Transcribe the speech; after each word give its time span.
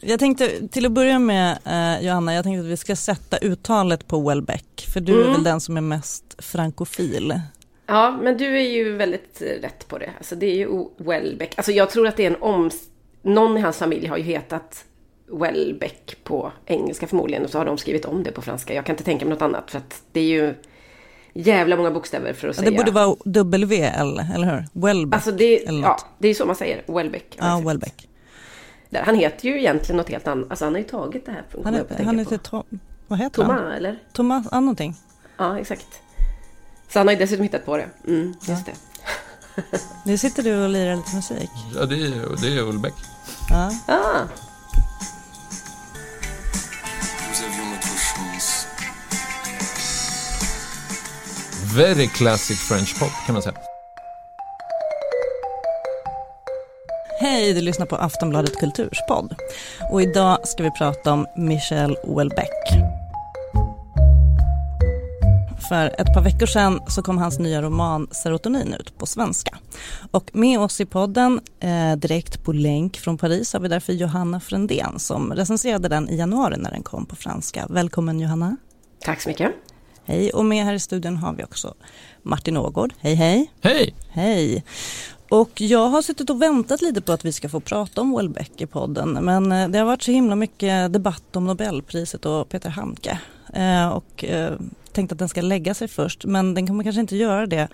Jag 0.00 0.18
tänkte 0.18 0.68
till 0.68 0.86
att 0.86 0.92
börja 0.92 1.18
med 1.18 1.58
eh, 1.64 2.06
Johanna, 2.06 2.34
jag 2.34 2.44
tänkte 2.44 2.60
att 2.60 2.66
vi 2.66 2.76
ska 2.76 2.96
sätta 2.96 3.38
uttalet 3.38 4.06
på 4.06 4.28
Welbeck. 4.28 4.86
För 4.92 5.00
du 5.00 5.12
mm. 5.12 5.28
är 5.28 5.32
väl 5.32 5.44
den 5.44 5.60
som 5.60 5.76
är 5.76 5.80
mest 5.80 6.24
frankofil. 6.38 7.40
Ja, 7.86 8.18
men 8.22 8.36
du 8.36 8.56
är 8.58 8.70
ju 8.70 8.96
väldigt 8.96 9.42
rätt 9.62 9.88
på 9.88 9.98
det. 9.98 10.10
Alltså 10.18 10.36
det 10.36 10.46
är 10.46 10.56
ju 10.56 10.84
Welbeck. 10.96 11.54
Alltså 11.56 11.72
jag 11.72 11.90
tror 11.90 12.06
att 12.06 12.16
det 12.16 12.26
är 12.26 12.30
en 12.30 12.42
om... 12.42 12.70
Någon 13.22 13.56
i 13.56 13.60
hans 13.60 13.76
familj 13.76 14.06
har 14.06 14.16
ju 14.16 14.22
hetat 14.22 14.84
Welbeck 15.26 16.16
på 16.24 16.52
engelska 16.66 17.06
förmodligen. 17.06 17.44
Och 17.44 17.50
så 17.50 17.58
har 17.58 17.64
de 17.64 17.78
skrivit 17.78 18.04
om 18.04 18.22
det 18.22 18.32
på 18.32 18.42
franska. 18.42 18.74
Jag 18.74 18.86
kan 18.86 18.92
inte 18.92 19.04
tänka 19.04 19.24
mig 19.24 19.34
något 19.34 19.42
annat. 19.42 19.70
För 19.70 19.78
att 19.78 20.02
det 20.12 20.20
är 20.20 20.24
ju 20.24 20.54
jävla 21.32 21.76
många 21.76 21.90
bokstäver 21.90 22.32
för 22.32 22.48
att 22.48 22.56
ja, 22.56 22.62
säga. 22.62 22.70
Det 22.70 22.76
borde 22.76 22.90
vara 22.90 23.16
WL, 23.64 24.20
eller 24.34 24.54
hur? 24.54 24.86
Welbeck. 24.86 25.14
Alltså 25.14 25.32
det, 25.32 25.62
ja, 25.82 25.98
det 26.18 26.28
är 26.28 26.34
så 26.34 26.46
man 26.46 26.56
säger. 26.56 26.82
Welbeck. 26.86 27.36
Ja, 27.38 27.62
Welbeck. 27.66 28.09
Där, 28.90 29.02
han 29.02 29.14
heter 29.14 29.48
ju 29.48 29.58
egentligen 29.58 29.96
något 29.96 30.08
helt 30.08 30.28
annat. 30.28 30.50
Alltså 30.50 30.64
han 30.64 30.74
har 30.74 30.78
ju 30.78 30.86
tagit 30.86 31.26
det 31.26 31.32
här. 31.32 31.44
Han, 31.64 31.74
är, 31.74 32.04
han 32.04 32.18
heter 32.18 32.38
Tom, 32.38 32.64
vad 33.06 33.18
heter 33.18 33.42
Thomas, 33.42 33.60
han? 33.60 33.72
eller? 33.72 33.98
Thomas, 34.12 34.46
ja, 34.50 34.60
någonting. 34.60 34.96
Ja, 35.36 35.58
exakt. 35.58 35.86
Så 36.88 36.98
han 36.98 37.06
har 37.06 37.12
ju 37.12 37.18
dessutom 37.18 37.42
hittat 37.42 37.66
på 37.66 37.76
det. 37.76 37.86
Mm, 38.06 38.34
just 38.42 38.48
ja. 38.48 38.56
det. 38.66 39.78
Nu 40.04 40.18
sitter 40.18 40.42
du 40.42 40.64
och 40.64 40.68
lirar 40.68 40.96
lite 40.96 41.16
musik. 41.16 41.50
Ja, 41.74 41.86
det 41.86 41.94
är, 41.94 42.42
det 42.42 42.56
är 42.58 42.62
Ulbeck. 42.62 42.94
Ja. 43.50 43.72
Ah. 43.86 44.24
Very 51.76 52.08
classic 52.08 52.58
French 52.58 52.98
pop 52.98 53.12
kan 53.26 53.32
man 53.32 53.42
säga. 53.42 53.69
Hej, 57.22 57.54
du 57.54 57.60
lyssnar 57.60 57.86
på 57.86 57.96
Aftonbladet 57.96 58.56
Kulturspodd. 58.56 59.34
Och 59.90 60.02
idag 60.02 60.48
ska 60.48 60.62
vi 60.62 60.70
prata 60.70 61.12
om 61.12 61.26
Michel 61.36 61.96
Houellebecq. 62.04 62.68
För 65.68 65.86
ett 65.86 66.14
par 66.14 66.22
veckor 66.22 66.46
sedan 66.46 66.80
så 66.88 67.02
kom 67.02 67.18
hans 67.18 67.38
nya 67.38 67.62
roman 67.62 68.08
Serotonin 68.10 68.74
ut 68.74 68.98
på 68.98 69.06
svenska. 69.06 69.58
Och 70.10 70.30
med 70.32 70.60
oss 70.60 70.80
i 70.80 70.86
podden, 70.86 71.40
eh, 71.60 71.96
direkt 71.96 72.44
på 72.44 72.52
länk 72.52 72.96
från 72.96 73.18
Paris, 73.18 73.52
har 73.52 73.60
vi 73.60 73.68
därför 73.68 73.92
Johanna 73.92 74.40
Frändén 74.40 74.98
som 74.98 75.32
recenserade 75.32 75.88
den 75.88 76.08
i 76.08 76.16
januari 76.16 76.56
när 76.58 76.70
den 76.70 76.82
kom 76.82 77.06
på 77.06 77.16
franska. 77.16 77.66
Välkommen 77.70 78.20
Johanna. 78.20 78.56
Tack 79.00 79.20
så 79.20 79.28
mycket. 79.28 79.52
Hej, 80.04 80.30
och 80.30 80.44
med 80.44 80.64
här 80.64 80.74
i 80.74 80.78
studion 80.78 81.16
har 81.16 81.32
vi 81.32 81.44
också 81.44 81.74
Martin 82.22 82.56
Ågård. 82.56 82.92
Hej, 82.98 83.14
hej. 83.14 83.50
Hej. 83.60 83.94
Hej. 84.10 84.64
Och 85.30 85.60
jag 85.60 85.88
har 85.88 86.02
suttit 86.02 86.30
och 86.30 86.42
väntat 86.42 86.82
lite 86.82 87.00
på 87.00 87.12
att 87.12 87.24
vi 87.24 87.32
ska 87.32 87.48
få 87.48 87.60
prata 87.60 88.00
om 88.00 88.16
Welbeck 88.16 88.60
i 88.60 88.66
podden. 88.66 89.12
Men 89.12 89.52
eh, 89.52 89.68
det 89.68 89.78
har 89.78 89.86
varit 89.86 90.02
så 90.02 90.10
himla 90.10 90.36
mycket 90.36 90.92
debatt 90.92 91.36
om 91.36 91.46
Nobelpriset 91.46 92.26
och 92.26 92.48
Peter 92.48 92.70
Handke. 92.70 93.20
Eh, 93.54 93.88
och 93.88 94.24
eh, 94.24 94.52
tänkt 94.92 95.12
att 95.12 95.18
den 95.18 95.28
ska 95.28 95.40
lägga 95.40 95.74
sig 95.74 95.88
först, 95.88 96.24
men 96.24 96.54
den 96.54 96.66
kommer 96.66 96.84
kanske 96.84 97.00
inte 97.00 97.16
göra 97.16 97.46
det. 97.46 97.68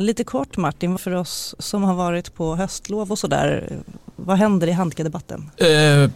Lite 0.00 0.24
kort 0.24 0.56
Martin, 0.56 0.98
för 0.98 1.14
oss 1.14 1.54
som 1.58 1.82
har 1.82 1.94
varit 1.94 2.34
på 2.34 2.56
höstlov 2.56 3.10
och 3.10 3.18
sådär, 3.18 3.78
vad 4.16 4.36
händer 4.36 4.66
i 4.66 4.72
Handke-debatten? 4.72 5.50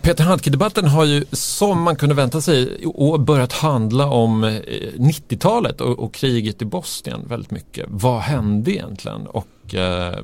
Peter 0.02 0.24
Handke-debatten 0.24 0.84
har 0.84 1.04
ju 1.04 1.24
som 1.32 1.82
man 1.82 1.96
kunde 1.96 2.14
vänta 2.14 2.40
sig 2.40 2.86
börjat 3.18 3.52
handla 3.52 4.06
om 4.06 4.44
90-talet 4.44 5.80
och, 5.80 5.98
och, 5.98 6.14
kriget 6.14 6.62
i 6.62 6.64
Bosnien 6.64 7.28
väldigt 7.28 7.50
mycket. 7.50 7.86
Vad 7.88 8.20
hände 8.20 8.70
egentligen? 8.70 9.26
Och 9.26 9.46
eh, 9.74 10.18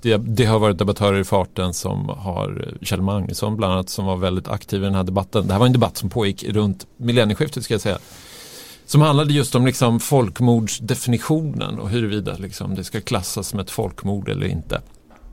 det, 0.00 0.16
det, 0.16 0.44
har 0.44 0.58
varit 0.58 0.78
debattörer 0.78 1.20
i 1.20 1.24
farten 1.24 1.74
som 1.74 2.08
har 2.08 2.74
Kjell 2.82 3.02
Magnusson 3.02 3.56
bland 3.56 3.72
annat 3.72 3.88
som 3.88 4.06
var 4.06 4.16
väldigt 4.16 4.48
aktiv 4.48 4.82
i 4.82 4.84
den 4.84 4.94
här 4.94 5.02
debatten. 5.02 5.46
Det 5.46 5.52
här 5.52 5.60
var 5.60 5.66
en 5.66 5.72
debatt 5.72 5.96
som 5.96 6.10
pågick 6.10 6.44
runt 6.44 6.86
millennieskiftet 6.96 7.64
ska 7.64 7.74
jag 7.74 7.80
säga. 7.80 7.98
Som 8.86 9.00
handlade 9.00 9.32
just 9.32 9.54
om 9.54 9.66
liksom 9.66 10.00
folkmordsdefinitionen 10.00 11.78
och 11.78 11.90
huruvida 11.90 12.36
liksom 12.36 12.74
det 12.74 12.84
ska 12.84 13.00
klassas 13.00 13.48
som 13.48 13.60
ett 13.60 13.70
folkmord 13.70 14.28
eller 14.28 14.46
inte. 14.46 14.80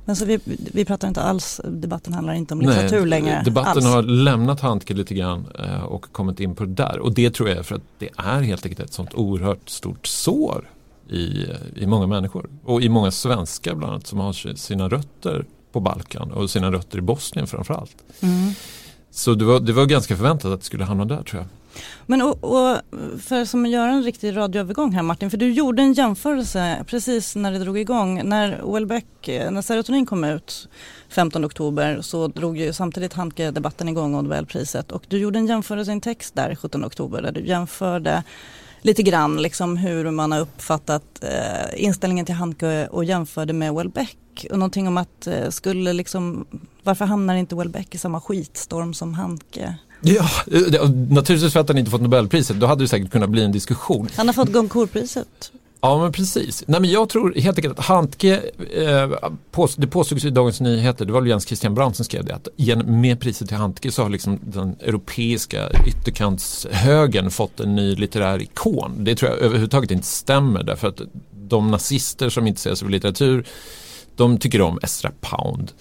Men 0.06 0.16
så 0.16 0.26
vi, 0.26 0.40
vi 0.74 0.86
pratar 0.86 1.08
inte 1.08 1.22
alls, 1.22 1.62
debatten 1.64 2.14
handlar 2.14 2.34
inte 2.34 2.54
om 2.54 2.62
litteratur 2.62 3.00
Nej, 3.00 3.10
längre? 3.10 3.42
Debatten 3.46 3.72
alls. 3.72 3.86
har 3.86 4.02
lämnat 4.02 4.60
Handke 4.60 4.94
lite 4.94 5.14
grann 5.14 5.48
eh, 5.60 5.84
och 5.84 6.12
kommit 6.12 6.40
in 6.40 6.56
på 6.56 6.66
det 6.66 6.74
där. 6.74 7.00
Och 7.00 7.14
det 7.14 7.32
tror 7.32 7.50
jag 7.50 7.58
är 7.58 7.64
för 7.64 7.76
att 7.76 7.82
det 8.00 8.10
är 8.18 8.42
helt 8.42 8.66
enkelt 8.66 8.88
ett 8.88 8.94
sånt 8.94 9.14
oerhört 9.14 9.70
stort 9.70 10.08
sår 10.08 10.70
i, 11.12 11.48
i 11.76 11.88
många 11.88 12.08
människor. 12.08 12.50
Och 12.64 12.82
i 12.82 12.90
många 12.90 13.12
svenskar 13.12 13.76
bland 13.76 13.94
annat 13.94 14.08
som 14.08 14.20
har 14.20 14.56
sina 14.56 14.90
rötter 14.90 15.46
på 15.72 15.80
Balkan 15.80 16.32
och 16.32 16.50
sina 16.50 16.72
rötter 16.72 16.98
i 16.98 17.02
Bosnien 17.02 17.48
framförallt. 17.48 17.96
Mm. 18.20 18.54
Så 19.12 19.34
det 19.34 19.46
var, 19.46 19.60
det 19.60 19.74
var 19.74 19.86
ganska 19.86 20.16
förväntat 20.16 20.52
att 20.52 20.60
det 20.60 20.66
skulle 20.66 20.84
hamna 20.84 21.06
där 21.06 21.24
tror 21.24 21.42
jag. 21.42 21.48
Men 22.06 22.22
och, 22.22 22.44
och 22.44 22.78
för 23.22 23.46
som 23.46 23.66
att 23.66 23.72
göra 23.72 23.92
en 23.92 24.04
riktig 24.04 24.38
radioövergång 24.38 24.92
här 24.92 25.02
Martin, 25.02 25.30
för 25.30 25.38
du 25.38 25.52
gjorde 25.52 25.82
en 25.82 25.94
jämförelse 25.94 26.84
precis 26.88 27.36
när 27.36 27.52
det 27.52 27.60
drog 27.60 27.78
igång. 27.78 28.22
När 28.30 28.74
Welbeck, 28.74 29.28
när 29.28 29.62
Serotonin 29.62 30.06
kom 30.06 30.24
ut 30.24 30.70
15 31.10 31.46
oktober 31.46 32.02
så 32.02 32.28
drog 32.28 32.58
ju 32.58 32.74
samtidigt 32.74 33.14
Handke-debatten 33.14 33.90
igång 33.90 34.16
och 34.16 34.24
Nobelpriset 34.24 34.92
och 34.92 35.04
du 35.08 35.18
gjorde 35.18 35.40
en 35.40 35.48
jämförelse 35.48 35.92
i 35.92 35.94
en 35.94 36.02
text 36.02 36.36
där 36.36 36.56
17 36.56 36.86
oktober 36.86 37.22
där 37.22 37.32
du 37.32 37.46
jämförde 37.46 38.24
lite 38.82 39.04
grann 39.04 39.42
liksom 39.42 39.78
hur 39.78 40.12
man 40.12 40.32
har 40.32 40.40
uppfattat 40.40 41.04
eh, 41.22 41.84
inställningen 41.84 42.26
till 42.26 42.36
Handke 42.36 42.88
och 42.88 43.06
jämförde 43.06 43.54
med 43.54 43.74
Welbeck 43.74 44.46
och 44.52 44.60
någonting 44.60 44.88
om 44.88 44.98
att 44.98 45.28
eh, 45.28 45.50
skulle 45.50 45.94
liksom 45.94 46.46
varför 46.84 47.06
hamnar 47.06 47.36
inte 47.36 47.56
Welbeck 47.56 47.96
i 47.96 47.98
samma 47.98 48.22
skitstorm 48.22 48.94
som 48.94 49.14
Handke? 49.14 49.76
Ja, 50.02 50.30
naturligtvis 51.10 51.54
för 51.54 51.60
att 51.60 51.68
han 51.68 51.78
inte 51.78 51.92
fått 51.92 52.02
Nobelpriset. 52.02 52.60
Då 52.60 52.66
hade 52.66 52.84
det 52.84 52.88
säkert 52.88 53.12
kunnat 53.12 53.30
bli 53.30 53.44
en 53.44 53.52
diskussion. 53.52 54.08
Han 54.16 54.28
har 54.28 54.34
fått 54.34 54.54
Goncourtpriset. 54.54 55.52
Ja 55.84 56.02
men 56.02 56.12
precis. 56.12 56.64
Nej, 56.68 56.82
men 56.82 56.90
jag 56.90 57.10
tror 57.10 57.34
helt 57.34 57.58
enkelt 57.58 57.80
att 57.80 57.86
Handke, 57.86 58.42
eh, 58.74 59.10
pås 59.52 59.76
det 59.76 59.88
påstods 59.88 60.26
i 60.26 60.30
Dagens 60.30 60.62
Nyheter, 60.62 61.06
det 61.06 61.14
var 61.14 61.22
väl 61.22 61.30
Jens 61.30 61.48
Christian 61.48 61.76
Brandt 61.76 61.96
som 61.96 62.06
skrev 62.06 62.26
det, 62.26 62.36
att 62.36 62.48
med 62.86 63.20
priset 63.20 63.48
till 63.48 63.58
Handke 63.58 63.92
så 63.92 64.04
har 64.04 64.10
liksom 64.10 64.40
den 64.44 64.76
europeiska 64.80 65.70
ytterkantshögern 65.88 67.32
fått 67.32 67.60
en 67.60 67.76
ny 67.76 67.96
litterär 67.96 68.42
ikon. 68.42 69.04
Det 69.04 69.16
tror 69.16 69.32
jag 69.32 69.40
överhuvudtaget 69.40 69.92
inte 69.92 70.08
stämmer 70.08 70.64
därför 70.64 70.88
att 70.88 71.02
de 71.32 71.72
nazister 71.72 72.30
som 72.30 72.48
intresserar 72.48 72.76
sig 72.76 72.86
för 72.86 72.92
litteratur 72.92 73.48
de 74.16 74.38
tycker 74.38 74.62
om 74.62 74.80
Estra 74.84 75.12
Pound 75.22 75.72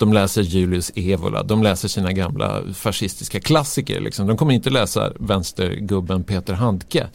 de 0.00 0.12
läser 0.12 0.42
Julius 0.42 0.92
Evola, 0.94 1.42
de 1.42 1.62
läser 1.62 1.88
sina 1.88 2.12
gamla 2.12 2.62
fascistiska 2.74 3.40
klassiker. 3.40 4.00
Liksom. 4.00 4.26
De 4.26 4.36
kommer 4.36 4.54
inte 4.54 4.70
läsa 4.70 5.12
vänstergubben 5.18 6.24
Peter 6.24 6.54
Handke. 6.54 7.06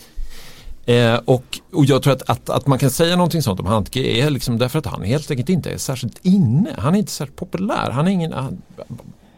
Eh, 0.86 1.16
och, 1.26 1.60
och 1.74 1.86
jag 1.86 2.04
tror 2.04 2.14
att, 2.14 2.30
att, 2.30 2.50
att, 2.50 2.68
man 2.68 2.80
kan 2.80 2.90
säga 2.90 3.16
någonting 3.16 3.42
sånt 3.42 3.60
om 3.60 3.66
Handke 3.66 4.00
är 4.00 4.30
liksom 4.30 4.58
därför 4.58 4.80
att 4.80 4.86
han 4.86 5.04
helt 5.04 5.32
enkelt 5.32 5.50
inte 5.50 5.70
är 5.70 5.78
särskilt 5.78 6.26
inne. 6.26 6.76
Han 6.78 6.96
är 6.96 7.00
inte 7.00 7.12
särskilt 7.12 7.40
populär. 7.40 7.92
Han 7.92 8.08
är 8.08 8.12
ingen, 8.12 8.34
han, 8.34 8.62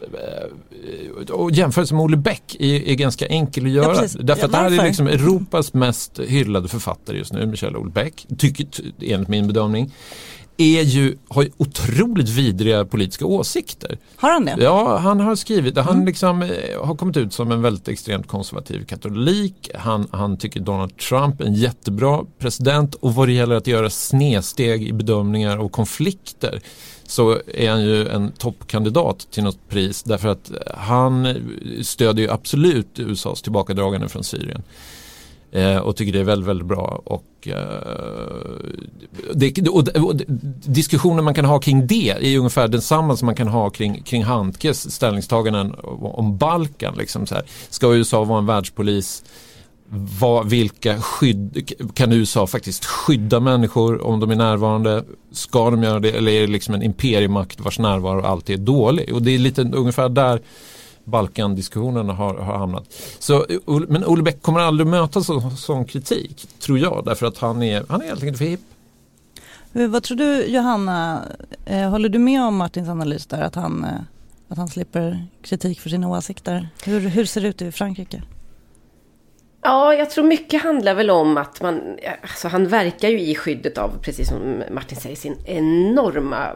eh, 0.02 1.30
och 1.30 1.50
jämförelse 1.50 1.94
med 1.94 2.04
Olle 2.04 2.16
Bäck 2.16 2.56
är, 2.58 2.88
är 2.88 2.94
ganska 2.94 3.26
enkel 3.26 3.64
att 3.64 3.70
göra. 3.70 3.94
Ja, 3.94 4.08
därför 4.20 4.46
att 4.46 4.52
ja, 4.52 4.58
han 4.58 4.78
är 4.78 4.84
liksom 4.84 5.06
Europas 5.06 5.74
mest 5.74 6.18
hyllade 6.18 6.68
författare 6.68 7.18
just 7.18 7.32
nu, 7.32 7.46
Michel 7.46 7.74
Houellebecq, 7.74 8.26
enligt 9.00 9.28
min 9.28 9.46
bedömning 9.46 9.92
är 10.60 10.82
ju, 10.82 11.16
har 11.28 11.42
ju 11.42 11.50
otroligt 11.56 12.28
vidriga 12.28 12.84
politiska 12.84 13.26
åsikter. 13.26 13.98
Har 14.16 14.30
han 14.30 14.44
det? 14.44 14.56
Ja, 14.58 14.96
han 14.96 15.20
har 15.20 15.36
skrivit, 15.36 15.76
han 15.76 15.94
mm. 15.94 16.06
liksom 16.06 16.42
eh, 16.42 16.50
har 16.84 16.94
kommit 16.94 17.16
ut 17.16 17.32
som 17.32 17.52
en 17.52 17.62
väldigt 17.62 17.88
extremt 17.88 18.26
konservativ 18.26 18.84
katolik. 18.84 19.70
Han, 19.74 20.08
han 20.10 20.36
tycker 20.36 20.60
Donald 20.60 20.96
Trump 20.96 21.40
är 21.40 21.44
en 21.44 21.54
jättebra 21.54 22.24
president 22.38 22.94
och 22.94 23.14
vad 23.14 23.28
det 23.28 23.32
gäller 23.32 23.56
att 23.56 23.66
göra 23.66 23.90
snedsteg 23.90 24.82
i 24.82 24.92
bedömningar 24.92 25.58
och 25.58 25.72
konflikter 25.72 26.60
så 27.06 27.38
är 27.54 27.70
han 27.70 27.84
ju 27.84 28.08
en 28.08 28.32
toppkandidat 28.32 29.26
till 29.30 29.44
något 29.44 29.68
pris 29.68 30.02
därför 30.02 30.28
att 30.28 30.52
han 30.76 31.36
stödjer 31.82 32.26
ju 32.26 32.32
absolut 32.32 32.98
USAs 32.98 33.42
tillbakadragande 33.42 34.08
från 34.08 34.24
Syrien. 34.24 34.62
Eh, 35.52 35.76
och 35.76 35.96
tycker 35.96 36.12
det 36.12 36.20
är 36.20 36.24
väldigt, 36.24 36.48
väldigt 36.48 36.66
bra. 36.66 37.02
Och, 37.04 37.48
eh, 37.48 37.56
det, 39.34 39.68
och, 39.68 39.88
och, 39.88 40.16
diskussionen 40.64 41.24
man 41.24 41.34
kan 41.34 41.44
ha 41.44 41.58
kring 41.58 41.86
det 41.86 42.10
är 42.10 42.38
ungefär 42.38 42.68
densamma 42.68 43.16
som 43.16 43.26
man 43.26 43.34
kan 43.34 43.48
ha 43.48 43.70
kring, 43.70 44.02
kring 44.02 44.24
Handkes 44.24 44.94
ställningstaganden 44.94 45.74
om 46.00 46.36
Balkan. 46.36 46.94
Liksom 46.98 47.26
så 47.26 47.34
här. 47.34 47.44
Ska 47.70 47.94
USA 47.94 48.24
vara 48.24 48.38
en 48.38 48.46
världspolis? 48.46 49.24
Vad, 50.20 50.48
vilka 50.48 51.00
skydd 51.00 51.72
kan 51.94 52.12
USA 52.12 52.46
faktiskt 52.46 52.84
skydda 52.84 53.40
människor 53.40 54.06
om 54.06 54.20
de 54.20 54.30
är 54.30 54.36
närvarande? 54.36 55.04
Ska 55.32 55.70
de 55.70 55.82
göra 55.82 56.00
det 56.00 56.10
eller 56.10 56.32
är 56.32 56.40
det 56.40 56.46
liksom 56.46 56.74
en 56.74 56.82
imperiemakt 56.82 57.60
vars 57.60 57.78
närvaro 57.78 58.22
alltid 58.22 58.60
är 58.60 58.64
dålig? 58.64 59.14
Och 59.14 59.22
det 59.22 59.30
är 59.30 59.38
lite 59.38 59.62
ungefär 59.62 60.08
där 60.08 60.40
Balkandiskussionerna 61.08 62.12
har, 62.12 62.34
har 62.34 62.58
hamnat. 62.58 62.84
Så, 63.18 63.46
men 63.88 64.04
Olle 64.04 64.22
Bäck 64.22 64.42
kommer 64.42 64.60
aldrig 64.60 64.86
möta 64.86 65.20
så, 65.20 65.50
sån 65.50 65.84
kritik, 65.84 66.48
tror 66.60 66.78
jag, 66.78 67.02
därför 67.04 67.26
att 67.26 67.38
han 67.38 67.62
är, 67.62 67.84
han 67.88 68.02
är 68.02 68.06
helt 68.06 68.22
enkelt 68.22 68.38
för 68.38 68.44
hipp. 68.44 68.60
Vad 69.72 70.02
tror 70.02 70.16
du 70.16 70.44
Johanna, 70.46 71.22
eh, 71.66 71.90
håller 71.90 72.08
du 72.08 72.18
med 72.18 72.42
om 72.42 72.56
Martins 72.56 72.88
analys 72.88 73.26
där 73.26 73.42
att 73.42 73.54
han, 73.54 73.84
eh, 73.84 73.90
Att 74.48 74.58
han 74.58 74.68
slipper 74.68 75.26
kritik 75.42 75.80
för 75.80 75.90
sina 75.90 76.08
åsikter. 76.08 76.68
Hur, 76.84 77.00
hur 77.00 77.24
ser 77.24 77.40
det 77.40 77.48
ut 77.48 77.62
i 77.62 77.72
Frankrike? 77.72 78.22
Ja, 79.62 79.94
jag 79.94 80.10
tror 80.10 80.24
mycket 80.24 80.62
handlar 80.62 80.94
väl 80.94 81.10
om 81.10 81.36
att 81.36 81.62
man, 81.62 81.80
alltså 82.22 82.48
han 82.48 82.68
verkar 82.68 83.08
ju 83.08 83.20
i 83.20 83.34
skyddet 83.34 83.78
av, 83.78 83.90
precis 84.02 84.28
som 84.28 84.62
Martin 84.70 84.98
säger, 84.98 85.16
sin 85.16 85.36
enorma 85.44 86.52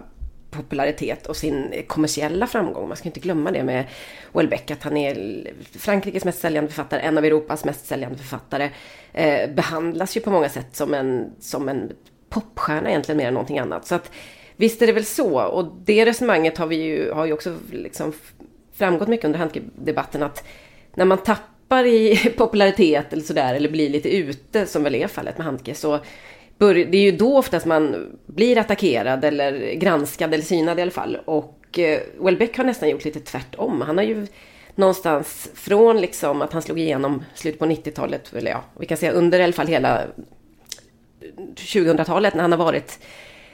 popularitet 0.53 1.27
och 1.27 1.37
sin 1.37 1.85
kommersiella 1.87 2.47
framgång. 2.47 2.89
Man 2.89 2.97
ska 2.97 3.09
inte 3.09 3.21
glömma 3.21 3.51
det 3.51 3.65
med 3.65 3.85
Houellebecq. 4.33 4.71
att 4.71 4.83
han 4.83 4.97
är 4.97 5.45
Frankrikes 5.79 6.25
mest 6.25 6.41
säljande 6.41 6.71
författare, 6.71 7.01
en 7.01 7.19
av 7.19 7.25
Europas 7.25 7.65
mest 7.65 7.87
säljande 7.87 8.19
författare. 8.19 8.71
Eh, 9.13 9.51
behandlas 9.51 10.17
ju 10.17 10.21
på 10.21 10.31
många 10.31 10.49
sätt 10.49 10.77
som 10.77 10.95
en, 10.95 11.33
som 11.41 11.69
en 11.69 11.93
popstjärna 12.29 12.89
egentligen 12.91 13.17
mer 13.17 13.29
än 13.29 13.35
någonting 13.35 13.59
annat. 13.59 13.87
Så 13.87 13.95
att 13.95 14.11
visst 14.57 14.83
är 14.83 14.87
det 14.87 14.93
väl 14.93 15.05
så. 15.05 15.43
Och 15.43 15.73
det 15.85 16.07
resonemanget 16.07 16.59
har, 16.59 16.67
vi 16.67 16.77
ju, 16.77 17.13
har 17.13 17.27
ju 17.27 17.33
också 17.33 17.57
liksom 17.73 18.13
framgått 18.73 19.09
mycket 19.09 19.25
under 19.25 19.39
handdebatten 19.39 20.23
att 20.23 20.45
när 20.95 21.05
man 21.05 21.19
tappar 21.19 21.85
i 21.85 22.33
popularitet 22.37 23.13
eller 23.13 23.23
sådär, 23.23 23.55
eller 23.55 23.71
blir 23.71 23.89
lite 23.89 24.17
ute, 24.17 24.67
som 24.67 24.83
väl 24.83 24.95
är 24.95 25.07
fallet 25.07 25.39
med 25.39 25.45
Handke, 25.47 25.75
så 25.75 25.99
det 26.59 26.95
är 26.99 27.03
ju 27.03 27.13
då 27.13 27.39
oftast 27.39 27.67
man 27.67 28.11
blir 28.27 28.59
attackerad 28.59 29.25
eller 29.25 29.73
granskad 29.73 30.35
eller 30.35 30.45
synad 30.45 30.79
i 30.79 30.83
alla 30.83 30.91
fall. 30.91 31.19
Och 31.25 31.79
eh, 31.79 32.01
Welbeck 32.21 32.57
har 32.57 32.65
nästan 32.65 32.89
gjort 32.89 33.05
lite 33.05 33.21
tvärtom. 33.21 33.81
Han 33.81 33.99
har 33.99 34.05
ju 34.05 34.27
någonstans 34.75 35.51
från 35.55 36.01
liksom 36.01 36.43
att 36.43 36.53
han 36.53 36.63
slog 36.63 36.79
igenom 36.79 37.25
slutet 37.35 37.59
på 37.59 37.67
90-talet, 37.67 38.33
eller 38.35 38.51
ja, 38.51 38.65
vi 38.79 38.87
kan 38.87 38.97
säga 38.97 39.13
under 39.13 39.41
i 39.41 39.43
alla 39.43 39.53
fall 39.53 39.67
hela 39.67 40.03
2000-talet 41.57 42.35
när 42.35 42.43
han 42.43 42.53
har 42.53 42.59
varit 42.59 42.99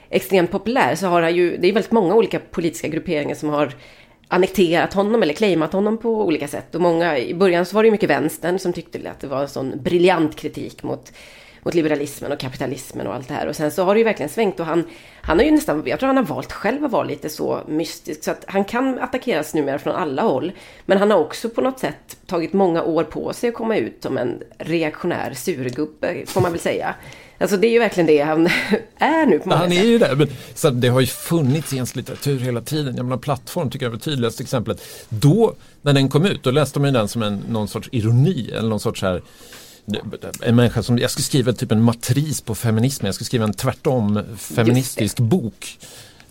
extremt 0.09 0.51
populär 0.51 0.95
så 0.95 1.07
har 1.07 1.21
han 1.21 1.35
ju, 1.35 1.57
det 1.57 1.67
är 1.67 1.73
väldigt 1.73 1.91
många 1.91 2.15
olika 2.15 2.39
politiska 2.39 2.87
grupperingar 2.87 3.35
som 3.35 3.49
har 3.49 3.73
annekterat 4.27 4.93
honom 4.93 5.23
eller 5.23 5.33
claimat 5.33 5.73
honom 5.73 5.97
på 5.97 6.25
olika 6.25 6.47
sätt. 6.47 6.75
Och 6.75 6.81
många, 6.81 7.17
i 7.17 7.33
början 7.33 7.65
så 7.65 7.75
var 7.75 7.83
det 7.83 7.87
ju 7.87 7.91
mycket 7.91 8.09
vänstern 8.09 8.59
som 8.59 8.73
tyckte 8.73 9.11
att 9.11 9.19
det 9.19 9.27
var 9.27 9.41
en 9.41 9.47
sån 9.47 9.73
briljant 9.83 10.35
kritik 10.35 10.83
mot 10.83 11.11
mot 11.63 11.73
liberalismen 11.73 12.31
och 12.31 12.39
kapitalismen 12.39 13.07
och 13.07 13.15
allt 13.15 13.27
det 13.27 13.33
här. 13.33 13.47
Och 13.47 13.55
sen 13.55 13.71
så 13.71 13.83
har 13.83 13.93
det 13.93 13.97
ju 13.97 14.03
verkligen 14.03 14.29
svängt 14.29 14.59
och 14.59 14.65
han, 14.65 14.83
han 15.21 15.37
har 15.37 15.45
ju 15.45 15.51
nästan, 15.51 15.83
jag 15.85 15.99
tror 15.99 16.07
han 16.07 16.17
har 16.17 16.23
valt 16.23 16.51
själv 16.51 16.85
att 16.85 16.91
vara 16.91 17.03
lite 17.03 17.29
så 17.29 17.63
mystisk. 17.67 18.23
Så 18.23 18.31
att 18.31 18.45
han 18.47 18.65
kan 18.65 18.99
attackeras 18.99 19.53
numera 19.53 19.79
från 19.79 19.95
alla 19.95 20.21
håll. 20.21 20.51
Men 20.85 20.97
han 20.97 21.11
har 21.11 21.17
också 21.17 21.49
på 21.49 21.61
något 21.61 21.79
sätt 21.79 22.17
tagit 22.25 22.53
många 22.53 22.83
år 22.83 23.03
på 23.03 23.33
sig 23.33 23.49
att 23.49 23.55
komma 23.55 23.77
ut 23.77 24.03
som 24.03 24.17
en 24.17 24.43
reaktionär 24.57 25.33
surgubbe, 25.33 26.25
får 26.25 26.41
man 26.41 26.51
väl 26.51 26.61
säga. 26.61 26.95
Alltså 27.39 27.57
det 27.57 27.67
är 27.67 27.71
ju 27.71 27.79
verkligen 27.79 28.07
det 28.07 28.21
han 28.21 28.47
är 28.97 29.25
nu 29.25 29.39
på 29.39 29.49
många 29.49 29.61
Han 29.61 29.71
är 29.71 29.83
ju 29.83 29.97
det. 29.97 30.15
Men, 30.15 30.27
så 30.53 30.69
det 30.69 30.87
har 30.87 30.99
ju 30.99 31.07
funnits 31.07 31.73
i 31.73 31.75
ens 31.75 31.95
litteratur 31.95 32.39
hela 32.39 32.61
tiden. 32.61 32.95
Jag 32.95 33.05
menar 33.05 33.17
plattform 33.17 33.69
tycker 33.69 33.85
jag 33.85 33.91
var 33.91 33.97
tydligaste 33.97 34.43
exemplet. 34.43 34.81
Då, 35.09 35.53
när 35.81 35.93
den 35.93 36.09
kom 36.09 36.25
ut, 36.25 36.43
då 36.43 36.51
läste 36.51 36.79
man 36.79 36.89
ju 36.89 36.93
den 36.93 37.07
som 37.07 37.23
en, 37.23 37.41
någon 37.49 37.67
sorts 37.67 37.89
ironi 37.91 38.51
eller 38.51 38.69
någon 38.69 38.79
sorts 38.79 39.01
här 39.01 39.21
en 40.41 40.55
människa 40.55 40.83
som, 40.83 40.97
jag 40.97 41.11
ska 41.11 41.21
skriva 41.21 41.53
typ 41.53 41.71
en 41.71 41.83
matris 41.83 42.41
på 42.41 42.55
feminism, 42.55 43.05
jag 43.05 43.15
ska 43.15 43.25
skriva 43.25 43.43
en 43.43 43.53
tvärtom 43.53 44.21
feministisk 44.37 45.19
bok. 45.19 45.77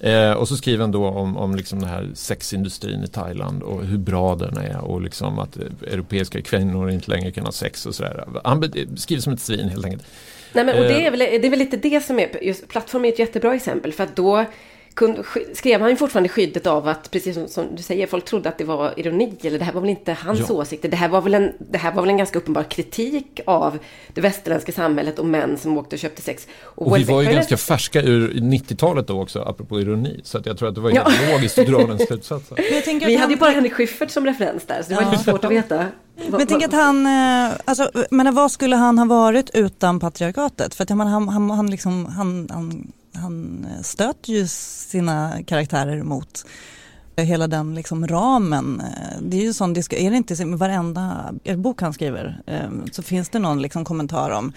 Eh, 0.00 0.32
och 0.32 0.48
så 0.48 0.56
skriver 0.56 0.80
han 0.80 0.92
då 0.92 1.06
om, 1.06 1.36
om 1.36 1.54
liksom 1.54 1.80
den 1.80 1.88
här 1.88 2.08
sexindustrin 2.14 3.04
i 3.04 3.08
Thailand 3.08 3.62
och 3.62 3.84
hur 3.84 3.98
bra 3.98 4.36
den 4.36 4.56
är 4.56 4.80
och 4.80 5.02
liksom 5.02 5.38
att 5.38 5.56
europeiska 5.82 6.42
kvinnor 6.42 6.90
inte 6.90 7.10
längre 7.10 7.32
kan 7.32 7.44
ha 7.44 7.52
sex 7.52 7.86
och 7.86 7.94
sådär. 7.94 8.24
Han 8.44 8.72
skriver 8.96 9.22
som 9.22 9.32
ett 9.32 9.40
svin 9.40 9.68
helt 9.68 9.84
enkelt. 9.84 10.04
Nej, 10.52 10.64
men, 10.64 10.78
och 10.78 10.82
det, 10.82 11.02
är 11.02 11.06
eh. 11.06 11.10
väl, 11.10 11.18
det 11.18 11.46
är 11.46 11.50
väl 11.50 11.58
lite 11.58 11.76
det 11.76 12.00
som 12.00 12.18
är, 12.18 12.44
just 12.44 12.68
plattform 12.68 13.04
är 13.04 13.08
ett 13.08 13.18
jättebra 13.18 13.54
exempel 13.54 13.92
för 13.92 14.04
att 14.04 14.16
då 14.16 14.44
kunde, 14.98 15.22
skrev 15.54 15.80
han 15.80 15.90
ju 15.90 15.96
fortfarande 15.96 16.28
skyddet 16.28 16.66
av 16.66 16.88
att, 16.88 17.10
precis 17.10 17.34
som, 17.34 17.48
som, 17.48 17.76
du 17.76 17.82
säger, 17.82 18.06
folk 18.06 18.24
trodde 18.24 18.48
att 18.48 18.58
det 18.58 18.64
var 18.64 18.94
ironi, 18.96 19.34
eller 19.42 19.58
det 19.58 19.64
här 19.64 19.72
var 19.72 19.80
väl 19.80 19.90
inte 19.90 20.12
hans 20.12 20.40
ja. 20.48 20.54
åsikter. 20.54 20.88
Det 20.88 20.96
här, 20.96 21.08
var 21.08 21.20
väl 21.20 21.34
en, 21.34 21.52
det 21.58 21.78
här 21.78 21.92
var 21.92 22.02
väl 22.02 22.10
en 22.10 22.16
ganska 22.16 22.38
uppenbar 22.38 22.62
kritik 22.62 23.40
av 23.46 23.78
det 24.14 24.20
västerländska 24.20 24.72
samhället 24.72 25.18
och 25.18 25.26
män 25.26 25.58
som 25.58 25.78
åkte 25.78 25.96
och 25.96 26.00
köpte 26.00 26.22
sex. 26.22 26.46
Och, 26.62 26.86
och 26.86 26.96
vi 26.96 27.04
var 27.04 27.22
ju 27.22 27.30
ganska 27.30 27.56
färska 27.56 28.02
ur 28.02 28.32
90-talet 28.32 29.06
då 29.06 29.22
också, 29.22 29.42
apropå 29.42 29.80
ironi. 29.80 30.20
Så 30.24 30.38
att 30.38 30.46
jag 30.46 30.58
tror 30.58 30.68
att 30.68 30.74
det 30.74 30.80
var 30.80 30.90
helt 30.90 31.08
ja. 31.22 31.32
logiskt 31.32 31.58
att 31.58 31.66
dra 31.66 31.86
den 31.86 31.98
slutsatsen. 31.98 32.56
vi 33.06 33.16
hade 33.16 33.32
ju 33.32 33.38
bara 33.38 33.50
Henrik 33.50 33.72
Schyffert 33.72 34.10
som 34.10 34.26
referens 34.26 34.64
där, 34.66 34.82
så 34.82 34.88
det 34.88 34.94
var 34.94 35.02
ja. 35.02 35.10
lite 35.10 35.24
svårt 35.24 35.44
att 35.44 35.50
veta. 35.50 35.86
Men 36.30 36.40
jag 36.40 36.48
tänker 36.48 36.66
att 36.66 36.72
han, 36.72 37.06
eh, 37.06 37.56
alltså, 37.64 37.90
men 38.10 38.34
vad 38.34 38.52
skulle 38.52 38.76
han 38.76 38.98
ha 38.98 39.06
varit 39.06 39.50
utan 39.54 40.00
patriarkatet? 40.00 40.74
För 40.74 40.82
att 40.82 40.90
han, 40.90 41.00
han, 41.00 41.28
han, 41.28 41.50
han, 41.50 41.70
liksom, 41.70 42.06
han, 42.06 42.48
han 42.52 42.92
han 43.14 43.66
stöter 43.82 44.32
ju 44.32 44.46
sina 44.46 45.42
karaktärer 45.46 46.02
mot 46.02 46.44
hela 47.16 47.46
den 47.46 47.74
liksom 47.74 48.08
ramen. 48.08 48.82
Det 49.20 49.36
är 49.36 49.42
ju 49.42 49.52
sån, 49.52 49.70
är 49.70 50.10
det 50.10 50.16
inte 50.16 50.44
med 50.44 50.58
varenda 50.58 51.34
bok 51.56 51.80
han 51.82 51.92
skriver 51.92 52.42
så 52.92 53.02
finns 53.02 53.28
det 53.28 53.38
någon 53.38 53.62
liksom 53.62 53.84
kommentar 53.84 54.30
om 54.30 54.52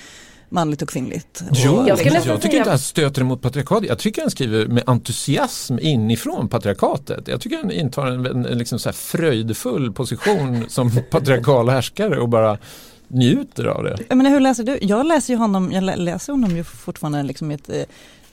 manligt 0.51 0.81
och 0.81 0.89
kvinnligt. 0.89 1.43
Jo, 1.51 1.83
jag, 1.87 2.05
jag, 2.05 2.25
jag 2.25 2.41
tycker 2.41 2.57
inte 2.57 2.69
han 2.69 2.79
stöter 2.79 3.21
emot 3.21 3.41
patriarkatet. 3.41 3.89
Jag 3.89 3.99
tycker 3.99 4.21
han 4.21 4.31
skriver 4.31 4.67
med 4.67 4.83
entusiasm 4.87 5.79
inifrån 5.79 6.49
patriarkatet. 6.49 7.27
Jag 7.27 7.41
tycker 7.41 7.57
han 7.57 7.71
intar 7.71 8.07
en, 8.07 8.25
en, 8.25 8.45
en 8.45 8.57
liksom 8.57 8.79
så 8.79 8.89
här 8.89 8.93
fröjdefull 8.93 9.93
position 9.93 10.65
som 10.69 10.91
patriarkal 11.11 11.69
härskare 11.69 12.19
och 12.19 12.29
bara 12.29 12.57
njuter 13.07 13.65
av 13.65 13.83
det. 13.83 14.15
Menar, 14.15 14.29
hur 14.29 14.39
läser 14.39 14.63
du? 14.63 14.79
Jag 14.81 15.05
läser 15.05 15.33
ju 15.33 15.37
honom, 15.37 15.71
jag 15.71 15.83
läser 15.83 16.33
honom 16.33 16.55
ju 16.55 16.63
fortfarande 16.63 17.23
liksom 17.23 17.51
i 17.51 17.53
ett 17.53 17.69
eh, 17.69 17.83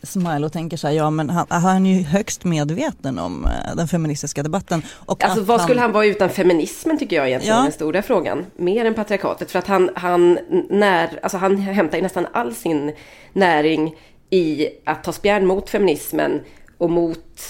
Smile 0.03 0.47
och 0.47 0.53
tänker 0.53 0.77
så 0.77 0.87
här, 0.87 0.95
ja 0.95 1.11
men 1.11 1.31
han, 1.31 1.47
han 1.49 1.87
är 1.87 1.99
ju 1.99 2.03
högst 2.03 2.45
medveten 2.45 3.19
om 3.19 3.45
eh, 3.45 3.77
den 3.77 3.89
feministiska 3.89 4.43
debatten. 4.43 4.83
Och 4.91 5.25
alltså 5.25 5.43
vad 5.43 5.61
han... 5.61 5.69
skulle 5.69 5.81
han 5.81 5.93
vara 5.93 6.07
utan 6.07 6.31
feminismen 6.31 6.99
tycker 6.99 7.17
jag 7.17 7.29
egentligen 7.29 7.57
ja. 7.57 7.61
är 7.61 7.65
den 7.65 7.73
stora 7.73 8.03
frågan. 8.03 8.47
Mer 8.57 8.85
än 8.85 8.95
patriarkatet. 8.95 9.51
För 9.51 9.59
att 9.59 9.67
han, 9.67 9.91
han, 9.95 10.39
när, 10.71 11.19
alltså 11.23 11.39
han 11.39 11.57
hämtar 11.57 11.99
ju 11.99 12.03
nästan 12.03 12.27
all 12.33 12.55
sin 12.55 12.93
näring 13.33 13.95
i 14.31 14.69
att 14.85 15.05
ta 15.05 15.13
spjärn 15.13 15.47
mot 15.47 15.71
feminismen 15.71 16.41
och 16.79 16.91
mot 16.91 17.43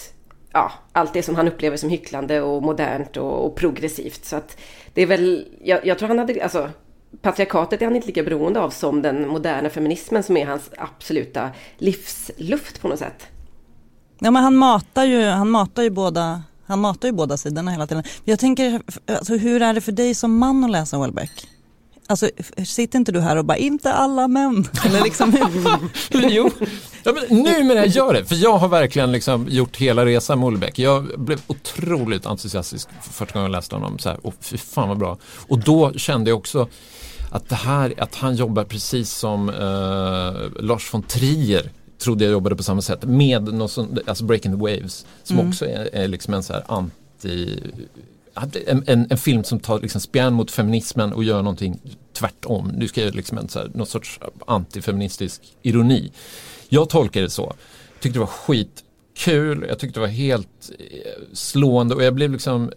ja, 0.52 0.72
allt 0.92 1.12
det 1.12 1.22
som 1.22 1.34
han 1.34 1.48
upplever 1.48 1.76
som 1.76 1.90
hycklande 1.90 2.40
och 2.40 2.62
modernt 2.62 3.16
och, 3.16 3.46
och 3.46 3.54
progressivt. 3.54 4.24
Så 4.24 4.36
att 4.36 4.58
det 4.94 5.02
är 5.02 5.06
väl, 5.06 5.48
jag, 5.64 5.86
jag 5.86 5.98
tror 5.98 6.08
han 6.08 6.18
hade, 6.18 6.42
alltså 6.42 6.70
patriarkatet 7.22 7.82
är 7.82 7.86
han 7.86 7.96
inte 7.96 8.06
lika 8.06 8.22
beroende 8.22 8.60
av 8.60 8.70
som 8.70 9.02
den 9.02 9.28
moderna 9.28 9.70
feminismen 9.70 10.22
som 10.22 10.36
är 10.36 10.46
hans 10.46 10.70
absoluta 10.76 11.50
livsluft 11.78 12.80
på 12.80 12.88
något 12.88 12.98
sätt. 12.98 13.26
Ja 14.18 14.30
men 14.30 14.42
han 14.42 14.56
matar 14.56 15.04
ju, 15.04 15.24
han 15.24 15.50
matar 15.50 15.82
ju 15.82 15.90
båda 15.90 16.42
han 16.68 16.80
matar 16.80 17.08
ju 17.08 17.12
båda 17.12 17.36
sidorna 17.36 17.70
hela 17.70 17.86
tiden. 17.86 18.04
Jag 18.24 18.38
tänker, 18.38 18.82
alltså, 19.06 19.36
hur 19.36 19.62
är 19.62 19.74
det 19.74 19.80
för 19.80 19.92
dig 19.92 20.14
som 20.14 20.38
man 20.38 20.64
att 20.64 20.70
läsa 20.70 20.98
Welbeck? 20.98 21.48
Alltså 22.06 22.30
sitter 22.64 22.98
inte 22.98 23.12
du 23.12 23.20
här 23.20 23.36
och 23.36 23.44
bara, 23.44 23.56
inte 23.56 23.92
alla 23.92 24.28
män? 24.28 24.68
Eller 24.86 25.02
liksom, 25.02 25.32
jo, 26.10 26.50
ja, 27.02 27.12
men 27.12 27.42
nu 27.42 27.64
menar 27.64 27.74
jag 27.74 27.86
gör 27.86 28.14
det. 28.14 28.24
För 28.24 28.34
jag 28.34 28.58
har 28.58 28.68
verkligen 28.68 29.12
liksom 29.12 29.46
gjort 29.48 29.76
hela 29.76 30.06
resan 30.06 30.40
med 30.40 30.50
Welbeck. 30.50 30.78
Jag 30.78 31.20
blev 31.20 31.40
otroligt 31.46 32.26
entusiastisk 32.26 32.88
för 33.02 33.12
första 33.12 33.34
gången 33.34 33.52
jag 33.52 33.58
läste 33.58 33.74
honom. 33.74 33.98
Så 33.98 34.08
här, 34.08 34.26
och 34.26 34.34
fy 34.40 34.58
fan 34.58 34.88
vad 34.88 34.98
bra. 34.98 35.18
Och 35.48 35.58
då 35.58 35.92
kände 35.92 36.30
jag 36.30 36.38
också 36.38 36.68
att, 37.30 37.48
det 37.48 37.54
här, 37.54 37.94
att 37.98 38.14
han 38.14 38.36
jobbar 38.36 38.64
precis 38.64 39.10
som 39.10 39.48
eh, 39.48 40.62
Lars 40.64 40.94
von 40.94 41.02
Trier 41.02 41.70
trodde 41.98 42.24
jag 42.24 42.32
jobbade 42.32 42.56
på 42.56 42.62
samma 42.62 42.82
sätt 42.82 43.04
med 43.04 43.54
något 43.54 43.70
som, 43.70 43.98
alltså 44.06 44.24
Breaking 44.24 44.52
the 44.52 44.58
Waves 44.58 45.06
som 45.22 45.36
mm. 45.36 45.48
också 45.48 45.66
är, 45.66 45.88
är 45.92 46.08
liksom 46.08 46.34
en 46.34 46.42
så 46.42 46.52
här 46.52 46.64
anti 46.68 47.60
en, 48.66 48.84
en, 48.86 49.06
en, 49.10 49.18
film 49.18 49.44
som 49.44 49.60
tar 49.60 49.80
liksom 49.80 50.00
spjärn 50.00 50.34
mot 50.34 50.50
feminismen 50.50 51.12
och 51.12 51.24
gör 51.24 51.42
någonting 51.42 51.80
tvärtom. 52.12 52.72
Du 52.76 52.88
ska 52.88 53.00
göra 53.00 53.10
liksom 53.10 53.38
en 53.38 53.48
så 53.48 53.58
här, 53.58 53.70
någon 53.74 53.86
sorts 53.86 54.20
antifeministisk 54.46 55.42
ironi. 55.62 56.12
Jag 56.68 56.88
tolkar 56.88 57.22
det 57.22 57.30
så. 57.30 57.54
Tyckte 58.00 58.16
det 58.16 58.20
var 58.20 58.26
skit 58.26 58.84
kul, 59.18 59.66
jag 59.68 59.78
tyckte 59.78 60.00
det 60.00 60.06
var 60.06 60.12
helt 60.12 60.70
eh, 60.78 61.22
slående. 61.32 61.94
Och 61.94 62.02
jag 62.02 62.14
blev 62.14 62.32
liksom 62.32 62.70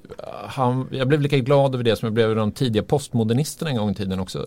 han, 0.48 0.88
jag 0.92 1.08
blev 1.08 1.22
lika 1.22 1.38
glad 1.38 1.76
över 1.76 1.84
det 1.84 1.96
som 1.96 2.06
jag 2.06 2.14
blev 2.14 2.26
över 2.26 2.36
de 2.36 2.52
tidiga 2.52 2.84
postmodernisterna 2.84 3.72
en 3.72 3.78
gång 3.78 3.92
i 3.92 3.96
tiden 3.96 4.20
också. 4.20 4.46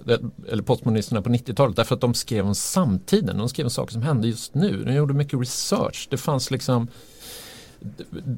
Eller 0.48 0.62
postmodernisterna 0.62 1.22
på 1.22 1.30
90-talet 1.30 1.76
därför 1.76 1.94
att 1.94 2.00
de 2.00 2.14
skrev 2.14 2.46
om 2.46 2.54
samtiden, 2.54 3.38
de 3.38 3.48
skrev 3.48 3.66
om 3.66 3.70
saker 3.70 3.92
som 3.92 4.02
hände 4.02 4.28
just 4.28 4.54
nu. 4.54 4.84
De 4.84 4.94
gjorde 4.94 5.14
mycket 5.14 5.40
research, 5.40 6.06
det 6.10 6.16
fanns 6.16 6.50
liksom 6.50 6.88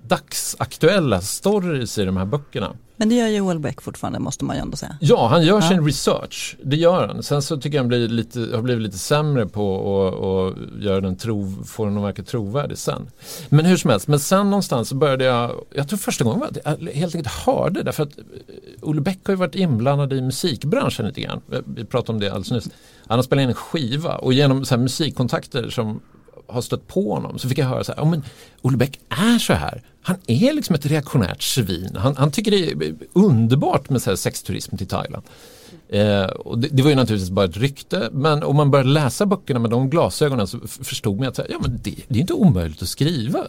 dagsaktuella 0.09 1.21
stories 1.21 1.99
i 1.99 2.05
de 2.05 2.17
här 2.17 2.25
böckerna. 2.25 2.76
Men 2.97 3.09
det 3.09 3.15
gör 3.15 3.29
ju 3.29 3.47
Welbeck 3.47 3.81
fortfarande 3.81 4.19
måste 4.19 4.45
man 4.45 4.57
ju 4.57 4.62
ändå 4.62 4.76
säga. 4.76 4.97
Ja, 5.00 5.26
han 5.26 5.43
gör 5.43 5.55
ja. 5.55 5.69
sin 5.69 5.85
research. 5.85 6.57
Det 6.62 6.76
gör 6.76 7.09
han. 7.09 7.23
Sen 7.23 7.43
så 7.43 7.57
tycker 7.57 7.76
jag 7.76 7.83
han 7.83 7.88
blir 7.88 8.09
lite, 8.09 8.41
har 8.41 8.62
blivit 8.62 8.83
lite 8.83 8.99
sämre 8.99 9.47
på 9.47 10.55
att 10.57 10.83
göra 10.83 11.00
den 11.00 11.17
tro, 11.17 11.65
få 11.65 11.85
den 11.85 11.99
att 11.99 12.05
verka 12.05 12.23
trovärdig 12.23 12.79
sen. 12.79 13.11
Men 13.49 13.65
hur 13.65 13.76
som 13.76 13.91
helst, 13.91 14.09
men 14.09 14.21
sen 14.21 14.50
någonstans 14.50 14.88
så 14.88 14.95
började 14.95 15.25
jag, 15.25 15.53
jag 15.75 15.88
tror 15.88 15.99
första 15.99 16.25
gången 16.25 16.41
var 16.41 16.47
att 16.47 16.81
jag 16.83 16.93
helt 16.93 17.15
enkelt 17.15 17.35
hörde 17.35 17.83
därför 17.83 18.03
att 18.03 18.19
Olle 18.83 19.00
Beck 19.00 19.19
har 19.25 19.33
ju 19.33 19.38
varit 19.38 19.55
inblandad 19.55 20.12
i 20.12 20.21
musikbranschen 20.21 21.07
lite 21.07 21.21
grann. 21.21 21.41
Vi 21.67 21.85
pratade 21.85 22.12
om 22.12 22.21
det 22.21 22.29
alldeles 22.29 22.50
nyss. 22.50 22.69
Han 23.07 23.19
har 23.19 23.23
spelat 23.23 23.43
in 23.43 23.49
en 23.49 23.55
skiva 23.55 24.17
och 24.17 24.33
genom 24.33 24.65
så 24.65 24.76
musikkontakter 24.76 25.71
som 25.71 26.00
har 26.49 26.61
stött 26.61 26.88
på 26.88 27.15
honom 27.15 27.38
så 27.38 27.49
fick 27.49 27.59
jag 27.59 27.67
höra 27.67 27.85
så 27.85 27.93
här, 27.93 28.00
ja 28.00 28.05
men 28.05 28.25
Olle 28.62 28.76
Bäck 28.76 29.00
är 29.09 29.38
så 29.38 29.53
här. 29.53 29.83
Han 30.03 30.17
är 30.26 30.53
liksom 30.53 30.75
ett 30.75 30.87
reaktionärt 30.87 31.43
svin. 31.43 31.97
Han, 31.97 32.17
han 32.17 32.31
tycker 32.31 32.50
det 32.50 32.87
är 32.87 32.95
underbart 33.12 33.91
med 33.91 34.03
så 34.03 34.11
här 34.11 34.17
sexturism 34.17 34.76
till 34.76 34.87
Thailand. 34.87 35.25
Eh, 35.88 36.25
och 36.25 36.59
det, 36.59 36.69
det, 36.69 36.83
var 36.83 36.91
ju 36.91 36.97
naturligtvis 36.97 37.31
bara 37.31 37.45
ett 37.45 37.57
rykte 37.57 38.09
men 38.12 38.43
om 38.43 38.57
man 38.57 38.71
började 38.71 38.91
läsa 38.91 39.26
böckerna 39.26 39.61
med 39.61 39.71
de 39.71 39.91
glasögonen 39.91 40.47
så 40.47 40.61
förstod 40.67 41.19
man 41.19 41.29
att 41.29 41.38
ja, 41.38 41.59
men 41.61 41.81
det, 41.83 41.95
det 42.09 42.19
är 42.19 42.21
inte 42.21 42.33
omöjligt 42.33 42.83
att 42.83 42.88
skriva 42.88 43.45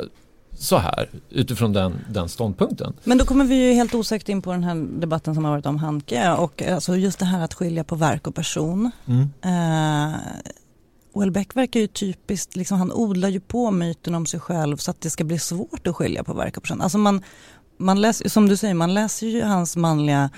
så 0.60 0.78
här 0.78 1.10
utifrån 1.30 1.74
den, 1.74 2.00
den 2.10 2.30
ståndpunkten. 2.30 2.94
Men 3.04 3.18
då 3.18 3.26
kommer 3.26 3.46
vi 3.46 3.56
ju 3.56 3.74
helt 3.74 3.94
osäkert 3.94 4.30
in 4.30 4.42
på 4.42 4.52
den 4.52 4.64
här 4.64 5.00
debatten 5.00 5.36
som 5.36 5.46
har 5.46 5.52
varit 5.52 5.66
om 5.66 5.78
Hanke 5.78 6.32
och 6.32 6.62
alltså 6.62 6.96
just 6.96 7.20
det 7.20 7.26
här 7.26 7.42
att 7.44 7.54
skilja 7.54 7.84
på 7.84 7.96
verk 7.96 8.28
och 8.28 8.36
person. 8.36 8.92
Mm. 9.06 9.30
Eh, 9.42 10.16
Houellebecq 11.18 11.56
verkar 11.56 11.80
ju 11.80 11.88
typiskt, 11.88 12.56
liksom, 12.56 12.78
han 12.78 12.92
odlar 12.92 13.30
ju 13.30 13.40
på 13.40 13.72
myten 13.72 14.16
om 14.16 14.26
sig 14.26 14.40
själv 14.40 14.78
så 14.78 14.92
att 14.92 15.02
det 15.02 15.10
ska 15.10 15.24
bli 15.24 15.40
svårt 15.40 15.88
att 15.88 15.96
skilja 15.96 16.24
på 16.24 16.34
verk 16.34 16.58
och 16.58 16.64
person. 16.64 16.82
Alltså 16.82 16.98
man, 16.98 17.24
man 17.78 18.02
läser, 18.02 18.30
som 18.30 18.50
du 18.50 18.58
säger, 18.58 18.74
man 18.74 18.94
läser 18.94 19.28
ju 19.28 19.42
hans 19.42 19.76
manliga 19.76 20.30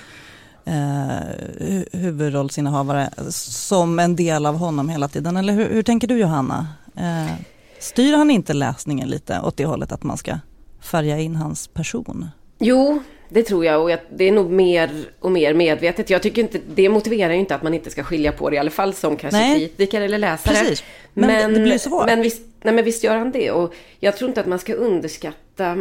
eh, 0.66 1.80
huvudrollsinnehavare 1.92 3.10
som 3.32 4.00
en 4.00 4.16
del 4.16 4.46
av 4.46 4.58
honom 4.58 4.90
hela 4.90 5.08
tiden. 5.08 5.38
Eller 5.38 5.54
hur, 5.54 5.70
hur 5.70 5.84
tänker 5.84 6.08
du 6.08 6.18
Johanna? 6.18 6.68
Eh, 6.96 7.34
styr 7.80 8.14
han 8.14 8.32
inte 8.32 8.54
läsningen 8.54 9.10
lite 9.10 9.42
åt 9.42 9.58
det 9.58 9.66
hållet 9.66 9.92
att 9.92 10.04
man 10.04 10.18
ska 10.18 10.40
färga 10.82 11.20
in 11.20 11.36
hans 11.36 11.68
person? 11.68 12.30
Jo, 12.60 13.04
det 13.30 13.44
tror 13.44 13.66
jag 13.66 13.82
och 13.82 14.00
det 14.10 14.24
är 14.24 14.32
nog 14.32 14.52
mer 14.52 14.90
och 15.20 15.32
mer 15.32 15.54
medvetet. 15.54 16.10
Jag 16.10 16.22
tycker 16.22 16.42
inte, 16.42 16.60
det 16.76 16.90
motiverar 16.90 17.34
ju 17.34 17.40
inte 17.40 17.56
att 17.56 17.64
man 17.64 17.74
inte 17.74 17.90
ska 17.90 18.04
skilja 18.04 18.32
på 18.32 18.50
det 18.50 18.56
i 18.56 18.60
alla 18.60 18.72
fall 18.72 18.94
som 18.94 19.18
kanske 19.18 19.40
nej. 19.40 19.60
kritiker 19.60 20.02
eller 20.02 20.18
läsare. 20.18 20.56
Precis. 20.56 20.84
Men, 21.14 21.28
men 21.28 21.54
det 21.54 21.60
blir 21.60 21.78
svårt. 21.78 22.06
Men 22.06 22.22
visst, 22.22 22.42
nej, 22.62 22.74
men 22.74 22.86
visst 22.86 23.04
gör 23.04 23.16
han 23.16 23.32
det 23.32 23.52
och 23.52 23.74
jag 24.00 24.18
tror 24.18 24.30
inte 24.30 24.42
att 24.42 24.48
man 24.48 24.60
ska 24.60 24.74
underskatta 24.74 25.78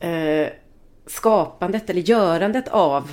eh, 0.00 0.48
skapandet 1.06 1.90
eller 1.90 2.00
görandet 2.00 2.68
av 2.68 3.10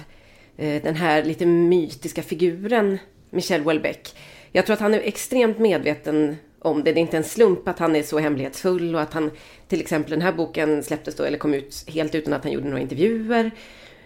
eh, 0.58 0.82
den 0.84 0.96
här 0.96 1.24
lite 1.24 1.46
mytiska 1.46 2.24
figuren 2.24 2.98
Michel 3.30 3.62
Houellebecq. 3.62 4.16
Jag 4.52 4.66
tror 4.66 4.74
att 4.74 4.80
han 4.80 4.94
är 4.94 5.00
extremt 5.00 5.60
medveten 5.60 6.38
om 6.62 6.84
det. 6.84 6.92
Det 6.92 7.00
är 7.00 7.02
inte 7.02 7.18
en 7.18 7.24
slump 7.24 7.68
att 7.68 7.80
han 7.80 7.96
är 7.96 8.04
så 8.04 8.20
hemlighetsfull 8.20 8.96
och 8.96 9.02
att 9.02 9.14
han 9.14 9.32
till 9.68 9.82
exempel 9.82 10.12
den 10.12 10.22
här 10.22 10.34
boken 10.34 10.84
släpptes 10.84 11.16
då 11.16 11.24
eller 11.24 11.38
kom 11.38 11.54
ut 11.54 11.86
helt 11.88 12.16
utan 12.16 12.34
att 12.34 12.44
han 12.44 12.54
gjorde 12.54 12.68
några 12.68 12.82
intervjuer. 12.82 13.52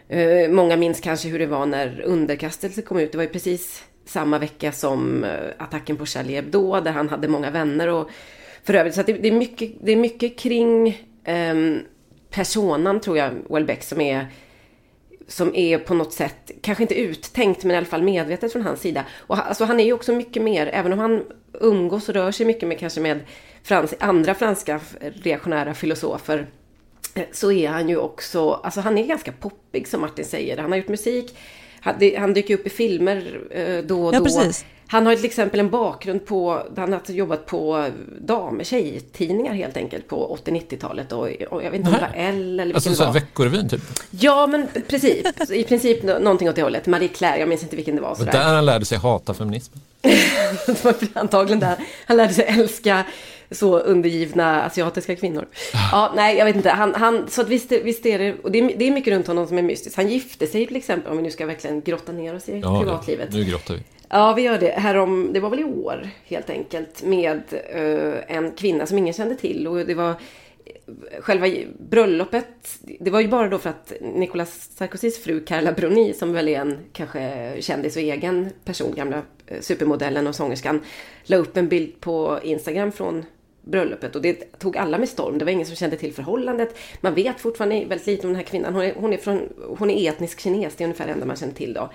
Eh, 0.08 0.50
många 0.50 0.78
minns 0.78 1.00
kanske 1.00 1.28
hur 1.28 1.40
det 1.40 1.46
var 1.46 1.66
när 1.66 2.02
Underkastelse 2.02 2.82
kom 2.82 3.00
ut. 3.00 3.12
Det 3.12 3.18
var 3.18 3.26
ju 3.26 3.30
precis 3.30 3.84
samma 4.06 4.40
vecka 4.40 4.72
som 4.72 5.24
eh, 5.24 5.30
attacken 5.58 5.98
på 5.98 6.06
Charlie 6.06 6.36
Hebdo 6.36 6.82
där 6.82 6.92
han 6.92 7.10
hade 7.10 7.28
många 7.28 7.52
vänner 7.52 7.88
och 7.88 8.10
för 8.64 8.74
övrigt 8.74 8.96
så 8.96 9.04
det, 9.04 9.14
det, 9.14 9.28
är 9.28 9.32
mycket, 9.32 9.72
det 9.82 9.92
är 9.92 9.96
mycket 9.96 10.40
kring 10.40 11.02
ehm, 11.24 11.80
personan 12.30 13.00
tror 13.00 13.18
jag, 13.18 13.32
Welbeck 13.50 13.84
som 13.84 14.02
är 14.02 14.28
som 15.28 15.56
är 15.56 15.78
på 15.78 15.94
något 15.94 16.14
sätt, 16.14 16.52
kanske 16.62 16.84
inte 16.84 17.00
uttänkt 17.00 17.64
men 17.64 17.74
i 17.74 17.78
alla 17.78 17.86
fall 17.86 18.04
medvetet 18.04 18.52
från 18.52 18.62
hans 18.62 18.82
sida. 18.82 19.06
Och 19.18 19.48
alltså, 19.48 19.66
han 19.66 19.80
är 19.80 19.84
ju 19.84 19.94
också 19.94 20.14
mycket 20.14 20.44
mer, 20.44 20.70
även 20.74 20.94
om 20.94 21.00
han 21.00 21.24
umgås 21.62 22.10
och 22.10 22.16
rör 22.16 22.32
sig 22.32 22.46
mycket 22.46 22.68
med 22.68 22.80
kanske 22.80 23.02
med 23.02 23.20
frans, 23.64 23.94
andra 24.00 24.36
franska 24.36 24.80
reaktionära 25.24 25.74
filosofer 25.74 26.48
eh, 27.14 27.24
så 27.32 27.52
är 27.52 27.70
han 27.70 27.90
ju 27.90 27.98
också, 27.98 28.52
alltså 28.52 28.82
han 28.82 28.98
är 28.98 29.06
ganska 29.06 29.32
poppig 29.32 29.88
som 29.88 30.02
Martin 30.02 30.26
säger. 30.26 30.58
Han 30.58 30.72
har 30.72 30.78
gjort 30.78 30.88
musik, 30.88 31.38
han, 31.80 31.96
han 32.18 32.34
dyker 32.34 32.54
upp 32.54 32.68
i 32.68 32.70
filmer 32.70 33.40
eh, 33.52 33.78
då 33.78 34.06
och 34.06 34.14
ja, 34.14 34.20
då. 34.20 34.26
Precis. 34.26 34.66
Han 34.88 35.06
har 35.06 35.16
till 35.16 35.26
exempel 35.26 35.60
en 35.60 35.70
bakgrund 35.70 36.26
på, 36.26 36.64
han 36.78 36.94
har 36.94 37.02
jobbat 37.08 37.46
på 37.46 37.90
dam, 38.20 38.64
tjejtidningar 38.64 39.54
helt 39.54 39.78
enkelt 39.78 40.08
på 40.08 40.38
80-90-talet 40.46 41.12
och, 41.12 41.30
och, 41.50 41.64
jag 41.64 41.72
vet 41.72 41.80
inte 41.80 41.90
om 41.90 41.96
det 41.96 42.02
var 42.02 42.14
L 42.16 42.60
eller 42.60 42.66
vilken 42.66 42.76
alltså, 42.76 42.90
det 42.90 43.06
var. 43.06 43.14
Veckorevyn 43.14 43.70
typ? 43.70 43.82
Ja, 44.10 44.48
men 44.48 44.68
precis. 44.88 45.52
I 45.52 45.64
princip 45.64 46.04
någonting 46.04 46.50
åt 46.50 46.56
det 46.56 46.62
hållet. 46.62 46.88
Marie 46.88 47.08
Claire, 47.08 47.40
jag 47.40 47.50
minns 47.50 47.64
inte 47.64 47.76
vilken 47.76 47.96
det 47.96 48.02
var. 48.02 48.16
Sådär. 48.16 48.32
Där 48.32 48.44
han 48.44 48.66
lärde 48.66 48.86
sig 48.86 48.98
hata 48.98 49.34
feminismen. 49.34 49.82
antagligen 51.14 51.60
där 51.60 51.76
han 52.06 52.18
lärde 52.18 52.34
sig 52.34 52.46
älska 52.46 53.06
så 53.52 53.80
undergivna 53.80 54.64
asiatiska 54.64 55.16
kvinnor. 55.16 55.48
Ja, 55.92 56.14
nej, 56.16 56.38
jag 56.38 56.46
vet 56.46 56.56
inte. 56.56 56.70
Han, 56.70 56.96
han, 56.96 57.28
så 57.30 57.42
att 57.42 57.50
visst, 57.50 57.72
visst 57.72 58.06
är 58.06 58.20
det, 58.20 58.36
och 58.44 58.52
det 58.52 58.60
är, 58.60 58.78
det 58.78 58.88
är 58.88 58.92
mycket 58.92 59.14
runt 59.14 59.28
honom 59.28 59.48
som 59.48 59.58
är 59.58 59.62
mystiskt. 59.62 59.98
Han 59.98 60.08
gifte 60.08 60.48
sig 60.48 60.68
till 60.68 60.76
exempel, 60.76 61.12
om 61.12 61.18
vi 61.18 61.24
nu 61.24 61.32
ska 61.32 61.46
verkligen 61.46 61.82
grotta 61.82 62.12
ner 62.12 62.36
oss 62.36 62.50
i 62.50 62.60
ja, 62.60 62.80
privatlivet. 62.80 63.34
nu 63.34 63.44
grottar 63.44 63.74
vi. 63.74 63.82
Ja, 64.10 64.34
vi 64.34 64.42
gör 64.42 64.60
det. 64.60 64.72
Härom, 64.72 65.30
det 65.34 65.40
var 65.40 65.50
väl 65.50 65.60
i 65.60 65.64
år 65.64 66.10
helt 66.26 66.50
enkelt. 66.50 67.04
Med 67.04 67.42
uh, 67.76 68.14
en 68.28 68.52
kvinna 68.52 68.86
som 68.86 68.98
ingen 68.98 69.14
kände 69.14 69.36
till. 69.36 69.68
Och 69.68 69.86
det 69.86 69.94
var 69.94 70.16
själva 71.20 71.48
bröllopet. 71.80 72.80
Det 73.00 73.12
var 73.12 73.20
ju 73.20 73.28
bara 73.28 73.50
då 73.50 73.58
för 73.58 73.70
att 73.70 73.94
Nicolas 74.02 74.70
Sarkozys 74.76 75.24
fru 75.24 75.40
Carla 75.46 75.72
Bruni, 75.72 76.14
som 76.14 76.34
väl 76.34 76.48
är 76.48 76.60
en 76.60 76.78
kanske 76.94 77.54
kändis 77.60 77.96
och 77.96 78.02
egen 78.02 78.50
person, 78.64 78.94
gamla 78.96 79.22
eh, 79.48 79.62
supermodellen 79.62 80.28
och 80.28 80.36
sångerskan, 80.36 80.82
la 81.24 81.38
upp 81.38 81.58
en 81.58 81.68
bild 81.68 82.00
på 82.00 82.40
Instagram 82.44 82.92
från 82.92 83.26
bröllopet 83.62 84.16
och 84.16 84.22
det 84.22 84.60
tog 84.60 84.78
alla 84.78 84.98
med 84.98 85.10
storm. 85.10 85.38
Det 85.38 85.46
var 85.46 85.52
ingen 85.52 85.66
som 85.66 85.76
kände 85.76 85.98
till 85.98 86.14
förhållandet. 86.14 86.78
Man 87.02 87.14
vet 87.14 87.40
fortfarande 87.40 87.86
väldigt 87.86 88.08
lite 88.08 88.28
om 88.28 88.34
den 88.34 88.40
här 88.40 88.48
kvinnan. 88.48 88.74
Hon 88.74 88.84
är, 88.84 88.94
hon 88.96 89.14
är, 89.14 89.18
från, 89.18 89.50
hon 89.78 89.90
är 89.90 90.10
etnisk 90.10 90.40
kines, 90.40 90.76
det 90.76 90.84
är 90.84 90.86
ungefär 90.86 91.06
det 91.06 91.12
enda 91.12 91.26
man 91.26 91.36
känner 91.36 91.54
till 91.54 91.74
då. 91.74 91.90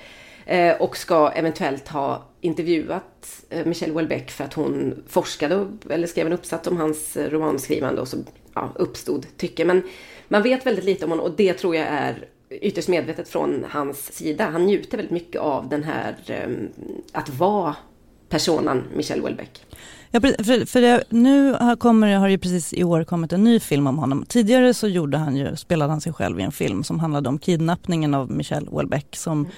Eh, 0.47 0.77
och 0.77 0.97
ska 0.97 1.31
eventuellt 1.31 1.89
ha 1.89 2.25
intervjuat 2.41 3.45
eh, 3.51 3.67
Michelle 3.67 3.93
Houellebecq 3.93 4.31
för 4.31 4.45
att 4.45 4.55
hon 4.55 5.03
forskade 5.09 5.67
eller 5.91 6.07
skrev 6.07 6.27
en 6.27 6.33
uppsats 6.33 6.69
om 6.69 6.77
hans 6.77 7.17
eh, 7.17 7.31
romanskrivande 7.31 8.01
och 8.01 8.09
så 8.09 8.17
ja, 8.55 8.73
uppstod 8.75 9.27
tycke. 9.37 9.65
Men 9.65 9.83
man 10.29 10.43
vet 10.43 10.67
väldigt 10.67 10.85
lite 10.85 11.05
om 11.05 11.11
honom 11.11 11.27
och 11.27 11.37
det 11.37 11.53
tror 11.53 11.77
jag 11.77 11.87
är 11.87 12.25
ytterst 12.51 12.89
medvetet 12.89 13.29
från 13.29 13.65
hans 13.71 14.13
sida. 14.13 14.51
Han 14.53 14.67
njuter 14.67 14.97
väldigt 14.97 15.13
mycket 15.13 15.41
av 15.41 15.69
den 15.69 15.85
här 15.85 16.17
att 17.13 17.29
vara 17.29 17.77
personan 18.29 18.85
Michelle 18.95 19.23
Houellebecq. 19.23 19.65
Ja, 20.11 20.21
för, 20.21 20.67
för 20.67 20.81
det, 20.81 21.05
nu 21.09 21.53
har, 21.53 21.77
kommer, 21.77 22.17
har 22.17 22.29
det 22.29 22.39
precis 22.39 22.73
i 22.73 22.85
år 22.85 23.05
kommit 23.05 23.33
en 23.33 23.45
ny 23.45 23.61
film 23.61 23.87
om 23.87 23.99
honom. 23.99 24.25
Tidigare 24.29 24.75
så 24.75 24.89
gjorde 24.89 25.19
han 25.19 25.37
ju, 25.37 25.57
spelade 25.57 25.93
han 25.93 26.01
sig 26.01 26.13
själv 26.13 26.41
i 26.41 26.43
en 26.43 26.53
film 26.53 26.85
som 26.85 27.01
handlade 27.01 27.29
om 27.29 27.39
kidnappningen 27.39 28.15
av 28.15 28.31
Michelle 28.31 28.71
Houellebecq 28.71 29.17
som 29.17 29.39
mm 29.39 29.51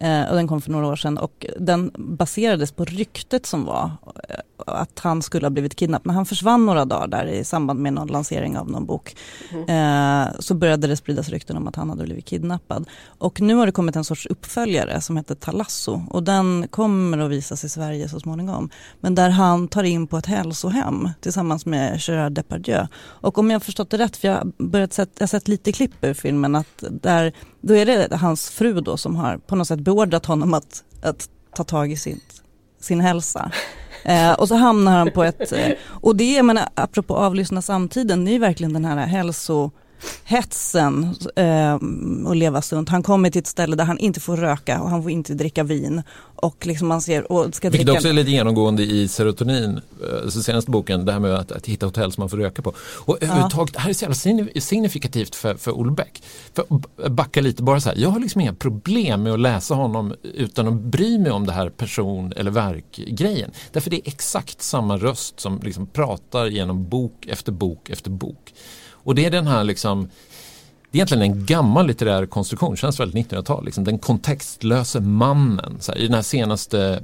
Eh, 0.00 0.30
och 0.30 0.36
den 0.36 0.48
kom 0.48 0.60
för 0.60 0.70
några 0.70 0.86
år 0.86 0.96
sedan 0.96 1.18
och 1.18 1.46
den 1.58 1.90
baserades 1.94 2.72
på 2.72 2.84
ryktet 2.84 3.46
som 3.46 3.64
var 3.64 3.90
eh, 4.28 4.36
att 4.66 4.98
han 4.98 5.22
skulle 5.22 5.46
ha 5.46 5.50
blivit 5.50 5.76
kidnappad. 5.76 6.06
När 6.06 6.14
han 6.14 6.26
försvann 6.26 6.66
några 6.66 6.84
dagar 6.84 7.06
där 7.06 7.26
i 7.26 7.44
samband 7.44 7.80
med 7.80 7.92
någon 7.92 8.08
lansering 8.08 8.58
av 8.58 8.70
någon 8.70 8.86
bok 8.86 9.16
mm. 9.50 10.32
så 10.38 10.54
började 10.54 10.86
det 10.86 10.96
spridas 10.96 11.28
rykten 11.28 11.56
om 11.56 11.68
att 11.68 11.76
han 11.76 11.90
hade 11.90 12.04
blivit 12.04 12.24
kidnappad. 12.24 12.88
Och 13.06 13.40
nu 13.40 13.54
har 13.54 13.66
det 13.66 13.72
kommit 13.72 13.96
en 13.96 14.04
sorts 14.04 14.26
uppföljare 14.26 15.00
som 15.00 15.16
heter 15.16 15.34
Talasso 15.34 16.02
och 16.10 16.22
den 16.22 16.68
kommer 16.68 17.18
att 17.18 17.30
visas 17.30 17.64
i 17.64 17.68
Sverige 17.68 18.08
så 18.08 18.20
småningom. 18.20 18.70
Men 19.00 19.14
där 19.14 19.30
han 19.30 19.68
tar 19.68 19.84
in 19.84 20.06
på 20.06 20.16
ett 20.16 20.26
hälsohem 20.26 21.10
tillsammans 21.20 21.66
med 21.66 22.00
Gerard 22.00 22.32
Depardieu. 22.32 22.86
Och 22.96 23.38
om 23.38 23.50
jag 23.50 23.54
har 23.54 23.64
förstått 23.64 23.90
det 23.90 23.98
rätt, 23.98 24.16
för 24.16 24.28
jag 24.28 24.34
har 24.34 24.52
börjat 24.58 24.92
sett, 24.92 25.10
jag 25.14 25.22
har 25.22 25.28
sett 25.28 25.48
lite 25.48 25.72
klipp 25.72 26.04
ur 26.04 26.14
filmen, 26.14 26.54
att 26.54 26.84
där, 26.90 27.32
då 27.60 27.74
är 27.74 27.86
det 27.86 28.16
hans 28.16 28.50
fru 28.50 28.80
då 28.80 28.96
som 28.96 29.16
har 29.16 29.36
på 29.36 29.56
något 29.56 29.68
sätt 29.68 29.80
beordrat 29.80 30.26
honom 30.26 30.54
att, 30.54 30.84
att 31.02 31.28
ta 31.54 31.64
tag 31.64 31.92
i 31.92 31.96
sin, 31.96 32.20
sin 32.80 33.00
hälsa. 33.00 33.52
Eh, 34.04 34.32
och 34.32 34.48
så 34.48 34.54
hamnar 34.54 34.92
han 34.98 35.10
på 35.10 35.24
ett, 35.24 35.52
eh, 35.52 35.70
och 35.88 36.16
det 36.16 36.42
men 36.42 36.58
apropå 36.74 37.16
avlyssna 37.16 37.62
samtiden, 37.62 38.24
det 38.24 38.30
är 38.30 38.32
ju 38.32 38.38
verkligen 38.38 38.72
den 38.72 38.84
här 38.84 39.06
hälso 39.06 39.70
hetsen 40.24 41.14
eh, 41.36 41.74
och 42.26 42.36
leva 42.36 42.62
sunt. 42.62 42.88
Han 42.88 43.02
kommer 43.02 43.30
till 43.30 43.38
ett 43.38 43.46
ställe 43.46 43.76
där 43.76 43.84
han 43.84 43.98
inte 43.98 44.20
får 44.20 44.36
röka 44.36 44.82
och 44.82 44.90
han 44.90 45.02
får 45.02 45.10
inte 45.10 45.34
dricka 45.34 45.62
vin. 45.62 46.02
Och 46.40 46.66
liksom 46.66 46.88
man 46.88 47.02
ser, 47.02 47.32
och 47.32 47.54
ska 47.54 47.70
Vilket 47.70 47.86
dricka... 47.86 47.98
också 47.98 48.08
är 48.08 48.12
lite 48.12 48.30
genomgående 48.30 48.82
i 48.82 49.08
serotonin, 49.08 49.80
alltså 50.22 50.42
senaste 50.42 50.70
boken, 50.70 51.04
det 51.04 51.12
här 51.12 51.20
med 51.20 51.34
att, 51.34 51.52
att 51.52 51.66
hitta 51.66 51.86
hotell 51.86 52.12
som 52.12 52.22
man 52.22 52.28
får 52.28 52.36
röka 52.36 52.62
på. 52.62 52.74
Och 52.78 53.22
överhuvudtaget, 53.22 53.74
det 53.74 53.80
här 53.80 53.90
är 53.90 53.94
så 53.94 54.04
jävla 54.04 54.60
signifikativt 54.60 55.34
för, 55.34 55.54
för 55.54 55.78
Olle 55.78 55.92
Beck. 55.92 56.22
För 56.54 56.64
backa 57.08 57.40
lite 57.40 57.62
bara 57.62 57.80
så 57.80 57.88
här, 57.88 57.96
jag 57.96 58.08
har 58.08 58.20
liksom 58.20 58.40
inga 58.40 58.54
problem 58.54 59.22
med 59.22 59.32
att 59.32 59.40
läsa 59.40 59.74
honom 59.74 60.14
utan 60.22 60.68
att 60.68 60.74
bry 60.74 61.18
mig 61.18 61.32
om 61.32 61.46
det 61.46 61.52
här 61.52 61.70
person 61.70 62.32
eller 62.36 62.50
verkgrejen. 62.50 63.50
Därför 63.72 63.90
det 63.90 63.96
är 63.96 64.08
exakt 64.08 64.62
samma 64.62 64.96
röst 64.96 65.40
som 65.40 65.60
liksom 65.62 65.86
pratar 65.86 66.46
genom 66.46 66.88
bok 66.88 67.26
efter 67.26 67.52
bok 67.52 67.90
efter 67.90 68.10
bok. 68.10 68.54
Och 69.08 69.14
det 69.14 69.24
är 69.24 69.30
den 69.30 69.46
här 69.46 69.64
liksom 69.64 70.08
det 70.90 70.96
är 70.96 70.98
egentligen 70.98 71.22
en 71.22 71.46
gammal 71.46 71.86
litterär 71.86 72.26
konstruktion, 72.26 72.76
känns 72.76 73.00
väldigt 73.00 73.30
1900-tal. 73.30 73.64
Liksom, 73.64 73.84
den 73.84 73.98
kontextlöse 73.98 75.00
mannen. 75.00 75.76
Så 75.80 75.92
här, 75.92 75.98
I 75.98 76.02
den 76.02 76.14
här 76.14 76.22
senaste 76.22 77.02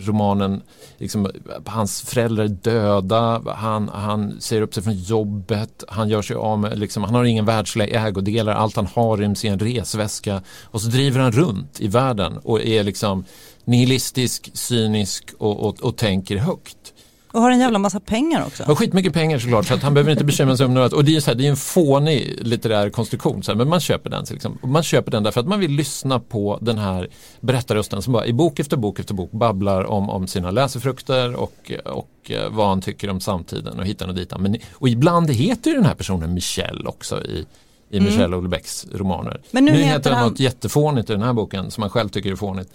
romanen, 0.00 0.62
liksom, 0.98 1.30
hans 1.66 2.02
föräldrar 2.02 2.44
är 2.44 2.48
döda, 2.48 3.42
han, 3.54 3.88
han 3.88 4.40
säger 4.40 4.62
upp 4.62 4.74
sig 4.74 4.82
från 4.82 4.94
jobbet, 4.94 5.84
han 5.88 6.08
gör 6.08 6.22
sig 6.22 6.36
av 6.36 6.58
med, 6.58 6.78
liksom, 6.78 7.04
han 7.04 7.14
har 7.14 7.24
ingen 7.24 7.44
världsliga 7.44 8.06
ägodelar, 8.06 8.54
allt 8.54 8.76
han 8.76 8.86
har 8.86 9.16
ryms 9.16 9.44
i 9.44 9.48
en 9.48 9.58
resväska 9.58 10.42
och 10.64 10.82
så 10.82 10.88
driver 10.88 11.20
han 11.20 11.32
runt 11.32 11.80
i 11.80 11.88
världen 11.88 12.38
och 12.38 12.62
är 12.62 12.84
liksom 12.84 13.24
nihilistisk, 13.64 14.50
cynisk 14.54 15.24
och, 15.38 15.60
och, 15.60 15.80
och 15.80 15.96
tänker 15.96 16.36
högt. 16.36 16.92
Och 17.32 17.40
har 17.40 17.50
en 17.50 17.58
jävla 17.58 17.78
massa 17.78 18.00
pengar 18.00 18.46
också. 18.46 18.64
Har 18.64 18.74
skitmycket 18.74 19.12
pengar 19.12 19.38
såklart 19.38 19.66
så 19.66 19.74
att 19.74 19.82
han 19.82 19.94
behöver 19.94 20.12
inte 20.12 20.24
bekymra 20.24 20.56
sig 20.56 20.66
om 20.66 20.74
något. 20.74 20.92
Och 20.92 21.04
det 21.04 21.16
är, 21.16 21.20
så 21.20 21.30
här, 21.30 21.34
det 21.34 21.46
är 21.46 21.50
en 21.50 21.56
fånig 21.56 22.38
litterär 22.40 22.90
konstruktion. 22.90 23.42
Så 23.42 23.50
här, 23.50 23.56
men 23.56 23.68
man 23.68 23.80
köper 23.80 24.10
den. 24.10 24.24
Liksom. 24.30 24.58
Man 24.62 24.82
köper 24.82 25.10
den 25.10 25.22
därför 25.22 25.40
att 25.40 25.46
man 25.46 25.60
vill 25.60 25.70
lyssna 25.70 26.20
på 26.20 26.58
den 26.60 26.78
här 26.78 27.08
berättarrösten 27.40 28.02
som 28.02 28.12
bara 28.12 28.26
i 28.26 28.32
bok 28.32 28.58
efter 28.60 28.76
bok 28.76 28.98
efter 28.98 29.14
bok 29.14 29.30
babblar 29.30 29.84
om, 29.84 30.10
om 30.10 30.26
sina 30.26 30.50
läsefrukter 30.50 31.34
och, 31.34 31.72
och 31.84 32.30
eh, 32.30 32.50
vad 32.50 32.68
han 32.68 32.80
tycker 32.80 33.10
om 33.10 33.20
samtiden 33.20 33.78
och 33.78 33.86
hitan 33.86 34.08
och 34.08 34.14
ditan. 34.14 34.42
Men, 34.42 34.56
och 34.72 34.88
ibland 34.88 35.30
heter 35.30 35.70
ju 35.70 35.76
den 35.76 35.86
här 35.86 35.94
personen 35.94 36.34
Michel 36.34 36.86
också 36.86 37.24
i, 37.24 37.46
i 37.90 37.98
mm. 37.98 38.10
Michel 38.10 38.32
Houellebecqs 38.32 38.86
romaner. 38.92 39.40
Men 39.50 39.64
nu, 39.64 39.72
nu 39.72 39.78
heter 39.78 40.10
han 40.10 40.28
något 40.28 40.40
jättefånigt 40.40 41.10
i 41.10 41.12
den 41.12 41.22
här 41.22 41.32
boken 41.32 41.70
som 41.70 41.82
han 41.82 41.90
själv 41.90 42.08
tycker 42.08 42.32
är 42.32 42.36
fånigt. 42.36 42.70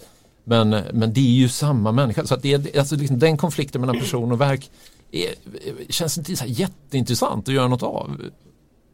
Men, 0.48 0.70
men 0.92 1.12
det 1.12 1.20
är 1.20 1.34
ju 1.34 1.48
samma 1.48 1.92
människa. 1.92 2.26
Så 2.26 2.34
att 2.34 2.42
det 2.42 2.52
är, 2.52 2.78
alltså 2.78 2.96
liksom 2.96 3.18
den 3.18 3.36
konflikten 3.36 3.80
mellan 3.80 3.98
person 3.98 4.32
och 4.32 4.40
verk 4.40 4.70
är, 5.10 5.34
känns 5.88 6.18
inte 6.18 6.36
så 6.36 6.44
jätteintressant 6.46 7.48
att 7.48 7.54
göra 7.54 7.68
något 7.68 7.82
av. 7.82 8.20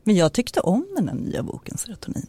Men 0.05 0.17
jag 0.17 0.33
tyckte 0.33 0.61
om 0.61 0.87
den 0.97 1.09
här 1.09 1.15
nya 1.15 1.43
boken 1.43 1.79
Serotonin. 1.79 2.27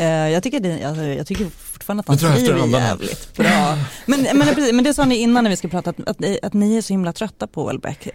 Uh, 0.00 0.06
jag, 0.06 0.42
tycker 0.42 0.60
det, 0.60 0.84
alltså, 0.84 1.02
jag 1.02 1.26
tycker 1.26 1.44
fortfarande 1.44 2.00
att 2.00 2.22
han 2.22 2.36
skriver 2.36 2.66
jävligt 2.66 3.36
bra. 3.36 3.78
Men, 4.06 4.22
men, 4.22 4.54
precis, 4.54 4.72
men 4.72 4.84
det 4.84 4.94
sa 4.94 5.04
ni 5.04 5.16
innan 5.16 5.44
när 5.44 5.50
vi 5.50 5.56
ska 5.56 5.68
prata, 5.68 5.90
att, 5.90 6.08
att, 6.08 6.44
att 6.44 6.52
ni 6.52 6.76
är 6.76 6.82
så 6.82 6.92
himla 6.92 7.12
trötta 7.12 7.46
på 7.46 7.66
Welbeck. 7.66 8.08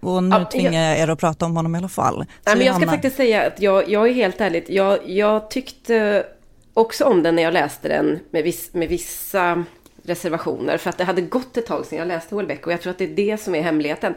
Och 0.00 0.24
nu 0.24 0.36
ja, 0.36 0.44
tvingar 0.44 0.82
jag 0.82 0.98
er 0.98 1.08
att 1.08 1.18
prata 1.18 1.46
om 1.46 1.56
honom 1.56 1.74
i 1.74 1.78
alla 1.78 1.88
fall. 1.88 2.24
Nej, 2.46 2.56
men 2.56 2.66
jag 2.66 2.76
ska 2.76 2.86
faktiskt 2.86 3.16
säga 3.16 3.46
att 3.46 3.60
jag, 3.60 3.90
jag 3.90 4.08
är 4.08 4.12
helt 4.14 4.40
ärligt, 4.40 4.68
jag, 4.68 5.10
jag 5.10 5.50
tyckte 5.50 6.26
också 6.74 7.04
om 7.04 7.22
den 7.22 7.36
när 7.36 7.42
jag 7.42 7.52
läste 7.52 7.88
den 7.88 8.20
med, 8.30 8.44
viss, 8.44 8.74
med 8.74 8.88
vissa 8.88 9.64
reservationer. 10.02 10.78
För 10.78 10.90
att 10.90 10.98
det 10.98 11.04
hade 11.04 11.22
gått 11.22 11.56
ett 11.56 11.66
tag 11.66 11.86
sedan 11.86 11.98
jag 11.98 12.08
läste 12.08 12.34
Houellebecq 12.34 12.66
och 12.66 12.72
jag 12.72 12.80
tror 12.80 12.90
att 12.90 12.98
det 12.98 13.04
är 13.04 13.08
det 13.08 13.40
som 13.40 13.54
är 13.54 13.62
hemligheten. 13.62 14.14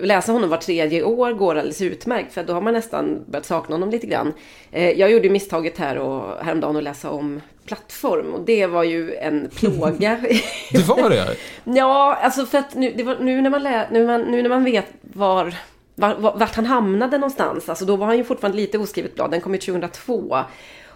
Läsa 0.00 0.32
honom 0.32 0.50
var 0.50 0.56
tredje 0.56 1.02
år 1.02 1.32
går 1.32 1.54
alldeles 1.54 1.82
utmärkt 1.82 2.32
för 2.32 2.44
då 2.44 2.52
har 2.52 2.60
man 2.60 2.74
nästan 2.74 3.24
börjat 3.26 3.46
sakna 3.46 3.74
honom 3.74 3.90
lite 3.90 4.06
grann. 4.06 4.32
Eh, 4.70 4.90
jag 4.90 5.10
gjorde 5.10 5.28
misstaget 5.28 5.78
här 5.78 5.98
och 5.98 6.44
häromdagen 6.44 6.76
att 6.76 6.82
läsa 6.82 7.10
om 7.10 7.40
Plattform 7.66 8.34
och 8.34 8.40
det 8.40 8.66
var 8.66 8.82
ju 8.84 9.14
en 9.14 9.50
plåga. 9.54 10.20
det 10.72 10.88
var 10.88 11.10
det? 11.10 11.36
ja, 11.64 12.18
alltså 12.22 12.46
för 12.46 12.58
att 12.58 12.74
nu, 12.74 13.02
var, 13.02 13.16
nu, 13.20 13.40
när, 13.40 13.50
man 13.50 13.62
lä, 13.62 13.88
nu, 13.90 14.06
man, 14.06 14.22
nu 14.22 14.42
när 14.42 14.48
man 14.48 14.64
vet 14.64 14.86
var 15.02 15.54
var, 15.94 16.14
vart 16.14 16.54
han 16.54 16.66
hamnade 16.66 17.18
någonstans. 17.18 17.68
Alltså 17.68 17.84
då 17.84 17.96
var 17.96 18.06
han 18.06 18.16
ju 18.16 18.24
fortfarande 18.24 18.56
lite 18.56 18.78
oskrivet 18.78 19.14
blad. 19.14 19.30
Den 19.30 19.40
kom 19.40 19.54
ju 19.54 19.60
2002. 19.60 20.38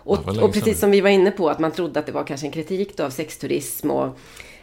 Och, 0.09 0.43
och 0.43 0.53
precis 0.53 0.81
som 0.81 0.91
vi 0.91 1.01
var 1.01 1.11
inne 1.11 1.31
på 1.31 1.51
att 1.51 1.59
man 1.59 1.73
trodde 1.73 2.01
att 2.01 2.07
det 2.07 2.13
var 2.13 2.25
kanske 2.25 2.47
en 2.47 2.53
kritik 2.53 2.97
då 2.97 3.05
av 3.05 3.11
sexturism 3.11 3.91
och 3.91 4.19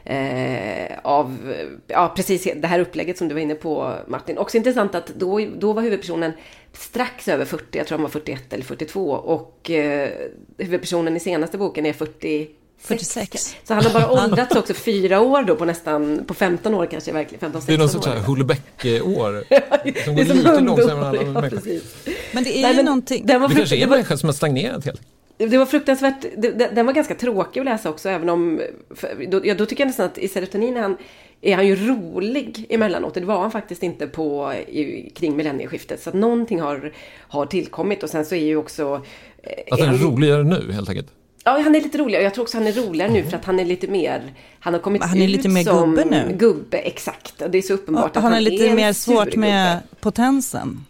eh, 0.09 0.99
av 1.03 1.53
ja, 1.87 2.13
precis 2.15 2.47
det 2.55 2.67
här 2.67 2.79
upplägget 2.79 3.17
som 3.17 3.27
du 3.27 3.33
var 3.33 3.41
inne 3.41 3.55
på 3.55 3.93
Martin. 4.07 4.37
Också 4.37 4.57
intressant 4.57 4.95
att 4.95 5.07
då, 5.07 5.39
då 5.57 5.73
var 5.73 5.81
huvudpersonen 5.81 6.31
strax 6.73 7.27
över 7.27 7.45
40, 7.45 7.77
jag 7.77 7.87
tror 7.87 7.97
han 7.97 8.03
var 8.03 8.09
41 8.09 8.53
eller 8.53 8.63
42 8.63 9.11
och 9.11 9.71
eh, 9.71 10.09
huvudpersonen 10.57 11.17
i 11.17 11.19
senaste 11.19 11.57
boken 11.57 11.85
är 11.85 11.93
40 11.93 12.47
46. 12.77 13.55
Så 13.63 13.73
han 13.73 13.83
har 13.83 13.93
bara 13.93 14.11
åldrats 14.23 14.55
också 14.55 14.73
fyra 14.73 15.21
år 15.21 15.43
då 15.43 15.55
på 15.55 15.65
nästan, 15.65 16.25
på 16.27 16.33
15 16.33 16.73
år 16.73 16.85
kanske 16.85 17.11
verkligen. 17.11 17.39
15, 17.39 17.61
det 17.67 17.73
är 17.73 17.77
någon 17.77 17.89
sorts 17.89 18.07
Hullebeck-år. 18.07 19.43
som 20.05 20.15
går 20.15 20.23
lite 20.23 20.59
långsammare 20.59 21.17
än 21.17 21.37
alla 21.37 21.49
Men 22.31 22.43
det 22.43 22.57
är 22.57 22.61
Nej, 22.61 22.71
ju 22.71 22.75
men, 22.75 22.85
någonting. 22.85 23.25
Det, 23.25 23.37
var 23.37 23.49
det 23.49 23.55
kanske 23.55 23.75
är 23.75 23.83
en 23.83 23.89
människa 23.89 24.17
som 24.17 24.29
har 24.29 24.33
stagnerat 24.33 24.85
helt 24.85 25.01
det 25.37 25.57
var 25.57 25.65
fruktansvärt, 25.65 26.25
den 26.75 26.85
var 26.85 26.93
ganska 26.93 27.15
tråkig 27.15 27.59
att 27.59 27.65
läsa 27.65 27.89
också 27.89 28.09
även 28.09 28.29
om, 28.29 28.61
då, 29.29 29.41
ja, 29.45 29.55
då 29.55 29.65
tycker 29.65 29.83
jag 29.83 29.87
nästan 29.87 30.05
att 30.05 30.17
i 30.17 30.27
serotonin 30.27 30.77
är 30.77 30.81
han, 30.81 30.97
är 31.41 31.55
han 31.55 31.67
ju 31.67 31.75
rolig 31.75 32.65
emellanåt. 32.69 33.13
Det 33.13 33.25
var 33.25 33.41
han 33.41 33.51
faktiskt 33.51 33.83
inte 33.83 34.07
på, 34.07 34.53
i, 34.53 35.09
kring 35.15 35.35
millennieskiftet. 35.35 36.03
Så 36.03 36.09
att 36.09 36.15
någonting 36.15 36.61
har, 36.61 36.93
har 37.19 37.45
tillkommit 37.45 38.03
och 38.03 38.09
sen 38.09 38.25
så 38.25 38.35
är 38.35 38.45
ju 38.45 38.57
också... 38.57 39.01
Eh, 39.43 39.73
att 39.73 39.79
han 39.79 39.95
är 39.95 39.97
roligare 39.97 40.43
nu 40.43 40.71
helt 40.71 40.89
enkelt? 40.89 41.07
Ja, 41.43 41.61
han 41.63 41.75
är 41.75 41.81
lite 41.81 41.97
roligare. 41.97 42.23
Jag 42.23 42.33
tror 42.33 42.43
också 42.43 42.57
han 42.57 42.67
är 42.67 42.71
roligare 42.71 43.11
nu 43.11 43.23
för 43.23 43.37
att 43.37 43.45
han 43.45 43.59
är 43.59 43.65
lite 43.65 43.87
mer... 43.87 44.33
Han 44.59 44.73
har 44.73 44.81
kommit 44.81 45.03
han 45.03 45.17
är 45.17 45.23
ut 45.23 45.29
lite 45.29 45.49
mer 45.49 45.63
som 45.63 45.95
gubbe 45.95 46.05
nu. 46.09 46.35
Gubbe, 46.37 46.77
exakt. 46.77 47.41
Och 47.41 47.49
det 47.49 47.57
är 47.57 47.61
så 47.61 47.73
uppenbart 47.73 48.11
ja, 48.13 48.17
att 48.19 48.23
han, 48.23 48.23
han 48.23 48.33
är 48.33 48.41
lite 48.41 48.75
mer 48.75 48.93
svårt 48.93 49.35
med 49.35 49.79
potensen. 49.99 50.85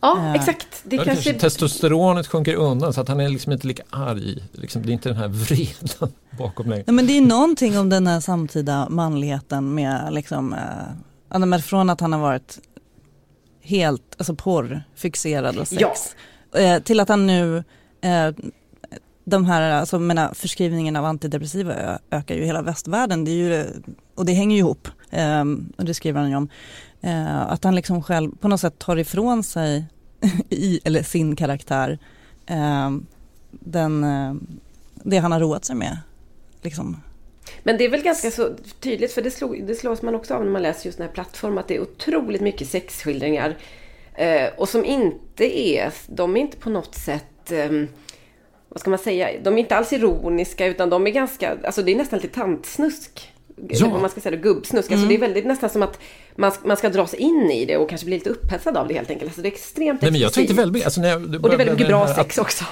Ja, 0.00 0.16
uh, 0.16 0.34
exakt. 0.34 0.82
Det 0.84 0.96
ja, 0.96 1.04
kanske... 1.04 1.32
Testosteronet 1.32 2.26
sjunker 2.26 2.54
undan 2.54 2.92
så 2.92 3.00
att 3.00 3.08
han 3.08 3.20
är 3.20 3.28
liksom 3.28 3.52
inte 3.52 3.66
lika 3.66 3.82
arg. 3.90 4.38
Liksom, 4.52 4.82
det 4.82 4.90
är 4.90 4.92
inte 4.92 5.08
den 5.08 5.18
här 5.18 5.28
vreden 5.28 6.12
bakom 6.38 6.70
längre. 6.70 6.84
Ja, 6.86 6.92
men 6.92 7.06
det 7.06 7.12
är 7.12 7.20
någonting 7.20 7.78
om 7.78 7.88
den 7.88 8.06
här 8.06 8.20
samtida 8.20 8.88
manligheten 8.88 9.74
med 9.74 10.08
liksom, 10.12 10.54
eh, 11.52 11.58
från 11.58 11.90
att 11.90 12.00
han 12.00 12.12
har 12.12 12.20
varit 12.20 12.58
helt 13.62 14.14
alltså 14.18 14.34
porrfixerad 14.34 15.58
och 15.58 15.68
sex. 15.68 16.16
Ja. 16.52 16.60
Eh, 16.60 16.82
till 16.82 17.00
att 17.00 17.08
han 17.08 17.26
nu, 17.26 17.64
eh, 18.00 18.34
de 19.24 19.44
här, 19.44 19.70
alltså 19.70 19.98
menar, 19.98 20.34
förskrivningen 20.34 20.96
av 20.96 21.04
antidepressiva 21.04 21.98
ökar 22.10 22.34
ju 22.34 22.42
i 22.42 22.46
hela 22.46 22.62
västvärlden. 22.62 23.24
Det 23.24 23.30
är 23.30 23.34
ju, 23.34 23.66
och 24.14 24.24
det 24.26 24.32
hänger 24.32 24.56
ju 24.56 24.60
ihop, 24.60 24.88
eh, 25.10 25.44
och 25.76 25.84
det 25.84 25.94
skriver 25.94 26.20
han 26.20 26.30
ju 26.30 26.36
om. 26.36 26.48
Eh, 27.00 27.40
att 27.40 27.64
han 27.64 27.74
liksom 27.74 28.02
själv 28.02 28.30
på 28.40 28.48
något 28.48 28.60
sätt 28.60 28.78
tar 28.78 28.96
ifrån 28.96 29.42
sig, 29.42 29.84
i, 30.50 30.80
eller 30.84 31.02
sin 31.02 31.36
karaktär, 31.36 31.98
eh, 32.46 32.90
den, 33.50 34.04
eh, 34.04 34.34
det 34.94 35.18
han 35.18 35.32
har 35.32 35.40
roat 35.40 35.64
sig 35.64 35.76
med. 35.76 35.98
Liksom. 36.62 37.02
Men 37.62 37.78
det 37.78 37.84
är 37.84 37.88
väl 37.88 38.02
ganska 38.02 38.30
så 38.30 38.50
tydligt, 38.80 39.12
för 39.12 39.22
det, 39.22 39.30
slog, 39.30 39.66
det 39.66 39.74
slås 39.74 40.02
man 40.02 40.14
också 40.14 40.34
av 40.34 40.44
när 40.44 40.50
man 40.50 40.62
läser 40.62 40.86
just 40.86 40.98
den 40.98 41.06
här 41.06 41.14
plattformen, 41.14 41.58
att 41.58 41.68
det 41.68 41.76
är 41.76 41.80
otroligt 41.80 42.40
mycket 42.40 42.68
sexskildringar. 42.68 43.56
Eh, 44.14 44.48
och 44.56 44.68
som 44.68 44.84
inte 44.84 45.58
är, 45.58 45.92
de 46.06 46.36
är 46.36 46.40
inte 46.40 46.56
på 46.56 46.70
något 46.70 46.94
sätt 46.94 47.52
ehm, 47.52 47.88
vad 48.68 48.80
ska 48.80 48.90
man 48.90 48.98
säga, 48.98 49.28
de 49.42 49.54
är 49.54 49.58
inte 49.58 49.76
alls 49.76 49.92
ironiska 49.92 50.66
utan 50.66 50.90
de 50.90 51.06
är 51.06 51.10
ganska, 51.10 51.56
alltså 51.64 51.82
det 51.82 51.92
är 51.92 51.96
nästan 51.96 52.18
lite 52.18 52.34
tantsnusk 52.34 53.32
ja. 53.68 53.88
vad 53.88 54.00
man 54.00 54.10
ska 54.10 54.20
säga, 54.20 54.36
gubbsnusk. 54.36 54.90
Mm. 54.90 54.98
Alltså 54.98 55.08
det 55.08 55.14
är 55.14 55.18
väldigt 55.20 55.46
nästan 55.46 55.70
som 55.70 55.82
att 55.82 55.98
man, 56.36 56.52
man 56.64 56.76
ska 56.76 56.88
dras 56.88 57.14
in 57.14 57.50
i 57.50 57.64
det 57.64 57.76
och 57.76 57.88
kanske 57.88 58.04
bli 58.04 58.14
lite 58.14 58.30
upphetsad 58.30 58.76
av 58.76 58.88
det 58.88 58.94
helt 58.94 59.10
enkelt. 59.10 59.28
Alltså 59.28 59.42
det 59.42 59.48
är 59.48 59.52
extremt 59.52 60.02
Nej, 60.02 60.10
men 60.10 60.20
jag 60.20 60.32
tänkte 60.32 60.54
väldigt, 60.54 60.84
alltså 60.84 61.00
när 61.00 61.08
jag, 61.08 61.22
Och 61.22 61.28
det 61.28 61.54
är 61.54 61.58
väldigt 61.58 61.72
mycket 61.72 61.88
bra 61.88 62.14
sex 62.14 62.38
att, 62.38 62.44
också. 62.44 62.64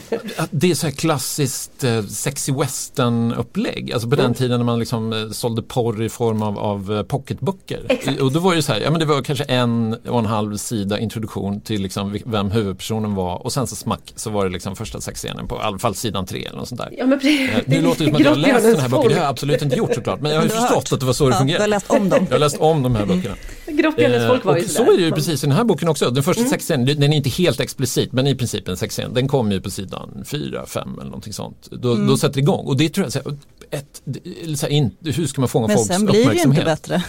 att 0.36 0.48
det 0.50 0.70
är 0.70 0.74
så 0.74 0.86
här 0.86 0.94
klassiskt 0.94 1.84
eh, 1.84 2.02
sexy 2.02 2.52
western 2.52 3.32
upplägg. 3.32 3.92
Alltså 3.92 4.08
på 4.08 4.14
mm. 4.14 4.24
den 4.24 4.34
tiden 4.34 4.60
när 4.60 4.64
man 4.64 4.78
liksom 4.78 5.12
eh, 5.12 5.30
sålde 5.30 5.62
porr 5.62 6.02
i 6.02 6.08
form 6.08 6.42
av, 6.42 6.58
av 6.58 6.92
eh, 6.92 7.02
pocketböcker. 7.02 7.86
Exakt. 7.88 8.20
Och 8.20 8.32
då 8.32 8.40
var 8.40 8.54
det 8.54 8.62
så 8.62 8.72
här, 8.72 8.80
ja 8.80 8.90
men 8.90 9.00
det 9.00 9.06
var 9.06 9.22
kanske 9.22 9.44
en 9.44 9.94
och 9.94 10.18
en 10.18 10.26
halv 10.26 10.56
sida 10.56 10.98
introduktion 10.98 11.60
till 11.60 11.82
liksom 11.82 12.18
vem 12.24 12.50
huvudpersonen 12.50 13.14
var 13.14 13.44
och 13.44 13.52
sen 13.52 13.66
så 13.66 13.76
smack 13.76 14.12
så 14.16 14.30
var 14.30 14.44
det 14.44 14.50
liksom 14.50 14.76
första 14.76 15.00
sexscenen 15.00 15.48
på 15.48 15.56
i 15.56 15.58
alla 15.58 15.78
fall 15.78 15.94
sidan 15.94 16.26
tre 16.26 16.44
eller 16.44 16.58
något 16.58 16.68
sånt 16.68 16.80
där. 16.80 16.94
Ja, 16.98 17.06
men 17.06 17.18
precis. 17.18 17.50
Nu 17.66 17.82
låter 17.82 18.04
det 18.04 18.10
som 18.10 18.16
att 18.16 18.20
jag 18.20 18.30
har 18.30 18.36
läst 18.36 18.64
den 18.64 18.80
här 18.80 18.88
boken, 18.88 19.08
det 19.08 19.14
har 19.14 19.22
jag 19.22 19.30
absolut 19.30 19.62
inte 19.62 19.76
gjort 19.76 19.94
såklart. 19.94 20.20
Men 20.20 20.30
jag 20.30 20.38
har 20.38 20.44
ju 20.44 20.50
förstått 20.50 20.92
att 20.92 21.00
det 21.00 21.06
var 21.06 21.12
så 21.12 21.28
det 21.28 21.36
fungerade. 21.36 21.58
Du 21.58 21.62
har 21.62 21.68
läst 21.68 21.90
om 21.90 22.08
dem. 22.08 22.26
Jag 22.28 22.34
har 22.34 22.40
läst 22.40 22.56
om 22.60 22.82
de 22.82 22.96
här 23.08 23.16
böckerna. 23.16 23.36
Grottbjörnens 23.66 24.26
folk 24.28 24.44
var 24.44 24.56
ju 24.56 24.68
sådär. 24.68 24.86
Så 24.86 24.92
är 24.92 24.96
det 24.96 25.02
ju 25.02 25.12
precis 25.12 25.44
i 25.44 25.46
den 25.46 25.56
här 25.56 25.64
boken 25.64 25.88
också. 25.88 26.10
Den 26.10 26.22
första 26.22 26.40
mm. 26.40 26.50
sexscenen, 26.50 26.86
den 26.86 27.12
är 27.12 27.16
inte 27.16 27.30
helt 27.30 27.60
explicit 27.60 28.12
men 28.12 28.26
i 28.26 28.34
princip 28.34 28.68
en 28.68 28.76
sexscen. 28.76 29.14
Den 29.14 29.28
kommer 29.28 29.52
ju 29.52 29.60
på 29.60 29.70
sidan 29.70 30.24
4, 30.26 30.66
5 30.66 30.88
eller 30.94 31.04
någonting 31.04 31.32
sånt. 31.32 31.68
Då, 31.70 31.92
mm. 31.92 32.06
då 32.06 32.16
sätter 32.16 32.34
det 32.34 32.40
igång 32.40 32.66
och 32.66 32.76
det 32.76 32.88
tror 32.88 33.04
jag, 33.04 33.12
så 33.12 33.18
här, 33.18 33.36
ett, 33.70 34.02
så 34.58 34.66
här, 34.66 34.72
in, 34.72 34.90
hur 35.00 35.26
ska 35.26 35.40
man 35.40 35.48
fånga 35.48 35.66
men 35.66 35.76
folks 35.76 35.90
uppmärksamhet? 35.90 36.26
Men 36.26 36.36
sen 36.38 36.50
blir 36.50 36.60
det 36.60 36.60
ju 36.60 36.60
inte 36.60 36.64
bättre. 36.64 37.02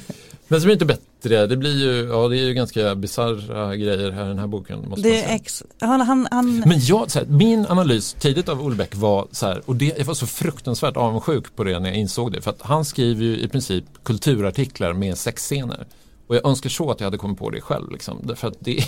Men 0.48 0.60
det 0.60 0.64
blir 0.64 0.72
inte 0.72 0.84
bättre. 0.84 1.46
Det 1.46 1.56
blir 1.56 1.78
ju, 1.78 2.08
ja, 2.08 2.28
det 2.28 2.38
är 2.38 2.42
ju 2.42 2.54
ganska 2.54 2.94
bisarra 2.94 3.76
grejer 3.76 4.10
här 4.10 4.24
i 4.24 4.28
den 4.28 4.38
här 4.38 4.46
boken. 4.46 4.88
Måste 4.88 5.08
det 5.08 5.24
är 5.24 5.34
ex, 5.34 5.62
han, 5.80 6.00
han, 6.00 6.28
han... 6.30 6.58
Men 6.66 6.80
jag, 6.80 7.10
så 7.10 7.18
här, 7.18 7.26
min 7.26 7.66
analys 7.66 8.16
tidigt 8.18 8.48
av 8.48 8.62
Olbeck 8.62 8.94
var 8.94 9.26
så 9.30 9.46
här, 9.46 9.62
och 9.64 9.76
det, 9.76 9.94
jag 9.98 10.04
var 10.04 10.14
så 10.14 10.26
fruktansvärt 10.26 10.96
avundsjuk 10.96 11.56
på 11.56 11.64
det 11.64 11.80
när 11.80 11.88
jag 11.88 11.98
insåg 11.98 12.32
det. 12.32 12.40
För 12.40 12.50
att 12.50 12.62
han 12.62 12.84
skriver 12.84 13.24
ju 13.24 13.38
i 13.38 13.48
princip 13.48 13.84
kulturartiklar 14.02 14.92
med 14.92 15.18
sexscener. 15.18 15.86
Och 16.26 16.36
jag 16.36 16.46
önskar 16.46 16.70
så 16.70 16.90
att 16.90 17.00
jag 17.00 17.06
hade 17.06 17.18
kommit 17.18 17.38
på 17.38 17.50
det 17.50 17.60
själv. 17.60 17.90
Liksom, 17.90 18.36
för 18.36 18.48
att 18.48 18.56
det, 18.60 18.84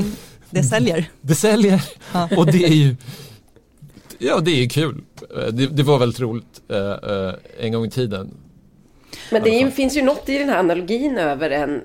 det 0.50 0.62
säljer. 0.62 1.10
Det 1.20 1.34
säljer. 1.34 1.84
Ja. 2.12 2.28
Och 2.36 2.46
det 2.46 2.64
är 2.64 2.74
ju 2.74 2.96
Ja, 4.18 4.40
det 4.40 4.50
är 4.50 4.68
kul. 4.68 5.02
Det, 5.52 5.66
det 5.66 5.82
var 5.82 5.98
väldigt 5.98 6.20
roligt 6.20 6.62
uh, 6.72 6.76
uh, 6.78 7.34
en 7.58 7.72
gång 7.72 7.84
i 7.84 7.90
tiden. 7.90 8.30
Men 9.30 9.42
det 9.42 9.50
är, 9.50 9.70
finns 9.70 9.96
ju 9.96 10.02
något 10.02 10.28
i 10.28 10.38
den 10.38 10.48
här 10.48 10.58
analogin 10.58 11.18
över 11.18 11.50
en 11.50 11.82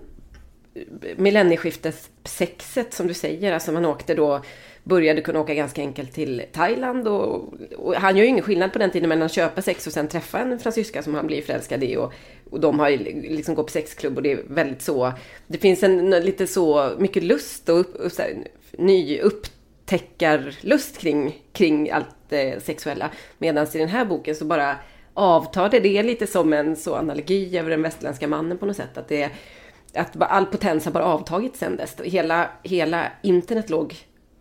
millennieskiftes-sexet 1.17 2.93
som 2.93 3.07
du 3.07 3.13
säger. 3.13 3.53
Alltså 3.53 3.71
man 3.71 3.85
åkte 3.85 4.15
då, 4.15 4.41
började 4.83 5.21
kunna 5.21 5.39
åka 5.39 5.53
ganska 5.53 5.81
enkelt 5.81 6.13
till 6.13 6.43
Thailand 6.51 7.07
och, 7.07 7.53
och 7.77 7.95
han 7.95 8.17
gör 8.17 8.23
ju 8.23 8.29
ingen 8.29 8.43
skillnad 8.43 8.73
på 8.73 8.79
den 8.79 8.91
tiden 8.91 9.09
mellan 9.09 9.25
att 9.25 9.33
köpa 9.33 9.61
sex 9.61 9.87
och 9.87 9.93
sen 9.93 10.07
träffa 10.07 10.39
en 10.39 10.59
fransyska 10.59 11.03
som 11.03 11.15
han 11.15 11.27
blir 11.27 11.41
förälskad 11.41 11.83
i 11.83 11.97
och, 11.97 12.13
och 12.49 12.59
de 12.59 12.79
har 12.79 12.89
liksom 13.29 13.55
gått 13.55 13.65
på 13.65 13.71
sexklubb 13.71 14.17
och 14.17 14.23
det 14.23 14.31
är 14.31 14.43
väldigt 14.47 14.81
så, 14.81 15.13
det 15.47 15.57
finns 15.57 15.83
en 15.83 16.09
lite 16.09 16.47
så 16.47 16.91
mycket 16.99 17.23
lust 17.23 17.69
och, 17.69 17.79
upp, 17.79 17.95
och 17.95 18.11
här, 18.17 18.47
ny 18.71 19.19
upptäckarlust 19.19 20.97
kring, 20.97 21.41
kring 21.53 21.91
allt 21.91 22.15
det 22.29 22.63
sexuella. 22.63 23.09
Medan 23.37 23.67
i 23.73 23.77
den 23.77 23.89
här 23.89 24.05
boken 24.05 24.35
så 24.35 24.45
bara 24.45 24.75
avtar 25.13 25.69
det. 25.69 25.79
Det 25.79 25.97
är 25.97 26.03
lite 26.03 26.27
som 26.27 26.53
en 26.53 26.75
så 26.75 26.95
analogi 26.95 27.57
över 27.57 27.69
den 27.69 27.81
västerländska 27.81 28.27
mannen 28.27 28.57
på 28.57 28.65
något 28.65 28.77
sätt. 28.77 28.97
Att, 28.97 29.07
det, 29.07 29.29
att 29.93 30.21
all 30.21 30.45
potens 30.45 30.85
har 30.85 30.91
bara 30.91 31.05
avtagit 31.05 31.55
sen 31.55 31.75
dess. 31.75 31.95
Hela, 32.03 32.49
hela 32.63 33.07
internet 33.21 33.69
låg 33.69 33.95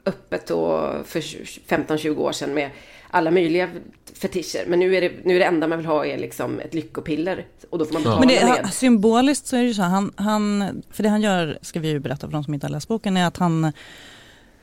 öppet 0.06 0.46
då 0.46 0.92
för 1.04 1.20
15-20 1.20 2.18
år 2.18 2.32
sedan 2.32 2.54
med 2.54 2.70
alla 3.10 3.30
möjliga 3.30 3.68
fetischer. 4.14 4.64
Men 4.66 4.78
nu 4.78 4.96
är, 4.96 5.00
det, 5.00 5.12
nu 5.24 5.34
är 5.34 5.38
det 5.38 5.44
enda 5.44 5.68
man 5.68 5.78
vill 5.78 5.86
ha 5.86 6.06
är 6.06 6.18
liksom 6.18 6.60
ett 6.60 6.74
lyckopiller. 6.74 7.46
Och 7.70 7.78
då 7.78 7.84
får 7.84 7.92
man 7.92 8.02
betala 8.02 8.20
Men 8.20 8.28
det, 8.28 8.62
med. 8.62 8.72
Symboliskt 8.72 9.46
så 9.46 9.56
är 9.56 9.60
det 9.60 9.66
ju 9.66 9.74
så, 9.74 9.82
han, 9.82 10.12
han, 10.16 10.82
för 10.90 11.02
det 11.02 11.08
han 11.08 11.22
gör, 11.22 11.58
ska 11.62 11.80
vi 11.80 11.88
ju 11.88 11.98
berätta 11.98 12.26
för 12.26 12.32
de 12.32 12.44
som 12.44 12.54
inte 12.54 12.66
har 12.66 12.72
läst 12.72 12.88
boken, 12.88 13.16
är 13.16 13.26
att 13.26 13.36
han, 13.36 13.64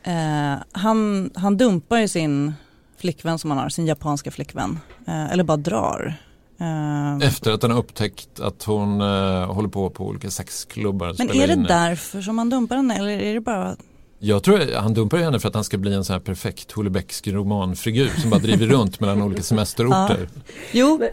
eh, 0.04 0.56
han, 0.72 1.30
han 1.36 1.58
dumpar 1.58 1.98
ju 1.98 2.08
sin 2.08 2.54
flickvän 2.98 3.40
som 3.40 3.52
han 3.52 3.60
har, 3.60 3.70
sin 3.70 3.88
japanska 3.88 4.32
flickvän. 4.32 4.80
Eh, 5.08 5.32
eller 5.32 5.44
bara 5.44 5.58
drar. 5.58 6.14
Eh, 6.60 7.28
Efter 7.28 7.52
att 7.52 7.62
han 7.62 7.72
har 7.72 7.80
upptäckt 7.80 8.40
att 8.40 8.64
hon 8.64 9.02
eh, 9.02 9.54
håller 9.54 9.70
på 9.70 9.90
på 9.90 10.06
olika 10.06 10.32
sexklubbar. 10.32 11.16
Men 11.18 11.30
är 11.30 11.48
det 11.48 11.54
in. 11.54 11.64
därför 11.64 12.22
som 12.22 12.38
han 12.38 12.50
dumpar 12.50 12.76
henne 12.76 12.96
eller 12.96 13.10
är 13.10 13.34
det 13.34 13.42
bara 13.42 13.76
jag 14.20 14.44
tror 14.44 14.76
han 14.76 14.94
dumpar 14.94 15.18
henne 15.18 15.40
för 15.40 15.48
att 15.48 15.56
han 15.56 15.64
ska 15.64 15.78
bli 15.78 15.94
en 15.94 16.06
sån 16.06 16.14
här 16.14 16.20
perfekt 16.20 16.72
Hullebecksk 16.72 17.28
romanfigur 17.28 18.10
som 18.22 18.30
bara 18.30 18.40
driver 18.40 18.68
runt 18.68 19.00
mellan 19.00 19.22
olika 19.22 19.42
semesterorter. 19.44 20.30
Ja. 20.34 20.42
Jo. 20.72 20.98
Men, 21.00 21.10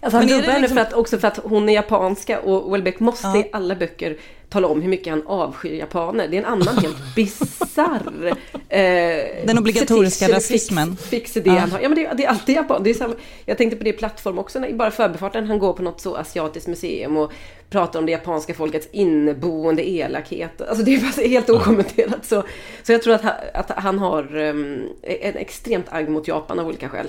alltså 0.00 0.16
han 0.18 0.26
dumpar 0.26 0.48
henne 0.48 0.60
liksom... 0.60 0.76
för 0.76 0.84
att, 0.84 0.92
också 0.92 1.18
för 1.18 1.28
att 1.28 1.38
hon 1.44 1.68
är 1.68 1.72
japanska 1.72 2.40
och 2.40 2.74
Welbeck 2.74 3.00
måste 3.00 3.26
ja. 3.26 3.36
i 3.36 3.50
alla 3.52 3.74
böcker 3.74 4.16
tala 4.56 4.68
om 4.68 4.82
hur 4.82 4.88
mycket 4.88 5.10
han 5.10 5.22
avskyr 5.26 5.78
japaner. 5.78 6.28
Det 6.28 6.36
är 6.36 6.38
en 6.38 6.46
annan 6.46 6.78
helt 6.78 6.96
bisarr... 7.16 8.36
Eh, 8.68 9.46
Den 9.46 9.58
obligatoriska 9.58 10.28
rasismen. 10.28 10.96
Fix, 10.96 11.10
fix 11.10 11.32
det 11.32 11.50
ja. 11.50 11.58
han 11.58 11.70
har. 11.70 11.80
Ja 11.80 11.88
men 11.88 11.98
det, 11.98 12.12
det 12.16 12.24
är 12.24 12.28
alltid 12.28 12.56
japan. 12.56 12.82
Det 12.82 12.90
är 12.90 12.94
samma, 12.94 13.14
jag 13.44 13.58
tänkte 13.58 13.76
på 13.76 13.84
det 13.84 13.90
i 13.90 13.92
plattform 13.92 14.38
också, 14.38 14.58
när, 14.58 14.72
bara 14.72 14.90
förbifarten. 14.90 15.46
Han 15.46 15.58
går 15.58 15.72
på 15.72 15.82
något 15.82 16.00
så 16.00 16.16
asiatiskt 16.16 16.68
museum 16.68 17.16
och 17.16 17.32
pratar 17.70 17.98
om 17.98 18.06
det 18.06 18.12
japanska 18.12 18.54
folkets 18.54 18.88
inneboende 18.92 19.90
elakhet. 19.90 20.60
Alltså 20.60 20.84
det 20.84 20.94
är 20.94 21.28
helt 21.28 21.50
okommenterat. 21.50 22.24
Så, 22.26 22.42
så 22.82 22.92
jag 22.92 23.02
tror 23.02 23.14
att, 23.14 23.22
han, 23.22 23.34
att 23.54 23.70
han 23.70 23.98
har 23.98 24.36
um, 24.36 24.88
en 25.02 25.36
extremt 25.36 25.86
agg 25.88 26.08
mot 26.08 26.28
Japan 26.28 26.58
av 26.58 26.66
olika 26.66 26.88
skäl. 26.88 27.06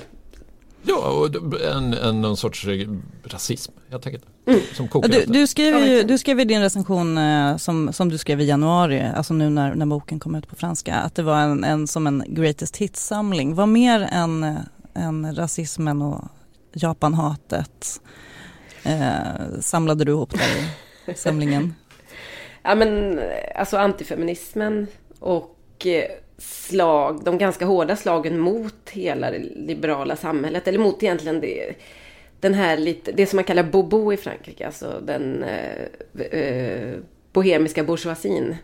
Ja, 0.84 0.96
och 0.96 1.62
en, 1.62 1.94
en, 1.94 2.22
någon 2.22 2.38
sorts 2.38 2.66
rasism 3.24 3.72
helt 3.90 4.06
enkelt. 4.06 4.26
Mm. 4.48 4.60
Som 4.74 5.02
du, 5.02 5.26
du, 5.26 5.48
skrev 5.48 5.86
ju, 5.86 6.04
du 6.04 6.18
skrev 6.18 6.40
i 6.40 6.46
din 6.46 6.62
recension 6.62 7.18
eh, 7.18 7.58
som, 7.58 7.94
som 7.94 8.10
du 8.10 8.18
skrev 8.18 8.42
i 8.42 8.46
januari, 8.46 9.02
alltså 9.16 9.34
nu 9.34 9.50
när, 9.50 9.76
när 9.76 9.86
boken 9.86 10.20
kom 10.20 10.36
ut 10.36 10.48
på 10.48 10.56
franska, 10.56 10.96
att 10.96 11.16
det 11.16 11.24
var 11.24 11.40
en, 11.40 11.64
en 11.64 11.88
som 11.88 12.08
en 12.08 12.24
greatest 12.28 12.78
hits-samling. 12.78 13.56
Vad 13.56 13.70
mer 13.70 14.08
än, 14.12 14.58
än 14.94 15.36
rasismen 15.36 16.02
och 16.02 16.22
Japanhatet 16.74 18.02
eh, 18.84 19.60
samlade 19.62 20.06
du 20.06 20.12
ihop 20.12 20.34
där 20.34 21.14
i 21.14 21.16
samlingen? 21.18 21.74
ja 22.64 22.76
men 22.76 23.20
alltså 23.56 23.78
antifeminismen 23.78 24.88
och 25.20 25.44
eh, 25.44 25.57
Eh, 25.86 26.12
slag, 26.38 27.24
de 27.24 27.38
ganska 27.38 27.66
hårda 27.66 27.96
slagen 27.96 28.40
mot 28.40 28.90
hela 28.90 29.32
det 29.32 29.40
liberala 29.40 30.16
samhället. 30.16 30.68
Eller 30.68 30.80
mot 30.80 31.04
egentligen 31.04 31.42
det, 31.42 31.74
den 32.40 32.54
här 32.54 32.78
lite, 32.78 33.12
det 33.12 33.26
som 33.26 33.38
man 33.38 33.44
kallar 33.44 33.64
bobo 33.64 34.14
i 34.14 34.18
Frankrike. 34.18 34.66
Alltså 34.66 35.02
den 35.06 35.44
eh, 35.44 36.40
eh, 36.40 36.94
bohemiska 37.34 37.84
bourgeoisien. 37.84 38.56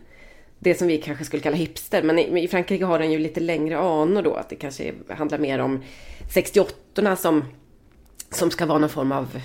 Det 0.58 0.74
som 0.74 0.88
vi 0.88 0.98
kanske 0.98 1.24
skulle 1.24 1.42
kalla 1.42 1.56
hipster. 1.56 2.02
Men 2.02 2.18
i, 2.18 2.44
i, 2.44 2.48
Frankrike 2.48 2.84
har 2.84 2.98
den 2.98 3.12
ju 3.12 3.18
lite 3.18 3.40
längre 3.40 3.78
anor 3.78 4.22
då. 4.22 4.34
Att 4.34 4.48
det 4.48 4.56
kanske 4.56 4.92
handlar 5.08 5.38
mer 5.38 5.58
om 5.58 5.82
68 6.34 7.16
som, 7.16 7.44
som 8.30 8.50
ska 8.50 8.66
vara 8.66 8.78
någon 8.78 8.90
form 8.90 9.12
av 9.12 9.40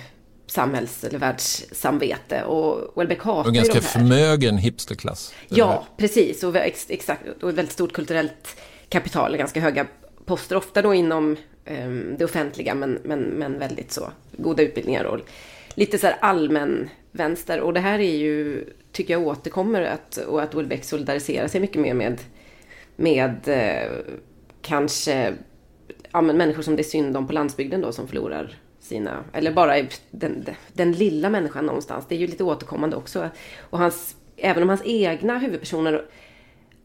samhälls 0.50 1.04
eller 1.04 1.18
världssamvete. 1.18 2.42
Och 2.42 3.00
Welbeck 3.00 3.22
hatar 3.22 3.48
Och 3.48 3.54
ganska 3.54 3.80
förmögen 3.80 4.58
hipsterklass. 4.58 5.34
Ja, 5.48 5.86
precis. 5.96 6.44
Och, 6.44 6.56
ex, 6.56 6.86
exakt, 6.88 7.42
och 7.42 7.48
ett 7.48 7.54
väldigt 7.54 7.72
stort 7.72 7.92
kulturellt 7.92 8.56
kapital, 8.88 9.36
ganska 9.36 9.60
höga 9.60 9.86
poster. 10.24 10.56
Ofta 10.56 10.82
då 10.82 10.94
inom 10.94 11.36
um, 11.66 12.14
det 12.18 12.24
offentliga, 12.24 12.74
men, 12.74 12.98
men, 13.04 13.20
men 13.20 13.58
väldigt 13.58 13.92
så 13.92 14.10
goda 14.32 14.62
utbildningar 14.62 15.04
och 15.04 15.20
lite 15.74 15.98
så 15.98 16.06
här 16.06 16.16
allmän 16.20 16.88
vänster. 17.12 17.60
Och 17.60 17.74
det 17.74 17.80
här 17.80 17.98
är 17.98 18.16
ju, 18.16 18.64
tycker 18.92 19.14
jag 19.14 19.26
återkommer, 19.26 19.82
att, 19.82 20.16
och 20.16 20.42
att 20.42 20.54
Welbeck 20.54 20.84
solidariserar 20.84 21.48
sig 21.48 21.60
mycket 21.60 21.82
mer 21.82 21.94
med, 21.94 22.18
med 22.96 23.48
eh, 23.48 23.90
kanske 24.62 25.34
ja, 26.12 26.20
men 26.20 26.36
människor 26.36 26.62
som 26.62 26.76
det 26.76 26.82
är 26.82 26.84
synd 26.84 27.16
om 27.16 27.26
på 27.26 27.32
landsbygden 27.32 27.80
då, 27.80 27.92
som 27.92 28.08
förlorar 28.08 28.59
sina, 28.90 29.24
eller 29.32 29.52
bara 29.52 29.74
den, 30.10 30.46
den 30.72 30.92
lilla 30.92 31.30
människan 31.30 31.66
någonstans. 31.66 32.04
Det 32.08 32.14
är 32.14 32.18
ju 32.18 32.26
lite 32.26 32.44
återkommande 32.44 32.96
också. 32.96 33.28
Och 33.60 33.78
hans, 33.78 34.16
även 34.36 34.62
om 34.62 34.68
hans 34.68 34.82
egna 34.84 35.38
huvudpersoner 35.38 36.04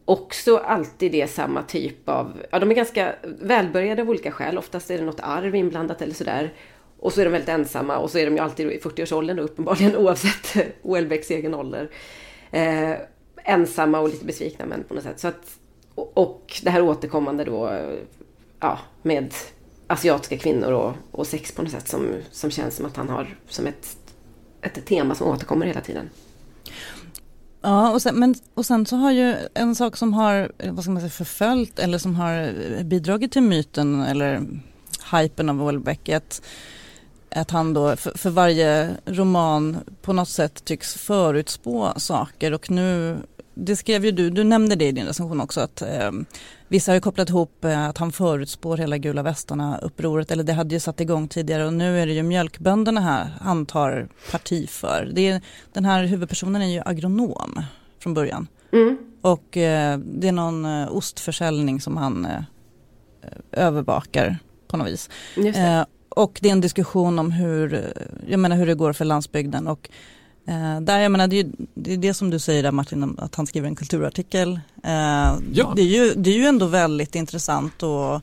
också 0.04 0.56
alltid 0.56 1.14
är 1.14 1.26
samma 1.26 1.62
typ 1.62 2.08
av, 2.08 2.42
ja 2.50 2.58
de 2.58 2.70
är 2.70 2.74
ganska 2.74 3.14
välbörjade 3.22 4.02
av 4.02 4.10
olika 4.10 4.32
skäl. 4.32 4.58
Oftast 4.58 4.90
är 4.90 4.98
det 4.98 5.04
något 5.04 5.20
arv 5.20 5.54
inblandat 5.54 6.02
eller 6.02 6.14
sådär. 6.14 6.52
Och 6.98 7.12
så 7.12 7.20
är 7.20 7.24
de 7.24 7.30
väldigt 7.30 7.48
ensamma 7.48 7.98
och 7.98 8.10
så 8.10 8.18
är 8.18 8.24
de 8.24 8.34
ju 8.34 8.42
alltid 8.42 8.70
i 8.70 8.78
40-årsåldern 8.78 9.38
uppenbarligen 9.38 9.96
oavsett 10.06 10.74
Houellebecqs 10.82 11.30
egen 11.30 11.54
ålder. 11.54 11.90
Eh, 12.50 12.92
ensamma 13.44 14.00
och 14.00 14.08
lite 14.08 14.24
besvikna 14.24 14.66
men 14.66 14.84
på 14.84 14.94
något 14.94 15.02
sätt. 15.02 15.20
Så 15.20 15.28
att, 15.28 15.58
och, 15.94 16.18
och 16.18 16.60
det 16.62 16.70
här 16.70 16.82
återkommande 16.82 17.44
då, 17.44 17.80
ja, 18.60 18.78
med 19.02 19.34
asiatiska 19.86 20.38
kvinnor 20.38 20.72
och, 20.72 20.92
och 21.10 21.26
sex 21.26 21.52
på 21.52 21.62
något 21.62 21.72
sätt 21.72 21.88
som, 21.88 22.06
som 22.30 22.50
känns 22.50 22.76
som 22.76 22.86
att 22.86 22.96
han 22.96 23.08
har 23.08 23.36
som 23.48 23.66
ett, 23.66 23.96
ett 24.62 24.86
tema 24.86 25.14
som 25.14 25.28
återkommer 25.28 25.66
hela 25.66 25.80
tiden. 25.80 26.10
Ja, 27.66 27.92
och 27.92 28.02
sen, 28.02 28.14
men, 28.14 28.34
och 28.54 28.66
sen 28.66 28.86
så 28.86 28.96
har 28.96 29.12
ju 29.12 29.34
en 29.54 29.74
sak 29.74 29.96
som 29.96 30.14
har 30.14 30.52
eh, 30.58 30.72
vad 30.72 30.84
ska 30.84 30.90
man 30.90 31.00
säga, 31.00 31.10
förföljt 31.10 31.78
eller 31.78 31.98
som 31.98 32.14
har 32.14 32.54
eh, 32.78 32.84
bidragit 32.84 33.32
till 33.32 33.42
myten 33.42 34.02
eller 34.02 34.42
hypen 35.12 35.48
av 35.48 35.66
Welbeck 35.66 36.08
att, 36.08 36.42
att 37.30 37.50
han 37.50 37.74
då 37.74 37.96
för, 37.96 38.18
för, 38.18 38.30
varje 38.30 38.90
roman 39.06 39.76
på 40.02 40.12
något 40.12 40.28
sätt 40.28 40.64
tycks 40.64 40.94
förutspå 40.94 41.92
saker 41.96 42.52
och 42.52 42.70
nu, 42.70 43.18
det 43.54 43.76
skrev 43.76 44.04
ju 44.04 44.10
du, 44.10 44.30
du 44.30 44.44
nämnde 44.44 44.76
det 44.76 44.86
i 44.86 44.92
din 44.92 45.06
recension 45.06 45.40
också 45.40 45.60
att 45.60 45.82
eh, 45.82 46.10
Vissa 46.68 46.90
har 46.90 46.94
ju 46.94 47.00
kopplat 47.00 47.28
ihop 47.28 47.64
eh, 47.64 47.88
att 47.88 47.98
han 47.98 48.12
förutspår 48.12 48.76
hela 48.76 48.98
gula 48.98 49.22
västarna 49.22 49.78
upproret 49.78 50.30
eller 50.30 50.44
det 50.44 50.52
hade 50.52 50.74
ju 50.74 50.80
satt 50.80 51.00
igång 51.00 51.28
tidigare 51.28 51.66
och 51.66 51.72
nu 51.72 52.00
är 52.00 52.06
det 52.06 52.12
ju 52.12 52.22
mjölkbönderna 52.22 53.00
här 53.00 53.30
han 53.40 53.66
tar 53.66 54.08
parti 54.30 54.68
för. 54.70 55.10
Det 55.14 55.28
är, 55.28 55.40
den 55.72 55.84
här 55.84 56.04
huvudpersonen 56.04 56.62
är 56.62 56.66
ju 56.66 56.82
agronom 56.84 57.62
från 57.98 58.14
början. 58.14 58.46
Mm. 58.72 58.98
Och 59.22 59.56
eh, 59.56 59.98
det 59.98 60.28
är 60.28 60.32
någon 60.32 60.64
eh, 60.64 60.96
ostförsäljning 60.96 61.80
som 61.80 61.96
han 61.96 62.28
övervakar 63.52 64.38
på 64.68 64.76
något 64.76 64.88
vis. 64.88 65.10
Och 66.08 66.38
det 66.42 66.48
är 66.48 66.52
en 66.52 66.60
diskussion 66.60 67.18
om 67.18 67.32
hur, 67.32 67.92
jag 68.28 68.40
menar 68.40 68.56
hur 68.56 68.66
det 68.66 68.74
går 68.74 68.92
för 68.92 69.04
landsbygden 69.04 69.66
och 69.66 69.90
Eh, 70.46 70.80
där, 70.80 70.98
jag 70.98 71.12
menar, 71.12 71.26
det, 71.28 71.36
är 71.36 71.44
ju, 71.44 71.52
det 71.74 71.92
är 71.92 71.96
det 71.96 72.14
som 72.14 72.30
du 72.30 72.38
säger 72.38 72.62
där 72.62 72.72
Martin, 72.72 73.16
att 73.18 73.34
han 73.34 73.46
skriver 73.46 73.68
en 73.68 73.76
kulturartikel. 73.76 74.60
Eh, 74.84 74.90
ja. 75.52 75.72
det, 75.76 75.82
är 75.82 75.86
ju, 75.86 76.14
det 76.14 76.30
är 76.30 76.38
ju 76.38 76.44
ändå 76.44 76.66
väldigt 76.66 77.14
intressant 77.14 77.82
och 77.82 78.20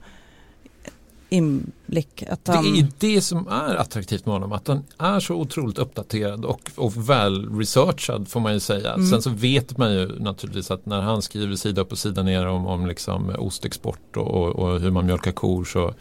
inblick. 1.30 2.24
Att 2.30 2.48
han... 2.48 2.74
Det 2.74 2.80
är 2.80 2.88
det 3.00 3.22
som 3.22 3.48
är 3.48 3.76
attraktivt 3.76 4.26
med 4.26 4.34
honom, 4.34 4.52
att 4.52 4.68
han 4.68 4.84
är 4.98 5.20
så 5.20 5.36
otroligt 5.36 5.78
uppdaterad 5.78 6.46
och, 6.46 6.72
och 6.76 7.10
väl 7.10 7.58
researchad 7.58 8.28
får 8.28 8.40
man 8.40 8.54
ju 8.54 8.60
säga. 8.60 8.94
Mm. 8.94 9.08
Sen 9.08 9.22
så 9.22 9.30
vet 9.30 9.78
man 9.78 9.94
ju 9.94 10.20
naturligtvis 10.20 10.72
att 10.72 10.86
när 10.86 11.02
han 11.02 11.22
skriver 11.22 11.56
sida 11.56 11.82
upp 11.82 11.92
och 11.92 11.98
sida 11.98 12.24
ner 12.24 12.48
om, 12.48 12.68
om 12.68 12.88
liksom 12.88 13.36
ostexport 13.40 14.18
och, 14.18 14.28
och, 14.28 14.50
och 14.50 14.80
hur 14.80 14.92
man 14.92 15.06
mjölkar 15.06 15.32
kor 15.32 15.66
så 15.66 15.94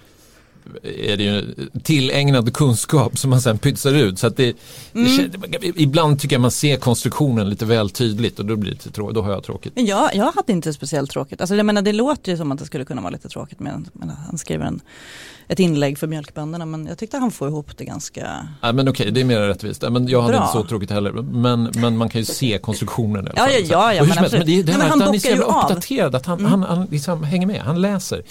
är 0.82 1.16
det 1.16 1.24
ju 1.24 1.54
tillägnad 1.82 2.54
kunskap 2.54 3.18
som 3.18 3.30
man 3.30 3.40
sen 3.40 3.58
pytsar 3.58 3.94
ut. 3.94 4.18
Så 4.18 4.28
det, 4.28 4.56
mm. 4.94 5.30
det, 5.60 5.72
ibland 5.76 6.20
tycker 6.20 6.34
jag 6.34 6.40
man 6.40 6.50
ser 6.50 6.76
konstruktionen 6.76 7.50
lite 7.50 7.64
väl 7.64 7.90
tydligt 7.90 8.38
och 8.38 8.44
då 8.44 8.56
blir 8.56 8.72
det 8.72 8.90
tråkigt, 8.90 9.14
då 9.14 9.22
har 9.22 9.32
jag 9.32 9.44
tråkigt. 9.44 9.72
Men 9.76 9.86
jag, 9.86 10.14
jag 10.14 10.32
hade 10.32 10.52
inte 10.52 10.72
speciellt 10.72 11.10
tråkigt. 11.10 11.40
Alltså 11.40 11.56
jag 11.56 11.66
menar 11.66 11.82
det 11.82 11.92
låter 11.92 12.32
ju 12.32 12.38
som 12.38 12.52
att 12.52 12.58
det 12.58 12.64
skulle 12.64 12.84
kunna 12.84 13.02
vara 13.02 13.10
lite 13.10 13.28
tråkigt 13.28 13.60
med 13.60 13.88
menar, 13.92 14.14
han 14.26 14.38
skriver 14.38 14.64
en, 14.64 14.80
ett 15.48 15.60
inlägg 15.60 15.98
för 15.98 16.06
mjölkbönderna 16.06 16.66
men 16.66 16.86
jag 16.86 16.98
tyckte 16.98 17.18
han 17.18 17.30
får 17.30 17.48
ihop 17.48 17.76
det 17.76 17.84
ganska 17.84 18.48
ja, 18.60 18.72
men 18.72 18.88
Okej, 18.88 19.10
det 19.10 19.20
är 19.20 19.24
mer 19.24 19.40
rättvist. 19.40 19.82
Men 19.90 20.08
jag 20.08 20.22
hade 20.22 20.32
Bra. 20.32 20.42
inte 20.42 20.52
så 20.52 20.64
tråkigt 20.64 20.90
heller. 20.90 21.12
Men, 21.12 21.72
men 21.74 21.96
man 21.96 22.08
kan 22.08 22.20
ju 22.20 22.24
se 22.24 22.58
konstruktionen 22.58 23.26
i 23.26 23.30
alla 23.30 23.36
fall. 23.36 23.52
Ja, 23.52 23.58
ja, 23.58 23.94
ja, 23.94 23.94
ja 23.94 24.04
men, 24.04 24.30
men, 24.30 24.30
det, 24.30 24.62
det 24.62 24.64
Nej, 24.64 24.78
men 24.78 24.80
han, 24.80 25.00
han 25.00 25.14
är 25.14 25.18
så 25.18 25.28
jävla 25.28 25.44
uppdaterad 25.44 26.14
att 26.14 26.26
han, 26.26 26.38
mm. 26.38 26.50
han, 26.50 26.62
han 26.62 26.86
liksom 26.90 27.24
hänger 27.24 27.46
med, 27.46 27.60
han 27.60 27.80
läser 27.80 28.22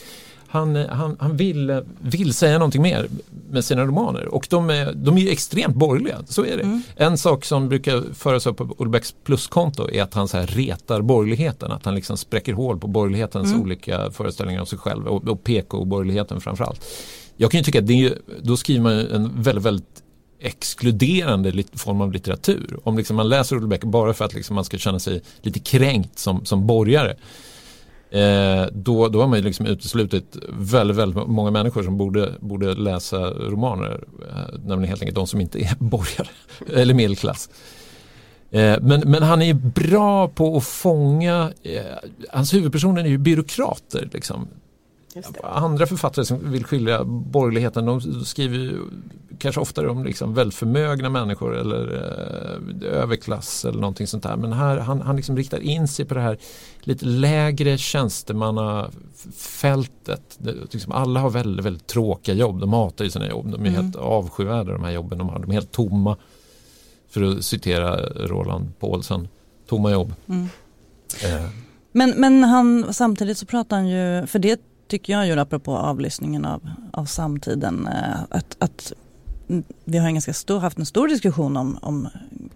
han, 0.52 0.76
han, 0.76 1.18
han 1.20 1.38
vill, 1.38 1.82
vill 2.02 2.34
säga 2.34 2.58
någonting 2.58 2.82
mer 2.82 3.08
med 3.50 3.66
sina 3.66 3.86
romaner 3.86 4.26
och 4.26 4.48
de 4.50 4.70
är, 4.70 4.94
de 4.94 5.18
är 5.18 5.32
extremt 5.32 5.76
borgerliga, 5.76 6.18
så 6.28 6.46
är 6.46 6.58
det. 6.58 6.64
Mm. 6.64 6.82
En 6.96 7.18
sak 7.18 7.46
som 7.46 7.70
brukar 7.70 8.14
föras 8.14 8.46
upp 8.46 8.58
på 8.58 8.76
Olbecks 8.78 9.16
pluskonto 9.24 9.90
är 9.90 10.04
att 10.04 10.14
han 10.14 10.28
så 10.28 10.38
här 10.38 10.48
retar 10.48 11.02
borgerligheten, 11.02 11.72
att 11.72 11.86
han 11.86 11.96
liksom 11.96 12.18
spräcker 12.18 12.54
hål 12.54 12.80
på 12.80 12.88
borgerlighetens 12.88 13.48
mm. 13.48 13.62
olika 13.62 14.12
föreställningar 14.12 14.62
av 14.62 14.66
sig 14.66 14.80
själv 14.80 15.08
och, 15.08 15.28
och 15.28 15.44
PK-borgerligheten 15.44 16.42
framförallt. 16.42 16.86
jag 17.38 17.52
kan 17.52 17.58
ju 17.58 17.64
tycka 17.64 17.80
att 17.80 17.88
det 17.88 18.06
är, 18.06 18.18
då 18.42 18.58
skriver 18.58 18.82
man 18.82 18.94
en 18.94 19.42
väldigt, 19.42 19.66
väldigt 19.66 20.04
exkluderande 20.40 21.64
form 21.74 22.02
av 22.02 22.12
litteratur. 22.12 22.80
Om 22.84 22.98
liksom 22.98 23.16
man 23.16 23.30
läser 23.30 23.56
Ullebeck 23.56 23.84
bara 23.84 24.14
för 24.14 24.26
att 24.26 24.34
liksom 24.34 24.56
man 24.56 24.66
ska 24.66 24.78
känna 24.78 25.00
sig 25.00 25.22
lite 25.42 25.60
kränkt 25.60 26.20
som, 26.20 26.46
som 26.46 26.68
borgare. 26.68 27.16
Eh, 28.12 28.66
då, 28.74 29.08
då 29.08 29.22
har 29.22 29.28
man 29.28 29.40
ju 29.40 29.46
liksom 29.46 29.66
uteslutit 29.66 30.38
väldigt, 30.50 30.98
väldigt 30.98 31.28
många 31.28 31.52
människor 31.52 31.84
som 31.84 31.98
borde, 31.98 32.34
borde 32.40 32.74
läsa 32.74 33.18
romaner. 33.30 34.04
Eh, 34.30 34.60
nämligen 34.66 34.90
helt 34.90 35.02
enkelt 35.02 35.16
de 35.16 35.28
som 35.28 35.42
inte 35.42 35.60
är 35.60 35.76
borgare 35.80 36.28
eller 36.74 36.94
medelklass. 36.94 37.50
Eh, 38.52 38.78
men, 38.82 39.00
men 39.06 39.24
han 39.24 39.42
är 39.42 39.54
bra 39.54 40.28
på 40.28 40.58
att 40.58 40.64
fånga, 40.64 41.52
eh, 41.64 41.82
hans 42.30 42.54
huvudpersoner 42.54 43.04
är 43.04 43.08
ju 43.08 43.18
byråkrater. 43.18 44.10
Liksom. 44.14 44.48
Andra 45.44 45.88
författare 45.88 46.26
som 46.26 46.52
vill 46.52 46.66
skilja 46.66 47.04
borgerligheten 47.04 47.86
de 47.86 48.26
skriver 48.26 48.78
kanske 49.42 49.62
oftare 49.62 49.90
om 49.90 50.04
liksom 50.04 50.52
förmögna 50.52 51.10
människor 51.10 51.58
eller 51.58 51.94
eh, 51.94 52.00
överklass 52.94 53.66
eller 53.66 53.80
någonting 53.80 54.08
sånt 54.08 54.24
där. 54.24 54.36
Men 54.36 54.54
här 54.54 54.78
han, 54.78 55.02
han 55.02 55.16
liksom 55.16 55.38
riktar 55.38 55.60
in 55.60 55.88
sig 55.88 56.06
på 56.06 56.14
det 56.14 56.22
här 56.22 56.38
lite 56.82 57.06
lägre 57.06 57.78
tjänstemannafältet. 57.78 60.38
Det, 60.38 60.74
liksom 60.74 60.92
alla 60.92 61.20
har 61.20 61.30
väldigt, 61.30 61.66
väldigt 61.66 61.88
tråkiga 61.88 62.36
jobb. 62.36 62.60
De 62.60 62.74
hatar 62.74 63.06
ju 63.06 63.12
sina 63.12 63.30
jobb. 63.30 63.52
De 63.52 63.54
är 63.54 63.70
mm. 63.70 63.74
helt 63.74 63.96
avskyvärda 63.96 64.72
de 64.72 64.84
här 64.84 64.92
jobben 64.92 65.18
de 65.18 65.30
har. 65.30 65.40
De 65.40 65.50
är 65.50 65.54
helt 65.54 65.72
tomma. 65.72 66.18
För 67.10 67.24
att 67.24 67.46
citera 67.46 68.06
Roland 68.06 68.80
Paulsen. 68.80 69.28
Tomma 69.70 69.92
jobb. 69.92 70.14
Mm. 70.28 70.50
Eh. 71.24 71.46
Men, 71.92 72.14
men 72.18 72.44
han, 72.44 72.94
samtidigt 72.94 73.38
så 73.38 73.46
pratar 73.46 73.76
han 73.76 73.88
ju, 73.88 74.28
för 74.28 74.40
det 74.40 74.62
tycker 74.92 75.14
jag 75.14 75.28
ju 75.28 75.40
apropå 75.40 75.78
avlyssningen 75.78 76.46
av, 76.46 76.70
av 76.94 77.06
samtiden, 77.06 77.88
eh, 77.88 78.22
att, 78.30 78.56
att 78.60 78.94
vi 79.86 79.98
har 79.98 80.08
en 80.08 80.14
ganska 80.14 80.34
stor, 80.34 80.60
haft 80.60 80.80
en 80.80 80.86
stor 80.86 81.08
diskussion 81.08 81.58
om, 81.58 81.78
om 81.82 82.08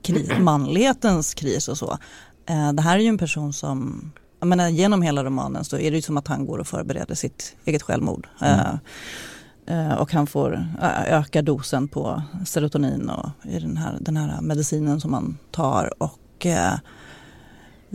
kris, 0.02 0.30
manlighetens 0.40 1.34
kris 1.34 1.68
och 1.68 1.78
så. 1.78 1.98
Eh, 2.46 2.74
det 2.74 2.82
här 2.82 2.98
är 2.98 3.02
ju 3.02 3.08
en 3.08 3.18
person 3.18 3.54
som, 3.54 4.12
jag 4.40 4.48
menar, 4.48 4.70
genom 4.70 5.02
hela 5.02 5.24
romanen 5.24 5.64
så 5.64 5.78
är 5.78 5.92
det 5.92 5.98
ju 5.98 6.02
som 6.02 6.18
att 6.18 6.28
han 6.28 6.46
går 6.46 6.58
och 6.58 6.68
förbereder 6.68 7.16
sitt 7.16 7.56
eget 7.66 7.82
självmord. 7.82 8.28
Mm. 8.42 8.78
Uh, 9.72 9.94
och 9.94 10.14
han 10.14 10.28
får 10.28 10.68
öka 11.08 11.42
dosen 11.42 11.88
på 11.88 12.22
serotonin 12.46 13.10
och 13.10 13.30
i 13.44 13.60
den 13.60 13.78
här, 13.78 13.98
den 14.00 14.18
här 14.18 14.42
medicinen 14.42 15.02
som 15.02 15.14
han 15.14 15.38
tar. 15.52 16.04
Och 16.04 16.46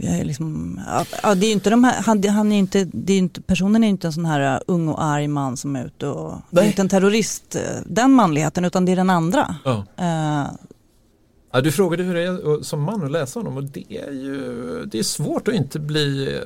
liksom, 0.00 0.80
ja, 1.22 1.34
det 1.34 1.46
är 1.46 1.52
inte 1.52 1.70
de 1.70 1.84
här, 1.84 2.02
han, 2.02 2.24
han 2.24 2.52
är 2.52 2.58
inte, 2.58 2.84
det 2.92 3.12
är 3.12 3.18
inte, 3.18 3.40
personen 3.40 3.84
är 3.84 3.88
inte 3.88 4.06
en 4.06 4.12
sån 4.12 4.24
här 4.24 4.56
uh, 4.56 4.60
ung 4.66 4.88
och 4.88 5.02
arg 5.02 5.28
man 5.28 5.56
som 5.56 5.76
är 5.76 5.86
ute 5.86 6.06
och, 6.06 6.38
det 6.50 6.60
är 6.60 6.64
inte 6.64 6.82
en 6.82 6.88
terrorist, 6.88 7.56
uh, 7.56 7.82
den 7.86 8.12
manligheten, 8.12 8.64
utan 8.64 8.84
det 8.84 8.92
är 8.92 8.96
den 8.96 9.10
andra. 9.10 9.56
Ja. 9.64 9.84
Uh, 10.00 10.52
ja, 11.52 11.60
du 11.60 11.72
frågade 11.72 12.02
hur 12.02 12.14
det 12.14 12.22
är 12.22 12.62
som 12.62 12.82
man 12.82 13.04
att 13.04 13.10
läsa 13.10 13.40
honom 13.40 13.56
och 13.56 13.64
det 13.64 13.92
är 13.92 14.12
ju 14.12 14.84
det 14.86 14.98
är 14.98 15.02
svårt 15.02 15.48
att 15.48 15.54
inte 15.54 15.78
bli, 15.78 16.38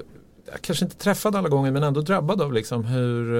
kanske 0.61 0.85
inte 0.85 0.97
träffad 0.97 1.37
alla 1.37 1.49
gånger 1.49 1.71
men 1.71 1.83
ändå 1.83 2.01
drabbad 2.01 2.43
av 2.43 2.53
liksom 2.53 2.85
hur 2.85 3.35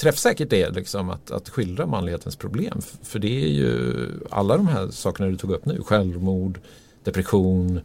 träffsäkert 0.00 0.50
det 0.50 0.62
är 0.62 0.70
liksom 0.70 1.10
att, 1.10 1.30
att 1.30 1.48
skildra 1.48 1.86
manlighetens 1.86 2.36
problem. 2.36 2.80
För 3.02 3.18
det 3.18 3.44
är 3.44 3.48
ju 3.48 4.06
alla 4.30 4.56
de 4.56 4.68
här 4.68 4.88
sakerna 4.88 5.28
du 5.28 5.36
tog 5.36 5.50
upp 5.50 5.64
nu, 5.64 5.82
självmord, 5.82 6.60
depression, 7.04 7.80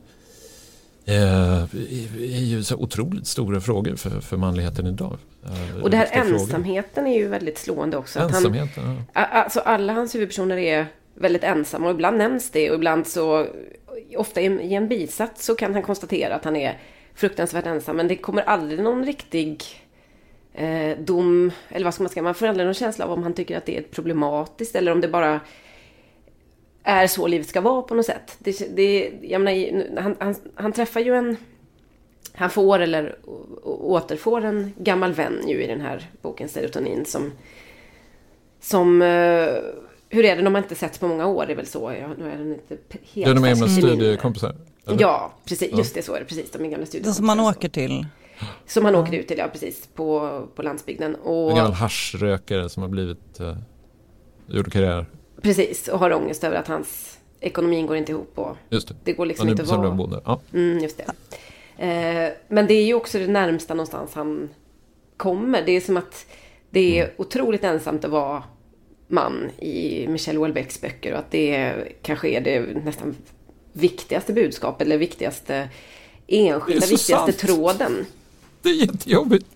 är 1.05 2.43
ju 2.43 2.63
så 2.63 2.75
otroligt 2.75 3.27
stora 3.27 3.61
frågor 3.61 3.95
för, 3.95 4.19
för 4.19 4.37
manligheten 4.37 4.87
idag. 4.87 5.17
Eh, 5.45 5.83
och 5.83 5.89
det 5.89 5.97
här 5.97 6.09
ensamheten 6.11 6.93
frågor. 6.93 7.09
är 7.09 7.15
ju 7.15 7.27
väldigt 7.27 7.57
slående 7.57 7.97
också. 7.97 8.19
Ensamheten, 8.19 8.83
han, 8.83 9.03
ja. 9.13 9.25
Alltså 9.25 9.59
alla 9.59 9.93
hans 9.93 10.15
huvudpersoner 10.15 10.57
är 10.57 10.87
väldigt 11.13 11.43
ensamma 11.43 11.87
och 11.87 11.93
ibland 11.93 12.17
nämns 12.17 12.51
det 12.51 12.69
och 12.69 12.75
ibland 12.75 13.07
så 13.07 13.47
ofta 14.17 14.41
i 14.41 14.73
en 14.73 14.87
bisats 14.87 15.45
så 15.45 15.55
kan 15.55 15.73
han 15.73 15.83
konstatera 15.83 16.35
att 16.35 16.45
han 16.45 16.55
är 16.55 16.79
fruktansvärt 17.15 17.65
ensam 17.65 17.97
men 17.97 18.07
det 18.07 18.15
kommer 18.15 18.41
aldrig 18.41 18.79
någon 18.79 19.05
riktig 19.05 19.63
eh, 20.53 20.97
dom 20.99 21.51
eller 21.69 21.83
vad 21.83 21.93
ska 21.93 22.03
man 22.03 22.09
säga, 22.09 22.23
man 22.23 22.35
får 22.35 22.47
aldrig 22.47 22.65
någon 22.65 22.73
känsla 22.73 23.05
av 23.05 23.11
om 23.11 23.23
han 23.23 23.33
tycker 23.33 23.57
att 23.57 23.65
det 23.65 23.77
är 23.77 23.81
problematiskt 23.81 24.75
eller 24.75 24.91
om 24.91 25.01
det 25.01 25.07
bara 25.07 25.39
är 26.85 27.07
så 27.07 27.27
livet 27.27 27.47
ska 27.47 27.61
vara 27.61 27.81
på 27.81 27.95
något 27.95 28.05
sätt. 28.05 28.37
Det, 28.39 28.75
det, 28.75 29.11
jag 29.21 29.41
menar, 29.41 30.01
han, 30.01 30.15
han, 30.19 30.35
han 30.55 30.71
träffar 30.71 30.99
ju 30.99 31.15
en... 31.15 31.37
Han 32.33 32.49
får 32.49 32.79
eller 32.79 33.15
återfår 33.63 34.45
en 34.45 34.73
gammal 34.77 35.13
vän 35.13 35.47
ju 35.47 35.63
i 35.63 35.67
den 35.67 35.81
här 35.81 36.09
boken 36.21 36.49
Serotonin 36.49 37.05
som... 37.05 37.31
Som... 38.59 39.01
Uh, 39.01 39.57
hur 40.09 40.25
är 40.25 40.35
det 40.35 40.41
när 40.41 40.51
man 40.51 40.63
inte 40.63 40.75
setts 40.75 40.97
på 40.97 41.07
många 41.07 41.25
år? 41.25 41.45
Det 41.45 41.53
är 41.53 41.55
väl 41.55 41.65
så. 41.65 41.93
Jag, 41.99 42.19
nu 42.19 42.31
är 42.31 42.37
den 42.37 42.51
inte 42.51 42.77
helt 42.89 43.13
Det 43.13 43.21
är 43.21 43.33
de 43.33 43.43
gamla 43.43 43.67
studiekompisar? 43.67 44.55
Ja, 44.99 45.33
precis. 45.45 45.77
Just 45.77 45.95
det, 45.95 46.01
så 46.01 46.13
är 46.13 46.19
det. 46.19 46.25
Precis, 46.25 46.51
de 46.51 46.65
är 46.65 46.69
gamla 46.69 46.85
studiekompisar. 46.85 47.17
Som 47.17 47.25
man 47.25 47.39
åker 47.39 47.69
till? 47.69 48.05
Som 48.65 48.85
han 48.85 48.95
åker 48.95 49.13
ut 49.13 49.27
till, 49.27 49.37
ja 49.37 49.47
precis. 49.51 49.87
På, 49.87 50.41
på 50.55 50.61
landsbygden. 50.61 51.15
Och, 51.15 51.49
en 51.49 51.55
gammal 51.55 51.73
haschrökare 51.73 52.69
som 52.69 52.83
har 52.83 52.89
blivit... 52.89 53.41
Uh, 53.41 53.57
gjort 54.47 54.71
karriär 54.71 55.05
Precis, 55.45 55.87
och 55.87 55.99
har 55.99 56.13
ångest 56.13 56.43
över 56.43 56.57
att 56.57 56.67
hans 56.67 57.17
ekonomin 57.39 57.87
går 57.87 57.97
inte 57.97 58.11
ihop. 58.11 58.31
Och 58.35 58.57
just 58.69 58.87
det. 58.87 58.95
det 59.03 59.13
går 59.13 59.25
liksom 59.25 59.49
inte 59.49 59.61
att 59.61 59.69
vara... 59.69 60.21
Ja. 60.25 60.39
Mm, 60.53 60.79
just 60.79 60.97
det. 60.97 61.03
Eh, 61.77 62.33
men 62.47 62.67
det 62.67 62.73
är 62.73 62.85
ju 62.85 62.93
också 62.93 63.19
det 63.19 63.27
närmsta 63.27 63.73
någonstans 63.73 64.13
han 64.13 64.49
kommer. 65.17 65.65
Det 65.65 65.71
är 65.71 65.81
som 65.81 65.97
att 65.97 66.25
det 66.69 66.99
är 66.99 67.03
mm. 67.03 67.15
otroligt 67.17 67.63
ensamt 67.63 68.05
att 68.05 68.11
vara 68.11 68.43
man 69.07 69.49
i 69.59 70.07
Michel 70.07 70.37
Houellebecqs 70.37 70.81
böcker 70.81 71.13
och 71.13 71.19
att 71.19 71.31
det 71.31 71.73
kanske 72.01 72.29
är 72.29 72.41
det 72.41 72.59
nästan 72.85 73.15
viktigaste 73.73 74.33
budskapet 74.33 74.85
eller 74.85 74.97
viktigaste 74.97 75.69
enskilda, 76.27 76.87
viktigaste 76.87 77.31
sant. 77.31 77.37
tråden. 77.37 78.05
Det 78.61 78.69
är 78.69 78.73
jättejobbigt. 78.73 79.47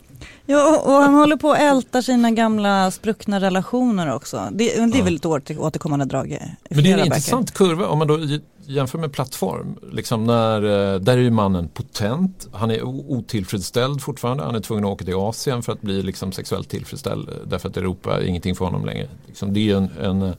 Ja, 0.51 0.81
och 0.85 0.93
han 0.93 1.13
håller 1.13 1.35
på 1.35 1.51
att 1.51 1.59
älta 1.59 2.01
sina 2.01 2.31
gamla 2.31 2.91
spruckna 2.91 3.39
relationer 3.39 4.13
också. 4.15 4.47
Det, 4.51 4.65
det 4.65 4.77
är 4.77 4.97
ja. 4.97 5.03
väl 5.03 5.15
ett 5.15 5.25
återkommande 5.25 6.05
drag 6.05 6.37
Men 6.69 6.83
det 6.83 6.91
är 6.91 6.97
en 6.97 7.05
intressant 7.05 7.53
kurva 7.53 7.87
om 7.87 7.97
man 7.97 8.07
då 8.07 8.19
jämför 8.65 8.97
med 8.97 9.11
plattform. 9.11 9.75
Liksom 9.91 10.25
när, 10.25 10.63
eh, 10.63 10.99
där 10.99 11.13
är 11.13 11.21
ju 11.21 11.31
mannen 11.31 11.67
potent, 11.67 12.47
han 12.51 12.71
är 12.71 12.83
otillfredsställd 12.83 14.01
fortfarande. 14.01 14.43
Han 14.43 14.55
är 14.55 14.59
tvungen 14.59 14.85
att 14.85 14.91
åka 14.91 15.05
till 15.05 15.15
Asien 15.15 15.63
för 15.63 15.73
att 15.73 15.81
bli 15.81 16.03
liksom 16.03 16.31
sexuellt 16.31 16.69
tillfredsställd 16.69 17.29
därför 17.47 17.69
att 17.69 17.77
Europa 17.77 18.17
är 18.17 18.23
ingenting 18.23 18.55
för 18.55 18.65
honom 18.65 18.85
längre. 18.85 19.07
Liksom 19.27 19.53
det 19.53 19.71
är 19.71 19.75
en, 19.75 19.89
en, 20.01 20.33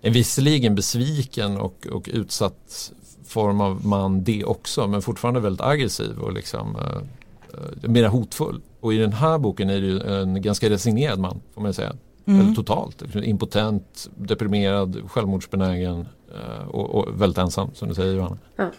en 0.00 0.12
visserligen 0.12 0.74
besviken 0.74 1.56
och, 1.56 1.86
och 1.92 2.08
utsatt 2.12 2.92
form 3.26 3.60
av 3.60 3.86
man 3.86 4.24
det 4.24 4.44
också 4.44 4.86
men 4.86 5.02
fortfarande 5.02 5.40
väldigt 5.40 5.60
aggressiv 5.60 6.18
och 6.18 6.32
liksom 6.32 6.76
uh, 6.76 7.90
mera 7.90 8.08
hotfull. 8.08 8.60
Och 8.80 8.94
i 8.94 8.96
den 8.96 9.12
här 9.12 9.38
boken 9.38 9.70
är 9.70 9.80
det 9.80 9.86
ju 9.86 10.00
en 10.00 10.42
ganska 10.42 10.70
resignerad 10.70 11.18
man 11.18 11.40
får 11.54 11.62
man 11.62 11.74
säga. 11.74 11.92
Mm. 12.26 12.40
Eller 12.40 12.54
totalt. 12.54 13.14
Impotent, 13.14 14.10
deprimerad, 14.16 15.02
självmordsbenägen 15.10 16.08
eh, 16.34 16.68
och, 16.68 16.90
och 16.90 17.20
väldigt 17.20 17.38
ensam 17.38 17.70
som 17.74 17.88
du 17.88 17.94
säger 17.94 18.14
Johanna. 18.14 18.38
Ja. 18.56 18.70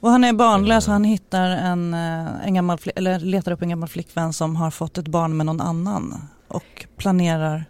Och 0.00 0.10
han 0.10 0.24
är 0.24 0.32
barnlös 0.32 0.86
och 0.86 0.92
han 0.92 1.04
hittar 1.04 1.48
en, 1.48 1.94
eh, 1.94 2.46
en 2.46 2.54
gammal, 2.54 2.78
eller 2.96 3.18
letar 3.18 3.52
upp 3.52 3.62
en 3.62 3.68
gammal 3.68 3.88
flickvän 3.88 4.32
som 4.32 4.56
har 4.56 4.70
fått 4.70 4.98
ett 4.98 5.08
barn 5.08 5.36
med 5.36 5.46
någon 5.46 5.60
annan 5.60 6.14
och 6.48 6.86
planerar 6.96 7.64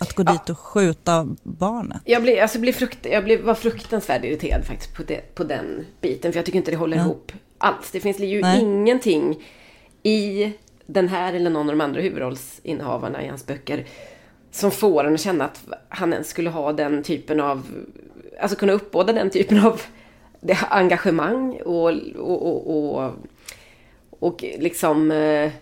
att 0.00 0.14
gå 0.14 0.22
ja. 0.26 0.32
dit 0.32 0.50
och 0.50 0.58
skjuta 0.58 1.28
barnet. 1.42 2.02
Jag, 2.04 2.22
blir, 2.22 2.42
alltså 2.42 2.58
blir 2.58 2.72
frukt, 2.72 3.06
jag 3.10 3.24
blir, 3.24 3.42
var 3.42 3.54
fruktansvärt 3.54 4.24
irriterad 4.24 4.64
faktiskt 4.64 4.94
på, 4.94 5.02
det, 5.02 5.34
på 5.34 5.44
den 5.44 5.86
biten. 6.00 6.32
För 6.32 6.38
jag 6.38 6.46
tycker 6.46 6.58
inte 6.58 6.70
det 6.70 6.76
håller 6.76 6.96
ja. 6.96 7.02
ihop 7.02 7.32
alls. 7.58 7.90
Det 7.92 8.00
finns 8.00 8.20
ju 8.20 8.40
Nej. 8.40 8.60
ingenting 8.60 9.36
i 10.02 10.52
den 10.86 11.08
här 11.08 11.32
eller 11.32 11.50
någon 11.50 11.70
av 11.70 11.76
de 11.76 11.80
andra 11.80 12.00
huvudrollsinnehavarna 12.00 13.24
i 13.24 13.28
hans 13.28 13.46
böcker 13.46 13.86
som 14.50 14.70
får 14.70 15.04
en 15.04 15.14
att 15.14 15.20
känna 15.20 15.44
att 15.44 15.64
han 15.88 16.12
ens 16.12 16.28
skulle 16.28 16.50
ha 16.50 16.72
den 16.72 17.02
typen 17.02 17.40
av, 17.40 17.66
alltså 18.40 18.56
kunna 18.56 18.72
uppbåda 18.72 19.12
den 19.12 19.30
typen 19.30 19.66
av 19.66 19.82
det 20.40 20.58
engagemang 20.70 21.60
och, 21.64 21.92
och, 22.16 22.46
och, 22.46 22.96
och, 23.00 23.12
och 24.10 24.44
liksom 24.58 25.10
eh, 25.10 25.52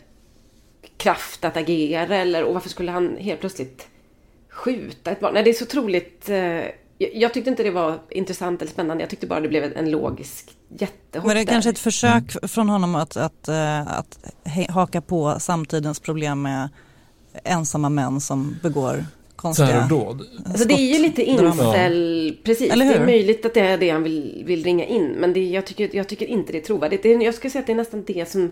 kraft 0.97 1.45
att 1.45 1.57
agera 1.57 2.17
eller 2.17 2.45
och 2.45 2.55
varför 2.55 2.69
skulle 2.69 2.91
han 2.91 3.17
helt 3.17 3.41
plötsligt 3.41 3.89
skjuta 4.49 5.11
ett 5.11 5.21
barn? 5.21 5.35
Nej, 5.35 5.43
det 5.43 5.51
är 5.51 5.55
så 5.55 5.65
otroligt 5.65 6.29
eh, 6.29 6.63
jag 7.13 7.35
tyckte 7.35 7.51
inte 7.51 7.63
det 7.63 7.71
var 7.71 7.99
intressant 8.11 8.63
eller 8.63 8.73
spännande. 8.73 9.03
Jag 9.03 9.11
tyckte 9.11 9.27
bara 9.27 9.41
det 9.41 9.49
blev 9.49 9.77
en 9.77 9.91
logisk 9.91 10.57
jättehopp. 10.69 11.27
Men 11.27 11.37
det 11.37 11.43
är 11.43 11.47
kanske 11.47 11.71
ett 11.71 11.79
försök 11.79 12.37
mm. 12.37 12.49
från 12.49 12.69
honom 12.69 12.95
att, 12.95 13.17
att, 13.17 13.49
att, 13.49 14.19
att 14.47 14.71
haka 14.71 15.01
på 15.01 15.37
samtidens 15.41 16.01
problem 16.01 16.43
med 16.43 16.69
ensamma 17.45 17.89
män 17.89 18.21
som 18.21 18.57
begår 18.63 19.05
konstiga 19.37 19.69
Terrordåd. 19.69 20.27
Alltså 20.47 20.69
det 20.69 20.75
är 20.75 20.95
ju 20.95 21.03
lite 21.03 21.23
incel, 21.23 22.39
precis. 22.45 22.73
Det 22.75 22.85
är 22.85 23.07
möjligt 23.07 23.47
att 23.47 23.55
det 23.55 23.61
är 23.61 23.79
det 23.79 23.91
han 23.91 24.03
vill, 24.03 24.43
vill 24.47 24.65
ringa 24.65 24.85
in. 24.85 25.09
Men 25.09 25.33
det, 25.33 25.49
jag, 25.49 25.67
tycker, 25.67 25.97
jag 25.97 26.09
tycker 26.09 26.27
inte 26.27 26.53
det 26.53 26.59
är 26.59 26.63
trovärdigt. 26.63 27.03
Det 27.03 27.13
är, 27.13 27.23
jag 27.23 27.35
skulle 27.35 27.51
säga 27.51 27.61
att 27.61 27.67
det 27.67 27.73
är 27.73 27.77
nästan 27.77 28.05
det 28.07 28.31
som 28.31 28.51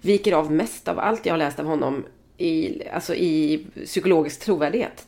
viker 0.00 0.32
av 0.32 0.52
mest 0.52 0.88
av 0.88 0.98
allt 0.98 1.26
jag 1.26 1.32
har 1.32 1.38
läst 1.38 1.60
av 1.60 1.66
honom. 1.66 2.04
i, 2.38 2.82
alltså 2.88 3.14
i 3.14 3.66
psykologisk 3.84 4.40
trovärdighet. 4.40 5.06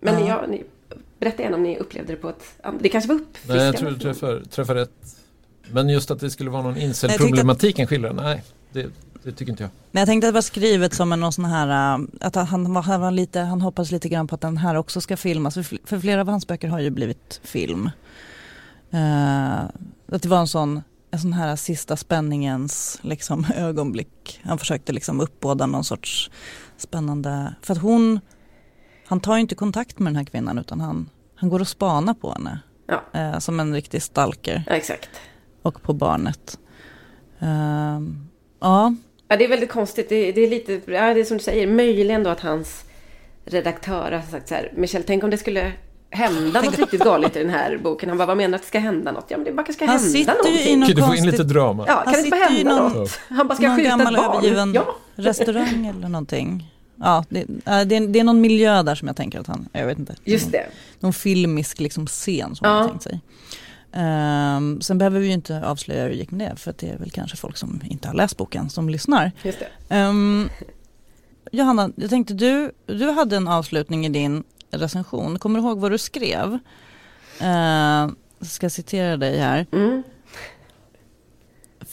Men 0.00 0.26
Ja. 0.26 0.44
ja. 0.50 0.58
Berätta 1.22 1.42
gärna 1.42 1.56
om 1.56 1.62
ni 1.62 1.78
upplevde 1.78 2.12
det 2.12 2.16
på 2.16 2.28
ett. 2.28 2.44
Det 2.80 2.88
kanske 2.88 3.08
var 3.08 3.14
uppfriskande. 3.14 3.62
Nej, 3.62 3.66
jag 3.66 3.76
tror 3.76 3.90
du 3.90 3.98
träffar, 3.98 4.42
träffar 4.50 4.74
rätt. 4.74 4.90
Men 5.70 5.88
just 5.88 6.10
att 6.10 6.20
det 6.20 6.30
skulle 6.30 6.50
vara 6.50 6.62
någon 6.62 6.76
incel-problematik 6.76 7.78
en 7.78 7.86
skildrare, 7.86 8.12
nej. 8.12 8.42
Det, 8.72 8.86
det 9.22 9.32
tycker 9.32 9.52
inte 9.52 9.62
jag. 9.62 9.70
Men 9.90 10.00
jag 10.00 10.08
tänkte 10.08 10.28
att 10.28 10.32
det 10.32 10.34
var 10.34 10.42
skrivet 10.42 10.94
som 10.94 11.12
en 11.12 11.20
någon 11.20 11.32
sån 11.32 11.44
här, 11.44 11.94
äh, 11.98 12.04
att 12.20 12.34
han, 12.34 12.74
var, 12.74 12.82
han, 12.82 13.00
var 13.00 13.10
lite, 13.10 13.40
han 13.40 13.60
hoppas 13.60 13.90
lite 13.90 14.08
grann 14.08 14.26
på 14.26 14.34
att 14.34 14.40
den 14.40 14.56
här 14.56 14.74
också 14.74 15.00
ska 15.00 15.16
filmas. 15.16 15.54
För, 15.54 15.62
fl- 15.62 15.78
för 15.84 15.98
flera 15.98 16.20
av 16.20 16.28
hans 16.28 16.46
böcker 16.46 16.68
har 16.68 16.80
ju 16.80 16.90
blivit 16.90 17.40
film. 17.44 17.90
Eh, 18.90 19.62
att 20.12 20.22
det 20.22 20.28
var 20.28 20.38
en 20.38 20.48
sån, 20.48 20.82
en 21.10 21.18
sån 21.18 21.32
här 21.32 21.56
sista 21.56 21.96
spänningens 21.96 22.98
liksom, 23.02 23.46
ögonblick. 23.56 24.40
Han 24.42 24.58
försökte 24.58 24.92
liksom 24.92 25.20
uppbåda 25.20 25.66
någon 25.66 25.84
sorts 25.84 26.30
spännande, 26.76 27.54
för 27.62 27.72
att 27.72 27.80
hon, 27.80 28.20
han 29.12 29.20
tar 29.20 29.34
ju 29.34 29.40
inte 29.40 29.54
kontakt 29.54 29.98
med 29.98 30.12
den 30.12 30.16
här 30.16 30.24
kvinnan 30.24 30.58
utan 30.58 30.80
han, 30.80 31.08
han 31.34 31.48
går 31.48 31.60
och 31.60 31.68
spanar 31.68 32.14
på 32.14 32.32
henne. 32.32 32.58
Ja. 32.86 33.20
Eh, 33.20 33.38
som 33.38 33.60
en 33.60 33.74
riktig 33.74 34.02
stalker 34.02 34.62
Ja, 34.66 34.72
exakt. 34.72 35.10
och 35.62 35.82
på 35.82 35.92
barnet. 35.92 36.58
Ehm, 37.38 38.28
ja, 38.60 38.94
Ja, 39.28 39.36
det 39.36 39.44
är 39.44 39.48
väldigt 39.48 39.72
konstigt. 39.72 40.08
Det, 40.08 40.32
det 40.32 40.40
är 40.40 40.50
lite, 40.50 40.72
ja, 40.72 41.14
det 41.14 41.20
är 41.20 41.24
som 41.24 41.36
du 41.36 41.42
säger, 41.42 41.66
möjligen 41.66 42.22
då 42.22 42.30
att 42.30 42.40
hans 42.40 42.84
redaktör 43.44 44.12
har 44.12 44.30
sagt 44.30 44.48
så 44.48 44.54
här, 44.54 44.72
Michel, 44.76 45.02
tänk 45.06 45.24
om 45.24 45.30
det 45.30 45.38
skulle 45.38 45.72
hända 46.10 46.62
något 46.62 46.78
riktigt 46.78 47.04
galet 47.04 47.36
i 47.36 47.38
den 47.38 47.50
här 47.50 47.78
boken. 47.82 48.08
Han 48.08 48.18
bara, 48.18 48.26
vad 48.26 48.36
menar 48.36 48.48
du 48.50 48.54
att 48.56 48.62
det 48.62 48.68
ska 48.68 48.78
hända 48.78 49.12
något? 49.12 49.24
Ja, 49.28 49.36
men 49.36 49.44
det 49.44 49.52
bara 49.52 49.72
ska 49.72 49.86
Han 49.86 49.98
hända 49.98 50.34
någonting. 50.34 50.78
någon 50.80 50.86
Kan 50.88 50.96
du 50.96 51.02
få 51.02 51.14
in 51.14 51.26
lite 51.26 51.44
drama? 51.44 51.84
Ja, 51.88 51.94
kan 51.94 52.04
Han 52.04 52.12
det 52.14 52.18
inte 52.18 52.30
bara 52.30 52.44
hända 52.44 52.88
något? 52.88 53.20
Han 53.28 53.48
bara 53.48 53.54
ska 53.54 53.66
någon 53.68 53.76
skjuta 53.76 53.88
gammal 53.90 54.14
ett 54.14 54.20
barn. 54.20 54.36
övergiven 54.36 54.72
Ja, 54.74 54.96
restaurang 55.14 55.86
eller 55.86 56.08
någonting. 56.08 56.71
Ja, 57.02 57.24
det, 57.28 57.40
äh, 57.40 57.46
det, 57.64 57.96
är, 57.96 58.06
det 58.06 58.20
är 58.20 58.24
någon 58.24 58.40
miljö 58.40 58.82
där 58.82 58.94
som 58.94 59.08
jag 59.08 59.16
tänker 59.16 59.40
att 59.40 59.46
han, 59.46 59.68
jag 59.72 59.86
vet 59.86 59.98
inte. 59.98 60.14
just 60.24 60.52
det. 60.52 60.66
Någon 61.00 61.12
filmisk 61.12 61.80
liksom 61.80 62.06
scen 62.06 62.56
som 62.56 62.64
Ja. 62.68 62.70
han 62.74 62.82
har 62.82 62.88
tänkt 62.88 63.02
sig. 63.02 63.20
Ehm, 63.92 64.80
sen 64.80 64.98
behöver 64.98 65.20
vi 65.20 65.26
ju 65.26 65.32
inte 65.32 65.66
avslöja 65.66 66.02
hur 66.02 66.08
det 66.10 66.14
gick 66.16 66.30
med 66.30 66.50
det 66.50 66.56
för 66.56 66.74
det 66.78 66.88
är 66.90 66.98
väl 66.98 67.10
kanske 67.10 67.36
folk 67.36 67.56
som 67.56 67.80
inte 67.84 68.08
har 68.08 68.14
läst 68.14 68.36
boken 68.36 68.70
som 68.70 68.88
lyssnar. 68.88 69.32
Just 69.42 69.58
det. 69.58 69.94
Ehm, 69.94 70.48
Johanna, 71.52 71.90
jag 71.96 72.10
tänkte 72.10 72.34
du, 72.34 72.72
du 72.86 73.10
hade 73.10 73.36
en 73.36 73.48
avslutning 73.48 74.06
i 74.06 74.08
din 74.08 74.44
recension. 74.70 75.38
Kommer 75.38 75.60
du 75.60 75.66
ihåg 75.66 75.78
vad 75.80 75.90
du 75.90 75.98
skrev? 75.98 76.58
Uh, 77.42 78.12
ska 78.40 78.70
citera 78.70 79.16
dig 79.16 79.38
här. 79.38 79.66
Mm. 79.72 80.02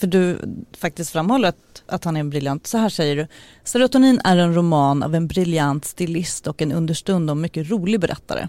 För 0.00 0.06
du 0.06 0.38
faktiskt 0.78 1.10
framhåller 1.10 1.48
att, 1.48 1.82
att 1.86 2.04
han 2.04 2.16
är 2.16 2.20
en 2.20 2.30
briljant. 2.30 2.66
Så 2.66 2.78
här 2.78 2.88
säger 2.88 3.16
du. 3.16 3.26
Serotonin 3.64 4.20
är 4.24 4.36
en 4.36 4.54
roman 4.54 5.02
av 5.02 5.14
en 5.14 5.26
briljant 5.26 5.84
stilist 5.84 6.46
och 6.46 6.62
en 6.62 6.72
understundom 6.72 7.40
mycket 7.40 7.70
rolig 7.70 8.00
berättare. 8.00 8.48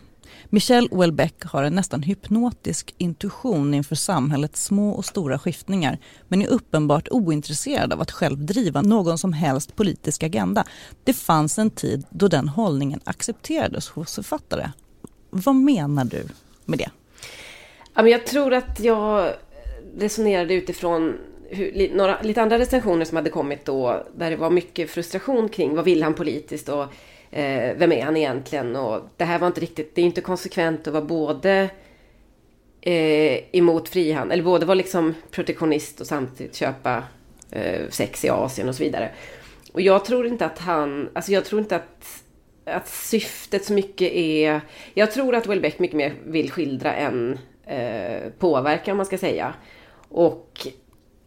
Michel 0.50 0.88
Houellebecq 0.92 1.44
har 1.46 1.64
en 1.64 1.76
nästan 1.76 2.04
hypnotisk 2.04 2.96
intuition 2.98 3.74
inför 3.74 3.96
samhällets 3.96 4.64
små 4.64 4.92
och 4.92 5.06
stora 5.06 5.40
skiftningar 5.40 5.98
men 6.28 6.42
är 6.42 6.48
uppenbart 6.48 7.08
ointresserad 7.12 7.94
av 7.94 8.02
att 8.02 8.12
själv 8.12 8.46
driva 8.46 8.82
någon 8.82 9.18
som 9.18 9.34
helst 9.34 9.76
politisk 9.76 10.24
agenda. 10.24 10.64
Det 11.04 11.14
fanns 11.14 11.60
en 11.60 11.70
tid 11.70 12.06
då 12.10 12.28
den 12.28 12.48
hållningen 12.48 13.00
accepterades 13.04 13.90
hos 13.90 14.16
författare. 14.16 14.72
Vad 15.30 15.56
menar 15.56 16.06
du 16.06 16.24
med 16.66 16.80
det? 16.80 16.90
Jag 18.10 18.26
tror 18.26 18.54
att 18.54 18.80
jag 18.80 19.34
resonerade 19.98 20.54
utifrån 20.54 21.18
hur, 21.52 21.72
li, 21.72 21.92
några, 21.94 22.22
lite 22.22 22.42
andra 22.42 22.60
recensioner 22.60 23.06
som 23.06 23.16
hade 23.16 23.30
kommit 23.30 23.66
då, 23.66 24.04
där 24.16 24.30
det 24.30 24.36
var 24.36 24.50
mycket 24.50 24.90
frustration 24.90 25.50
kring 25.50 25.76
vad 25.76 25.86
vill 25.86 26.04
han 26.04 26.14
politiskt 26.14 26.70
och 26.70 26.84
eh, 27.32 27.78
vem 27.78 27.92
är 27.92 28.04
han 28.04 28.18
egentligen? 28.18 28.76
Och 28.76 29.02
det 29.18 29.26
här 29.26 29.40
var 29.40 29.48
inte 29.48 29.62
riktigt, 29.62 29.96
det 29.96 30.02
är 30.02 30.06
inte 30.06 30.22
konsekvent 30.22 30.88
att 30.88 30.94
vara 30.94 31.06
både 31.06 31.70
eh, 32.82 33.40
emot 33.52 33.90
frihandel, 33.90 34.34
eller 34.34 34.44
både 34.44 34.66
vara 34.66 34.76
liksom 34.76 35.16
protektionist 35.32 36.02
och 36.02 36.08
samtidigt 36.08 36.56
köpa 36.56 37.04
eh, 37.52 37.90
sex 37.90 38.26
i 38.26 38.30
Asien 38.30 38.70
och 38.70 38.76
så 38.76 38.84
vidare. 38.84 39.12
Och 39.74 39.82
jag 39.82 40.06
tror 40.06 40.28
inte 40.28 40.46
att 40.46 40.60
han, 40.60 41.10
alltså 41.14 41.32
jag 41.32 41.46
tror 41.46 41.62
inte 41.62 41.76
att 41.76 42.24
att 42.66 42.88
syftet 42.88 43.66
så 43.66 43.74
mycket 43.74 44.12
är... 44.12 44.62
Jag 44.94 45.12
tror 45.12 45.36
att 45.36 45.48
Welbeck 45.48 45.80
mycket 45.80 45.98
mer 45.98 46.14
vill 46.26 46.52
skildra 46.52 46.94
än 46.94 47.40
eh, 47.66 48.30
påverka 48.40 48.92
om 48.92 48.98
man 48.98 49.06
ska 49.06 49.18
säga. 49.18 49.54
Och 50.10 50.68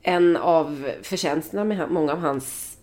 en 0.05 0.37
av 0.37 0.91
förtjänsterna 1.03 1.65
med 1.65 1.91
många 1.91 2.13
av 2.13 2.19
hans 2.19 2.77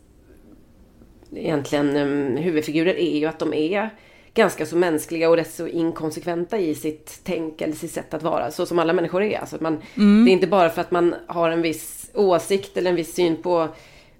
egentligen 1.35 1.97
um, 1.97 2.37
huvudfigurer 2.37 2.95
är 2.95 3.17
ju 3.17 3.25
att 3.25 3.39
de 3.39 3.53
är 3.53 3.89
ganska 4.33 4.65
så 4.65 4.75
mänskliga 4.77 5.29
och 5.29 5.35
rätt 5.35 5.51
så 5.51 5.67
inkonsekventa 5.67 6.59
i 6.59 6.75
sitt 6.75 7.19
tänk 7.23 7.61
eller 7.61 7.73
sitt 7.73 7.91
sätt 7.91 8.13
att 8.13 8.23
vara. 8.23 8.51
Så 8.51 8.65
som 8.65 8.79
alla 8.79 8.93
människor 8.93 9.23
är. 9.23 9.39
Alltså 9.39 9.55
att 9.55 9.61
man, 9.61 9.81
Det 10.25 10.31
är 10.31 10.33
inte 10.33 10.47
bara 10.47 10.69
för 10.69 10.81
att 10.81 10.91
man 10.91 11.15
har 11.27 11.49
en 11.49 11.61
viss 11.61 12.11
åsikt 12.13 12.77
eller 12.77 12.89
en 12.89 12.95
viss 12.95 13.13
syn 13.13 13.41
på, 13.41 13.67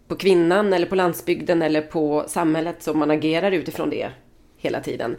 på 0.07 0.15
kvinnan 0.15 0.73
eller 0.73 0.85
på 0.85 0.95
landsbygden 0.95 1.61
eller 1.61 1.81
på 1.81 2.23
samhället 2.27 2.83
som 2.83 2.99
man 2.99 3.11
agerar 3.11 3.51
utifrån 3.51 3.89
det 3.89 4.09
hela 4.57 4.81
tiden. 4.81 5.17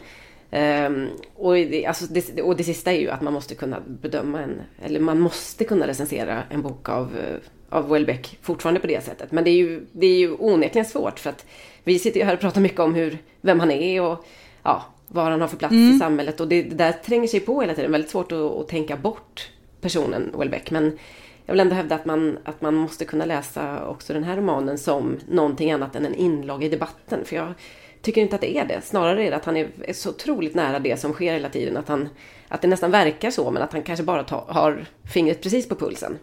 Ehm, 0.51 1.07
och, 1.35 1.53
det, 1.53 1.85
alltså 1.85 2.05
det, 2.05 2.41
och 2.41 2.55
det 2.55 2.63
sista 2.63 2.91
är 2.91 2.99
ju 2.99 3.09
att 3.09 3.21
man 3.21 3.33
måste 3.33 3.55
kunna 3.55 3.79
bedöma 3.87 4.41
en, 4.41 4.61
eller 4.83 4.99
man 4.99 5.19
måste 5.19 5.63
kunna 5.63 5.87
recensera 5.87 6.43
en 6.49 6.61
bok 6.61 6.89
av, 6.89 7.17
eh, 7.17 7.37
av 7.73 7.89
Welbeck 7.89 8.37
fortfarande 8.41 8.79
på 8.79 8.87
det 8.87 9.03
sättet. 9.03 9.31
Men 9.31 9.43
det 9.43 9.49
är 9.49 9.55
ju, 9.55 9.85
det 9.91 10.07
är 10.07 10.17
ju 10.17 10.35
onekligen 10.39 10.85
svårt 10.85 11.19
för 11.19 11.29
att 11.29 11.45
vi 11.83 11.99
sitter 11.99 12.19
ju 12.19 12.25
här 12.25 12.33
och 12.33 12.39
pratar 12.39 12.61
mycket 12.61 12.79
om 12.79 12.95
hur, 12.95 13.17
vem 13.41 13.59
han 13.59 13.71
är 13.71 14.01
och 14.01 14.25
ja, 14.63 14.85
vad 15.07 15.25
han 15.25 15.41
har 15.41 15.47
för 15.47 15.57
plats 15.57 15.73
i 15.73 15.99
samhället 15.99 16.39
och 16.39 16.47
det, 16.47 16.63
det 16.63 16.75
där 16.75 16.91
tränger 16.91 17.27
sig 17.27 17.39
på 17.39 17.61
hela 17.61 17.73
tiden. 17.73 17.91
Väldigt 17.91 18.11
svårt 18.11 18.31
att, 18.31 18.39
att 18.39 18.67
tänka 18.67 18.97
bort 18.97 19.49
personen 19.81 20.31
Welbeck. 20.37 20.71
Men 20.71 20.97
jag 21.45 21.53
vill 21.53 21.59
ändå 21.59 21.75
hävda 21.75 21.95
att 21.95 22.05
man, 22.05 22.37
att 22.43 22.61
man 22.61 22.73
måste 22.73 23.05
kunna 23.05 23.25
läsa 23.25 23.87
också 23.87 24.13
den 24.13 24.23
här 24.23 24.37
romanen 24.37 24.77
som 24.77 25.19
någonting 25.27 25.71
annat 25.71 25.95
än 25.95 26.05
en 26.05 26.15
inlogg 26.15 26.63
i 26.63 26.69
debatten. 26.69 27.25
För 27.25 27.35
jag 27.35 27.53
tycker 28.01 28.21
inte 28.21 28.35
att 28.35 28.41
det 28.41 28.57
är 28.57 28.65
det. 28.65 28.81
Snarare 28.83 29.25
är 29.25 29.31
det 29.31 29.37
att 29.37 29.45
han 29.45 29.57
är, 29.57 29.67
är 29.81 29.93
så 29.93 30.09
otroligt 30.09 30.55
nära 30.55 30.79
det 30.79 30.99
som 30.99 31.13
sker 31.13 31.33
hela 31.33 31.49
tiden. 31.49 31.77
Att, 31.77 31.87
han, 31.87 32.09
att 32.47 32.61
det 32.61 32.67
nästan 32.67 32.91
verkar 32.91 33.31
så, 33.31 33.51
men 33.51 33.63
att 33.63 33.73
han 33.73 33.83
kanske 33.83 34.03
bara 34.03 34.23
tar, 34.23 34.45
har 34.47 34.85
fingret 35.13 35.41
precis 35.41 35.67
på 35.67 35.75
pulsen. 35.75 36.17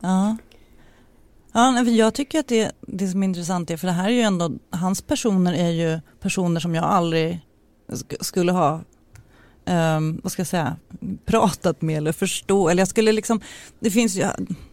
Ja. 0.00 0.36
Ja, 1.56 1.82
jag 1.82 2.14
tycker 2.14 2.38
att 2.40 2.48
det, 2.48 2.72
det 2.80 3.08
som 3.08 3.22
är 3.22 3.26
intressant 3.26 3.70
är, 3.70 3.76
för 3.76 3.86
det 3.86 3.92
här 3.92 4.08
är 4.08 4.12
ju 4.12 4.20
ändå, 4.20 4.52
hans 4.70 5.02
personer 5.02 5.52
är 5.54 5.70
ju 5.70 6.00
personer 6.20 6.60
som 6.60 6.74
jag 6.74 6.84
aldrig 6.84 7.40
sk- 7.88 8.16
skulle 8.22 8.52
ha, 8.52 8.80
um, 9.66 10.20
vad 10.22 10.32
ska 10.32 10.40
jag 10.40 10.46
säga, 10.46 10.76
pratat 11.24 11.82
med 11.82 11.96
eller 11.96 12.12
förstå. 12.12 12.68
Eller 12.68 12.80
jag 12.80 12.88
skulle 12.88 13.12
liksom, 13.12 13.40
det 13.80 13.90
finns 13.90 14.16
ju, 14.16 14.26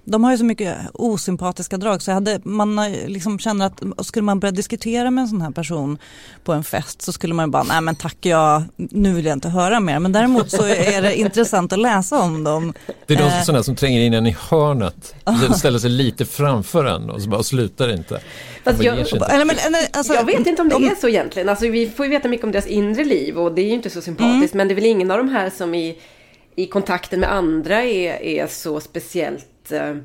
de 0.05 0.23
har 0.23 0.31
ju 0.31 0.37
så 0.37 0.45
mycket 0.45 0.77
osympatiska 0.93 1.77
drag 1.77 2.01
så 2.01 2.11
jag 2.11 2.15
hade, 2.15 2.39
man 2.43 2.91
liksom 2.91 3.39
känner 3.39 3.65
att 3.65 4.05
skulle 4.05 4.23
man 4.23 4.39
börja 4.39 4.51
diskutera 4.51 5.11
med 5.11 5.21
en 5.21 5.27
sån 5.27 5.41
här 5.41 5.51
person 5.51 5.97
på 6.43 6.53
en 6.53 6.63
fest 6.63 7.01
så 7.01 7.11
skulle 7.11 7.33
man 7.33 7.51
bara, 7.51 7.63
nej 7.63 7.81
men 7.81 7.95
tack 7.95 8.17
jag, 8.21 8.63
nu 8.75 9.13
vill 9.13 9.25
jag 9.25 9.33
inte 9.33 9.49
höra 9.49 9.79
mer. 9.79 9.99
Men 9.99 10.11
däremot 10.11 10.51
så 10.51 10.65
är 10.65 11.01
det 11.01 11.15
intressant 11.15 11.73
att 11.73 11.79
läsa 11.79 12.19
om 12.19 12.43
dem. 12.43 12.73
Det 13.07 13.13
är 13.13 13.17
de 13.17 13.23
Eh. 13.23 13.43
sådana 13.43 13.63
som 13.63 13.75
tränger 13.75 14.01
in 14.01 14.13
en 14.13 14.27
i 14.27 14.35
hörnet, 14.49 15.15
ställer 15.57 15.79
sig 15.79 15.89
lite 15.89 16.25
framför 16.25 16.85
en 16.85 17.09
och 17.09 17.21
så 17.21 17.29
bara 17.29 17.43
slutar 17.43 17.93
inte. 17.93 18.21
Fast 18.63 18.83
jag-. 18.83 18.97
Eller, 18.97 19.45
men, 19.45 19.55
eller, 19.67 19.79
alltså, 19.93 20.13
jag 20.13 20.25
vet 20.25 20.47
inte 20.47 20.61
om 20.61 20.69
det 20.69 20.75
är 20.75 20.95
så 21.01 21.07
egentligen. 21.09 21.49
Alltså, 21.49 21.67
vi 21.67 21.89
får 21.89 22.05
ju 22.05 22.09
veta 22.09 22.27
mycket 22.27 22.43
om 22.43 22.51
deras 22.51 22.67
inre 22.67 23.03
liv 23.03 23.37
och 23.37 23.51
det 23.55 23.61
är 23.61 23.65
ju 23.65 23.73
inte 23.73 23.89
så 23.89 24.01
sympatiskt. 24.01 24.53
Men 24.53 24.67
det 24.67 24.73
är 24.73 24.75
väl 24.75 24.85
ingen 24.85 25.11
av 25.11 25.17
de 25.17 25.29
här 25.29 25.49
som 25.49 25.75
i, 25.75 25.97
i 26.55 26.67
kontakten 26.67 27.19
med 27.19 27.33
andra 27.33 27.83
är, 27.83 28.21
är 28.23 28.47
så 28.47 28.79
speciellt 28.79 29.45
eh, 29.71 29.95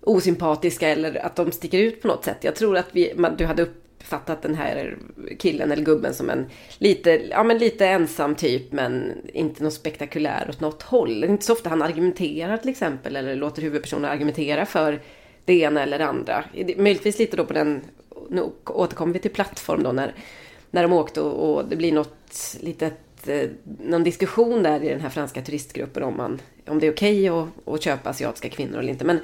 osympatiska 0.00 0.88
eller 0.88 1.26
att 1.26 1.36
de 1.36 1.52
sticker 1.52 1.78
ut 1.78 2.02
på 2.02 2.08
något 2.08 2.24
sätt. 2.24 2.38
Jag 2.40 2.54
tror 2.54 2.76
att 2.76 2.88
vi, 2.92 3.12
man, 3.16 3.36
du 3.36 3.46
hade 3.46 3.62
uppfattat 3.62 4.42
den 4.42 4.54
här 4.54 4.98
killen 5.38 5.72
eller 5.72 5.84
gubben 5.84 6.14
som 6.14 6.30
en 6.30 6.46
lite, 6.78 7.10
ja, 7.10 7.42
men 7.42 7.58
lite 7.58 7.86
ensam 7.86 8.34
typ 8.34 8.72
men 8.72 9.12
inte 9.34 9.62
något 9.64 9.72
spektakulär 9.72 10.46
åt 10.48 10.60
något 10.60 10.82
håll. 10.82 11.20
Det 11.20 11.26
är 11.26 11.30
inte 11.30 11.44
så 11.44 11.52
ofta 11.52 11.70
han 11.70 11.82
argumenterar 11.82 12.56
till 12.56 12.70
exempel 12.70 13.16
eller 13.16 13.36
låter 13.36 13.62
huvudpersonen 13.62 14.10
argumentera 14.10 14.66
för 14.66 15.00
det 15.44 15.54
ena 15.54 15.82
eller 15.82 15.98
det 15.98 16.06
andra. 16.06 16.44
Möjligtvis 16.76 17.18
lite 17.18 17.36
då 17.36 17.44
på 17.44 17.52
den, 17.52 17.80
nu 18.30 18.42
återkommer 18.64 19.12
vi 19.12 19.18
till 19.18 19.30
plattform 19.30 19.82
då 19.82 19.92
när, 19.92 20.14
när 20.70 20.82
de 20.82 20.92
åkte 20.92 21.20
och, 21.20 21.56
och 21.56 21.68
det 21.68 21.76
blir 21.76 21.92
något 21.92 22.56
litet, 22.60 22.94
eh, 23.28 23.48
någon 23.64 24.04
diskussion 24.04 24.62
där 24.62 24.84
i 24.84 24.88
den 24.88 25.00
här 25.00 25.10
franska 25.10 25.42
turistgruppen 25.42 26.02
om, 26.02 26.16
man, 26.16 26.40
om 26.68 26.78
det 26.78 26.86
är 26.86 26.92
okej 26.92 27.28
att, 27.28 27.48
att 27.66 27.82
köpa 27.82 28.10
asiatiska 28.10 28.48
kvinnor 28.48 28.78
eller 28.78 28.90
inte. 28.90 29.04
Men 29.04 29.18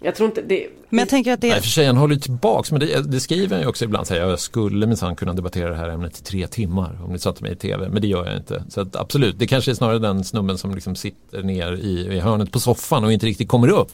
jag 0.00 0.14
tror 0.14 0.28
inte 0.28 0.42
det... 0.42 0.66
Men 0.88 0.98
jag 0.98 1.08
tänker 1.08 1.32
att 1.32 1.40
det 1.40 1.48
Nej, 1.48 1.60
för 1.60 1.68
sig, 1.68 1.86
han 1.86 1.96
håller 1.96 2.14
ju 2.14 2.20
tillbaks, 2.20 2.70
men 2.70 2.80
det, 2.80 3.12
det 3.12 3.20
skriver 3.20 3.54
han 3.54 3.62
ju 3.62 3.68
också 3.68 3.84
ibland. 3.84 4.06
Säger, 4.06 4.28
jag 4.28 4.40
skulle 4.40 4.86
minsann 4.86 5.16
kunna 5.16 5.32
debattera 5.32 5.68
det 5.68 5.76
här 5.76 5.88
ämnet 5.88 6.18
i 6.20 6.22
tre 6.22 6.46
timmar 6.46 7.00
om 7.04 7.12
ni 7.12 7.18
satte 7.18 7.42
mig 7.42 7.52
i 7.52 7.56
tv, 7.56 7.88
men 7.88 8.02
det 8.02 8.08
gör 8.08 8.26
jag 8.26 8.36
inte. 8.36 8.64
Så 8.68 8.80
att, 8.80 8.96
absolut, 8.96 9.38
det 9.38 9.46
kanske 9.46 9.70
är 9.70 9.74
snarare 9.74 9.98
den 9.98 10.24
snubben 10.24 10.58
som 10.58 10.74
liksom 10.74 10.94
sitter 10.94 11.42
ner 11.42 11.72
i, 11.72 12.16
i 12.16 12.20
hörnet 12.20 12.52
på 12.52 12.60
soffan 12.60 13.04
och 13.04 13.12
inte 13.12 13.26
riktigt 13.26 13.48
kommer 13.48 13.68
upp. 13.68 13.90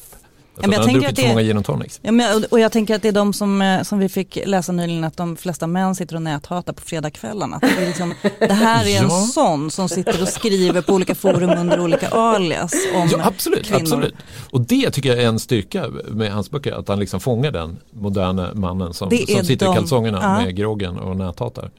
För 0.60 0.68
att 0.68 0.74
han 0.74 0.88
har 0.88 1.00
druckit 1.00 1.20
för 1.20 1.28
många 1.28 1.42
gin 1.42 1.56
och 1.56 1.64
tonics. 1.64 2.00
Ja, 2.02 2.12
men, 2.12 2.44
och 2.50 2.60
jag 2.60 2.72
tänker 2.72 2.94
att 2.94 3.02
det 3.02 3.08
är 3.08 3.12
de 3.12 3.32
som, 3.32 3.62
eh, 3.62 3.82
som 3.82 3.98
vi 3.98 4.08
fick 4.08 4.38
läsa 4.46 4.72
nyligen 4.72 5.04
att 5.04 5.16
de 5.16 5.36
flesta 5.36 5.66
män 5.66 5.94
sitter 5.94 6.16
och 6.16 6.22
näthatar 6.22 6.72
på 6.72 6.82
fredagskvällarna. 6.82 7.58
Det, 7.58 7.82
är 7.82 7.86
liksom, 7.86 8.14
det 8.38 8.52
här 8.52 8.86
är 8.86 8.98
en 8.98 9.04
ja. 9.08 9.26
sån 9.34 9.70
som 9.70 9.88
sitter 9.88 10.22
och 10.22 10.28
skriver 10.28 10.82
på 10.82 10.92
olika 10.92 11.14
forum 11.14 11.50
under 11.50 11.80
olika 11.80 12.08
alias 12.08 12.72
om 12.94 13.08
ja, 13.12 13.18
absolut, 13.24 13.66
kvinnor. 13.66 13.80
Absolut. 13.82 14.14
Och 14.50 14.60
det 14.60 14.90
tycker 14.90 15.08
jag 15.08 15.18
är 15.18 15.28
en 15.28 15.38
styrka 15.38 15.86
med 16.08 16.32
hans 16.32 16.50
böcker, 16.50 16.72
att 16.72 16.88
han 16.88 17.00
liksom 17.00 17.20
fångar 17.20 17.50
den 17.50 17.76
moderna 17.90 18.50
mannen 18.54 18.94
som, 18.94 19.10
som 19.10 19.44
sitter 19.44 19.66
de, 19.66 19.72
i 19.72 19.76
kalsongerna 19.76 20.18
ja. 20.22 20.44
med 20.44 20.56
groggen 20.56 20.98
och 20.98 21.16
näthatar. 21.16 21.70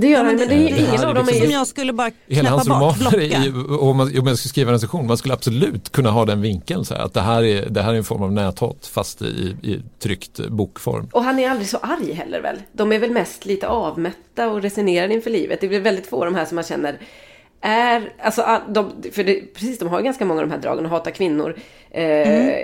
Det 0.00 0.08
gör 0.08 0.24
han, 0.24 0.36
men 0.36 0.48
det 0.48 0.54
är 0.54 0.88
ingen 0.88 1.04
av 1.04 1.14
dem 1.14 1.28
är 1.28 1.32
Som 1.32 1.50
jag 1.50 1.66
skulle 1.66 1.92
bara 1.92 2.10
Hela 2.26 2.50
hans 2.50 2.68
romaner, 2.68 3.80
om 3.82 3.96
man, 3.96 4.18
om 4.18 4.26
jag 4.26 4.38
skulle 4.38 4.48
skriva 4.48 4.70
en 4.70 4.74
recension, 4.74 5.06
man 5.06 5.18
skulle 5.18 5.34
absolut 5.34 5.92
kunna 5.92 6.10
ha 6.10 6.24
den 6.24 6.40
vinkeln. 6.40 6.84
Så 6.84 6.94
här, 6.94 7.00
att 7.00 7.14
det 7.14 7.20
här, 7.20 7.42
är, 7.42 7.66
det 7.70 7.82
här 7.82 7.92
är 7.92 7.96
en 7.96 8.04
form 8.04 8.22
av 8.22 8.32
näthat 8.32 8.90
fast 8.92 9.22
i, 9.22 9.56
i 9.62 9.82
tryckt 9.98 10.48
bokform. 10.48 11.08
Och 11.12 11.24
han 11.24 11.38
är 11.38 11.50
aldrig 11.50 11.68
så 11.68 11.76
arg 11.76 12.12
heller 12.12 12.40
väl? 12.40 12.56
De 12.72 12.92
är 12.92 12.98
väl 12.98 13.10
mest 13.10 13.46
lite 13.46 13.68
avmätta 13.68 14.48
och 14.48 14.62
resonerar 14.62 15.08
inför 15.08 15.30
livet. 15.30 15.60
Det 15.60 15.76
är 15.76 15.80
väldigt 15.80 16.06
få 16.06 16.24
de 16.24 16.34
här 16.34 16.44
som 16.44 16.54
man 16.54 16.64
känner 16.64 16.98
är, 17.60 18.12
alltså, 18.22 18.60
de, 18.68 18.92
för 19.12 19.24
det, 19.24 19.54
precis, 19.54 19.78
de 19.78 19.88
har 19.88 20.00
ganska 20.00 20.24
många 20.24 20.40
av 20.40 20.48
de 20.48 20.52
här 20.54 20.60
dragen, 20.60 20.86
hatar 20.86 21.10
kvinnor, 21.10 21.56
mm. 21.96 22.54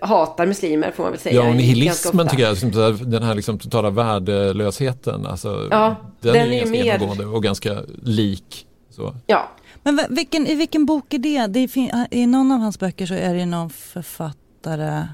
hatar 0.00 0.46
muslimer 0.46 0.90
får 0.90 1.02
man 1.02 1.12
väl 1.12 1.20
säga. 1.20 1.34
Ja, 1.34 1.48
och 1.48 1.56
nihilismen 1.56 2.28
tycker 2.28 2.42
jag, 2.42 3.08
den 3.10 3.22
här 3.22 3.34
liksom 3.34 3.58
totala 3.58 3.90
värdelösheten, 3.90 5.26
alltså, 5.26 5.68
ja, 5.70 5.96
den, 6.20 6.32
den 6.32 6.46
är, 6.46 6.52
är 6.52 6.58
ganska 6.58 6.70
mer... 6.70 6.84
genomgående 6.84 7.26
och 7.26 7.42
ganska 7.42 7.82
lik. 8.02 8.66
Så. 8.90 9.14
Ja. 9.26 9.48
Men 9.82 10.00
vilken, 10.10 10.46
i 10.46 10.54
vilken 10.54 10.86
bok 10.86 11.14
är 11.14 11.18
det? 11.18 11.46
det 11.46 11.60
är, 11.60 12.06
I 12.10 12.26
någon 12.26 12.52
av 12.52 12.58
hans 12.58 12.78
böcker 12.78 13.06
så 13.06 13.14
är 13.14 13.34
det 13.34 13.46
någon 13.46 13.70
författare 13.70 15.06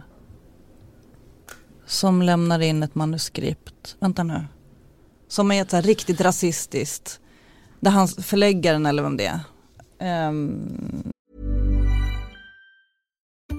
som 1.87 2.23
lämnar 2.23 2.61
in 2.61 2.83
ett 2.83 2.95
manuskript. 2.95 3.97
Vänta 4.01 4.23
nu. 4.23 4.45
Som 5.29 5.53
är 5.53 5.63
ett 5.63 5.71
så 5.71 5.81
riktigt 5.81 6.21
rasistiskt 6.21 7.21
där 7.81 7.91
hans 7.91 8.27
förläggaren 8.27 8.87
eller 8.87 9.03
vem 9.03 9.17
det 9.17 9.31
är. 9.99 10.29
Um... 10.29 11.13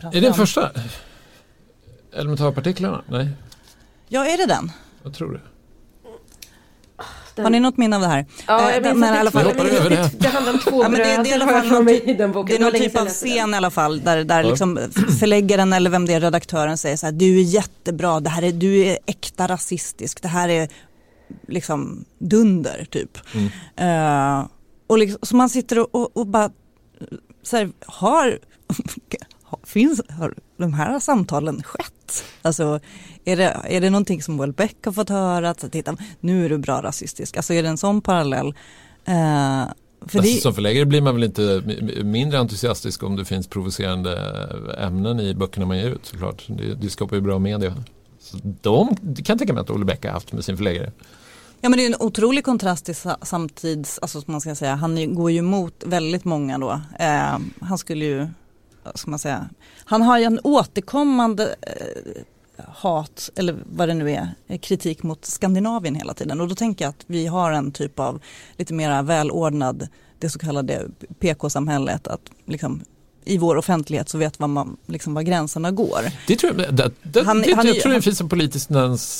Är 0.00 0.10
det 0.10 0.20
den 0.20 0.34
första? 0.34 0.70
Elementarpartiklarna? 2.12 3.02
Nej. 3.08 3.28
Ja, 4.08 4.26
är 4.26 4.38
det 4.38 4.46
den? 4.46 4.72
Jag 5.02 5.14
tror 5.14 5.32
det. 5.32 5.40
Den... 7.34 7.44
Har 7.44 7.50
ni 7.50 7.60
något 7.60 7.76
minne 7.76 7.96
av 7.96 8.02
det 8.02 8.08
här? 8.08 8.26
Ja, 8.46 8.72
jag 8.72 8.86
eh, 8.86 8.94
men 8.94 9.14
i 9.14 9.18
alla 9.18 9.30
fall, 9.30 9.46
över 9.46 9.90
det. 9.90 10.10
det 10.18 10.28
handlar 10.28 10.52
om 10.52 10.58
två 10.58 10.82
ja, 10.82 10.88
men 10.88 11.00
det, 11.00 11.04
det, 11.04 11.30
är 11.30 11.34
alla 11.34 11.46
fall 11.46 11.86
typ, 11.86 12.06
det 12.16 12.22
är 12.54 12.58
någon 12.58 12.72
typ 12.72 12.96
av 12.96 13.06
scen 13.06 13.54
i 13.54 13.56
alla 13.56 13.70
fall 13.70 14.00
där, 14.00 14.24
där 14.24 14.42
ja. 14.42 14.48
liksom 14.48 14.78
förläggaren 15.20 15.72
eller 15.72 15.90
vem 15.90 16.06
det 16.06 16.14
är, 16.14 16.20
redaktören 16.20 16.78
säger 16.78 16.96
så 16.96 17.06
här, 17.06 17.12
du 17.12 17.38
är 17.38 17.42
jättebra, 17.42 18.20
det 18.20 18.30
här 18.30 18.42
är, 18.42 18.52
du 18.52 18.84
är 18.84 18.98
äkta 19.06 19.46
rasistisk, 19.46 20.22
det 20.22 20.28
här 20.28 20.48
är 20.48 20.68
liksom 21.48 22.04
dunder 22.18 22.86
typ. 22.90 23.18
Mm. 23.34 24.38
Uh, 24.38 24.46
och 24.86 24.98
liksom, 24.98 25.18
så 25.22 25.36
man 25.36 25.48
sitter 25.48 25.78
och, 25.78 25.94
och, 25.94 26.16
och 26.16 26.26
bara, 26.26 26.50
så 27.44 27.56
här, 27.56 27.72
har, 27.86 28.38
finns, 29.64 30.00
har 30.08 30.34
de 30.56 30.74
här 30.74 31.00
samtalen 31.00 31.62
skett? 31.62 32.24
Alltså 32.42 32.80
är 33.24 33.36
det, 33.36 33.60
är 33.64 33.80
det 33.80 33.90
någonting 33.90 34.22
som 34.22 34.38
Welbeck 34.38 34.76
har 34.84 34.92
fått 34.92 35.08
höra? 35.08 35.50
Att 35.50 35.72
titta, 35.72 35.96
nu 36.20 36.44
är 36.44 36.48
du 36.48 36.58
bra 36.58 36.82
rasistisk. 36.82 37.36
Alltså 37.36 37.54
är 37.54 37.62
det 37.62 37.68
en 37.68 37.78
sån 37.78 38.00
parallell? 38.00 38.46
Uh, 38.46 38.54
för 40.06 40.18
alltså, 40.18 40.34
det... 40.34 40.42
Som 40.42 40.54
förläggare 40.54 40.84
blir 40.84 41.00
man 41.00 41.14
väl 41.14 41.24
inte 41.24 41.62
mindre 42.04 42.38
entusiastisk 42.38 43.02
om 43.02 43.16
det 43.16 43.24
finns 43.24 43.46
provocerande 43.46 44.16
ämnen 44.78 45.20
i 45.20 45.34
böckerna 45.34 45.66
man 45.66 45.78
ger 45.78 45.90
ut 45.90 46.06
såklart. 46.06 46.44
Det, 46.48 46.74
det 46.74 46.90
skapar 46.90 47.16
ju 47.16 47.22
bra 47.22 47.38
media. 47.38 47.74
Så 48.18 48.38
de 48.42 48.96
kan 48.96 49.24
jag 49.26 49.38
tänka 49.38 49.52
mig 49.52 49.60
att 49.60 49.70
Olle 49.70 49.84
Beck 49.84 50.04
har 50.04 50.12
haft 50.12 50.32
med 50.32 50.44
sin 50.44 50.56
förläggare. 50.56 50.92
Ja 51.64 51.70
men 51.70 51.76
det 51.76 51.84
är 51.84 51.86
en 51.86 52.00
otrolig 52.00 52.44
kontrast 52.44 52.84
till 52.84 52.94
samtids, 53.22 53.98
alltså 53.98 54.22
man 54.26 54.40
ska 54.40 54.54
säga, 54.54 54.74
han 54.74 55.14
går 55.14 55.30
ju 55.30 55.38
emot 55.38 55.84
väldigt 55.86 56.24
många 56.24 56.58
då. 56.58 56.80
Eh, 56.98 57.38
han 57.60 57.78
skulle 57.78 58.04
ju, 58.04 58.28
ska 58.94 59.10
man 59.10 59.18
säga, 59.18 59.48
han 59.84 60.02
har 60.02 60.18
ju 60.18 60.24
en 60.24 60.40
återkommande 60.44 61.54
eh, 61.62 62.22
hat, 62.66 63.30
eller 63.36 63.56
vad 63.66 63.88
det 63.88 63.94
nu 63.94 64.10
är, 64.10 64.28
eh, 64.46 64.58
kritik 64.58 65.02
mot 65.02 65.24
Skandinavien 65.24 65.94
hela 65.94 66.14
tiden. 66.14 66.40
Och 66.40 66.48
då 66.48 66.54
tänker 66.54 66.84
jag 66.84 66.90
att 66.90 67.04
vi 67.06 67.26
har 67.26 67.52
en 67.52 67.72
typ 67.72 67.98
av 67.98 68.22
lite 68.56 68.74
mera 68.74 69.02
välordnad, 69.02 69.88
det 70.18 70.30
så 70.30 70.38
kallade 70.38 70.88
PK-samhället. 71.18 72.06
Att 72.06 72.30
liksom 72.46 72.84
i 73.24 73.38
vår 73.38 73.56
offentlighet 73.56 74.08
så 74.08 74.18
vet 74.18 74.38
man 74.38 74.76
liksom 74.86 75.14
var 75.14 75.22
gränserna 75.22 75.70
går. 75.70 76.00
Det 76.26 76.36
tror 76.36 76.60
jag, 76.60 76.74
det, 76.74 76.90
det, 77.02 77.24
han, 77.24 77.42
det, 77.42 77.54
han, 77.54 77.66
jag 77.66 77.80
tror 77.80 77.92
det 77.92 78.02
finns 78.02 78.20
en 78.20 78.28
politisk 78.28 78.68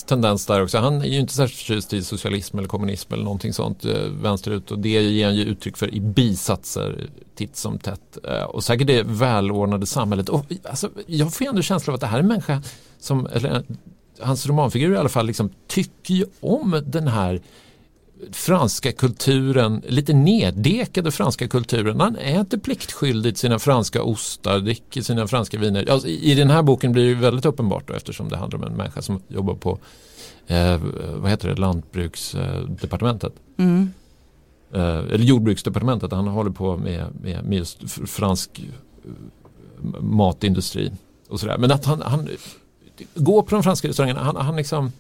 tendens, 0.07 0.47
där 0.47 0.63
också. 0.63 0.79
Han 0.79 1.03
är 1.03 1.07
ju 1.07 1.19
inte 1.19 1.35
särskilt 1.35 1.59
förtjust 1.59 1.93
i 1.93 2.03
socialism 2.03 2.59
eller 2.59 2.69
kommunism 2.69 3.13
eller 3.13 3.25
någonting 3.25 3.53
sånt 3.53 3.85
eh, 3.85 3.93
vänsterut 4.23 4.71
och 4.71 4.79
det 4.79 4.89
ger 4.89 5.27
han 5.27 5.37
ju 5.37 5.45
uttryck 5.45 5.77
för 5.77 5.95
i 5.95 6.01
bisatser 6.01 7.09
titt 7.37 7.57
som 7.57 7.79
tätt. 7.79 8.19
Eh, 8.25 8.43
och 8.43 8.65
säkert 8.65 8.87
det 8.87 9.03
välordnade 9.03 9.87
samhället. 9.87 10.29
Och, 10.29 10.45
alltså, 10.65 10.91
jag 11.07 11.35
får 11.35 11.45
ändå 11.45 11.63
känslan 11.63 11.93
av 11.93 11.95
att 11.95 12.01
det 12.01 12.07
här 12.07 12.19
är 12.19 12.23
en 12.23 12.29
människa 12.29 12.63
som, 13.01 13.27
eller 13.27 13.65
hans 14.21 14.47
romanfigur 14.47 14.95
i 14.95 14.97
alla 14.97 15.09
fall, 15.09 15.27
liksom, 15.27 15.51
tycker 15.67 16.15
ju 16.15 16.27
om 16.41 16.83
den 16.87 17.09
här 17.09 17.41
franska 18.33 18.93
kulturen, 18.93 19.83
lite 19.89 20.13
neddekade 20.13 21.11
franska 21.11 21.49
kulturen. 21.49 22.01
Han 22.01 22.17
äter 22.17 22.59
pliktskyldigt 22.59 23.39
sina 23.39 23.59
franska 23.59 24.03
ostar, 24.03 24.59
dricker 24.59 25.03
sina 25.03 25.27
franska 25.27 25.59
viner. 25.59 25.91
Alltså, 25.91 26.09
I 26.09 26.35
den 26.35 26.51
här 26.51 26.63
boken 26.63 26.93
blir 26.93 27.15
det 27.15 27.21
väldigt 27.21 27.45
uppenbart 27.45 27.89
då, 27.89 27.95
eftersom 27.95 28.29
det 28.29 28.37
handlar 28.37 28.59
om 28.59 28.65
en 28.65 28.77
människa 28.77 29.03
som 29.03 29.23
jobbar 29.29 29.55
på 29.55 29.79
eh, 30.47 30.81
vad 31.17 31.31
heter 31.31 31.49
det, 31.49 31.61
lantbruksdepartementet. 31.61 33.33
Mm. 33.59 33.91
Eh, 34.73 34.99
eller 34.99 35.25
jordbruksdepartementet. 35.25 36.13
Han 36.13 36.27
håller 36.27 36.51
på 36.51 36.77
med, 36.77 37.07
med, 37.23 37.45
med 37.45 37.59
just 37.59 37.91
fransk 38.11 38.51
eh, 39.05 39.11
matindustri. 40.01 40.93
Och 41.29 41.41
sådär. 41.41 41.59
Men 41.59 41.71
att 41.71 41.85
han, 41.85 42.03
han 42.03 42.29
går 43.15 43.43
på 43.43 43.55
de 43.55 43.63
franska 43.63 43.89
restaurangerna, 43.89 44.21
han, 44.21 44.37
han 44.37 44.57
liksom 44.57 44.93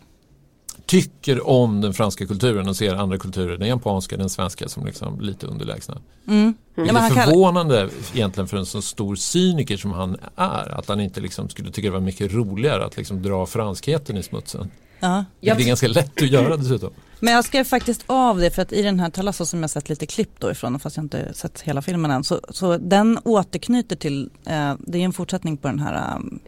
tycker 0.87 1.49
om 1.49 1.80
den 1.80 1.95
franska 1.95 2.26
kulturen 2.26 2.68
och 2.68 2.76
ser 2.76 2.95
andra 2.95 3.18
kulturer, 3.18 3.59
den 3.59 3.68
japanska, 3.68 4.16
den 4.16 4.30
svenska 4.30 4.68
som 4.68 4.87
liksom 4.87 5.20
lite 5.20 5.47
underlägsna. 5.47 5.99
Mm. 6.28 6.55
Det 6.74 6.82
är 6.82 7.24
förvånande 7.24 7.78
kan... 7.78 7.91
egentligen 8.14 8.49
för 8.49 8.57
en 8.57 8.66
så 8.66 8.82
stor 8.82 9.16
cyniker 9.16 9.76
som 9.76 9.93
han 9.93 10.16
är 10.37 10.78
att 10.78 10.89
han 10.89 11.01
inte 11.01 11.20
liksom 11.20 11.49
skulle 11.49 11.70
tycka 11.70 11.89
det 11.89 11.93
var 11.93 12.01
mycket 12.01 12.32
roligare 12.32 12.85
att 12.85 12.97
liksom 12.97 13.22
dra 13.22 13.47
franskheten 13.47 14.16
i 14.16 14.22
smutsen. 14.22 14.70
Ja. 15.01 15.24
Det 15.41 15.51
är 15.51 15.66
ganska 15.66 15.89
lätt 15.89 16.22
att 16.22 16.30
göra 16.30 16.57
dessutom. 16.57 16.91
Men 17.20 17.35
jag 17.35 17.45
skrev 17.45 17.64
faktiskt 17.64 18.05
av 18.07 18.39
det 18.39 18.51
för 18.51 18.62
att 18.62 18.72
i 18.72 18.82
den 18.82 19.01
här 19.01 19.11
Talasso 19.11 19.47
som 19.47 19.61
jag 19.61 19.70
sett 19.70 19.89
lite 19.89 20.07
klipp 20.07 20.30
då 20.41 20.51
ifrån 20.51 20.80
fast 20.80 20.97
jag 20.97 21.05
inte 21.05 21.35
sett 21.35 21.61
hela 21.61 21.82
filmen 21.82 22.11
än 22.11 22.24
så, 22.24 22.41
så 22.51 22.76
den 22.78 23.18
återknyter 23.24 23.97
till, 23.97 24.30
eh, 24.47 24.74
det 24.78 24.99
är 24.99 25.03
en 25.03 25.12
fortsättning 25.12 25.57
på 25.57 25.68
den 25.68 25.78
här 25.78 26.16
um, 26.16 26.41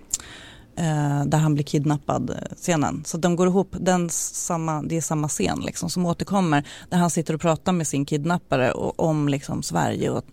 Eh, 0.79 1.25
där 1.25 1.39
han 1.39 1.55
blir 1.55 1.65
kidnappad 1.65 2.31
eh, 2.31 2.57
scenen. 2.57 3.03
Så 3.07 3.19
de 3.19 3.37
går 3.37 3.47
ihop, 3.47 3.77
den 3.81 4.11
samma, 4.11 4.83
det 4.83 4.97
är 4.97 5.01
samma 5.01 5.29
scen 5.29 5.61
liksom, 5.61 5.91
som 5.91 6.07
återkommer 6.07 6.69
där 6.91 6.99
han 6.99 7.11
sitter 7.11 7.35
och 7.35 7.41
pratar 7.41 7.73
med 7.73 7.87
sin 7.87 8.05
kidnappare 8.05 8.73
och, 8.73 9.01
om 9.01 9.29
liksom, 9.29 9.63
Sverige 9.63 10.11
och 10.11 10.25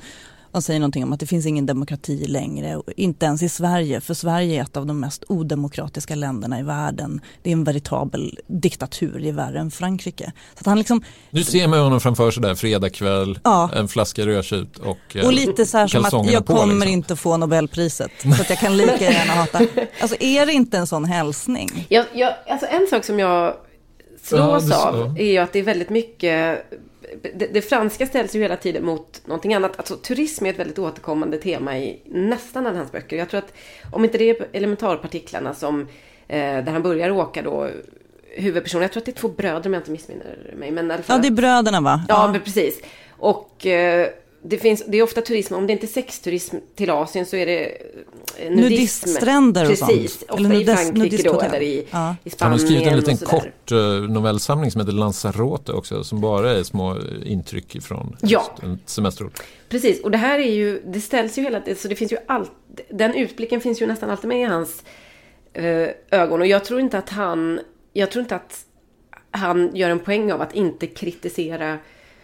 de 0.53 0.61
säger 0.61 0.79
någonting 0.79 1.03
om 1.03 1.13
att 1.13 1.19
det 1.19 1.25
finns 1.25 1.45
ingen 1.45 1.65
demokrati 1.65 2.25
längre, 2.25 2.81
inte 2.95 3.25
ens 3.25 3.43
i 3.43 3.49
Sverige, 3.49 4.01
för 4.01 4.13
Sverige 4.13 4.59
är 4.59 4.63
ett 4.63 4.77
av 4.77 4.85
de 4.85 4.99
mest 4.99 5.23
odemokratiska 5.27 6.15
länderna 6.15 6.59
i 6.59 6.63
världen. 6.63 7.21
Det 7.41 7.49
är 7.49 7.53
en 7.53 7.63
veritabel 7.63 8.39
diktatur, 8.47 9.19
det 9.19 9.29
är 9.29 9.33
värre 9.33 9.59
än 9.59 9.71
Frankrike. 9.71 10.31
Så 10.53 10.59
att 10.59 10.65
han 10.65 10.77
liksom, 10.77 11.03
nu 11.29 11.43
ser 11.43 11.67
man 11.67 11.79
honom 11.79 11.99
framför 11.99 12.31
sig 12.31 12.43
där 12.43 12.55
fredag 12.55 12.89
kväll, 12.89 13.39
ja. 13.43 13.69
en 13.75 13.87
flaska 13.87 14.25
rödtjut 14.25 14.77
och 14.77 15.17
Och 15.23 15.33
lite 15.33 15.65
så 15.65 15.77
här 15.77 15.87
som 15.87 16.05
att 16.05 16.31
jag 16.31 16.45
på, 16.45 16.55
kommer 16.55 16.73
liksom. 16.73 16.93
inte 16.93 17.15
få 17.15 17.37
Nobelpriset, 17.37 18.11
så 18.21 18.41
att 18.41 18.49
jag 18.49 18.59
kan 18.59 18.77
lika 18.77 19.03
gärna 19.03 19.33
hata. 19.33 19.59
Alltså 20.01 20.17
är 20.19 20.45
det 20.45 20.53
inte 20.53 20.77
en 20.77 20.87
sån 20.87 21.05
hälsning? 21.05 21.85
Jag, 21.89 22.05
jag, 22.13 22.33
alltså 22.47 22.67
en 22.67 22.87
sak 22.89 23.05
som 23.05 23.19
jag 23.19 23.53
slås 24.23 24.69
ja, 24.69 24.89
av 24.89 25.17
är 25.19 25.31
ju 25.31 25.37
att 25.37 25.53
det 25.53 25.59
är 25.59 25.63
väldigt 25.63 25.89
mycket 25.89 26.65
det, 27.21 27.47
det 27.53 27.61
franska 27.61 28.05
ställs 28.05 28.35
ju 28.35 28.41
hela 28.41 28.57
tiden 28.57 28.85
mot 28.85 29.21
någonting 29.25 29.53
annat. 29.53 29.77
Alltså 29.77 29.95
turism 29.95 30.45
är 30.45 30.49
ett 30.49 30.59
väldigt 30.59 30.79
återkommande 30.79 31.37
tema 31.37 31.77
i 31.77 32.01
nästan 32.05 32.67
alla 32.67 32.77
hans 32.77 32.91
böcker. 32.91 33.17
Jag 33.17 33.29
tror 33.29 33.37
att 33.37 33.53
om 33.91 34.03
inte 34.03 34.17
det 34.17 34.29
är 34.29 34.47
elementarpartiklarna 34.53 35.53
som 35.53 35.81
eh, 36.27 36.37
där 36.37 36.71
han 36.71 36.83
börjar 36.83 37.09
åka 37.09 37.41
då 37.41 37.69
huvudpersonen, 38.35 38.81
jag 38.81 38.91
tror 38.91 39.01
att 39.01 39.05
det 39.05 39.11
är 39.11 39.21
två 39.21 39.27
bröder 39.27 39.69
om 39.69 39.73
jag 39.73 39.81
inte 39.81 39.91
missminner 39.91 40.53
mig. 40.57 40.71
Men 40.71 40.91
i 40.91 40.93
alla 40.93 41.03
fall, 41.03 41.15
Ja, 41.17 41.21
det 41.21 41.27
är 41.27 41.31
bröderna 41.31 41.81
va? 41.81 42.05
Ja, 42.07 42.29
men 42.31 42.41
precis. 42.41 42.81
Och 43.09 43.65
eh, 43.65 44.09
det, 44.45 44.57
finns, 44.57 44.83
det 44.87 44.97
är 44.97 45.03
ofta 45.03 45.21
turism, 45.21 45.53
om 45.53 45.67
det 45.67 45.73
inte 45.73 45.85
är 45.85 45.87
sexturism 45.87 46.55
till 46.75 46.89
Asien 46.89 47.25
så 47.25 47.35
är 47.35 47.45
det 47.45 47.65
eh, 47.65 48.49
nudism. 48.49 48.61
Nudiststränder 48.61 49.63
och 49.63 49.69
Precis, 49.69 50.19
sånt. 50.19 50.31
ofta 50.31 50.43
Eller 50.43 50.61
i 50.61 50.65
Frankrike 50.65 51.23
då, 51.23 51.41
eller 51.41 51.61
i, 51.61 51.85
Ja. 51.91 52.15
i 52.23 52.29
Han 52.29 52.31
Spanien 52.31 52.51
har 52.51 52.65
skrivit 52.65 52.87
en 52.87 52.97
liten 52.97 53.17
kort 53.17 53.71
eh, 53.71 53.77
novellsamling 54.09 54.71
som 54.71 54.81
heter 54.81 54.93
Lanzarote 54.93 55.71
också 55.71 56.03
som 56.03 56.21
bara 56.21 56.51
är 56.51 56.63
små 56.63 56.97
intryck 57.25 57.83
från 57.83 58.17
Ja. 58.21 58.55
en 58.63 58.79
semesterort. 58.85 59.43
Precis, 59.69 60.01
och 60.01 60.11
det 60.11 60.17
här 60.17 60.39
är 60.39 60.51
ju, 60.51 60.81
det 60.85 61.01
ställs 61.01 61.37
ju 61.37 61.41
hela 61.41 61.61
tiden, 61.61 61.79
så 61.79 61.87
det 61.87 61.95
finns 61.95 62.11
ju 62.11 62.17
allt, 62.27 62.51
den 62.89 63.13
utblicken 63.15 63.61
finns 63.61 63.81
ju 63.81 63.85
nästan 63.87 64.09
alltid 64.09 64.27
med 64.27 64.41
i 64.41 64.43
hans 64.43 64.83
eh, 65.53 65.89
ögon. 66.11 66.41
Och 66.41 66.47
jag 66.47 66.65
tror 66.65 66.79
inte 66.79 66.97
att 66.97 67.09
han, 67.09 67.59
jag 67.93 68.11
tror 68.11 68.21
inte 68.21 68.35
att 68.35 68.65
han 69.31 69.75
gör 69.75 69.89
en 69.89 69.99
poäng 69.99 70.31
av 70.31 70.41
att 70.41 70.55
inte 70.55 70.87
kritisera 70.87 71.77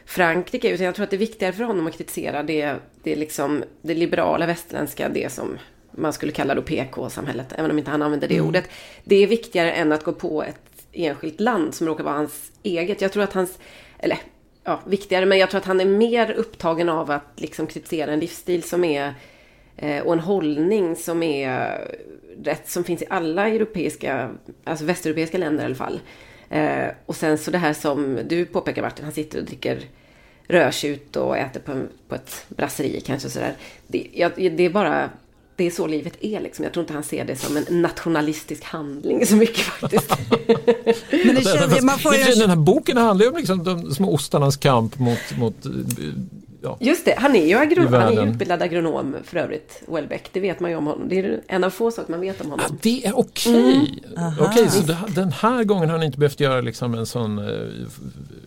Frankrike, 0.10 0.70
utan 0.70 0.86
jag 0.86 0.96
tror 0.96 1.04
att 1.04 1.10
det 1.10 1.16
är 1.16 1.18
viktigare 1.18 1.54
för 1.54 1.64
honom 1.64 1.88
att 1.88 1.98
kritisera 1.98 2.44
det, 2.44 2.76
det, 3.04 3.16
liksom, 3.16 3.64
det 3.82 3.94
liberala 3.94 4.46
västerländska, 4.46 5.10
det 5.10 5.32
som 5.32 5.58
man 5.92 6.14
skulle 6.14 6.32
kalla 6.32 6.56
då 6.56 6.62
PK-samhället, 6.62 7.54
även 7.58 7.72
om 7.72 7.78
inte 7.78 7.92
han 7.92 8.02
använder 8.02 8.28
det 8.28 8.42
ordet. 8.42 8.70
Det 9.04 9.16
är 9.16 9.28
viktigare 9.28 9.72
än 9.72 9.92
att 9.92 10.04
gå 10.04 10.14
på 10.14 10.44
ett 10.44 10.88
enskilt 10.92 11.40
land 11.40 11.76
som 11.76 11.88
råkar 11.88 12.04
vara 12.04 12.16
hans 12.16 12.52
eget. 12.64 13.02
Jag 13.02 13.12
tror 13.12 13.24
att 13.24 13.34
hans, 13.34 13.60
eller 14.00 14.18
ja, 14.64 14.80
viktigare, 14.88 15.26
men 15.26 15.38
jag 15.38 15.50
tror 15.50 15.60
att 15.60 15.66
han 15.66 15.82
är 15.82 15.86
mer 15.86 16.32
upptagen 16.32 16.90
av 16.90 17.12
att 17.12 17.32
liksom 17.36 17.68
kritisera 17.68 18.12
en 18.12 18.20
livsstil 18.20 18.64
som 18.64 18.84
är 18.84 19.14
eh, 19.78 20.04
och 20.04 20.14
en 20.14 20.20
hållning 20.20 20.96
som 20.96 21.24
är 21.24 21.82
rätt 22.44 22.70
som 22.70 22.84
finns 22.84 23.02
i 23.02 23.06
alla 23.10 23.50
europeiska, 23.50 24.30
alltså 24.64 24.86
västeuropeiska 24.86 25.38
länder 25.38 25.64
i 25.64 25.66
alla 25.66 25.76
fall. 25.76 26.00
Eh, 26.50 26.88
och 27.06 27.16
sen 27.16 27.38
så 27.38 27.52
det 27.52 27.58
här 27.58 27.74
som 27.74 28.20
du 28.28 28.46
påpekar 28.46 28.82
Martin, 28.82 29.06
han 29.06 29.14
sitter 29.14 29.40
och 29.40 29.46
dricker 29.46 29.80
rödtjut 30.50 31.16
och 31.16 31.38
äter 31.38 31.60
på, 31.60 31.86
på 32.08 32.16
ett 32.16 32.46
brasseri 32.50 33.02
kanske 33.06 33.30
sådär. 33.30 33.54
Det, 33.88 34.08
jag, 34.14 34.32
det 34.36 34.64
är 34.64 34.70
bara, 34.70 35.10
det 35.56 35.68
är 35.68 35.72
så 35.72 35.88
livet 35.88 36.14
är 36.22 36.40
liksom. 36.40 36.64
Jag 36.64 36.74
tror 36.74 36.84
inte 36.84 36.94
han 36.94 37.04
ser 37.04 37.26
det 37.26 37.36
som 37.36 37.58
en 37.58 37.82
nationalistisk 37.82 38.64
handling 38.64 39.26
så 39.26 39.36
mycket 39.36 39.64
faktiskt. 39.64 40.10
Men 41.26 41.36
det 41.36 41.44
känns, 41.44 41.82
man 41.82 42.00
får 42.00 42.16
ju... 42.16 42.24
Den 42.24 42.50
här 42.50 42.58
boken 42.58 42.98
handlar 42.98 43.26
ju 43.26 43.32
om 43.32 43.38
liksom 43.38 43.64
de 43.64 43.96
små 43.96 44.14
ostarnas 44.14 44.58
kamp 44.58 45.00
mot, 45.00 45.38
mot 45.38 45.66
eh, 45.66 45.72
ja, 46.62 46.78
Just 46.80 47.06
det, 47.06 47.16
han 47.18 47.36
är 47.36 47.46
ju 47.46 47.56
agronom, 47.58 47.94
I 47.94 47.98
han 47.98 48.18
är 48.18 48.28
utbildad 48.28 48.62
agronom 48.62 49.16
för 49.24 49.38
övrigt, 49.38 49.84
Welbeck. 49.88 50.30
Det 50.34 50.40
vet 50.40 50.60
man 50.60 50.72
ju 50.72 50.78
om 50.78 50.88
honom. 50.88 51.10
Det 51.10 51.20
är 51.20 51.42
en 51.48 51.64
av 51.64 51.70
få 51.70 51.92
saker 51.92 52.12
man 52.12 52.20
vet 52.22 52.42
om 52.42 52.48
Ah, 52.48 52.50
honom. 52.52 52.78
det 52.82 53.06
är 53.06 53.20
okej. 53.20 54.04
Okej, 54.40 54.70
så 54.70 54.82
det, 54.82 54.98
den 55.16 55.32
här 55.32 55.64
gången 55.64 55.90
har 55.90 55.98
ni 55.98 56.06
inte 56.06 56.18
behövt 56.20 56.40
göra 56.40 56.62
liksom 56.62 56.94
en 56.94 57.06
sån 57.06 57.40
eh, 57.40 57.46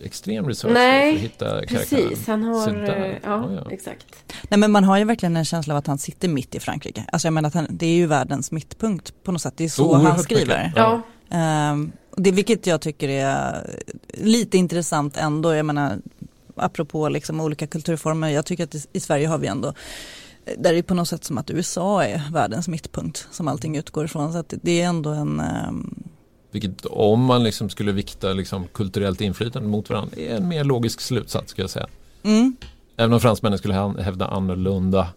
extrem 0.05 0.47
research 0.47 0.73
Nej, 0.73 1.11
för 1.11 1.17
att 1.17 1.23
hitta 1.31 1.45
karaktären? 1.65 2.09
Precis, 2.09 2.27
han 2.27 2.43
har... 2.43 2.83
Eh, 2.89 2.89
Ja, 2.89 3.15
Ja, 3.23 3.49
ja. 3.65 3.71
exakt. 3.71 4.05
Nej 4.49 4.59
men 4.59 4.71
man 4.71 4.83
har 4.83 4.97
ju 4.97 5.03
verkligen 5.03 5.37
en 5.37 5.45
känsla 5.45 5.73
av 5.73 5.77
att 5.77 5.87
han 5.87 5.97
sitter 5.97 6.27
mitt 6.27 6.55
i 6.55 6.59
Frankrike. 6.59 7.03
Alltså 7.11 7.25
jag 7.27 7.33
menar 7.33 7.47
att 7.47 7.53
han, 7.53 7.67
det 7.69 7.85
är 7.85 7.95
ju 7.95 8.05
världens 8.07 8.51
mittpunkt 8.51 9.13
på 9.23 9.31
något 9.31 9.41
sätt. 9.41 9.53
Det 9.57 9.63
är 9.63 9.69
så 9.69 9.89
Oerhört 9.89 10.09
han 10.13 10.19
skriver. 10.23 10.73
Ja, 10.75 11.01
Ehm, 11.29 11.91
det, 12.17 12.31
vilket 12.31 12.67
jag 12.67 12.81
tycker 12.81 13.09
är 13.09 13.69
lite 14.13 14.57
intressant 14.57 15.17
ändå. 15.17 15.53
Jag 15.55 15.65
menar, 15.65 15.97
apropå 16.55 17.09
liksom 17.09 17.41
olika 17.41 17.67
kulturformer. 17.67 18.29
Jag 18.29 18.45
tycker 18.45 18.63
att 18.63 18.75
i, 18.93 18.99
Sverige 18.99 19.27
har 19.27 19.37
vi 19.37 19.47
ändå 19.47 19.73
där 20.57 20.69
är 20.69 20.75
det 20.75 20.83
på 20.83 20.93
något 20.93 21.07
sätt 21.07 21.23
som 21.23 21.37
att 21.37 21.51
USA 21.51 22.03
är 22.03 22.31
världens 22.31 22.67
mittpunkt 22.67 23.27
som 23.31 23.47
allting 23.47 23.77
utgår 23.77 24.05
ifrån. 24.05 24.33
Så 24.33 24.37
att 24.37 24.53
det 24.61 24.81
är 24.81 24.85
ändå 24.85 25.09
en... 25.09 25.39
ehm, 25.39 26.03
Vilket 26.51 26.85
om 26.85 27.25
man 27.25 27.43
liksom 27.43 27.69
skulle 27.69 27.91
vikta 27.91 28.33
liksom 28.33 28.67
kulturellt 28.67 29.21
inflytande 29.21 29.69
mot 29.69 29.89
varandra 29.89 30.17
är 30.17 30.35
en 30.35 30.47
mer 30.47 30.63
logisk 30.63 31.01
slutsats 31.01 31.51
ska 31.51 31.61
jag 31.61 31.69
säga. 31.69 31.87
mm. 32.23 32.55
Även 32.97 33.13
om 33.13 33.19
fransmännen 33.19 33.57
skulle 33.59 33.73
hävda 33.99 34.27
annorlunda. 34.27 35.07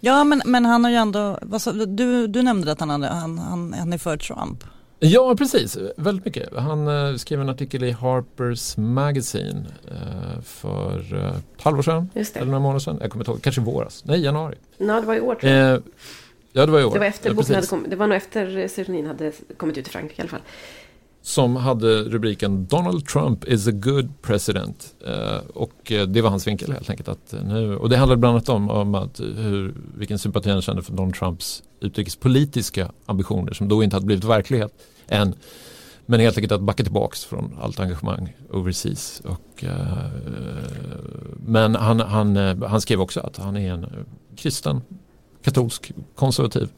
Ja 0.00 0.24
men, 0.24 0.42
men 0.46 0.66
han 0.66 0.84
har 0.84 0.90
ju 0.90 0.96
ändå, 0.96 1.38
du, 1.86 2.26
du 2.26 2.42
nämnde 2.42 2.72
att 2.72 2.80
han, 2.80 2.90
hade, 2.90 3.06
han, 3.06 3.38
han, 3.38 3.72
han 3.72 3.92
är 3.92 3.98
för 3.98 4.16
Trump. 4.16 4.64
Ja, 5.00 5.34
precis. 5.36 5.78
Väldigt 5.96 6.24
mycket. 6.24 6.56
Han 6.56 6.88
eh, 6.88 7.16
skrev 7.16 7.40
en 7.40 7.48
artikel 7.48 7.84
i 7.84 7.92
Harper's 7.92 8.80
Magazine 8.80 9.66
eh, 9.90 10.40
för 10.42 11.14
eh, 11.14 11.28
ett 11.28 11.62
halvår 11.62 11.82
sedan. 11.82 12.10
Eller 12.14 12.44
några 12.44 12.58
månader 12.58 12.80
sedan. 12.80 12.98
Jag 13.00 13.10
kommer 13.10 13.22
inte 13.22 13.30
ihåg. 13.30 13.42
Kanske 13.42 13.60
våras. 13.60 14.04
Nej, 14.04 14.20
januari. 14.20 14.54
Ja, 14.78 15.00
det 15.00 15.06
var 15.06 15.14
i 15.14 15.20
år 15.20 15.34
tror 15.34 15.52
jag. 15.52 15.74
Eh, 15.74 15.80
ja, 16.52 16.66
det 16.66 16.72
var 16.72 16.80
i 16.80 16.84
år. 16.84 16.92
Det 16.92 16.98
var 16.98 17.06
efter 17.06 17.30
ja, 17.30 17.34
boken 17.34 17.54
hade 17.54 17.66
kommit. 17.66 17.90
Det 17.90 17.96
var 17.96 18.06
nog 18.06 18.16
efter 18.16 18.68
serotonin 18.68 19.06
hade 19.06 19.32
kommit 19.56 19.78
ut 19.78 19.88
i 19.88 19.90
Frankrike 19.90 20.20
i 20.20 20.22
alla 20.22 20.30
fall. 20.30 20.40
Som 21.28 21.56
hade 21.56 22.02
rubriken 22.02 22.66
Donald 22.66 23.06
Trump 23.06 23.44
is 23.44 23.68
a 23.68 23.70
good 23.70 24.22
president. 24.22 24.94
Eh, 25.06 25.38
och 25.54 25.92
eh, 25.92 26.06
det 26.06 26.22
var 26.22 26.30
hans 26.30 26.46
vinkel 26.46 26.72
helt 26.72 26.90
enkelt. 26.90 27.08
Att 27.08 27.32
eh, 27.32 27.42
nu, 27.44 27.76
och 27.76 27.88
det 27.88 27.96
handlade 27.96 28.20
bland 28.20 28.32
annat 28.34 28.48
om, 28.48 28.70
om 28.70 28.94
att, 28.94 29.20
hur, 29.20 29.74
vilken 29.96 30.18
sympati 30.18 30.50
han 30.50 30.62
kände 30.62 30.82
för 30.82 30.92
Donald 30.92 31.14
Trumps 31.14 31.62
utrikespolitiska 31.80 32.92
ambitioner 33.06 33.52
som 33.52 33.68
då 33.68 33.82
inte 33.82 33.96
hade 33.96 34.06
blivit 34.06 34.24
verklighet 34.24 34.72
än. 35.08 35.34
Men 36.06 36.20
helt 36.20 36.36
enkelt 36.36 36.52
att 36.52 36.60
backa 36.60 36.82
tillbaks 36.82 37.24
från 37.24 37.56
allt 37.60 37.80
engagemang 37.80 38.36
overseas. 38.50 39.22
Och, 39.24 39.64
eh, 39.64 40.10
men 41.46 41.74
han, 41.74 42.00
han, 42.00 42.36
han 42.62 42.80
skrev 42.80 43.00
också 43.00 43.20
att 43.20 43.36
han 43.36 43.56
är 43.56 43.72
en 43.72 43.86
kristen, 44.36 44.80
katolsk, 45.42 45.92
konservativ 46.14 46.68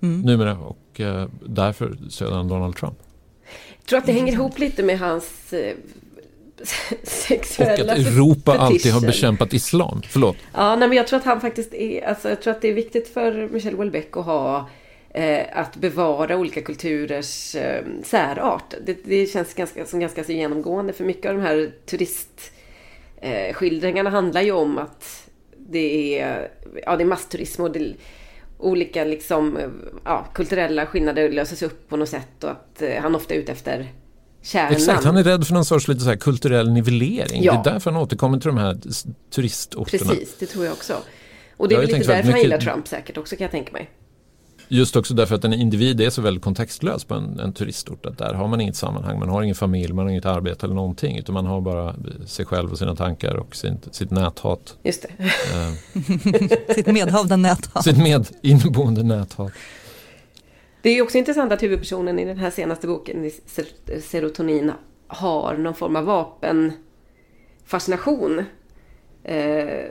Mm. 0.00 0.20
numera 0.20 0.58
och 0.58 1.00
eh, 1.00 1.28
därför 1.46 1.96
stöder 2.08 2.36
han 2.36 2.48
Donald 2.48 2.76
Trump. 2.76 2.98
Jag 3.88 3.90
tror 3.90 3.98
att 3.98 4.06
det 4.06 4.12
hänger 4.12 4.32
ihop 4.32 4.58
lite 4.58 4.82
med 4.82 4.98
hans 4.98 5.52
eh, 5.52 5.76
Och 6.60 6.66
sexuella 7.08 7.92
att 7.92 7.98
Europa 7.98 8.58
alltid 8.58 8.92
har 8.92 9.00
fetischer. 9.00 9.06
bekämpat 9.06 9.52
islam. 9.52 10.02
Förlåt. 10.08 10.36
Ja, 10.54 10.76
nej, 10.76 10.88
men 10.88 10.96
jag 10.96 11.06
tror 11.06 11.18
att 11.18 11.24
han 11.24 11.40
faktiskt 11.40 11.74
är, 11.74 12.08
alltså 12.08 12.28
jag 12.28 12.42
tror 12.42 12.50
att 12.50 12.60
det 12.60 12.68
är 12.68 12.74
viktigt 12.74 13.08
för 13.08 13.48
Michel 13.52 13.74
Houellebecq 13.74 14.16
att 14.16 14.24
ha 14.24 14.68
eh, 15.10 15.40
att 15.52 15.76
bevara 15.76 16.36
olika 16.36 16.60
kulturers 16.60 17.54
eh, 17.54 17.84
särart. 18.04 18.74
Det, 18.86 18.98
det 19.04 19.26
känns 19.26 19.54
ganska, 19.54 19.86
som 19.86 20.00
ganska 20.00 20.24
så 20.24 20.32
genomgående 20.32 20.92
för 20.92 21.04
mycket 21.04 21.30
av 21.30 21.36
de 21.36 21.42
här 21.42 21.72
turistskildringarna 21.86 24.10
eh, 24.10 24.14
handlar 24.14 24.42
ju 24.42 24.52
om 24.52 24.78
att 24.78 25.28
det 25.56 26.20
är, 26.20 26.50
ja, 26.86 26.96
det 26.96 27.02
är 27.02 27.06
massturism 27.06 27.62
och 27.62 27.70
det, 27.70 27.92
olika 28.58 29.04
liksom, 29.04 29.58
ja, 30.04 30.26
kulturella 30.34 30.86
skillnader 30.86 31.28
löses 31.32 31.62
upp 31.62 31.88
på 31.88 31.96
något 31.96 32.08
sätt 32.08 32.44
och 32.44 32.50
att 32.50 32.82
eh, 32.82 33.02
han 33.02 33.14
ofta 33.14 33.34
är 33.34 33.38
ute 33.38 33.52
efter 33.52 33.92
kärnan. 34.42 34.72
Exakt, 34.72 35.04
han 35.04 35.16
är 35.16 35.24
rädd 35.24 35.46
för 35.46 35.54
någon 35.54 35.64
sorts 35.64 35.88
lite 35.88 36.00
så 36.00 36.16
kulturell 36.16 36.70
nivellering. 36.70 37.42
Ja. 37.42 37.52
Det 37.52 37.70
är 37.70 37.72
därför 37.72 37.90
han 37.90 38.02
återkommer 38.02 38.38
till 38.40 38.48
de 38.48 38.58
här 38.58 38.78
turistorterna. 39.34 40.10
Precis, 40.10 40.36
det 40.38 40.46
tror 40.46 40.64
jag 40.64 40.72
också. 40.72 40.96
Och 41.56 41.68
det 41.68 41.74
är 41.74 41.78
väl 41.78 41.86
lite 41.86 41.98
därför 41.98 42.12
väldigt 42.12 42.24
han 42.24 42.34
mycket- 42.34 42.42
gillar 42.42 42.72
Trump 42.72 42.88
säkert 42.88 43.16
också 43.18 43.36
kan 43.36 43.44
jag 43.44 43.50
tänka 43.50 43.72
mig. 43.72 43.90
Just 44.68 44.96
också 44.96 45.14
därför 45.14 45.34
att 45.34 45.44
en 45.44 45.52
individ 45.52 46.00
är 46.00 46.10
så 46.10 46.22
väldigt 46.22 46.44
kontextlös 46.44 47.04
på 47.04 47.14
en, 47.14 47.40
en 47.40 47.52
turistort. 47.52 48.06
Att 48.06 48.18
där 48.18 48.34
har 48.34 48.48
man 48.48 48.60
inget 48.60 48.76
sammanhang, 48.76 49.18
man 49.18 49.28
har 49.28 49.42
ingen 49.42 49.54
familj, 49.54 49.92
man 49.92 50.04
har 50.04 50.10
inget 50.10 50.26
arbete 50.26 50.66
eller 50.66 50.74
någonting. 50.74 51.18
Utan 51.18 51.32
man 51.32 51.46
har 51.46 51.60
bara 51.60 51.94
sig 52.26 52.46
själv 52.46 52.72
och 52.72 52.78
sina 52.78 52.96
tankar 52.96 53.34
och 53.34 53.56
sin, 53.56 53.78
sitt 53.90 54.10
näthat. 54.10 54.76
Just 54.82 55.02
det. 55.02 55.08
Eh, 55.24 55.72
Sitt 56.74 56.86
medhavda 56.86 57.36
näthat. 57.36 57.84
sitt 57.84 57.98
med 57.98 58.28
inneboende 58.42 59.02
näthat. 59.02 59.52
Det 60.82 60.90
är 60.90 61.02
också 61.02 61.18
intressant 61.18 61.52
att 61.52 61.62
huvudpersonen 61.62 62.18
i 62.18 62.24
den 62.24 62.38
här 62.38 62.50
senaste 62.50 62.86
boken, 62.86 63.30
Serotonin, 64.02 64.72
har 65.06 65.56
någon 65.56 65.74
form 65.74 65.96
av 65.96 66.04
vapenfascination. 66.04 68.44
Eh, 69.24 69.34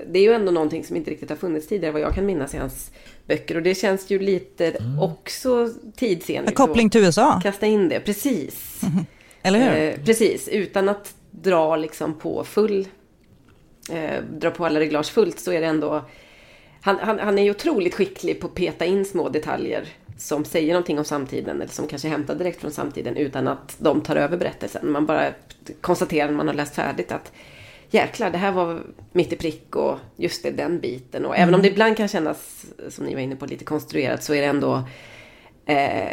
Det 0.08 0.20
är 0.20 0.22
ju 0.22 0.34
ändå 0.34 0.52
någonting 0.52 0.84
som 0.84 0.96
inte 0.96 1.12
riktigt 1.12 1.30
har 1.30 1.38
funnits 1.38 1.68
tidigare 1.68 1.94
vad 1.94 2.02
jag 2.02 2.16
kan 2.16 2.26
minnas 2.26 2.54
i 2.54 2.58
hans 2.58 2.92
böcker. 3.28 3.56
Och 3.56 3.64
det 3.64 3.76
känns 3.76 4.10
ju 4.10 4.20
lite 4.20 4.76
också 5.02 5.70
tidsenligt. 5.96 6.50
En 6.50 6.68
koppling 6.68 6.90
till 6.90 7.02
USA, 7.02 7.34
att 7.34 7.44
Kasta 7.44 7.66
in 7.66 7.90
det, 7.90 8.00
precis. 8.00 8.82
eller 9.42 9.60
hur? 9.60 9.84
Eh, 10.00 10.06
precis, 10.06 10.48
utan 10.48 10.90
att 10.90 11.16
dra 11.32 11.76
liksom 11.76 12.14
på 12.14 12.44
full, 12.44 12.88
eh, 13.92 14.24
dra 14.40 14.52
på 14.52 14.66
alla 14.66 14.80
reglage 14.80 15.12
fullt 15.12 15.40
så 15.40 15.52
är 15.52 15.62
det 15.62 15.68
ändå, 15.68 16.06
han, 16.82 16.98
han, 17.02 17.20
han 17.20 17.40
är 17.40 17.44
ju 17.44 17.52
otroligt 17.52 17.96
skicklig 17.96 18.40
på 18.42 18.48
att 18.48 18.56
peta 18.56 18.86
in 18.86 19.06
små 19.06 19.30
detaljer 19.30 19.88
som 20.18 20.46
säger 20.46 20.74
någonting 20.74 21.00
om 21.00 21.06
samtiden 21.06 21.62
eller 21.62 21.72
som 21.72 21.88
kanske 21.88 22.08
är 22.08 22.10
hämtade 22.10 22.40
direkt 22.40 22.62
från 22.62 22.72
samtiden 22.72 23.18
utan 23.18 23.48
att 23.48 23.76
de 23.80 24.02
tar 24.02 24.16
över 24.16 24.38
berättelsen. 24.38 24.92
Man 24.92 25.06
bara 25.06 25.30
konstaterar 25.82 26.28
när 26.28 26.36
man 26.38 26.48
har 26.48 26.54
läst 26.56 26.76
färdigt 26.76 27.12
att 27.12 27.32
jäklar, 27.90 28.30
det 28.30 28.38
här 28.38 28.52
var 28.52 28.82
mitt 29.12 29.34
i 29.34 29.36
prick 29.36 29.76
och 29.76 29.98
just 30.18 30.44
det, 30.44 30.52
den 30.52 30.80
biten. 30.80 31.26
Och 31.26 31.38
även 31.38 31.54
om 31.56 31.62
det 31.62 31.68
ibland 31.68 31.98
kan 31.98 32.08
kännas, 32.08 32.66
som 32.90 33.06
ni 33.06 33.14
var 33.14 33.22
inne 33.22 33.36
på, 33.36 33.46
lite 33.46 33.66
konstruerat 33.66 34.24
så 34.24 34.34
är 34.34 34.42
det 34.42 34.48
ändå 34.48 34.84
eh, 35.66 36.12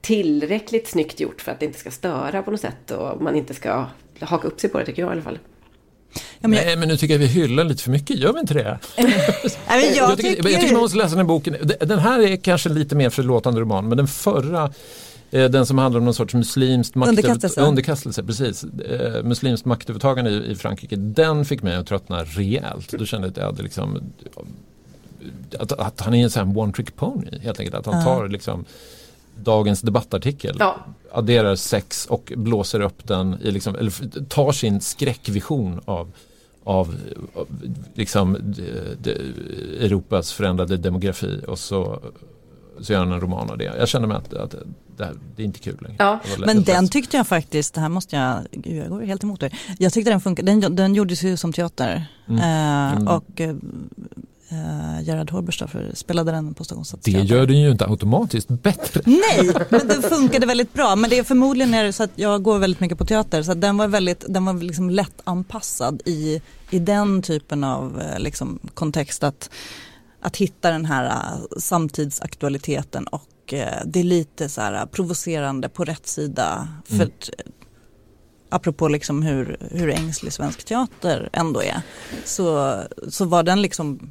tillräckligt 0.00 0.88
snyggt 0.88 1.20
gjort 1.20 1.40
för 1.40 1.52
att 1.52 1.60
det 1.60 1.66
inte 1.66 1.78
ska 1.78 1.90
störa 1.90 2.42
på 2.42 2.50
något 2.50 2.60
sätt 2.60 2.90
och 2.90 3.22
man 3.22 3.36
inte 3.36 3.54
ska 3.54 3.84
haka 4.20 4.48
upp 4.48 4.60
sig 4.60 4.70
på 4.70 4.78
det 4.78 4.84
tycker 4.86 5.02
jag 5.02 5.08
i 5.08 5.12
alla 5.12 5.22
fall. 5.22 5.38
men 6.40 6.52
jag- 6.52 6.64
Nej 6.66 6.76
men 6.76 6.88
nu 6.88 6.96
tycker 6.96 7.14
jag 7.14 7.18
vi 7.18 7.26
hyllar 7.26 7.64
lite 7.64 7.82
för 7.82 7.90
mycket, 7.90 8.16
gör 8.18 8.32
vi 8.32 8.40
inte 8.40 8.54
det? 8.54 8.78
Nej, 8.98 9.06
men 9.68 9.80
jag, 9.80 10.10
jag, 10.10 10.16
tycker, 10.18 10.50
jag 10.50 10.60
tycker 10.60 10.72
man 10.72 10.82
måste 10.82 10.98
läsa 10.98 11.08
den 11.10 11.18
här 11.18 11.24
boken. 11.24 11.56
Den 11.80 11.98
här 11.98 12.20
är 12.20 12.36
kanske 12.36 12.68
lite 12.68 12.94
mer 12.96 13.10
förlåtande 13.10 13.60
roman 13.60 13.88
men 13.88 13.96
den 13.96 14.08
förra 14.08 14.72
den 15.38 15.66
som 15.66 15.78
handlar 15.78 15.98
om 15.98 16.04
någon 16.04 16.14
sorts 16.14 16.34
muslimskt 16.34 16.96
Underkastelse. 16.96 17.60
underkastelse 17.60 18.22
precis. 18.22 18.64
Eh, 18.64 19.22
muslimskt 19.22 19.64
maktövertagande 19.64 20.30
i, 20.30 20.50
i 20.50 20.54
Frankrike. 20.54 20.96
Den 20.96 21.44
fick 21.44 21.62
mig 21.62 21.76
att 21.76 21.86
tröttna 21.86 22.24
rejält. 22.24 22.94
Då 22.98 23.04
kände 23.06 23.26
jag 23.26 23.30
att 23.30 23.36
jag 23.36 23.44
hade 23.44 23.62
liksom 23.62 24.00
att, 25.58 25.72
att 25.72 26.00
han 26.00 26.14
är 26.14 26.22
en 26.24 26.30
sån 26.30 26.48
här 26.48 26.58
one 26.58 26.72
trick 26.72 26.96
pony 26.96 27.38
helt 27.42 27.60
enkelt. 27.60 27.76
Att 27.76 27.94
han 27.94 28.04
tar 28.04 28.28
liksom 28.28 28.64
dagens 29.42 29.80
debattartikel, 29.80 30.56
Ja. 30.58 30.76
adderar 31.12 31.56
sex 31.56 32.06
och 32.06 32.32
blåser 32.36 32.80
upp 32.80 33.06
den 33.08 33.38
i 33.42 33.50
liksom, 33.50 33.76
eller 33.76 34.24
tar 34.28 34.52
sin 34.52 34.80
skräckvision 34.80 35.80
av 35.84 36.12
av, 36.64 36.96
av 37.34 37.46
liksom, 37.94 38.36
de, 38.42 38.62
de, 38.98 39.10
Europas 39.80 40.32
förändrade 40.32 40.76
demografi 40.76 41.40
och 41.48 41.58
så, 41.58 42.00
så 42.80 42.92
gör 42.92 42.98
han 43.00 43.12
en 43.12 43.20
roman 43.20 43.50
av 43.50 43.58
det. 43.58 43.64
Jag 43.64 43.88
känner 43.88 44.06
mig 44.06 44.16
att, 44.16 44.34
att 44.34 44.54
det, 44.96 45.04
här, 45.04 45.14
det 45.36 45.42
är 45.42 45.44
inte 45.44 45.58
kul 45.58 45.76
längre. 45.80 45.96
Ja, 45.98 46.20
Det 46.38 46.46
Men 46.46 46.62
den 46.62 46.88
tyckte 46.88 47.16
jag 47.16 47.26
faktiskt, 47.26 47.74
det 47.74 47.80
här 47.80 47.88
måste 47.88 48.16
jag, 48.16 48.38
gud 48.50 48.76
jag 48.76 48.88
går 48.88 49.02
helt 49.02 49.22
emot 49.24 49.42
er. 49.42 49.58
Jag 49.78 49.92
tyckte 49.92 50.10
den 50.10 50.20
funkade, 50.20 50.52
den, 50.54 50.76
den 50.76 50.94
gjordes 50.94 51.22
ju 51.22 51.36
som 51.36 51.52
teater. 51.52 52.06
Mm. 52.28 52.40
Eh, 52.40 52.74
Mm. 52.96 53.08
och 53.08 53.40
eh, 53.40 53.48
eh, 54.48 55.02
Gerhard 55.02 55.30
Horberstaffer 55.30 55.90
spelade 55.94 56.32
den 56.32 56.54
på 56.54 56.64
Stockholms 56.64 56.94
det 57.04 57.10
gör 57.10 57.46
den 57.46 57.60
ju 57.60 57.70
inte 57.70 57.86
automatiskt 57.86 58.48
bättre. 58.48 59.00
Nej, 59.04 59.50
men 59.68 59.88
den 59.88 60.02
funkade 60.02 60.46
väldigt 60.46 60.72
bra. 60.72 60.96
Men 60.96 61.10
det 61.10 61.18
är 61.18 61.24
förmodligen 61.24 61.74
är 61.74 61.84
det 61.84 61.92
så 61.92 62.02
att 62.02 62.10
jag 62.14 62.42
går 62.42 62.58
väldigt 62.58 62.80
mycket 62.80 62.98
på 62.98 63.04
teater 63.04 63.42
så 63.42 63.54
den 63.54 63.76
var 63.76 63.88
väldigt, 63.88 64.24
den 64.28 64.44
var 64.44 64.54
liksom 64.54 64.90
lätt 64.90 65.20
anpassad 65.24 66.02
i, 66.04 66.42
i 66.70 66.78
den 66.78 67.22
typen 67.22 67.64
av 67.64 68.00
eh, 68.00 68.18
liksom, 68.20 68.58
kontext 68.74 69.22
att, 69.24 69.50
att 70.24 70.36
hitta 70.36 70.70
den 70.70 70.84
här 70.84 71.04
eh, 71.04 71.58
samtidsaktualiteten 71.58 73.06
och 73.06 73.52
eh, 73.52 73.82
det 73.84 74.00
är 74.00 74.04
lite 74.04 74.48
så 74.48 74.60
här 74.60 74.86
provocerande 74.86 75.68
på 75.68 75.84
rätt 75.84 76.06
sida. 76.06 76.68
För 76.86 76.94
Mm. 76.94 77.06
att, 77.08 77.28
eh, 77.38 77.52
apropå 78.48 78.88
liksom 78.88 79.22
hur, 79.22 79.56
hur 79.70 79.90
ängslig 79.90 80.32
svensk 80.32 80.64
teater 80.64 81.28
ändå 81.32 81.62
är 81.62 81.82
så, 82.24 82.80
så 83.08 83.24
var 83.24 83.42
den 83.42 83.62
liksom 83.62 84.10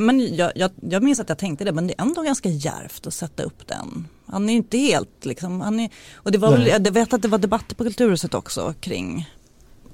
men 0.00 0.36
jag, 0.36 0.52
jag, 0.54 0.70
jag 0.80 1.02
minns 1.02 1.20
att 1.20 1.28
jag 1.28 1.38
tänkte 1.38 1.64
det, 1.64 1.72
men 1.72 1.86
det 1.86 1.94
är 1.98 2.02
ändå 2.02 2.22
ganska 2.22 2.48
djärvt 2.48 3.06
att 3.06 3.14
sätta 3.14 3.42
upp 3.42 3.66
den. 3.68 4.08
Han 4.26 4.48
är 4.48 4.54
inte 4.54 4.78
helt 4.78 5.24
liksom, 5.24 5.60
han 5.60 5.80
är, 5.80 5.90
och 6.14 6.32
det 6.32 6.38
var 6.38 6.50
väl, 6.50 6.66
jag 6.66 6.90
vet 6.90 7.12
att 7.12 7.22
det 7.22 7.28
var 7.28 7.38
debatter 7.38 7.74
på 7.74 7.84
Kulturhuset 7.84 8.34
också 8.34 8.74
kring 8.80 9.30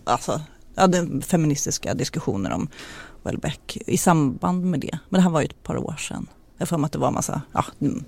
alltså, 0.05 0.41
ja, 0.75 0.87
den 0.87 1.23
feministiska 1.23 1.95
diskussioner 1.95 2.51
om 2.53 2.69
Welbeck 3.23 3.79
i 3.87 3.97
samband 3.97 4.65
med 4.65 4.81
det. 4.81 4.99
Men 5.09 5.19
det 5.19 5.23
här 5.23 5.31
var 5.31 5.41
ju 5.41 5.45
ett 5.45 5.63
par 5.63 5.77
år 5.77 5.97
sedan. 5.99 6.27
Jag 6.59 6.79
mig 6.79 6.87
att 6.87 6.93
det 6.93 6.99
var 6.99 7.09
en 7.09 7.15
massa, 7.15 7.43
ja, 7.53 7.65
mm, 7.81 8.05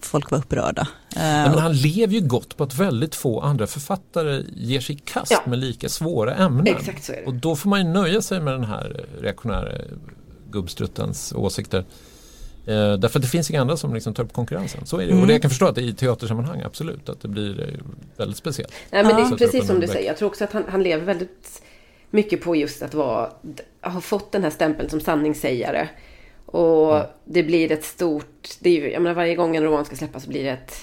folk 0.00 0.30
var 0.30 0.38
upprörda. 0.38 0.88
Eh, 1.16 1.22
men 1.22 1.58
han 1.58 1.72
lever 1.72 2.14
ju 2.14 2.20
gott 2.20 2.56
på 2.56 2.64
att 2.64 2.74
väldigt 2.74 3.14
få 3.14 3.40
andra 3.40 3.66
författare 3.66 4.42
ger 4.56 4.80
sig 4.80 4.96
i 4.96 4.98
kast 4.98 5.32
Ja. 5.32 5.42
med 5.46 5.58
lika 5.58 5.88
svåra 5.88 6.34
ämnen. 6.34 6.66
Exakt 6.66 7.04
så 7.04 7.12
är 7.12 7.16
det. 7.16 7.26
Och 7.26 7.34
då 7.34 7.56
får 7.56 7.68
man 7.68 7.86
ju 7.86 7.92
nöja 7.92 8.22
sig 8.22 8.40
med 8.40 8.54
den 8.54 8.64
här 8.64 9.06
reaktionära 9.20 9.72
gubbstruttens 10.50 11.32
åsikter. 11.36 11.84
Eh, 12.66 12.92
därför 12.92 13.18
att 13.18 13.22
det 13.22 13.28
finns 13.28 13.50
inga 13.50 13.60
andra 13.60 13.76
som 13.76 13.94
liksom 13.94 14.14
tar 14.14 14.24
upp 14.24 14.32
konkurrensen. 14.32 14.86
Så 14.86 14.96
är 14.96 15.06
det. 15.06 15.10
Mm. 15.10 15.20
Och 15.20 15.26
det 15.26 15.32
jag 15.32 15.42
kan 15.42 15.50
förstå 15.50 15.66
att 15.66 15.74
det 15.74 15.82
i 15.82 15.94
teatersammanhang 15.94 16.62
absolut 16.62 17.08
att 17.08 17.20
det 17.20 17.28
blir 17.28 17.60
eh, 17.60 17.80
väldigt 18.16 18.36
speciellt. 18.36 18.72
Nej, 18.90 19.04
men 19.04 19.16
det 19.16 19.22
är 19.22 19.36
precis 19.36 19.66
som 19.66 19.80
du 19.80 19.86
säger. 19.86 20.06
Jag 20.06 20.16
tror 20.16 20.28
också 20.28 20.44
att 20.44 20.52
han, 20.52 20.64
han 20.68 20.82
lever 20.82 21.04
väldigt 21.04 21.62
mycket 22.10 22.40
på 22.42 22.56
just 22.56 22.82
att 22.82 22.94
vara, 22.94 23.30
ha 23.82 24.00
fått 24.00 24.32
den 24.32 24.42
här 24.42 24.50
stämpeln 24.50 24.90
som 24.90 25.00
sanningssägare. 25.00 25.88
Och 26.46 26.94
Mm. 26.96 27.06
det 27.24 27.42
blir 27.42 27.72
ett 27.72 27.84
stort, 27.84 28.48
det 28.60 28.70
är 28.80 28.88
jag 28.90 29.02
menar 29.02 29.14
varje 29.14 29.34
gång 29.34 29.56
en 29.56 29.64
roman 29.64 29.84
ska 29.84 29.96
släppas 29.96 30.22
så 30.24 30.28
blir 30.30 30.44
det 30.44 30.50
ett 30.50 30.74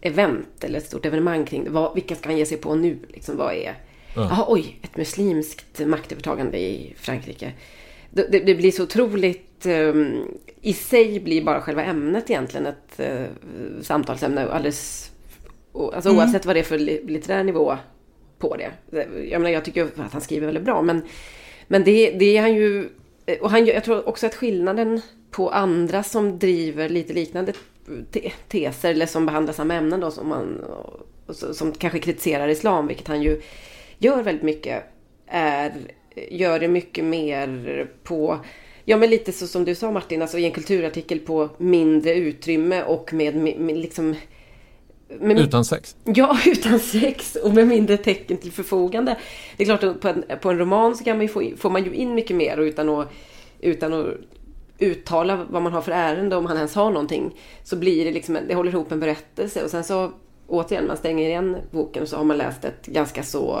event 0.00 0.64
eller 0.64 0.78
ett 0.78 0.86
stort 0.86 1.06
evenemang 1.06 1.44
kring 1.44 1.64
det. 1.64 1.70
Vad, 1.70 1.94
vilka 1.94 2.14
ska 2.14 2.28
han 2.28 2.38
ge 2.38 2.46
sig 2.46 2.56
på 2.58 2.74
nu? 2.74 2.98
Liksom, 3.08 3.36
vad 3.36 3.54
är, 3.54 3.74
Ja. 4.16 4.26
jaha 4.30 4.44
oj, 4.48 4.78
ett 4.82 4.96
muslimskt 4.96 5.80
maktövertagande 5.86 6.58
i 6.58 6.94
Frankrike. 6.96 7.52
Det, 8.10 8.26
det, 8.32 8.38
det 8.40 8.54
blir 8.54 8.70
så 8.70 8.82
otroligt, 8.82 9.66
um, 9.66 10.28
i 10.60 10.72
sig 10.72 11.20
blir 11.20 11.44
bara 11.44 11.60
själva 11.60 11.84
ämnet 11.84 12.30
egentligen 12.30 12.66
ett 12.66 13.00
uh, 13.00 13.26
samtalsämne 13.82 14.48
alldeles 14.50 15.10
alltså 15.94 16.10
Mm. 16.10 16.20
oavsett 16.20 16.46
vad 16.46 16.56
det 16.56 16.60
är 16.60 16.64
för 16.64 16.78
li- 16.78 17.04
litterär 17.06 17.44
nivå 17.44 17.76
på 18.48 18.56
det. 18.56 18.70
Jag 19.30 19.40
menar, 19.40 19.50
jag 19.50 19.64
tycker 19.64 19.84
att 19.84 20.12
han 20.12 20.20
skriver 20.20 20.46
väldigt 20.46 20.64
bra, 20.64 20.82
men, 20.82 21.02
men 21.66 21.84
det, 21.84 22.10
det 22.10 22.36
är 22.36 22.40
han 22.40 22.54
ju... 22.54 22.88
Och 23.40 23.50
han, 23.50 23.66
jag 23.66 23.84
tror 23.84 24.08
också 24.08 24.26
att 24.26 24.34
skillnaden 24.34 25.00
på 25.30 25.50
andra 25.50 26.02
som 26.02 26.38
driver 26.38 26.88
lite 26.88 27.12
liknande 27.12 27.52
te, 28.10 28.32
teser 28.48 28.90
eller 28.90 29.06
som 29.06 29.26
behandlar 29.26 29.52
samma 29.52 29.74
ämnen 29.74 30.00
då, 30.00 30.10
som, 30.10 30.28
man, 30.28 30.64
som 31.52 31.72
kanske 31.72 31.98
kritiserar 31.98 32.48
islam, 32.48 32.86
vilket 32.86 33.08
han 33.08 33.22
ju 33.22 33.42
gör 33.98 34.22
väldigt 34.22 34.44
mycket, 34.44 34.84
är, 35.26 35.72
gör 36.30 36.60
det 36.60 36.68
mycket 36.68 37.04
mer 37.04 37.88
på 38.02 38.40
Ja 38.84 38.96
men 38.96 39.10
lite 39.10 39.32
så 39.32 39.46
som 39.46 39.64
du 39.64 39.74
sa 39.74 39.90
Martin, 39.90 40.22
alltså 40.22 40.38
i 40.38 40.44
en 40.44 40.52
kulturartikel 40.52 41.18
på 41.18 41.48
mindre 41.58 42.14
utrymme 42.14 42.82
och 42.82 43.12
med, 43.12 43.36
med, 43.36 43.60
med 43.60 43.76
liksom 43.76 44.14
med, 45.08 45.38
Utan 45.38 45.64
sex. 45.64 45.96
Ja, 46.04 46.38
utan 46.46 46.80
sex 46.80 47.36
och 47.36 47.54
med 47.54 47.66
mindre 47.66 47.96
tecken 47.96 48.36
till 48.36 48.52
förfogande. 48.52 49.16
Det 49.56 49.62
är 49.62 49.78
klart 49.78 50.00
på 50.00 50.08
en, 50.08 50.24
på 50.40 50.50
en 50.50 50.58
roman 50.58 50.96
så 50.96 51.04
kan 51.04 51.18
man 51.18 51.28
få, 51.28 51.50
får 51.56 51.70
man 51.70 51.84
ju 51.84 51.94
in 51.94 52.14
mycket 52.14 52.36
mer 52.36 52.58
och 52.58 52.64
utan 52.64 52.88
att, 52.88 53.12
utan 53.60 53.92
att 53.92 54.06
uttala 54.78 55.46
vad 55.50 55.62
man 55.62 55.72
har 55.72 55.82
för 55.82 55.92
ärende, 55.92 56.36
om 56.36 56.46
han 56.46 56.56
ens 56.56 56.74
har 56.74 56.90
någonting, 56.90 57.40
så 57.64 57.76
blir 57.76 58.04
det 58.04 58.10
liksom, 58.10 58.38
det 58.48 58.54
håller 58.54 58.70
ihop 58.70 58.92
en 58.92 59.00
berättelse 59.00 59.64
och 59.64 59.70
sen 59.70 59.84
så 59.84 60.12
återigen, 60.46 60.86
man 60.86 60.96
stänger 60.96 61.28
igen 61.28 61.56
boken 61.70 62.02
och 62.02 62.08
så 62.08 62.16
har 62.16 62.24
man 62.24 62.38
läst 62.38 62.64
ett 62.64 62.86
ganska 62.86 63.22
så 63.22 63.60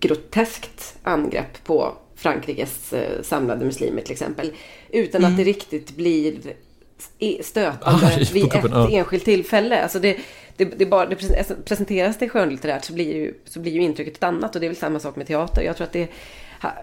groteskt 0.00 0.98
angrepp 1.02 1.64
på 1.64 1.92
Frankrikes 2.16 2.92
eh, 2.92 3.22
samlade 3.22 3.64
muslimer 3.64 4.02
till 4.02 4.12
exempel. 4.12 4.52
Utan 4.90 5.24
att 5.24 5.36
det 5.36 5.44
riktigt 5.44 5.96
blir 5.96 6.38
stötande 7.42 8.00
på 8.26 8.32
vid 8.32 8.54
ett 8.54 8.90
enskilt 8.90 9.24
tillfälle. 9.24 9.82
Alltså 9.82 9.98
det, 9.98 10.16
det, 10.64 10.78
det, 10.78 10.86
bara, 10.86 11.06
det 11.06 11.38
alltså 11.38 11.54
presenteras 11.54 12.16
det 12.18 12.28
skönlitterärt 12.28 12.84
så 12.84 12.92
blir, 12.92 13.14
ju, 13.14 13.34
så 13.44 13.60
blir 13.60 13.72
ju 13.72 13.80
intrycket 13.80 14.16
ett 14.16 14.22
annat 14.22 14.54
och 14.54 14.60
det 14.60 14.66
är 14.66 14.68
väl 14.68 14.76
samma 14.76 14.98
sak 14.98 15.16
med 15.16 15.26
teater. 15.26 15.62
Jag 15.62 15.76
tror 15.76 15.86
att 15.86 15.92
det, 15.92 16.08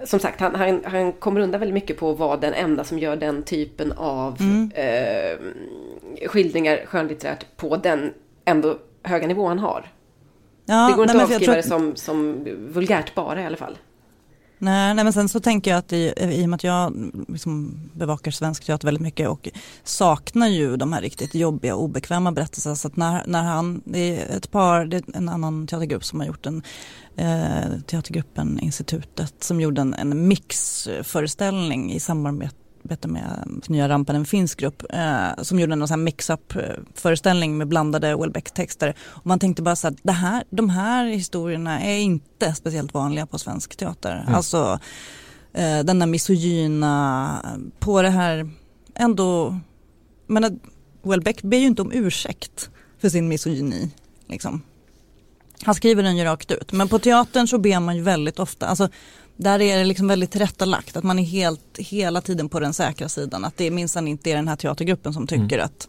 som 0.06 0.20
sagt, 0.20 0.40
han, 0.40 0.56
han, 0.56 0.82
han 0.86 1.14
kommer 1.14 1.42
undan 1.42 1.60
väldigt 1.60 1.74
mycket 1.74 1.98
på 1.98 2.12
att 2.12 2.18
vara 2.18 2.38
den 2.38 2.54
enda 2.54 2.84
som 2.84 3.00
gör 3.00 3.16
den 3.16 3.44
typen 3.44 3.92
av 3.92 4.38
eh, 4.74 5.38
skildringar 6.28 6.86
skönlitterärt 6.86 7.58
på 7.58 7.78
den 7.78 8.14
ändå 8.46 8.78
höga 9.04 9.28
nivå 9.28 9.48
han 9.48 9.60
har. 9.60 9.92
ja, 10.66 10.88
det 10.90 10.96
går 10.96 11.04
inte 11.04 11.18
nej, 11.18 11.24
att 11.24 11.32
avskriva 11.32 11.54
tror 11.54 11.56
det 11.56 11.68
som, 11.68 11.96
som 11.96 12.48
vulgärt 12.70 13.16
bara 13.16 13.42
i 13.42 13.46
alla 13.46 13.58
fall. 13.58 13.78
Nej, 14.60 14.93
nej 14.93 15.03
men 15.03 15.14
sen 15.14 15.30
så 15.30 15.39
tänker 15.39 15.72
jag 15.72 15.78
att 15.78 15.93
i, 15.93 16.14
i 16.18 16.45
och 16.45 16.49
med 16.49 16.55
att 16.55 16.64
jag 16.64 16.88
mm, 16.88 17.26
liksom 17.28 17.80
bevakar 17.93 18.32
svensk 18.32 18.66
teater 18.66 18.88
väldigt 18.88 19.01
mycket 19.01 19.30
och 19.30 19.49
saknar 19.84 20.47
ju 20.47 20.78
de 20.78 20.93
här 20.93 21.01
riktigt 21.01 21.36
jobbiga 21.36 21.76
och 21.76 21.84
obekväma 21.84 22.32
berättelserna. 22.32 22.76
Så 22.76 22.88
att 22.88 22.95
när, 22.95 23.24
när 23.28 23.43
han, 23.43 23.82
det 23.86 23.99
är 23.99 24.38
ett 24.38 24.51
par, 24.51 24.86
det 24.86 24.97
är 24.97 25.03
en 25.14 25.30
annan 25.30 25.68
teatergrupp 25.68 26.05
som 26.05 26.20
har 26.20 26.28
gjort 26.28 26.45
en, 26.45 26.64
eh, 27.16 27.80
teatergruppen 27.88 28.60
Institutet 28.60 29.43
som 29.43 29.62
gjorde 29.62 29.82
en, 29.82 29.93
en 29.93 30.28
mixföreställning 30.28 31.93
i 31.93 31.99
samarbete 31.99 32.55
med 33.08 33.62
Nya 33.68 33.90
Rampen, 33.90 34.16
en 34.16 34.26
finsk 34.26 34.60
grupp, 34.60 34.84
eh, 34.90 35.44
som 35.44 35.60
gjorde 35.60 35.74
en 35.74 35.88
sån 35.88 36.00
här 36.00 36.04
mix-up 36.04 36.56
eh, 36.56 36.62
föreställning 36.94 37.58
med 37.58 37.68
blandade 37.68 38.16
Welbeck-texter. 38.16 38.96
Och 39.02 39.26
man 39.26 39.40
tänkte 39.40 39.62
bara 39.62 39.76
så 39.76 39.88
att 39.88 39.98
det 40.04 40.12
här, 40.12 40.44
de 40.50 40.70
här 40.70 41.06
historierna 41.06 41.82
är 41.82 41.98
inte 41.98 42.54
speciellt 42.54 42.94
vanliga 42.94 43.26
på 43.26 43.40
svensk 43.40 43.76
teater. 43.76 44.26
Alltså 44.28 44.80
eh, 45.54 45.80
den 45.80 46.00
där 46.00 46.08
misogyna, 46.08 47.60
på 47.80 48.02
det 48.02 48.10
här 48.10 48.50
ändå, 48.96 49.60
men 50.28 50.60
Welbeck 51.04 51.42
ber 51.42 51.58
ju 51.58 51.66
inte 51.66 51.82
om 51.82 51.92
ursäkt 51.92 52.70
för 53.02 53.10
sin 53.10 53.28
misogyni. 53.28 53.90
Liksom. 54.28 54.62
Han 55.64 55.76
skriver 55.76 56.04
den 56.04 56.18
ju 56.18 56.24
rakt 56.24 56.52
ut. 56.52 56.72
Men 56.72 56.88
på 56.88 57.00
teatern 57.00 57.48
så 57.48 57.58
ber 57.58 57.80
man 57.80 57.96
ju 57.96 58.02
väldigt 58.02 58.40
ofta, 58.40 58.68
alltså 58.68 58.90
där 59.38 59.62
är 59.62 59.78
det 59.78 59.84
liksom 59.84 60.08
väldigt 60.08 60.32
tillrättalagt 60.32 60.98
att 60.98 61.04
man 61.04 61.20
är 61.20 61.24
helt, 61.24 61.78
hela 61.78 62.22
tiden 62.22 62.50
på 62.50 62.60
den 62.60 62.74
säkra 62.74 63.10
sidan. 63.10 63.46
Att 63.46 63.58
det 63.58 63.72
minsann 63.72 64.08
inte 64.08 64.32
är 64.32 64.36
den 64.36 64.48
här 64.48 64.56
teatergruppen 64.56 65.14
som 65.14 65.28
tycker 65.28 65.60
att 65.60 65.88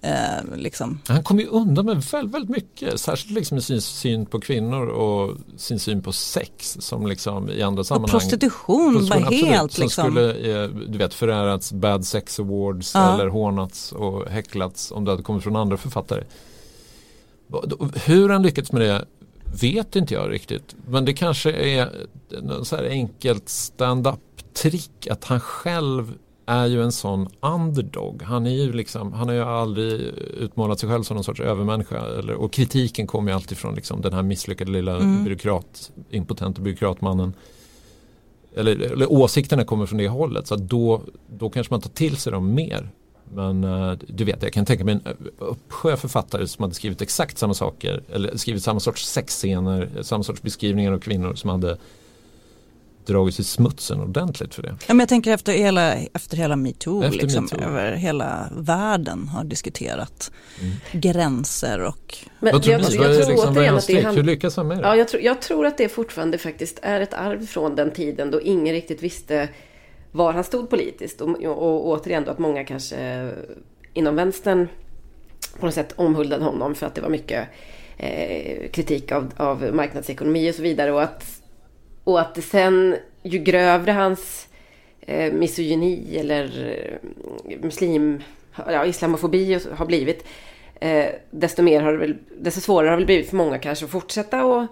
eh, 0.00 0.56
liksom, 0.56 1.00
Han 1.06 1.22
kommer 1.22 1.42
ju 1.42 1.48
undan 1.48 1.86
med 1.86 2.02
väldigt, 2.12 2.34
väldigt 2.34 2.50
mycket. 2.50 3.00
Särskilt 3.00 3.34
liksom 3.34 3.54
med 3.54 3.64
sin 3.64 3.80
syn 3.82 4.26
på 4.26 4.40
kvinnor 4.40 4.86
och 4.86 5.36
sin 5.56 5.78
syn 5.78 6.02
på 6.02 6.12
sex 6.12 6.76
som 6.80 7.06
liksom 7.06 7.50
i 7.50 7.62
andra 7.62 7.80
och 7.80 7.86
sammanhang. 7.86 8.10
prostitution, 8.10 8.94
Prostitution, 8.94 9.20
var 9.20 9.26
absolut, 9.26 9.48
helt 9.48 9.72
som 9.72 9.82
liksom. 9.82 10.04
skulle 10.04 10.62
eh, 10.64 10.68
du 10.68 10.98
vet, 10.98 11.14
förärats 11.14 11.72
Bad 11.72 12.06
Sex 12.06 12.40
Awards 12.40 12.94
Ja. 12.94 13.14
eller 13.14 13.26
hånats 13.26 13.92
och 13.92 14.26
häcklats 14.28 14.92
om 14.92 15.04
det 15.04 15.10
hade 15.10 15.22
kommit 15.22 15.42
från 15.42 15.56
andra 15.56 15.76
författare. 15.76 16.24
Hur 18.04 18.28
han 18.28 18.42
lyckats 18.42 18.72
med 18.72 18.82
det 18.82 19.04
vet 19.60 19.96
inte 19.96 20.14
jag 20.14 20.32
riktigt. 20.32 20.76
Men 20.88 21.04
det 21.04 21.12
kanske 21.12 21.52
är 21.52 22.06
en 22.30 22.64
så 22.64 22.76
här 22.76 22.84
enkelt 22.84 23.48
stand-up 23.48 24.20
trick 24.54 25.06
att 25.10 25.24
han 25.24 25.40
själv 25.40 26.14
är 26.46 26.66
ju 26.66 26.82
en 26.82 26.92
sån 26.92 27.28
underdog. 27.40 28.22
Han, 28.22 28.46
är 28.46 28.50
ju 28.50 28.72
liksom, 28.72 29.12
han 29.12 29.28
har 29.28 29.34
ju 29.34 29.42
aldrig 29.42 29.92
utmålat 30.40 30.78
sig 30.78 30.88
själv 30.88 31.02
som 31.02 31.14
någon 31.14 31.24
sorts 31.24 31.40
övermänniska. 31.40 31.98
Eller, 32.18 32.34
och 32.34 32.52
kritiken 32.52 33.06
kommer 33.06 33.30
ju 33.30 33.34
alltid 33.34 33.58
från 33.58 33.74
liksom 33.74 34.00
den 34.00 34.12
här 34.12 34.22
misslyckade 34.22 34.70
lilla 34.70 34.96
mm. 34.96 35.24
byråkrat, 35.24 35.92
impotenta 36.10 36.62
byråkratmannen. 36.62 37.34
Eller, 38.56 38.80
eller 38.80 39.12
åsikterna 39.12 39.64
kommer 39.64 39.86
från 39.86 39.98
det 39.98 40.08
hållet. 40.08 40.46
Så 40.46 40.56
då, 40.56 41.02
då 41.38 41.50
kanske 41.50 41.72
man 41.72 41.80
tar 41.80 41.90
till 41.90 42.16
sig 42.16 42.32
dem 42.32 42.54
mer. 42.54 42.90
Men 43.34 43.64
uh, 43.64 43.98
du 44.06 44.24
vet, 44.24 44.42
jag 44.42 44.52
kan 44.52 44.64
tänka 44.64 44.84
mig 44.84 44.94
en 44.94 45.16
uppsjö 45.38 45.96
författare 45.96 46.46
som 46.46 46.62
hade 46.62 46.74
skrivit 46.74 47.02
exakt 47.02 47.38
samma 47.38 47.54
saker. 47.54 48.02
Eller 48.12 48.36
skrivit 48.36 48.62
samma 48.62 48.80
sorts 48.80 49.06
sexscener, 49.06 50.02
samma 50.02 50.24
sorts 50.24 50.42
beskrivningar 50.42 50.92
av 50.92 50.98
kvinnor 50.98 51.34
som 51.34 51.50
hade 51.50 51.76
dragits 53.06 53.40
i 53.40 53.44
smutsen 53.44 54.00
ordentligt 54.00 54.54
för 54.54 54.62
det. 54.62 54.68
Ja, 54.68 54.94
men 54.94 54.98
jag 54.98 55.08
tänker 55.08 55.32
efter 55.32 55.52
hela, 55.52 55.94
efter 55.94 56.36
hela 56.36 56.56
metoo, 56.56 57.02
efter 57.02 57.18
liksom, 57.18 57.44
metoo. 57.44 57.60
över 57.60 57.92
hela 57.92 58.48
världen 58.56 59.28
har 59.28 59.44
diskuterat 59.44 60.32
mm. 60.60 60.76
gränser 60.92 61.80
och... 61.80 62.18
Men 62.40 62.52
jag, 62.52 62.64
jag, 62.64 62.80
jag, 62.80 62.90
tror, 62.90 63.08
liksom, 63.08 63.56
återigen 63.56 63.76
att 63.76 63.86
det 63.86 64.10
Hur 64.10 64.22
lyckas 64.22 64.56
han 64.56 64.68
med 64.68 64.78
det? 64.78 64.82
Ja, 64.82 64.96
jag, 64.96 65.08
tror, 65.08 65.22
jag 65.22 65.42
tror 65.42 65.66
att 65.66 65.78
det 65.78 65.88
fortfarande 65.88 66.38
faktiskt 66.38 66.78
är 66.82 67.00
ett 67.00 67.14
arv 67.14 67.46
från 67.46 67.74
den 67.76 67.90
tiden 67.90 68.30
då 68.30 68.40
ingen 68.40 68.74
riktigt 68.74 69.02
visste 69.02 69.48
var 70.16 70.32
han 70.32 70.44
stod 70.44 70.70
politiskt. 70.70 71.20
Och, 71.20 71.28
och, 71.44 71.62
och 71.62 71.86
återigen 71.88 72.24
då 72.24 72.30
att 72.30 72.38
många 72.38 72.64
kanske 72.64 73.30
inom 73.94 74.16
vänstern 74.16 74.68
på 75.60 75.66
något 75.66 75.74
sätt 75.74 75.92
omhuldade 75.96 76.44
honom 76.44 76.74
för 76.74 76.86
att 76.86 76.94
det 76.94 77.00
var 77.00 77.08
mycket 77.08 77.48
eh, 77.96 78.70
kritik 78.70 79.12
av, 79.12 79.32
av 79.36 79.74
marknadsekonomi 79.74 80.50
och 80.50 80.54
så 80.54 80.62
vidare. 80.62 80.92
Och 80.92 81.02
att 81.02 81.42
och 82.06 82.20
att 82.20 82.44
sen, 82.44 82.96
ju 83.22 83.38
grövre 83.38 83.92
hans 83.92 84.48
eh, 85.00 85.32
misogyni 85.32 86.16
eller 86.16 86.78
eh, 87.48 87.58
muslim, 87.60 88.22
ja, 88.66 88.86
islamofobi 88.86 89.60
har 89.72 89.86
blivit, 89.86 90.26
eh, 90.80 91.06
desto, 91.30 91.62
mer 91.62 91.80
har 91.80 91.92
det 91.92 91.98
väl, 91.98 92.16
desto 92.38 92.60
svårare 92.60 92.90
har 92.90 92.98
det 92.98 93.06
blivit 93.06 93.28
för 93.28 93.36
många 93.36 93.58
kanske 93.58 93.84
att 93.84 93.90
fortsätta 93.90 94.44
och, 94.44 94.66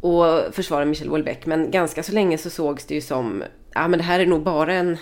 och 0.00 0.54
försvara 0.54 0.84
Michel 0.84 1.08
Houellebecq. 1.08 1.46
Men 1.46 1.70
ganska 1.70 2.02
så 2.02 2.12
länge 2.12 2.38
så 2.38 2.50
sågs 2.50 2.86
det 2.86 2.94
ju 2.94 3.00
som, 3.00 3.44
ja 3.74 3.88
men 3.88 3.98
det 3.98 4.04
här 4.04 4.20
är 4.20 4.26
nog 4.26 4.42
bara 4.42 4.74
en 4.74 4.96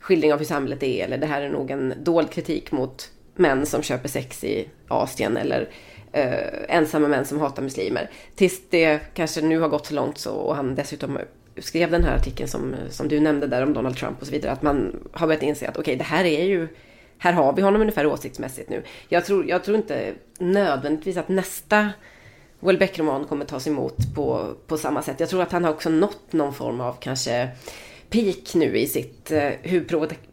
skildring 0.00 0.32
av 0.32 0.38
hur 0.38 0.46
samhället 0.46 0.82
är, 0.82 1.04
eller 1.04 1.18
det 1.18 1.26
här 1.26 1.42
är 1.42 1.48
nog 1.48 1.70
en 1.70 1.94
dold 2.02 2.30
kritik 2.30 2.72
mot 2.72 3.10
män 3.34 3.66
som 3.66 3.82
köper 3.82 4.08
sex 4.08 4.44
i 4.44 4.68
Asien 4.88 5.36
eller 5.36 5.68
eh, 6.12 6.76
ensamma 6.76 7.08
män 7.08 7.24
som 7.24 7.40
hatar 7.40 7.62
muslimer. 7.62 8.10
Tills 8.34 8.62
det 8.70 9.00
kanske 9.14 9.40
nu 9.40 9.58
har 9.58 9.68
gått 9.68 9.86
så 9.86 9.94
långt 9.94 10.18
så 10.18 10.34
och 10.34 10.56
han 10.56 10.74
dessutom 10.74 11.18
skrev 11.58 11.90
den 11.90 12.04
här 12.04 12.16
artikeln 12.16 12.48
som, 12.48 12.74
som 12.90 13.08
du 13.08 13.20
nämnde 13.20 13.46
där 13.46 13.62
om 13.62 13.72
Donald 13.72 13.96
Trump 13.96 14.20
och 14.20 14.26
så 14.26 14.32
vidare. 14.32 14.52
Att 14.52 14.62
man 14.62 15.08
har 15.12 15.26
börjat 15.26 15.42
inse 15.42 15.68
att 15.68 15.76
okej, 15.76 15.82
okay, 15.82 15.96
det 15.96 16.04
här 16.04 16.24
är 16.24 16.44
ju 16.44 16.68
här 17.18 17.32
har 17.32 17.52
vi 17.52 17.62
honom 17.62 17.80
ungefär 17.80 18.06
åsiktsmässigt 18.06 18.70
nu. 18.70 18.82
Jag 19.08 19.24
tror, 19.24 19.48
jag 19.48 19.64
tror 19.64 19.76
inte 19.76 20.14
nödvändigtvis 20.38 21.16
att 21.16 21.28
nästa 21.28 21.90
Welbeck-roman 22.60 23.24
kommer 23.24 23.44
tas 23.44 23.66
emot 23.66 23.96
på, 24.14 24.54
på 24.66 24.76
samma 24.76 25.02
sätt. 25.02 25.20
Jag 25.20 25.28
tror 25.28 25.42
att 25.42 25.52
han 25.52 25.64
har 25.64 25.70
också 25.70 25.90
nått 25.90 26.32
någon 26.32 26.54
form 26.54 26.80
av 26.80 26.96
kanske 27.00 27.48
peak 28.10 28.54
nu 28.54 28.78
i 28.78 28.86
sitt 28.86 29.32
eh, 29.32 29.50
hur. 29.62 29.80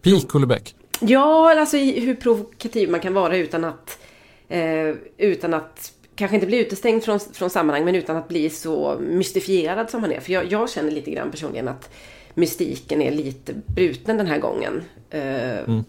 Peak 0.01 0.35
Welbeck? 0.35 0.75
Ja, 0.99 1.59
alltså 1.59 1.77
hur 1.77 2.15
provokativ 2.15 2.89
man 2.89 2.99
kan 2.99 3.13
vara 3.13 3.37
utan 3.37 3.63
att 3.63 3.99
Eh, 4.49 4.95
utan 5.17 5.53
att 5.53 5.93
kanske 6.15 6.35
inte 6.35 6.47
bli 6.47 6.57
utestängd 6.57 7.03
från, 7.03 7.19
från 7.19 7.49
sammanhang 7.49 7.85
men 7.85 7.95
utan 7.95 8.17
att 8.17 8.27
bli 8.27 8.49
så 8.49 8.97
mystifierad 8.99 9.89
som 9.89 10.03
han 10.03 10.11
är. 10.11 10.19
För 10.19 10.33
jag, 10.33 10.51
jag 10.51 10.69
känner 10.69 10.91
lite 10.91 11.11
grann 11.11 11.31
personligen 11.31 11.67
att 11.67 11.89
mystiken 12.33 13.01
är 13.01 13.11
lite 13.11 13.53
bruten 13.67 14.17
den 14.17 14.27
här 14.27 14.39
gången. 14.39 14.83
Eh, 15.09 15.59
mm. 15.59 15.83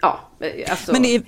Ja, 0.00 0.20
eh, 0.40 0.70
alltså. 0.70 0.92
Men 0.92 1.02
det 1.02 1.14
är... 1.14 1.22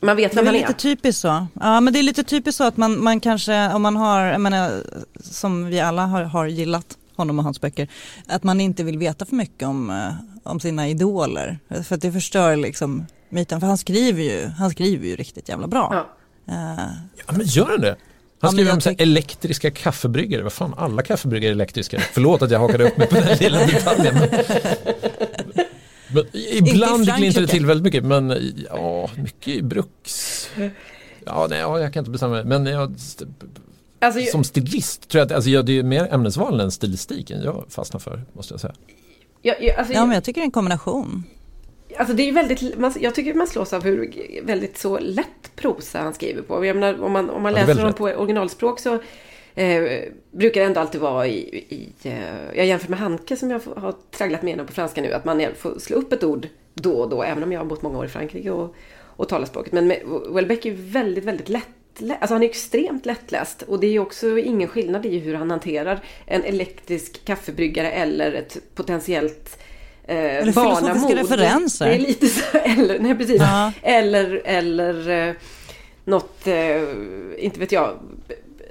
Man 0.00 0.16
vet 0.16 0.36
vem 0.36 0.46
han 0.46 0.54
är. 0.54 0.58
Det 0.58 0.64
är 0.64 0.68
lite 0.68 0.80
typiskt 0.80 1.20
så. 1.20 1.46
Ja 1.60 1.80
men 1.80 1.92
det 1.92 1.98
är 1.98 2.02
lite 2.02 2.24
typiskt 2.24 2.58
så 2.58 2.64
att 2.64 2.76
man, 2.76 3.04
man 3.04 3.20
kanske, 3.20 3.72
om 3.72 3.82
man 3.82 3.96
har, 3.96 4.24
jag 4.26 4.40
menar, 4.40 4.82
som 5.20 5.66
vi 5.66 5.80
alla 5.80 6.06
har, 6.06 6.22
har 6.22 6.46
gillat 6.46 6.96
honom 7.16 7.38
och 7.38 7.44
hans 7.44 7.60
böcker, 7.60 7.88
att 8.26 8.42
man 8.42 8.60
inte 8.60 8.84
vill 8.84 8.98
veta 8.98 9.26
för 9.26 9.36
mycket 9.36 9.68
om, 9.68 9.90
eh, 9.90 10.12
om 10.42 10.60
sina 10.60 10.88
idoler. 10.88 11.58
För 11.84 11.94
att 11.94 12.00
det 12.00 12.12
förstör 12.12 12.56
liksom 12.56 13.06
myten. 13.28 13.60
För 13.60 13.66
han 13.66 13.78
skriver 13.78 14.22
ju, 14.22 14.46
han 14.46 14.70
skriver 14.70 15.06
ju 15.06 15.16
riktigt 15.16 15.48
jävla 15.48 15.66
bra. 15.66 16.06
Ja, 16.44 16.52
uh, 16.54 16.90
ja 17.26 17.32
men 17.32 17.46
gör 17.46 17.66
han 17.66 17.80
det? 17.80 17.96
Han 18.40 18.52
skriver 18.52 18.70
ja, 18.70 18.74
om 18.74 18.80
tyck... 18.80 19.00
elektriska 19.00 19.70
kaffebryggare. 19.70 20.42
Vad 20.42 20.52
fan, 20.52 20.74
alla 20.76 21.02
kaffebryggare 21.02 21.50
är 21.50 21.52
elektriska. 21.52 22.00
Förlåt 22.12 22.42
att 22.42 22.50
jag 22.50 22.58
hakade 22.58 22.84
upp 22.84 22.96
mig 22.96 23.08
på 23.08 23.14
den 23.14 23.38
lilla 23.38 23.66
detaljen. 23.66 24.14
Men, 26.14 26.24
ibland 26.32 27.04
glintar 27.16 27.40
det 27.40 27.46
till 27.46 27.66
väldigt 27.66 27.84
mycket. 27.84 28.04
Men 28.04 28.54
ja, 28.70 29.10
mycket 29.16 29.48
i 29.48 29.62
Bruks. 29.62 30.48
Ja, 31.24 31.46
nej, 31.50 31.58
ja, 31.58 31.80
jag 31.80 31.92
kan 31.92 32.00
inte 32.00 32.10
bestämma 32.10 32.32
mig. 32.32 32.44
Men 32.44 32.66
jag, 32.66 32.94
alltså, 33.98 34.20
som 34.30 34.44
stilist 34.44 35.08
tror 35.08 35.18
jag 35.18 35.26
att 35.26 35.32
alltså, 35.32 35.62
det 35.62 35.78
är 35.78 35.82
mer 35.82 36.14
ämnesval 36.14 36.60
än 36.60 36.70
stilistiken 36.70 37.42
jag 37.42 37.64
fastnar 37.68 38.00
för, 38.00 38.24
måste 38.32 38.54
jag 38.54 38.60
säga. 38.60 38.74
Jag, 39.42 39.62
jag, 39.62 39.76
alltså, 39.76 39.92
ja, 39.92 40.06
men 40.06 40.14
jag 40.14 40.24
tycker 40.24 40.40
det 40.40 40.44
är 40.44 40.46
en 40.46 40.50
kombination. 40.50 41.24
Alltså 41.98 42.14
det 42.14 42.28
är 42.28 42.32
väldigt, 42.32 42.78
man, 42.78 42.92
jag 43.00 43.14
tycker 43.14 43.34
man 43.34 43.46
slås 43.46 43.72
av 43.72 43.84
hur 43.84 44.14
väldigt 44.42 44.78
så 44.78 44.98
lätt 44.98 45.56
prosa 45.56 45.98
han 45.98 46.14
skriver 46.14 46.42
på. 46.42 46.64
Jag 46.64 46.76
menar, 46.76 47.02
om 47.02 47.12
man, 47.12 47.30
om 47.30 47.42
man 47.42 47.52
läser 47.52 47.74
honom 47.74 47.92
på 47.92 48.04
originalspråk 48.04 48.80
så 48.80 48.98
eh, 49.60 50.02
brukar 50.30 50.62
ändå 50.62 50.80
alltid 50.80 51.00
vara 51.00 51.26
i, 51.26 51.38
i 51.68 51.92
eh, 52.02 52.56
jag 52.56 52.66
jämför 52.66 52.90
med 52.90 52.98
Hanke 52.98 53.36
som 53.36 53.50
jag 53.50 53.60
har 53.76 53.94
tragglat 54.10 54.42
med 54.42 54.66
på 54.66 54.72
franska 54.72 55.02
nu, 55.02 55.12
att 55.12 55.24
man 55.24 55.46
får 55.56 55.78
slå 55.78 55.96
upp 55.96 56.12
ett 56.12 56.24
ord 56.24 56.48
då 56.74 56.92
och 56.92 57.08
då, 57.08 57.22
även 57.22 57.42
om 57.42 57.52
jag 57.52 57.60
har 57.60 57.64
bott 57.64 57.82
många 57.82 57.98
år 57.98 58.04
i 58.04 58.08
Frankrike 58.08 58.50
och, 58.50 58.74
och 59.00 59.28
talar 59.28 59.46
språket. 59.46 59.72
Men 59.72 59.92
Welbeck 60.34 60.66
är 60.66 60.72
väldigt, 60.72 61.24
väldigt 61.24 61.48
lätt 61.48 61.66
Alltså 62.20 62.34
han 62.34 62.42
är 62.42 62.48
extremt 62.48 63.06
lättläst 63.06 63.62
och 63.62 63.80
det 63.80 63.86
är 63.86 63.98
också 63.98 64.38
ingen 64.38 64.68
skillnad 64.68 65.06
i 65.06 65.18
hur 65.18 65.34
han 65.34 65.50
hanterar 65.50 66.00
en 66.26 66.44
elektrisk 66.44 67.24
kaffebryggare 67.24 67.90
eller 67.90 68.32
ett 68.32 68.56
potentiellt 68.74 69.58
eh, 70.04 70.16
eller 70.16 70.52
filosofiska 70.52 71.16
referenser. 71.16 71.86
Det 71.86 71.94
är 71.94 71.98
lite 71.98 72.26
så, 72.26 72.58
eller, 72.64 72.98
nej 72.98 73.14
precis. 73.14 73.40
Ja. 73.40 73.72
Eller, 73.82 74.42
eller 74.44 75.28
eh, 75.28 75.34
något, 76.04 76.46
eh, 76.46 76.82
inte 77.38 77.60
vet 77.60 77.72
jag, 77.72 77.98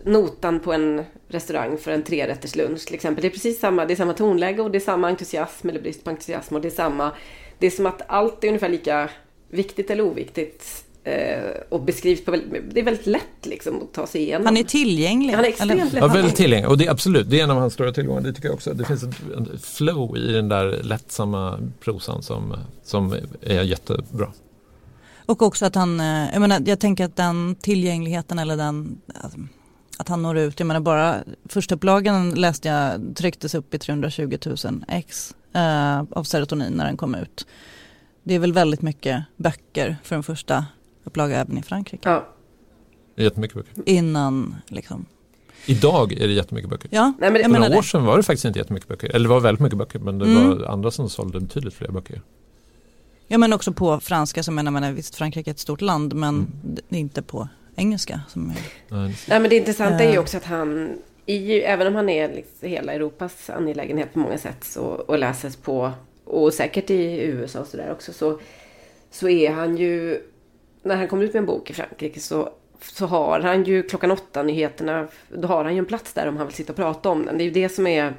notan 0.05 0.59
på 0.59 0.73
en 0.73 1.03
restaurang 1.27 1.77
för 1.77 1.91
en 1.91 2.03
trerätters 2.03 2.55
lunch 2.55 2.85
till 2.85 2.95
exempel. 2.95 3.21
Det 3.21 3.27
är 3.27 3.31
precis 3.31 3.59
samma, 3.59 3.85
det 3.85 3.93
är 3.93 3.95
samma 3.95 4.13
tonläge 4.13 4.61
och 4.61 4.71
det 4.71 4.77
är 4.77 4.79
samma 4.79 5.07
entusiasm 5.07 5.69
eller 5.69 5.81
brist 5.81 6.03
på 6.03 6.09
entusiasm 6.09 6.55
och 6.55 6.61
det 6.61 6.67
är 6.67 6.71
samma, 6.71 7.11
det 7.59 7.67
är 7.67 7.71
som 7.71 7.85
att 7.85 8.01
allt 8.07 8.43
är 8.43 8.47
ungefär 8.47 8.69
lika 8.69 9.09
viktigt 9.49 9.89
eller 9.89 10.03
oviktigt 10.03 10.85
Eh, 11.03 11.51
och 11.69 11.81
beskrivs 11.81 12.25
på 12.25 12.31
väldigt, 12.31 12.73
det 12.73 12.79
är 12.79 12.83
väldigt 12.83 13.07
lätt 13.07 13.45
liksom 13.45 13.83
att 13.83 13.93
ta 13.93 14.07
sig 14.07 14.21
igenom. 14.21 14.45
Han 14.45 14.57
är 14.57 14.63
tillgänglig. 14.63 15.33
Han 15.33 15.45
är 15.45 15.49
extremt 15.49 15.93
lätt. 15.93 16.03
Ja, 16.03 16.07
väldigt 16.07 16.35
tillgänglig 16.35 16.69
och 16.69 16.77
det 16.77 16.85
är 16.85 16.91
absolut, 16.91 17.29
det 17.29 17.39
är 17.39 17.43
en 17.43 17.51
av 17.51 17.57
hans 17.57 17.73
stora 17.73 17.91
tillgångar. 17.91 18.21
Det 18.21 18.33
tycker 18.33 18.47
jag 18.47 18.55
också. 18.55 18.73
Det 18.73 18.85
finns 18.85 19.03
ett 19.03 19.65
flow 19.65 20.17
i 20.17 20.31
den 20.31 20.49
där 20.49 20.83
lättsamma 20.83 21.59
prosan 21.79 22.23
som, 22.23 22.55
som 22.83 23.15
är 23.41 23.63
jättebra. 23.63 24.31
Och 25.25 25.41
också 25.41 25.65
att 25.65 25.75
han, 25.75 25.99
eh, 25.99 26.33
jag 26.33 26.41
menar 26.41 26.61
jag 26.65 26.79
tänker 26.79 27.05
att 27.05 27.15
den 27.15 27.55
tillgängligheten 27.55 28.39
eller 28.39 28.57
den 28.57 29.01
att 29.99 30.07
han 30.07 30.21
når 30.21 30.37
ut, 30.37 30.59
jag 30.59 30.67
menar 30.67 30.79
bara 30.79 31.23
första 31.45 31.75
upplagan 31.75 32.29
läste 32.29 32.67
jag 32.67 33.01
trycktes 33.15 33.55
upp 33.55 33.73
i 33.73 33.79
320 33.79 34.37
000 34.45 34.85
ex 34.87 35.35
eh, 35.53 35.99
av 35.99 36.23
serotonin 36.23 36.73
när 36.73 36.85
den 36.85 36.97
kom 36.97 37.15
ut. 37.15 37.47
Det 38.23 38.35
är 38.35 38.39
väl 38.39 38.53
väldigt 38.53 38.81
mycket 38.81 39.23
böcker 39.37 39.97
för 40.03 40.15
den 40.15 40.23
första 40.23 40.65
upplaga 41.03 41.37
även 41.37 41.57
i 41.57 41.61
Frankrike. 41.61 42.09
Ja. 42.09 42.27
Jättemycket 43.15 43.57
böcker. 43.57 43.73
Innan 43.85 44.55
liksom. 44.67 45.05
Idag 45.65 46.13
är 46.13 46.27
det 46.27 46.33
jättemycket 46.33 46.69
böcker. 46.69 46.89
Ja, 46.91 47.13
Nej, 47.19 47.31
men 47.31 47.41
För 47.41 47.59
några 47.59 47.77
år 47.77 47.81
sedan 47.81 48.05
var 48.05 48.17
det 48.17 48.23
faktiskt 48.23 48.45
inte 48.45 48.59
jättemycket 48.59 48.89
böcker. 48.89 49.09
Eller 49.09 49.23
det 49.23 49.29
var 49.29 49.39
väldigt 49.39 49.61
mycket 49.61 49.77
böcker 49.77 49.99
men 49.99 50.19
det 50.19 50.25
mm. 50.25 50.49
var 50.49 50.65
andra 50.65 50.91
som 50.91 51.09
sålde 51.09 51.39
betydligt 51.39 51.73
fler 51.73 51.91
böcker. 51.91 52.21
Ja 53.27 53.37
men 53.37 53.53
också 53.53 53.73
på 53.73 53.99
franska 53.99 54.43
så 54.43 54.51
menar 54.51 54.71
man 54.71 54.95
visst 54.95 55.15
Frankrike 55.15 55.49
är 55.49 55.53
ett 55.53 55.59
stort 55.59 55.81
land 55.81 56.13
men 56.13 56.35
mm. 56.35 56.51
det 56.89 56.95
är 56.95 56.99
inte 56.99 57.21
på 57.21 57.47
engelska. 57.79 58.21
Som 58.27 58.49
är... 58.49 58.55
Nej, 59.29 59.39
men 59.39 59.49
det 59.49 59.55
intressanta 59.55 60.03
är 60.03 60.11
ju 60.11 60.17
också 60.17 60.37
att 60.37 60.45
han, 60.45 60.97
i, 61.25 61.61
även 61.61 61.87
om 61.87 61.95
han 61.95 62.09
är 62.09 62.33
liksom 62.33 62.69
hela 62.69 62.93
Europas 62.93 63.49
angelägenhet 63.49 64.13
på 64.13 64.19
många 64.19 64.37
sätt 64.37 64.63
så, 64.63 64.83
och 64.83 65.19
läses 65.19 65.55
på, 65.55 65.91
och 66.25 66.53
säkert 66.53 66.89
i 66.89 67.21
USA 67.21 67.59
och 67.59 67.67
sådär 67.67 67.91
också, 67.91 68.13
så, 68.13 68.39
så 69.11 69.29
är 69.29 69.51
han 69.51 69.77
ju 69.77 70.21
när 70.83 70.95
han 70.95 71.07
kommer 71.07 71.23
ut 71.23 71.33
med 71.33 71.39
en 71.39 71.45
bok 71.45 71.69
i 71.69 71.73
Frankrike 71.73 72.19
så, 72.19 72.49
så 72.81 73.05
har 73.05 73.39
han 73.39 73.63
ju 73.63 73.83
klockan 73.83 74.11
åtta 74.11 74.43
nyheterna, 74.43 75.07
då 75.29 75.47
har 75.47 75.63
han 75.63 75.73
ju 75.73 75.79
en 75.79 75.85
plats 75.85 76.13
där 76.13 76.27
om 76.27 76.37
han 76.37 76.47
vill 76.47 76.55
sitta 76.55 76.73
och 76.73 76.77
prata 76.77 77.09
om 77.09 77.25
den. 77.25 77.37
Det 77.37 77.43
är 77.43 77.45
ju 77.45 77.51
det 77.51 77.69
som 77.69 77.87
är 77.87 78.13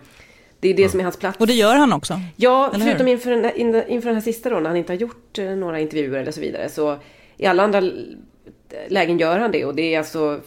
det 0.60 0.68
är 0.68 0.74
det 0.74 0.88
som 0.88 1.00
är 1.00 1.04
hans 1.04 1.16
plats. 1.16 1.38
Och 1.40 1.46
det 1.46 1.52
gör 1.52 1.76
han 1.76 1.92
också? 1.92 2.20
Ja, 2.36 2.70
förutom 2.72 3.08
inför 3.08 3.30
den, 3.30 3.88
inför 3.88 4.08
den 4.08 4.14
här 4.14 4.22
sista 4.22 4.50
då, 4.50 4.60
när 4.60 4.70
han 4.70 4.76
inte 4.76 4.92
har 4.92 4.98
gjort 4.98 5.38
eh, 5.38 5.50
några 5.50 5.80
intervjuer 5.80 6.20
eller 6.20 6.32
så 6.32 6.40
vidare. 6.40 6.68
Så 6.68 6.96
i 7.36 7.46
alla 7.46 7.62
andra 7.62 7.82
lägen 8.88 9.18
gör 9.18 9.38
han 9.38 9.52
det. 9.52 9.64
Och 9.64 9.74
det 9.74 9.94
är 9.94 9.98
alltså 9.98 10.40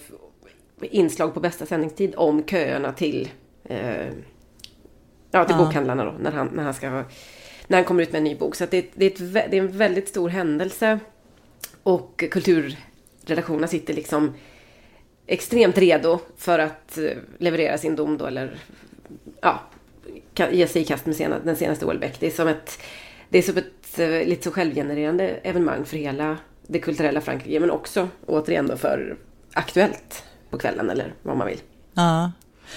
inslag 0.82 1.34
på 1.34 1.40
bästa 1.40 1.66
sändningstid 1.66 2.14
om 2.18 2.44
köerna 2.44 2.92
till, 2.92 3.30
eh, 3.64 4.08
ja, 5.32 5.46
till 5.46 5.56
Ja. 5.58 5.66
bokhandlarna 5.66 6.06
då, 6.06 6.12
när 6.20 6.32
han, 6.32 6.48
när 6.48 6.64
han 6.64 6.74
ska 6.74 7.04
när 7.68 7.78
han 7.78 7.86
kommer 7.86 8.04
ut 8.04 8.12
med 8.12 8.18
en 8.18 8.24
ny 8.24 8.36
bok. 8.36 8.56
Så 8.56 8.66
det, 8.66 8.86
det, 8.94 9.06
är 9.06 9.10
ett, 9.10 9.52
det 9.52 9.58
är 9.58 9.62
en 9.62 9.78
väldigt 9.78 10.08
stor 10.08 10.30
händelse. 10.30 11.00
Och 11.84 12.24
kulturredaktionerna 12.32 13.68
sitter 13.68 13.94
liksom 13.94 14.34
extremt 15.28 15.78
redo 15.78 16.20
för 16.38 16.60
att 16.60 16.98
eh, 16.98 17.18
leverera 17.38 17.78
sin 17.78 17.96
dom 17.96 18.18
då, 18.18 18.26
eller 18.26 18.58
ja, 19.42 19.60
ge 20.52 20.68
sig 20.68 20.82
i 20.82 20.86
kast 20.86 21.06
med 21.06 21.16
sena, 21.16 21.40
den 21.40 21.56
senaste 21.56 21.86
Houellebecq. 21.86 22.20
Det 22.20 22.28
är 22.28 22.32
som 22.32 22.48
ett, 22.48 22.80
det 23.30 23.38
är 23.38 23.42
som 23.42 23.58
ett 23.58 24.00
eh, 24.00 24.28
lite 24.28 24.44
så 24.44 24.52
självgenererande 24.52 25.28
evenemang 25.28 25.86
för 25.86 25.98
hela 25.98 26.38
det 26.68 26.80
kulturella 26.80 27.22
Frankrike, 27.22 27.60
men 27.60 27.72
också 27.72 28.08
återigen 28.26 28.68
då 28.68 28.78
för 28.78 29.18
Aktuellt 29.54 30.24
på 30.50 30.58
kvällen, 30.58 30.90
eller 30.90 31.14
vad 31.24 31.38
man 31.38 31.48
vill. 31.48 31.60
Ja. 31.94 32.32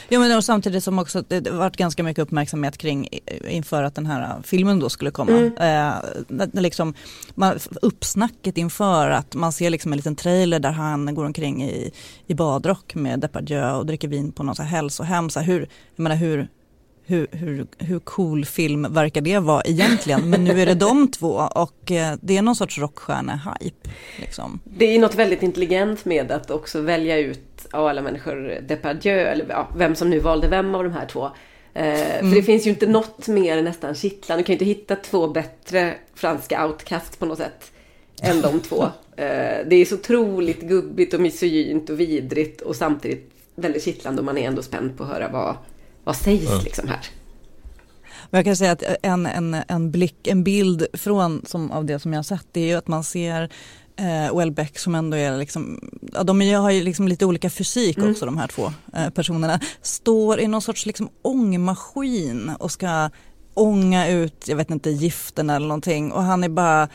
Jo, 0.09 0.20
men 0.20 0.37
och 0.37 0.45
samtidigt 0.45 0.84
som 0.84 0.99
också 0.99 1.22
det 1.28 1.51
varit 1.51 1.76
ganska 1.76 2.03
mycket 2.03 2.22
uppmärksamhet 2.22 2.78
kring 2.78 3.09
eh, 3.26 3.55
inför 3.55 3.82
att 3.82 3.95
den 3.95 4.07
här 4.07 4.22
eh, 4.22 4.43
filmen 4.43 4.78
då 4.78 4.89
skulle 4.89 5.11
komma. 5.11 5.32
Mm. 5.32 6.01
Eh, 6.28 6.62
liksom, 6.62 6.95
man, 7.34 7.59
uppsnacket 7.82 8.57
inför 8.57 9.11
att 9.11 9.34
man 9.34 9.53
ser 9.53 9.70
liksom 9.70 9.93
en 9.93 9.97
liten 9.97 10.16
trailer 10.16 10.59
där 10.59 10.70
han 10.70 11.14
går 11.14 11.24
omkring 11.24 11.64
i, 11.64 11.93
i 12.26 12.34
badrock 12.34 12.95
med 12.95 13.20
Depardieu 13.20 13.70
och 13.70 13.87
dricker 13.87 14.09
vin 14.09 14.32
på 14.32 14.43
något 14.43 14.57
så 14.57 14.62
här 14.62 14.70
hälsohem. 14.70 15.30
Så 15.30 15.41
här, 15.41 15.47
hur, 15.47 15.61
jag 15.97 16.03
menar, 16.03 16.16
hur, 16.16 16.49
hur, 17.07 17.26
hur, 17.30 17.66
hur 17.78 17.98
cool 17.98 18.44
film 18.44 18.94
verkar 18.94 19.20
det 19.20 19.38
vara 19.38 19.62
egentligen? 19.62 20.30
Men 20.30 20.44
nu 20.44 20.61
är 20.61 20.66
det 20.66 20.74
de 20.74 21.11
två 21.11 21.48
och 21.54 21.92
eh, 21.92 22.14
det 22.20 22.36
är 22.36 22.42
någon 22.42 22.57
sorts 22.57 22.78
rockstjärne-hype. 22.78 23.88
Liksom. 24.20 24.61
Det 24.64 24.84
är 24.84 24.98
något 24.98 25.14
väldigt 25.14 25.42
intelligent 25.42 26.04
med 26.04 26.32
att 26.32 26.50
också 26.50 26.80
välja 26.80 27.18
ut 27.18 27.66
av 27.70 27.86
alla 27.86 28.02
människor 28.02 28.61
Depardieu, 28.68 29.20
eller 29.20 29.46
ja, 29.48 29.68
vem 29.76 29.94
som 29.94 30.11
nu 30.11 30.18
valde 30.18 30.48
vem 30.48 30.74
av 30.74 30.84
de 30.84 30.92
här 30.92 31.07
två. 31.07 31.30
Eh, 31.74 32.20
För 32.20 32.34
det 32.34 32.42
finns 32.42 32.66
ju 32.66 32.70
inte 32.70 32.86
något 32.86 33.28
mer 33.28 33.62
nästan 33.62 33.94
kittlande. 33.94 34.42
Du 34.42 34.46
kan 34.46 34.52
ju 34.52 34.54
inte 34.54 34.64
hitta 34.64 34.96
två 34.96 35.28
bättre 35.28 35.94
franska 36.14 36.66
outcasts 36.66 37.16
på 37.16 37.26
något 37.26 37.38
sätt 37.38 37.72
än 38.22 38.40
de 38.40 38.61
två. 38.61 38.84
Eh, 39.18 39.66
det 39.66 39.76
är 39.76 39.84
så 39.84 39.94
otroligt 39.94 40.61
gubbigt 40.61 41.14
och 41.14 41.20
misogynt 41.20 41.90
och 41.90 42.00
vidrigt 42.00 42.61
och 42.61 42.76
samtidigt 42.76 43.30
väldigt 43.54 43.84
kittlande 43.84 44.20
och 44.20 44.24
man 44.24 44.38
är 44.38 44.48
ändå 44.48 44.62
spänd 44.62 44.98
på 44.98 45.04
att 45.04 45.09
höra 45.09 45.28
vad, 45.28 45.57
vad 46.07 46.16
sägs 46.16 46.64
liksom 46.64 46.88
här. 46.88 47.07
Men 48.30 48.38
jag 48.38 48.44
kan 48.44 48.57
säga 48.57 48.72
att 48.72 48.82
en, 49.02 49.26
en, 49.26 49.57
en 49.68 49.90
blick, 49.90 50.26
en 50.26 50.44
bild 50.44 50.86
från 50.92 51.42
som, 51.46 51.70
av 51.70 51.84
det 51.84 51.98
som 51.98 52.12
jag 52.12 52.18
har 52.18 52.24
sett 52.24 52.46
det 52.52 52.61
är 52.61 52.66
ju 52.66 52.74
att 52.74 52.88
man 52.88 53.04
ser 53.04 53.50
eh, 53.96 54.36
Welbeck 54.36 54.78
som 54.78 54.94
ändå 54.94 55.16
är 55.16 55.36
liksom, 55.36 55.90
ja, 56.12 56.22
de 56.22 56.40
har 56.54 56.70
ju 56.70 56.82
liksom 56.82 57.09
lite 57.09 57.26
olika 57.26 57.50
fysik 57.50 57.98
också 57.98 58.26
de 58.26 58.38
här 58.38 58.46
två 58.46 58.72
eh, 58.96 59.11
personerna, 59.11 59.61
står 59.82 60.40
i 60.40 60.46
någon 60.48 60.62
sorts 60.62 60.86
liksom 60.86 61.09
ångmaskin 61.22 62.50
och 62.59 62.72
ska 62.72 63.11
ånga 63.54 64.09
ut, 64.09 64.48
jag 64.48 64.57
vet 64.57 64.70
inte, 64.70 64.90
giften 64.90 65.50
eller 65.50 65.66
någonting. 65.66 66.12
Och 66.12 66.22
han 66.22 66.44
är 66.44 66.48
bara 66.48 66.88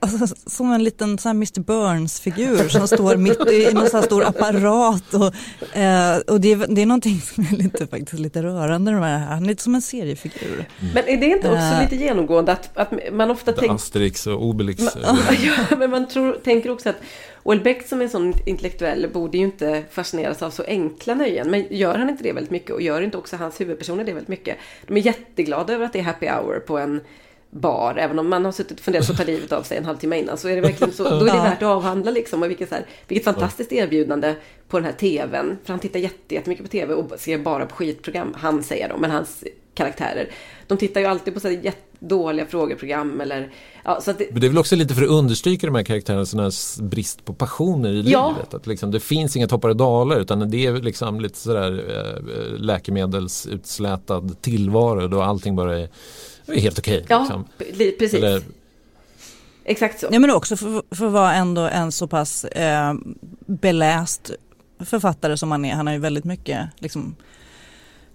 Alltså, 0.00 0.34
som 0.46 0.72
en 0.72 0.84
liten 0.84 1.18
så 1.18 1.28
här 1.28 1.34
Mr 1.34 1.60
Burns-figur 1.60 2.68
som 2.68 2.88
står 2.88 3.16
mitt 3.16 3.50
i 3.50 3.74
någon 3.74 3.90
så 3.90 3.96
här 3.96 4.04
stor 4.04 4.24
apparat. 4.24 5.14
Och, 5.14 5.76
eh, 5.76 6.18
och 6.18 6.40
det, 6.40 6.52
är, 6.52 6.74
det 6.74 6.82
är 6.82 6.86
någonting 6.86 7.20
som 7.20 7.44
är 7.52 7.56
lite, 7.56 7.86
faktiskt 7.86 8.12
lite 8.12 8.42
rörande 8.42 8.92
med 8.92 9.02
det 9.02 9.06
här. 9.06 9.26
Han 9.26 9.42
är 9.44 9.48
lite 9.48 9.62
som 9.62 9.74
en 9.74 9.82
seriefigur. 9.82 10.68
Men 10.94 11.08
är 11.08 11.16
det 11.16 11.26
inte 11.26 11.48
också 11.48 11.76
Eh. 11.76 11.82
lite 11.82 11.96
genomgående 11.96 12.52
att, 12.52 12.76
att 12.76 12.92
man 13.12 13.30
ofta 13.30 13.52
tänker... 13.52 13.74
Asterix 13.74 14.26
och 14.26 14.44
Obelix. 14.44 14.82
Man, 14.82 15.18
ja, 15.42 15.76
men 15.78 15.90
man 15.90 16.08
tror, 16.08 16.32
tänker 16.32 16.70
också 16.70 16.88
att 16.88 16.96
Houellebecq 17.42 17.88
som 17.88 18.00
är 18.00 18.04
en 18.04 18.10
sån 18.10 18.34
intellektuell 18.46 19.10
borde 19.12 19.38
ju 19.38 19.44
inte 19.44 19.82
fascineras 19.90 20.42
av 20.42 20.50
så 20.50 20.62
enkla 20.62 21.14
nöjen. 21.14 21.50
Men 21.50 21.66
gör 21.70 21.98
han 21.98 22.10
inte 22.10 22.22
det 22.22 22.32
väldigt 22.32 22.50
mycket 22.50 22.70
och 22.70 22.82
gör 22.82 23.00
inte 23.00 23.18
också 23.18 23.36
hans 23.36 23.60
huvudpersoner 23.60 24.04
det 24.04 24.12
väldigt 24.12 24.28
mycket? 24.28 24.56
De 24.86 24.96
är 24.96 25.00
jätteglada 25.00 25.74
över 25.74 25.84
att 25.84 25.92
det 25.92 25.98
är 25.98 26.02
happy 26.02 26.26
hour 26.26 26.60
på 26.60 26.78
en 26.78 27.00
bar. 27.60 27.94
Även 27.98 28.18
om 28.18 28.28
man 28.28 28.44
har 28.44 28.52
suttit 28.52 28.78
och 28.78 28.84
funderat 28.84 29.06
på 29.06 29.12
att 29.12 29.18
ta 29.18 29.24
livet 29.24 29.52
av 29.52 29.62
sig 29.62 29.78
en 29.78 29.84
halvtimme 29.84 30.18
innan 30.18 30.38
så 30.38 30.48
är 30.48 30.54
det 30.54 30.60
verkligen 30.60 30.92
så. 30.92 31.02
Då 31.02 31.16
är 31.26 31.32
det 31.34 31.40
värt 31.40 31.62
att 31.62 31.68
avhandla 31.68 32.10
liksom. 32.10 32.42
Och 32.42 32.50
vilket, 32.50 32.68
så 32.68 32.74
här, 32.74 32.86
vilket 33.08 33.24
fantastiskt 33.24 33.72
erbjudande 33.72 34.34
på 34.68 34.76
den 34.78 34.84
här 34.84 34.92
tvn. 34.92 35.56
För 35.64 35.72
han 35.72 35.80
tittar 35.80 36.00
jätte, 36.00 36.34
jättemycket 36.34 36.64
på 36.64 36.70
tv 36.70 36.94
och 36.94 37.20
ser 37.20 37.38
bara 37.38 37.66
på 37.66 37.74
skitprogram. 37.76 38.34
Han 38.38 38.62
säger 38.62 38.88
de, 38.88 39.00
men 39.00 39.10
hans 39.10 39.44
karaktärer. 39.74 40.30
De 40.66 40.78
tittar 40.78 41.00
ju 41.00 41.06
alltid 41.06 41.34
på 41.34 41.40
så 41.40 41.48
här 41.48 41.60
jättedåliga 41.62 42.46
frågeprogram 42.46 43.20
eller... 43.20 43.50
Ja, 43.84 44.00
så 44.00 44.12
det, 44.12 44.26
Men 44.30 44.40
det 44.40 44.46
är 44.46 44.48
väl 44.48 44.58
också 44.58 44.76
lite 44.76 44.94
för 44.94 45.02
att 45.02 45.08
understryka 45.08 45.66
de 45.66 45.74
här 45.74 45.82
karaktärernas 45.82 46.80
brist 46.80 47.24
på 47.24 47.34
passioner 47.34 47.92
i 47.92 48.02
Ja. 48.10 48.28
livet. 48.36 48.54
Att 48.54 48.66
liksom, 48.66 48.90
det 48.90 49.00
finns 49.00 49.36
inga 49.36 49.48
toppar 49.48 49.68
och 49.68 49.76
dalar 49.76 50.20
utan 50.20 50.50
det 50.50 50.66
är 50.66 50.72
liksom 50.72 51.20
lite 51.20 51.38
sådär 51.38 51.84
eh, 51.88 52.58
läkemedelsutslätad 52.58 54.36
tillvaro 54.42 55.08
då 55.08 55.22
allting 55.22 55.56
bara 55.56 55.78
är, 55.78 55.88
är 56.52 56.60
helt 56.60 56.78
okej. 56.78 57.04
ja, 57.08 57.18
liksom. 57.20 57.44
li- 57.78 57.92
precis. 57.98 58.18
Eller, 58.18 58.42
Exakt 59.68 60.00
så. 60.00 60.08
Ja 60.12 60.18
men 60.18 60.30
också 60.30 60.56
för, 60.56 60.82
för 60.94 61.06
att 61.06 61.12
vara 61.12 61.34
ändå 61.34 61.60
en 61.62 61.92
så 61.92 62.06
pass 62.08 62.44
eh, 62.44 62.94
beläst 63.46 64.30
författare 64.84 65.36
som 65.36 65.50
han 65.50 65.64
är. 65.64 65.74
Han 65.74 65.86
har 65.86 65.94
ju 65.94 66.00
väldigt 66.00 66.24
mycket 66.24 66.68
liksom, 66.78 67.16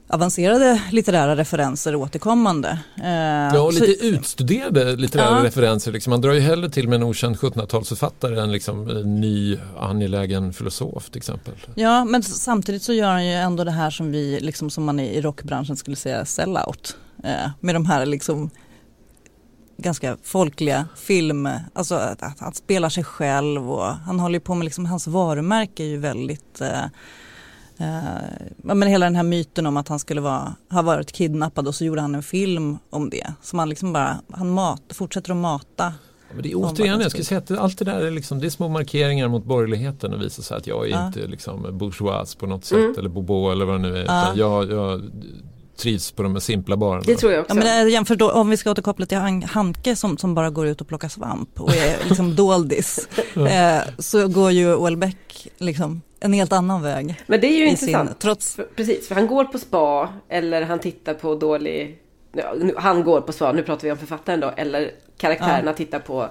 avancerade 0.07 0.81
litterära 0.91 1.35
referenser 1.35 1.95
återkommande. 1.95 2.79
Eh, 3.03 3.09
ja, 3.55 3.61
och 3.61 3.73
så- 3.73 3.83
lite 3.85 4.05
utstuderade 4.05 4.95
litterära 4.95 5.37
Ja. 5.37 5.43
referenser. 5.45 5.91
Liksom. 5.91 6.11
Man 6.11 6.21
drar 6.21 6.33
ju 6.33 6.39
hellre 6.39 6.69
till 6.69 6.87
med 6.87 6.95
en 6.95 7.03
okänd 7.03 7.35
1700-talsförfattare 7.35 8.39
än 8.43 8.51
liksom 8.51 8.89
en 8.89 9.21
ny 9.21 9.57
angelägen 9.79 10.53
filosof 10.53 11.09
till 11.09 11.17
exempel. 11.17 11.53
Ja 11.75 12.05
men 12.05 12.23
samtidigt 12.23 12.83
så 12.83 12.93
gör 12.93 13.07
han 13.11 13.25
ju 13.27 13.33
ändå 13.33 13.63
det 13.63 13.71
här 13.71 13.89
som 13.89 14.11
vi, 14.11 14.39
liksom, 14.39 14.69
som 14.69 14.83
man 14.83 14.99
i 14.99 15.21
rockbranschen 15.21 15.75
skulle 15.77 15.95
säga 15.95 16.25
sellout. 16.25 16.97
Eh, 17.23 17.49
med 17.59 17.75
de 17.75 17.85
här 17.85 18.05
liksom 18.05 18.49
ganska 19.77 20.17
folkliga 20.23 20.87
film, 20.95 21.49
alltså 21.73 21.95
att, 21.95 22.23
att 22.23 22.39
han 22.39 22.53
spelar 22.53 22.89
sig 22.89 23.03
själv 23.03 23.71
och 23.71 23.85
han 23.85 24.19
håller 24.19 24.39
på 24.39 24.55
med 24.55 24.65
liksom, 24.65 24.85
hans 24.85 25.07
varumärke 25.07 25.83
är 25.83 25.87
ju 25.87 25.97
väldigt 25.97 26.61
eh, 26.61 26.83
eh, 27.77 28.21
ja, 28.67 28.73
men 28.73 28.87
hela 28.87 29.05
den 29.05 29.15
här 29.15 29.23
myten 29.23 29.65
om 29.65 29.77
att 29.77 29.87
han 29.87 29.99
skulle 29.99 30.21
vara, 30.21 30.55
ha 30.71 30.81
varit 30.81 31.11
kidnappad 31.11 31.67
och 31.67 31.75
så 31.75 31.85
gjorde 31.85 32.01
han 32.01 32.15
en 32.15 32.23
film 32.23 32.77
om 32.89 33.09
det. 33.09 33.33
Så 33.41 33.55
man 33.55 33.69
liksom 33.69 33.93
bara, 33.93 34.17
han 34.31 34.49
mat, 34.49 34.81
fortsätter 34.93 35.31
att 35.31 35.37
mata. 35.37 35.65
Ja, 35.77 36.33
Men 36.33 36.43
det 36.43 36.51
är 36.51 36.55
återigen, 36.55 37.01
jag 37.01 37.11
skulle 37.11 37.23
säga 37.25 37.37
att 37.39 37.51
allt 37.51 37.77
det 37.77 37.85
där 37.85 37.99
är, 37.99 38.11
liksom, 38.11 38.39
det 38.39 38.45
är 38.47 38.49
små 38.49 38.67
markeringar 38.69 39.27
mot 39.27 39.45
borgerligheten 39.45 40.13
och 40.13 40.21
visar 40.21 40.43
sig 40.43 40.57
att 40.57 40.67
jag 40.67 40.85
är 40.87 40.91
Ja. 40.91 41.07
inte 41.07 41.27
liksom, 41.27 41.77
bourgeois 41.77 42.35
på 42.35 42.45
något 42.47 42.65
sätt 42.65 42.97
eller 42.97 43.09
bobo 43.09 43.51
eller 43.51 43.65
vad 43.65 43.75
det 43.75 43.89
nu 43.89 43.97
är. 43.97 44.03
Utan 44.03 44.37
jag, 44.37 44.71
jag 44.71 45.01
trivs 45.81 46.11
på 46.11 46.23
de 46.23 46.31
här 46.33 46.39
simpla 46.39 46.77
barerna. 46.77 47.03
Det 47.05 47.15
tror 47.15 47.31
jag 47.31 47.41
också. 47.41 47.55
Ja, 47.57 47.63
men 47.63 47.87
eh, 47.87 47.93
jämför 47.93 48.15
då, 48.15 48.31
om 48.31 48.49
vi 48.49 48.57
ska 48.57 48.71
återkoppla 48.71 49.05
till 49.05 49.17
Han- 49.17 49.43
Hanke 49.43 49.95
som, 49.95 50.17
som 50.17 50.35
bara 50.35 50.49
går 50.49 50.67
ut 50.67 50.81
och 50.81 50.87
plockar 50.87 51.07
svamp 51.09 51.61
och 51.61 51.75
är 51.75 51.97
liksom 52.07 52.35
doldis. 52.35 53.09
eh, 53.35 53.81
så 53.99 54.27
går 54.27 54.51
ju 54.51 54.73
Houellebecq 54.75 55.47
liksom 55.57 56.01
en 56.19 56.33
helt 56.33 56.53
annan 56.53 56.81
väg. 56.81 57.15
Men 57.27 57.41
det 57.41 57.47
är 57.47 57.57
ju 57.57 57.67
intressant. 57.67 58.09
sin- 58.09 58.17
trots- 58.19 58.55
För, 58.55 58.63
precis, 58.75 59.07
för 59.07 59.15
han 59.15 59.27
går 59.27 59.43
på 59.45 59.57
spa 59.59 60.09
eller 60.29 60.61
han 60.61 60.79
tittar 60.79 61.13
på 61.13 61.35
dålig... 61.35 61.97
Ja, 62.33 62.53
nu, 62.57 62.73
han 62.77 63.03
går 63.03 63.21
på 63.21 63.31
spa, 63.31 63.51
nu 63.51 63.63
pratar 63.63 63.83
vi 63.83 63.91
om 63.91 63.97
författaren 63.97 64.39
då. 64.39 64.51
Eller 64.57 64.91
karaktärerna 65.17 65.73
tittar 65.73 65.99
på, 65.99 66.27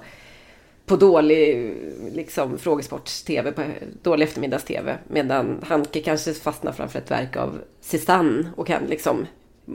på 0.86 0.96
dålig 0.96 1.74
liksom, 2.14 2.58
frågesports-tv, 2.58 3.52
på 3.52 3.62
dålig 4.02 4.24
eftermiddags-tv. 4.26 4.98
Medan 5.08 5.64
Hanke 5.68 6.00
kanske 6.00 6.34
fastnar 6.34 6.72
framför 6.72 6.98
ett 6.98 7.10
verk 7.10 7.36
av 7.36 7.58
Cézanne 7.80 8.50
och 8.56 8.66
kan 8.66 8.82
liksom, 8.88 9.26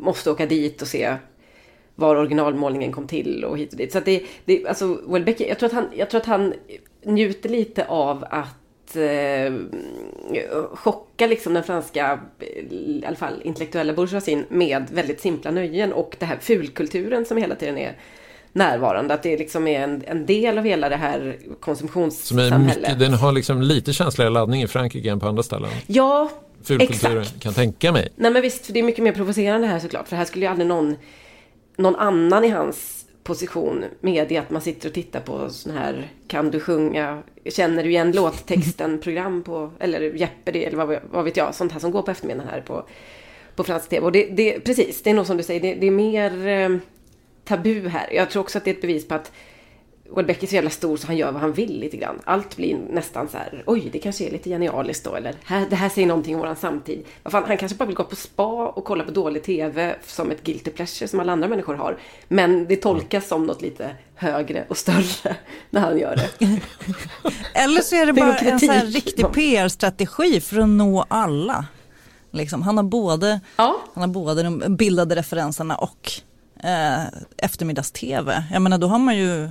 måste 0.03 0.31
åka 0.31 0.45
dit 0.45 0.81
och 0.81 0.87
se 0.87 1.17
var 1.95 2.15
originalmålningen 2.15 2.91
kom 2.91 3.07
till 3.07 3.43
och 3.45 3.57
hit 3.57 3.71
och 3.71 3.77
dit. 3.77 3.91
Så 3.91 3.97
att 3.97 4.05
det, 4.05 4.23
det 4.45 4.67
alltså 4.67 5.01
Welbeck, 5.07 5.41
jag 5.41 5.59
tror 5.59 5.67
att 5.67 5.73
han, 5.73 5.89
jag 5.95 6.09
tror 6.09 6.21
att 6.21 6.27
han 6.27 6.53
njuter 7.03 7.49
lite 7.49 7.85
av 7.87 8.25
att 8.29 8.95
eh, 8.95 9.53
chocka 10.73 11.27
liksom 11.27 11.53
den 11.53 11.63
franska, 11.63 12.19
eh, 12.39 12.73
i 12.73 13.03
alla 13.07 13.15
fall 13.15 13.41
intellektuella 13.43 13.93
bourgeoisien 13.93 14.45
med 14.49 14.87
väldigt 14.91 15.21
simpla 15.21 15.51
nöjen 15.51 15.93
och 15.93 16.15
det 16.19 16.25
här 16.25 16.37
fulkulturen 16.37 17.25
som 17.25 17.37
hela 17.37 17.55
tiden 17.55 17.77
är 17.77 17.97
närvarande. 18.55 19.13
Att 19.13 19.23
det 19.23 19.37
liksom 19.37 19.67
är 19.67 19.79
en, 19.79 20.03
en 20.07 20.25
del 20.25 20.57
av 20.57 20.63
hela 20.63 20.89
det 20.89 20.95
här 20.95 21.37
konsumtionssamhället. 21.59 22.77
mycket, 22.77 22.99
den 22.99 23.13
har 23.13 23.31
liksom 23.31 23.61
lite 23.61 23.93
känsligare 23.93 24.31
laddning 24.31 24.61
i 24.61 24.67
Frankrike 24.67 25.09
än 25.11 25.19
på 25.19 25.27
andra 25.27 25.43
ställen. 25.43 25.69
Ja, 25.87 26.29
Fulkulturen 26.63 27.21
exakt. 27.21 27.41
kan 27.41 27.53
tänka 27.53 27.91
mig. 27.91 28.09
Nej 28.15 28.31
men 28.31 28.41
visst, 28.41 28.65
för 28.65 28.73
det 28.73 28.79
är 28.79 28.83
mycket 28.83 29.03
mer 29.03 29.11
provocerande 29.11 29.67
här 29.67 29.79
såklart. 29.79 30.07
För 30.07 30.15
här 30.15 30.25
skulle 30.25 30.45
ju 30.45 30.51
aldrig 30.51 30.67
någon, 30.67 30.95
någon 31.77 31.95
annan 31.95 32.43
i 32.43 32.49
hans 32.49 33.05
position 33.23 33.85
medge 33.99 34.39
att 34.39 34.49
man 34.49 34.61
sitter 34.61 34.89
och 34.89 34.93
tittar 34.95 35.19
på 35.19 35.49
sån 35.49 35.71
här 35.77 36.07
Kan 36.27 36.51
du 36.51 36.59
sjunga? 36.59 37.23
Känner 37.49 37.83
du 37.83 37.89
igen 37.89 38.11
låttexten? 38.11 38.99
Program 39.03 39.43
på, 39.43 39.71
eller 39.79 40.01
Jeopardy 40.01 40.59
eller 40.59 40.77
vad, 40.77 40.99
vad 41.11 41.25
vet 41.25 41.37
jag. 41.37 41.55
Sånt 41.55 41.71
här 41.71 41.79
som 41.79 41.91
går 41.91 42.01
på 42.01 42.11
eftermiddagen 42.11 42.49
här 42.51 42.61
på, 42.61 42.85
på 43.55 43.63
fransk 43.63 43.89
tv. 43.89 44.05
Och 44.05 44.11
det, 44.11 44.25
det, 44.25 44.59
precis, 44.59 45.01
det 45.03 45.09
är 45.09 45.13
nog 45.13 45.25
som 45.25 45.37
du 45.37 45.43
säger, 45.43 45.61
det, 45.61 45.73
det 45.73 45.87
är 45.87 45.91
mer 45.91 46.47
eh, 46.47 46.77
tabu 47.45 47.87
här. 47.87 48.13
Jag 48.13 48.29
tror 48.29 48.41
också 48.43 48.57
att 48.57 48.63
det 48.63 48.69
är 48.71 48.75
ett 48.75 48.81
bevis 48.81 49.07
på 49.07 49.15
att 49.15 49.31
Welbeck 50.15 50.43
är 50.43 50.47
så 50.47 50.55
jävla 50.55 50.69
stor 50.69 50.97
så 50.97 51.07
han 51.07 51.17
gör 51.17 51.31
vad 51.31 51.41
han 51.41 51.53
vill 51.53 51.79
lite 51.79 51.97
grann. 51.97 52.19
Allt 52.23 52.57
blir 52.57 52.77
nästan 52.89 53.27
så 53.27 53.37
här, 53.37 53.63
oj 53.65 53.89
det 53.93 53.99
kanske 53.99 54.25
är 54.27 54.31
lite 54.31 54.49
genialiskt 54.49 55.03
då 55.05 55.15
eller 55.15 55.35
här, 55.43 55.65
det 55.69 55.75
här 55.75 55.89
säger 55.89 56.07
någonting 56.07 56.35
om 56.35 56.41
våran 56.41 56.55
samtid. 56.55 57.03
Vad 57.23 57.31
fan, 57.31 57.43
han 57.47 57.57
kanske 57.57 57.77
bara 57.77 57.85
vill 57.85 57.95
gå 57.95 58.03
på 58.03 58.15
spa 58.15 58.67
och 58.67 58.85
kolla 58.85 59.03
på 59.03 59.11
dålig 59.11 59.43
TV 59.43 59.95
som 60.05 60.31
ett 60.31 60.43
guilty 60.43 60.71
pleasure 60.71 61.07
som 61.07 61.19
alla 61.19 61.31
andra 61.31 61.47
människor 61.47 61.73
har. 61.75 61.97
Men 62.27 62.65
det 62.67 62.75
tolkas 62.75 63.27
som 63.27 63.45
något 63.45 63.61
lite 63.61 63.95
högre 64.15 64.65
och 64.69 64.77
större 64.77 65.35
när 65.69 65.81
han 65.81 65.97
gör 65.99 66.15
det. 66.15 66.29
Eller 67.53 67.81
så 67.81 67.95
är 67.95 68.05
det 68.05 68.13
bara 68.13 68.37
en 68.37 68.59
så 68.59 68.71
här 68.71 68.85
riktig 68.85 69.25
PR-strategi 69.33 70.41
för 70.41 70.59
att 70.59 70.69
nå 70.69 71.05
alla. 71.07 71.65
Liksom, 72.31 72.61
han, 72.61 72.77
har 72.77 72.83
både, 72.83 73.39
Ja. 73.57 73.81
han 73.93 74.01
har 74.01 74.07
både 74.07 74.43
de 74.43 74.75
bildade 74.75 75.15
referenserna 75.15 75.75
och 75.75 76.11
eh, 76.65 77.03
eftermiddags-tv. 77.37 78.43
Jag 78.53 78.61
menar 78.61 78.77
då 78.77 78.87
har 78.87 78.99
man 78.99 79.17
ju 79.17 79.49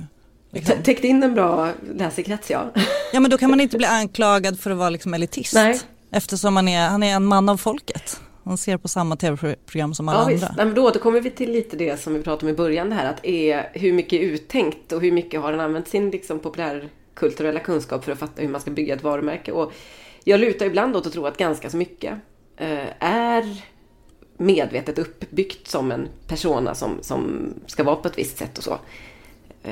liksom, 0.51 0.75
T- 0.77 0.83
Täckt 0.83 1.03
in 1.03 1.23
en 1.23 1.33
bra 1.33 1.69
läsekrets 1.95 2.49
ja. 2.51 2.69
Ja 3.13 3.19
men 3.19 3.31
då 3.31 3.37
kan 3.37 3.49
man 3.49 3.61
inte 3.61 3.77
bli 3.77 3.87
anklagad 3.87 4.59
för 4.59 4.71
att 4.71 4.77
vara 4.77 4.89
liksom 4.89 5.13
elitist. 5.13 5.53
Nej. 5.53 5.79
Eftersom 6.11 6.53
man 6.53 6.67
är, 6.67 6.87
han 6.89 7.03
är 7.03 7.15
en 7.15 7.25
man 7.25 7.49
av 7.49 7.57
folket. 7.57 8.19
Han 8.43 8.57
ser 8.57 8.77
på 8.77 8.87
samma 8.87 9.15
tv-program 9.15 9.93
som 9.93 10.09
alla 10.09 10.19
Ja, 10.19 10.25
visst. 10.25 10.43
andra. 10.43 10.55
Nej, 10.57 10.65
men 10.65 10.75
då 10.75 10.87
återkommer 10.87 11.21
vi 11.21 11.31
till 11.31 11.51
lite 11.51 11.77
det 11.77 12.01
som 12.01 12.13
vi 12.13 12.21
pratade 12.21 12.45
om 12.45 12.53
i 12.53 12.57
början. 12.57 12.89
Det 12.89 12.95
här 12.95 13.09
att 13.09 13.25
är, 13.25 13.69
hur 13.73 13.93
mycket 13.93 14.13
är 14.13 14.23
uttänkt 14.23 14.91
och 14.91 15.01
hur 15.01 15.11
mycket 15.11 15.41
har 15.41 15.51
han 15.51 15.59
använt 15.61 15.87
sin 15.87 16.09
liksom, 16.11 16.39
populärkulturella 16.39 17.59
kunskap 17.59 18.03
för 18.05 18.11
att 18.11 18.19
fatta 18.19 18.41
hur 18.41 18.49
man 18.49 18.61
ska 18.61 18.71
bygga 18.71 18.93
ett 18.95 19.03
varumärke. 19.03 19.51
Och 19.51 19.73
jag 20.23 20.39
lutar 20.39 20.65
ibland 20.65 20.95
åt 20.95 21.07
att 21.07 21.13
tro 21.13 21.25
att 21.25 21.37
ganska 21.37 21.69
så 21.69 21.77
mycket 21.77 22.13
eh, 22.57 22.87
är 22.99 23.63
medvetet 24.37 24.99
uppbyggt 24.99 25.67
som 25.67 25.91
en 25.91 26.07
persona 26.27 26.75
som, 26.75 26.97
som 27.01 27.49
ska 27.67 27.83
vara 27.83 27.95
på 27.95 28.07
ett 28.07 28.17
visst 28.17 28.37
sätt 28.37 28.57
och 28.57 28.63
så. 28.63 28.79
Eh, 29.63 29.71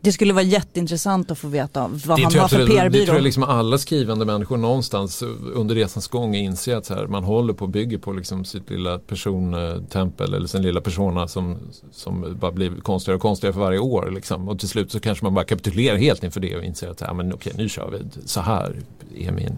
Det 0.00 0.12
skulle 0.12 0.32
vara 0.32 0.42
jätteintressant 0.44 1.30
att 1.30 1.38
få 1.38 1.48
veta 1.48 1.88
vad 2.06 2.18
Det 2.18 2.22
han 2.22 2.34
har 2.34 2.48
för 2.48 2.58
det, 2.58 2.64
det 2.64 2.68
tror 2.70 2.78
PR-byrå. 2.80 3.14
jag 3.14 3.22
liksom 3.22 3.42
alla 3.42 3.78
skrivande 3.78 4.24
människor 4.24 4.56
någonstans 4.56 5.22
under 5.54 5.74
resans 5.74 6.08
gång 6.08 6.34
inser 6.34 6.76
att 6.76 6.86
så 6.86 6.94
här, 6.94 7.06
man 7.06 7.24
håller 7.24 7.52
på 7.54 7.64
och 7.64 7.68
bygger 7.70 7.98
på 7.98 8.12
liksom 8.12 8.44
sitt 8.44 8.70
lilla 8.70 8.98
persontempel 8.98 10.34
eller 10.34 10.46
sin 10.46 10.62
lilla 10.62 10.80
persona 10.80 11.28
som, 11.28 11.58
som 11.92 12.36
bara 12.40 12.52
blir 12.52 12.70
konstigare 12.82 13.16
och 13.16 13.22
konstigare 13.22 13.52
för 13.52 13.60
varje 13.60 13.78
år. 13.78 14.10
Liksom. 14.14 14.48
Och 14.48 14.58
till 14.58 14.68
slut 14.68 14.92
så 14.92 15.00
kanske 15.00 15.24
man 15.24 15.34
bara 15.34 15.44
kapitulerar 15.44 15.96
helt 15.96 16.24
inför 16.24 16.40
det 16.40 16.56
och 16.56 16.64
inser 16.64 16.88
att 16.88 17.00
ja, 17.00 17.14
men 17.14 17.32
okej, 17.34 17.52
nu 17.56 17.68
kör 17.68 17.90
vi. 17.90 18.20
Så 18.28 18.40
här 18.40 18.76
är, 19.16 19.32
min, 19.32 19.56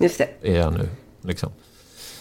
just 0.00 0.18
det. 0.18 0.28
är 0.42 0.56
jag 0.56 0.72
nu. 0.72 0.88
Liksom. 1.22 1.50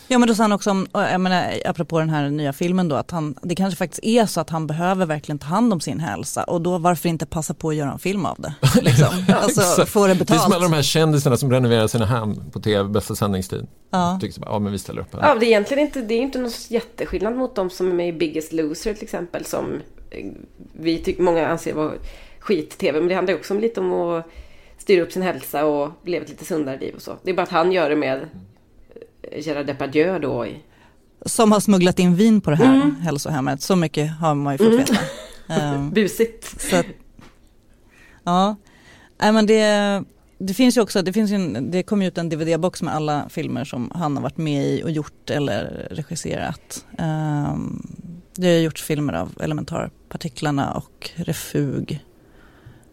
Ja 0.08 0.18
men 0.20 0.28
då 0.28 0.36
sa 0.36 0.44
han 0.44 0.52
också 0.52 0.72
om, 0.72 0.88
jag 0.94 1.22
menar, 1.22 1.54
apropå 1.66 2.00
den 2.00 2.10
här 2.10 2.30
nya 2.30 2.54
filmen 2.54 2.90
då, 2.90 2.96
att 2.96 3.12
han, 3.12 3.36
det 3.42 3.56
kanske 3.56 3.78
faktiskt 3.78 4.04
är 4.04 4.26
så 4.26 4.42
att 4.42 4.50
han 4.50 4.68
behöver 4.68 5.06
verkligen 5.06 5.40
ta 5.40 5.48
hand 5.48 5.74
om 5.74 5.80
sin 5.80 6.00
hälsa 6.00 6.44
och 6.44 6.62
då 6.62 6.78
varför 6.78 7.10
inte 7.10 7.26
passa 7.26 7.54
på 7.54 7.70
att 7.70 7.76
göra 7.76 7.92
en 7.92 8.00
film 8.00 8.26
av 8.26 8.36
det? 8.40 8.54
Liksom. 8.82 9.08
alltså 9.36 9.86
få 9.86 10.08
det 10.08 10.14
Det 10.14 10.22
är 10.22 10.26
som 10.26 10.38
alla 10.38 10.48
betalt. 10.50 10.72
de 10.72 10.76
här 10.76 10.82
kändisarna 10.84 11.38
som 11.38 11.52
renoverar 11.52 11.88
sina 11.88 12.06
hem 12.06 12.36
på 12.52 12.60
tv, 12.60 12.90
bästa 12.90 13.16
sändningstid. 13.16 13.68
Ja. 13.90 14.18
Tycker 14.22 14.40
bara, 14.42 14.52
ja 14.52 14.60
men 14.60 14.72
vi 14.72 14.80
ställer 14.80 15.02
upp 15.02 15.14
här. 15.14 15.28
Ja, 15.30 15.36
det 15.40 15.46
är 15.46 15.48
egentligen 15.48 15.84
inte, 15.86 16.02
det 16.02 16.14
är 16.14 16.22
inte 16.22 16.40
någon 16.40 16.52
jätteskillnad 16.70 17.36
mot 17.36 17.56
de 17.56 17.70
som 17.70 17.88
är 17.90 17.94
med 17.94 18.08
i 18.10 18.14
Biggest 18.14 18.54
Loser 18.54 18.94
till 18.94 19.04
exempel. 19.04 19.46
Som 19.46 19.82
eh, 20.12 20.26
vi 20.74 20.98
tycker, 20.98 21.24
många 21.24 21.48
anser 21.48 21.74
vara 21.74 21.92
skit-tv. 22.40 23.00
Men 23.00 23.08
det 23.10 23.16
handlar 23.16 23.34
också 23.36 23.54
om 23.54 23.60
lite 23.60 23.80
om 23.80 23.94
att 23.94 24.26
styra 24.78 25.04
upp 25.04 25.12
sin 25.12 25.22
hälsa 25.22 25.66
och 25.66 25.92
leva 26.04 26.24
ett 26.24 26.30
lite 26.30 26.46
sundare 26.46 26.80
liv 26.80 26.94
och 26.96 27.02
så. 27.02 27.12
Det 27.24 27.30
är 27.32 27.36
bara 27.36 27.44
att 27.44 27.50
han 27.50 27.72
gör 27.72 27.90
det 27.90 27.96
med 27.96 28.30
Gerard 29.38 29.66
Depardieu 29.66 30.20
då. 30.20 30.46
Som 31.26 31.52
har 31.52 31.60
smugglat 31.60 32.00
in 32.00 32.16
vin 32.16 32.42
på 32.42 32.50
det 32.50 32.56
här 32.56 32.76
Mm. 32.76 32.96
hälsohemmet, 32.96 33.62
så 33.62 33.76
mycket 33.76 34.12
har 34.20 34.36
man 34.36 34.54
ju 34.54 34.58
fått 34.58 34.80
veta. 34.80 34.96
Ehm, 35.50 35.90
Busigt. 35.92 36.62
Så 36.62 36.84
ja, 38.24 38.56
Nej, 39.22 39.32
men 39.32 39.46
det, 39.46 40.04
det 40.38 40.54
finns 40.54 40.78
ju 40.78 40.82
också, 40.82 41.02
det, 41.02 41.14
finns 41.14 41.32
en, 41.32 41.72
det 41.72 41.84
kom 41.84 42.02
ut 42.02 42.18
en 42.18 42.30
DVD-box 42.30 42.84
med 42.84 42.96
alla 42.96 43.30
filmer 43.30 43.66
som 43.66 43.92
han 43.96 44.16
har 44.16 44.24
varit 44.24 44.38
med 44.38 44.66
i 44.66 44.84
och 44.84 44.92
gjort 44.92 45.30
eller 45.30 45.88
regisserat. 45.92 46.86
Um, 47.00 47.88
det 48.36 48.48
har 48.48 48.60
gjorts 48.60 48.84
filmer 48.84 49.14
av 49.14 49.32
elementarpartiklarna 49.40 50.74
och 50.74 51.12
Refug, 51.16 52.06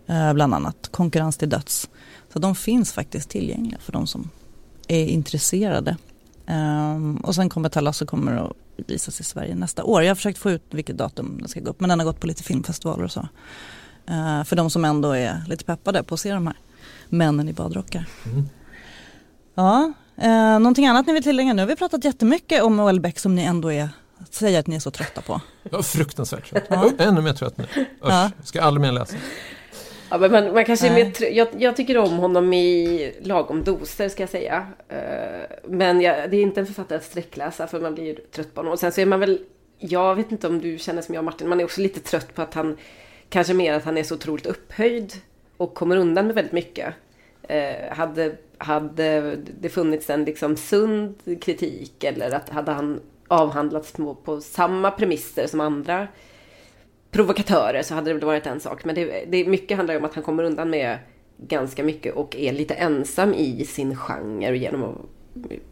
eh, 0.07 0.33
bland 0.33 0.55
annat 0.55 0.89
Konkurrens 0.91 1.37
till 1.37 1.49
döds. 1.49 1.91
Så 2.33 2.39
de 2.39 2.55
finns 2.55 2.93
faktiskt 2.93 3.30
tillgängliga 3.30 3.78
för 3.80 3.93
de 3.93 4.07
som 4.07 4.30
är 4.89 5.07
intresserade. 5.07 5.97
Ehm, 6.47 7.16
och 7.16 7.34
sen 7.34 7.49
kommer 7.49 7.68
Talasso 7.68 8.07
kommer 8.07 8.36
att 8.36 8.53
visas 8.88 9.20
i 9.20 9.24
Sverige 9.24 9.55
nästa 9.55 9.84
år. 9.84 10.03
Jag 10.03 10.11
har 10.11 10.14
försökt 10.14 10.38
få 10.38 10.51
ut 10.51 10.62
vilket 10.70 10.97
datum 10.99 11.38
den 11.38 11.49
ska 11.49 11.61
gå 11.61 11.70
upp 11.70 11.80
men 11.80 11.88
den 11.88 11.99
har 11.99 12.07
gått 12.07 12.20
på 12.20 12.26
lite 12.26 12.43
filmfestivaler 12.43 13.05
och 13.05 13.12
så. 13.12 13.28
Eh, 14.09 14.45
för 14.45 14.57
de 14.57 14.70
som 14.70 14.84
ändå 14.84 15.12
är 15.12 15.45
lite 15.49 15.64
peppade 15.64 16.03
på 16.03 16.14
att 16.14 16.20
se 16.20 16.32
de 16.32 16.47
här 16.47 16.57
männen 17.09 17.49
i 17.49 17.53
badrockar. 17.53 18.05
Mm. 18.26 18.49
Ja, 19.55 19.93
eh, 20.16 20.59
någonting 20.59 20.86
annat 20.86 21.07
ni 21.07 21.12
vill 21.12 21.22
tillägga? 21.22 21.53
Nu 21.53 21.62
har 21.62 21.66
vi 21.66 21.76
pratat 21.76 22.05
jättemycket 22.05 22.62
om 22.62 22.84
Welbeck 22.86 23.18
som 23.18 23.34
ni 23.34 23.43
ändå 23.43 23.72
är, 23.72 23.88
säger 24.30 24.61
att 24.61 24.66
ni 24.66 24.76
är 24.76 24.80
så 24.80 24.90
trötta 24.90 25.20
på. 25.20 25.40
Ja, 25.70 25.82
fruktansvärt 25.82 26.51
trött. 26.51 26.64
Ja. 26.68 26.90
Ännu 26.99 27.20
mer 27.20 27.32
trött 27.32 27.59
nu. 27.59 27.64
Usch, 27.64 27.86
Ja. 28.03 28.30
Ska 28.45 28.62
aldrig 28.62 28.80
mer 28.80 28.93
läsa. 28.93 29.16
Ja, 30.12 30.18
men 30.18 30.32
man, 30.32 30.54
man 30.54 30.64
kanske 30.64 30.90
Nej. 30.90 31.12
mer 31.20 31.30
jag, 31.32 31.48
jag 31.58 31.76
tycker 31.76 31.98
om 31.98 32.18
honom 32.18 32.52
i 32.52 33.12
lagom 33.20 33.64
doser 33.64 34.08
ska 34.08 34.22
jag 34.22 34.30
säga. 34.30 34.66
Eh, 34.88 35.56
Men 35.64 36.00
jag, 36.00 36.30
det 36.30 36.36
är 36.36 36.42
inte 36.42 36.60
en 36.60 36.66
författare 36.66 36.98
att 36.98 37.04
sträckläsa 37.04 37.66
för 37.66 37.80
man 37.80 37.94
blir 37.94 38.04
ju 38.04 38.14
trött 38.14 38.54
på 38.54 38.60
honom. 38.60 38.72
Och 38.72 38.78
sen 38.78 38.92
så 38.92 39.00
är 39.00 39.06
man 39.06 39.20
väl, 39.20 39.40
jag 39.78 40.14
vet 40.14 40.32
inte 40.32 40.48
om 40.48 40.60
du 40.60 40.78
känner 40.78 41.02
som 41.02 41.14
jag 41.14 41.24
Martin, 41.24 41.48
man 41.48 41.60
är 41.60 41.64
också 41.64 41.80
lite 41.80 42.00
trött 42.00 42.34
på 42.34 42.42
att 42.42 42.54
han, 42.54 42.76
kanske 43.28 43.54
mer 43.54 43.74
att 43.74 43.84
han 43.84 43.98
är 43.98 44.02
så 44.02 44.14
otroligt 44.14 44.46
upphöjd 44.46 45.12
och 45.56 45.74
kommer 45.74 45.96
undan 45.96 46.26
med 46.26 46.34
väldigt 46.34 46.52
mycket. 46.52 46.94
Eh, 47.42 47.96
hade, 47.96 48.36
hade 48.58 49.36
det 49.60 49.68
funnits 49.68 50.10
en 50.10 50.24
liksom 50.24 50.56
sund 50.56 51.14
kritik 51.40 52.04
eller 52.04 52.30
att 52.30 52.48
hade 52.48 52.72
han 52.72 53.00
avhandlats 53.28 53.92
på, 53.92 54.14
på 54.14 54.40
samma 54.40 54.90
premisser 54.90 55.46
som 55.46 55.60
andra 55.60 56.08
provokatörer 57.12 57.82
så 57.82 57.94
hade 57.94 58.10
det 58.10 58.14
väl 58.14 58.24
varit 58.24 58.46
en 58.46 58.60
sak. 58.60 58.84
Men 58.84 58.94
det, 58.94 59.24
det 59.28 59.46
mycket 59.46 59.76
handlar 59.76 59.94
ju 59.94 59.98
om 59.98 60.04
att 60.06 60.14
han 60.14 60.24
kommer 60.24 60.42
undan 60.42 60.70
med 60.70 60.98
ganska 61.46 61.84
mycket 61.84 62.14
och 62.14 62.36
är 62.36 62.52
lite 62.52 62.74
ensam 62.74 63.34
i 63.34 63.64
sin 63.64 63.96
genre 63.96 64.50
och 64.50 64.56
genom 64.56 64.82
att 64.84 64.96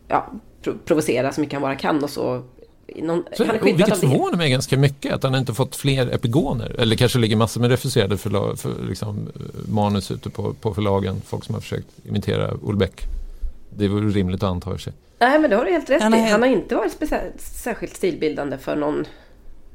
ja, 0.08 0.32
pro- 0.62 0.78
provocera 0.84 1.32
så 1.32 1.40
mycket 1.40 1.52
han 1.52 1.62
bara 1.62 1.74
kan 1.76 2.04
och 2.04 2.10
så. 2.10 2.42
Någon, 2.96 3.24
Så, 3.32 3.44
han 3.44 3.56
är 3.56 3.60
och 3.60 3.66
vilket 3.66 3.98
förvånar 3.98 4.36
mig 4.36 4.50
ganska 4.50 4.78
mycket 4.78 5.12
att 5.12 5.22
han 5.22 5.34
inte 5.34 5.54
fått 5.54 5.76
fler 5.76 6.14
epigoner. 6.14 6.76
Eller 6.80 6.96
kanske 6.96 7.18
ligger 7.18 7.36
massor 7.36 7.60
med 7.60 7.70
refuserade 7.70 8.16
förlag, 8.16 8.58
för, 8.58 8.72
liksom, 8.88 9.28
eh, 9.34 9.70
manus 9.72 10.10
ute 10.10 10.30
på, 10.30 10.54
på 10.54 10.74
förlagen. 10.74 11.20
Folk 11.26 11.44
som 11.44 11.54
har 11.54 11.60
försökt 11.62 11.86
imitera 12.04 12.50
Ulbeck. 12.62 13.02
Det 13.76 13.88
vore 13.88 14.08
rimligt 14.08 14.42
att 14.42 14.50
anta 14.50 14.78
sig. 14.78 14.92
Nej 15.18 15.38
men 15.38 15.50
det 15.50 15.56
har 15.56 15.64
du 15.64 15.70
helt 15.70 15.90
rätt 15.90 16.02
Han 16.02 16.14
i. 16.14 16.16
är 16.16 16.20
helt- 16.20 16.32
Han 16.32 16.42
har 16.42 16.48
inte 16.48 16.74
varit 16.76 16.92
speciellt, 16.92 17.40
särskilt 17.40 17.96
stilbildande 17.96 18.58
för 18.58 18.76
någon, 18.76 19.04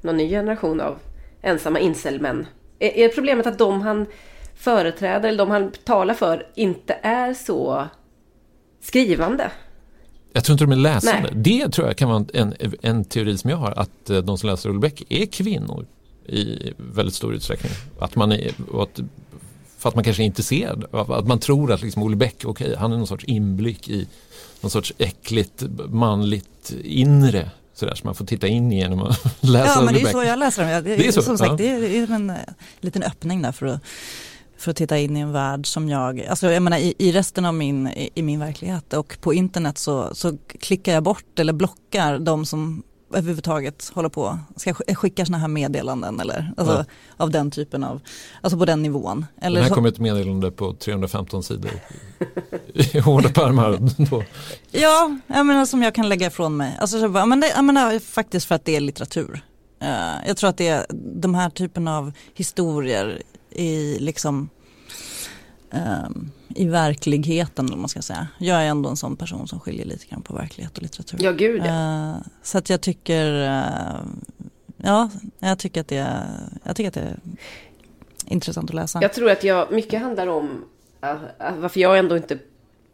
någon 0.01 0.17
ny 0.17 0.29
generation 0.29 0.81
av 0.81 0.95
ensamma 1.45 1.79
incelmän. 1.79 2.47
Är, 2.79 2.97
är 2.97 3.09
problemet 3.09 3.47
att 3.47 3.57
de 3.57 3.81
han 3.81 4.05
företräder, 4.55 5.29
eller 5.29 5.37
de 5.37 5.49
han 5.49 5.71
talar 5.83 6.13
för, 6.13 6.47
inte 6.55 6.93
är 7.01 7.33
så 7.33 7.87
skrivande? 8.81 9.51
Jag 10.33 10.43
tror 10.43 10.53
inte 10.53 10.63
de 10.63 10.71
är 10.71 10.75
läsande. 10.75 11.29
Nej. 11.33 11.41
Det 11.43 11.69
tror 11.69 11.87
jag 11.87 11.97
kan 11.97 12.09
vara 12.09 12.25
en, 12.33 12.53
en 12.81 13.05
teori 13.05 13.37
som 13.37 13.49
jag 13.49 13.57
har. 13.57 13.71
Att 13.71 14.09
eh, 14.09 14.17
de 14.17 14.37
som 14.37 14.49
läser 14.49 14.69
Ulbeck 14.69 15.03
är 15.09 15.25
kvinnor 15.25 15.85
i 16.27 16.73
väldigt 16.77 17.15
stor 17.15 17.33
utsträckning. 17.33 17.71
Att 17.99 18.15
man 18.15 18.31
är, 18.31 18.51
att, 18.73 18.99
för 19.77 19.89
att 19.89 19.95
man 19.95 20.03
kanske 20.03 20.23
är 20.23 20.25
intresserad. 20.25 20.85
Att 20.91 21.27
man 21.27 21.39
tror 21.39 21.71
att 21.71 21.81
liksom 21.81 22.03
Ulbeck, 22.03 22.45
okej, 22.45 22.75
han 22.77 22.91
är 22.91 22.97
någon 22.97 23.07
sorts 23.07 23.25
inblick 23.25 23.89
i 23.89 24.07
någon 24.61 24.71
sorts 24.71 24.93
äckligt 24.97 25.63
manligt 25.89 26.73
inre. 26.83 27.51
Sådär 27.75 27.95
som 27.95 28.07
man 28.07 28.15
får 28.15 28.25
titta 28.25 28.47
in 28.47 28.71
genom 28.71 28.99
att 28.99 29.19
läsa 29.41 29.65
Ja 29.79 29.81
men 29.81 29.93
det 29.93 30.01
är 30.01 30.11
så 30.11 30.23
jag 30.23 30.39
läser 30.39 30.61
dem. 30.63 30.71
Jag- 30.71 30.83
Det 30.83 31.07
är 31.07 31.11
så, 31.11 31.21
Som 31.21 31.37
sagt 31.37 31.49
ja. 31.49 31.55
det 31.57 31.69
är, 31.69 31.81
det 31.81 31.97
är 31.97 32.11
en 32.11 32.29
eh, 32.29 32.35
liten 32.79 33.03
öppning 33.03 33.41
där 33.41 33.51
för 33.51 33.65
att, 33.65 33.81
för 34.57 34.71
att 34.71 34.77
titta 34.77 34.97
in 34.97 35.17
i 35.17 35.19
en 35.19 35.31
värld 35.31 35.67
som 35.67 35.89
jag, 35.89 36.21
alltså 36.25 36.51
jag 36.51 36.63
menar 36.63 36.77
i, 36.77 36.93
i 36.97 37.11
resten 37.11 37.45
av 37.45 37.53
min, 37.53 37.87
i, 37.87 38.09
i 38.15 38.21
min 38.21 38.39
verklighet 38.39 38.93
och 38.93 39.17
på 39.21 39.33
internet 39.33 39.77
så, 39.77 40.15
så 40.15 40.37
klickar 40.59 40.93
jag 40.93 41.03
bort 41.03 41.39
eller 41.39 41.53
blockar 41.53 42.19
de 42.19 42.45
som 42.45 42.83
överhuvudtaget 43.15 43.91
håller 43.93 44.09
på, 44.09 44.39
ska 44.55 44.71
sk- 44.71 44.95
skicka 44.95 45.25
sådana 45.25 45.41
här 45.41 45.47
meddelanden 45.47 46.19
eller 46.19 46.53
alltså, 46.57 46.73
Ja. 46.73 46.85
av 47.17 47.31
den 47.31 47.51
typen 47.51 47.83
av, 47.83 48.01
alltså 48.41 48.57
på 48.59 48.65
den 48.65 48.81
nivån. 48.81 49.25
Eller 49.41 49.59
Den 49.59 49.67
här 49.69 49.75
kommer 49.75 49.89
ett 49.89 49.99
meddelande 49.99 50.51
på 50.51 50.73
315 50.73 51.43
sidor 51.43 51.71
i 52.73 52.99
hårda 52.99 53.29
pärmar. 53.29 53.77
Då. 54.09 54.23
Ja, 54.71 55.17
jag 55.27 55.45
menar 55.45 55.65
som 55.65 55.83
jag 55.83 55.95
kan 55.95 56.09
lägga 56.09 56.27
ifrån 56.27 56.57
mig. 56.57 56.77
Alltså, 56.81 56.99
så 56.99 57.09
bara, 57.09 57.25
men 57.25 57.39
det, 57.39 57.47
jag 57.55 57.63
menar, 57.63 57.99
faktiskt 57.99 58.45
för 58.47 58.55
att 58.55 58.65
det 58.65 58.75
är 58.75 58.79
litteratur. 58.81 59.41
Eh, 59.81 60.27
jag 60.27 60.37
tror 60.37 60.49
att 60.49 60.57
det 60.57 60.67
är 60.67 60.85
de 61.21 61.35
här 61.35 61.49
typen 61.49 61.87
av 61.87 62.11
historier 62.33 63.21
i 63.51 63.97
liksom 63.99 64.49
ehm, 65.71 66.31
i 66.55 66.65
verkligheten, 66.65 67.67
vad 67.67 67.77
man 67.77 67.89
ska 67.89 68.01
säga. 68.01 68.27
Jag 68.37 68.63
är 68.63 68.67
ändå 68.67 68.89
en 68.89 68.97
sån 68.97 69.15
person 69.15 69.47
som 69.47 69.59
skiljer 69.59 69.85
lite 69.85 70.05
grann 70.05 70.21
på 70.21 70.33
verklighet 70.33 70.77
och 70.77 70.83
litteratur. 70.83 71.17
Ja, 71.21 71.31
gud 71.31 71.61
ja. 71.65 72.11
Eh, 72.11 72.15
så 72.43 72.57
att 72.57 72.69
jag 72.69 72.81
tycker, 72.81 73.41
eh, 73.41 74.05
ja, 74.77 75.09
jag 75.39 75.59
tycker 75.59 75.81
att 75.81 75.87
det, 75.87 76.27
jag 76.63 76.75
tycker 76.75 76.87
att 76.87 76.93
det 76.93 77.17
intressant 78.27 78.69
att 78.69 78.75
läsa. 78.75 79.01
Jag 79.01 79.13
tror 79.13 79.29
att 79.29 79.43
jag, 79.43 79.71
mycket 79.71 80.01
handlar 80.01 80.27
om 80.27 80.65
uh, 81.03 81.11
uh, 81.11 81.57
varför 81.57 81.79
jag 81.79 81.97
ändå 81.97 82.17
inte 82.17 82.39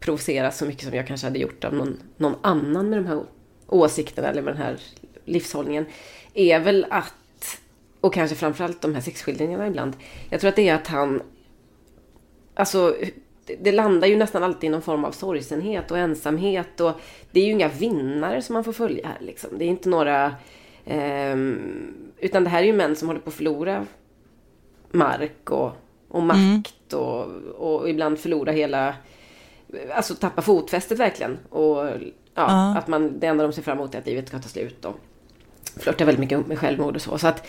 provoceras 0.00 0.58
så 0.58 0.64
mycket 0.64 0.84
som 0.84 0.94
jag 0.94 1.06
kanske 1.06 1.26
hade 1.26 1.38
gjort 1.38 1.64
av 1.64 1.74
någon, 1.74 1.96
någon 2.16 2.34
annan 2.42 2.90
med 2.90 2.98
de 2.98 3.06
här 3.06 3.22
åsikterna 3.66 4.28
eller 4.28 4.42
med 4.42 4.54
den 4.54 4.62
här 4.62 4.78
livshållningen. 5.24 5.86
Är 6.34 6.60
väl 6.60 6.86
att, 6.90 7.58
och 8.00 8.14
kanske 8.14 8.36
framförallt 8.36 8.82
de 8.82 8.94
här 8.94 9.02
sexskildringarna 9.02 9.66
ibland. 9.66 9.96
Jag 10.30 10.40
tror 10.40 10.48
att 10.48 10.56
det 10.56 10.68
är 10.68 10.74
att 10.74 10.86
han, 10.86 11.22
alltså 12.54 12.96
det, 13.60 13.72
landar 13.72 14.08
ju 14.08 14.16
nästan 14.16 14.42
alltid 14.42 14.68
i 14.68 14.70
någon 14.70 14.82
form 14.82 15.04
av 15.04 15.12
sorgsenhet 15.12 15.90
och 15.90 15.98
ensamhet. 15.98 16.80
Och 16.80 16.92
det 17.30 17.40
är 17.40 17.44
ju 17.44 17.52
inga 17.52 17.68
vinnare 17.68 18.42
som 18.42 18.54
man 18.54 18.64
får 18.64 18.72
följa 18.72 19.08
här 19.08 19.18
liksom. 19.20 19.50
Det 19.58 19.64
är 19.64 19.68
inte 19.68 19.88
några, 19.88 20.34
eh, 20.84 21.36
utan 22.18 22.44
det 22.44 22.50
här 22.50 22.62
är 22.62 22.66
ju 22.66 22.72
män 22.72 22.96
som 22.96 23.08
håller 23.08 23.20
på 23.20 23.28
att 23.28 23.34
förlora 23.34 23.86
mark 24.90 25.50
och, 25.50 25.72
och 26.08 26.22
makt 26.22 26.92
mm. 26.92 27.04
och, 27.04 27.26
och 27.56 27.90
ibland 27.90 28.18
förlora 28.18 28.52
hela, 28.52 28.94
alltså 29.94 30.14
tappa 30.14 30.42
fotfästet 30.42 30.98
verkligen. 30.98 31.38
Och 31.48 31.76
ja, 31.76 32.00
ja. 32.34 32.78
att 32.78 32.88
man, 32.88 33.18
det 33.18 33.26
enda 33.26 33.44
de 33.44 33.52
ser 33.52 33.62
fram 33.62 33.78
emot 33.78 33.94
är 33.94 33.98
att 33.98 34.06
livet 34.06 34.28
ska 34.28 34.38
ta 34.38 34.48
slut 34.48 34.84
och 34.84 34.96
flörtar 35.76 36.04
väldigt 36.04 36.20
mycket 36.20 36.46
med 36.46 36.58
självmord 36.58 36.94
och 36.94 37.02
så. 37.02 37.18
Så 37.18 37.28
att 37.28 37.46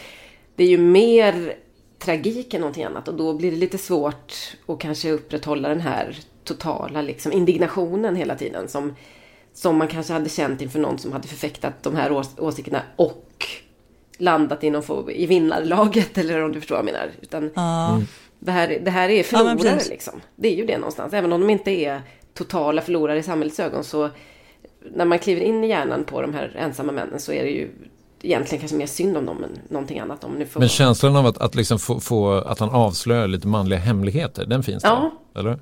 det 0.55 0.63
är 0.63 0.67
ju 0.67 0.77
mer 0.77 1.55
tragik 2.03 2.53
än 2.53 2.61
någonting 2.61 2.83
annat 2.83 3.07
och 3.07 3.13
då 3.13 3.33
blir 3.33 3.51
det 3.51 3.57
lite 3.57 3.77
svårt 3.77 4.33
att 4.65 4.79
kanske 4.79 5.11
upprätthålla 5.11 5.69
den 5.69 5.81
här 5.81 6.17
totala 6.43 7.01
liksom, 7.01 7.31
indignationen 7.31 8.15
hela 8.15 8.35
tiden 8.35 8.67
som, 8.67 8.95
som 9.53 9.77
man 9.77 9.87
kanske 9.87 10.13
hade 10.13 10.29
känt 10.29 10.61
inför 10.61 10.79
någon 10.79 10.97
som 10.97 11.11
hade 11.11 11.27
förfäktat 11.27 11.83
de 11.83 11.95
här 11.95 12.11
ås 12.11 12.29
åsikterna 12.37 12.81
och 12.95 13.45
landat 14.17 14.63
i, 14.63 14.69
någon, 14.69 15.09
i 15.09 15.25
vinnarlaget 15.25 16.17
eller 16.17 16.43
om 16.43 16.51
du 16.51 16.59
förstår 16.59 16.75
vad 16.75 16.85
jag 16.85 16.93
menar. 16.93 17.11
Utan 17.21 17.43
mm. 17.43 18.07
det, 18.39 18.51
här, 18.51 18.79
det 18.81 18.91
här 18.91 19.09
är 19.09 19.23
förlorare 19.23 19.79
ja, 19.79 19.89
liksom. 19.89 20.21
Det 20.35 20.47
är 20.47 20.55
ju 20.55 20.65
det 20.65 20.77
någonstans. 20.77 21.13
Även 21.13 21.33
om 21.33 21.41
de 21.41 21.49
inte 21.49 21.71
är 21.71 22.01
totala 22.33 22.81
förlorare 22.81 23.19
i 23.19 23.23
samhällets 23.23 23.59
ögon 23.59 23.83
så 23.83 24.09
när 24.79 25.05
man 25.05 25.19
kliver 25.19 25.41
in 25.41 25.63
i 25.63 25.67
hjärnan 25.67 26.03
på 26.03 26.21
de 26.21 26.33
här 26.33 26.55
ensamma 26.55 26.91
männen 26.91 27.19
så 27.19 27.31
är 27.31 27.43
det 27.43 27.49
ju 27.49 27.69
egentligen 28.23 28.59
kanske 28.59 28.77
mer 28.77 28.87
synd 28.87 29.17
om 29.17 29.25
dem 29.25 29.43
än 29.43 29.59
någonting 29.69 29.99
annat. 29.99 30.23
Om 30.23 30.33
nu 30.33 30.45
får... 30.45 30.59
Men 30.59 30.69
känslan 30.69 31.15
av 31.15 31.25
att, 31.25 31.37
att, 31.37 31.55
liksom 31.55 31.79
få, 31.79 31.99
få, 31.99 32.33
att 32.33 32.59
han 32.59 32.69
avslöjar 32.69 33.27
lite 33.27 33.47
manliga 33.47 33.79
hemligheter, 33.79 34.45
den 34.45 34.63
finns 34.63 34.83
ja. 34.83 35.11
där? 35.33 35.39
Eller? 35.39 35.59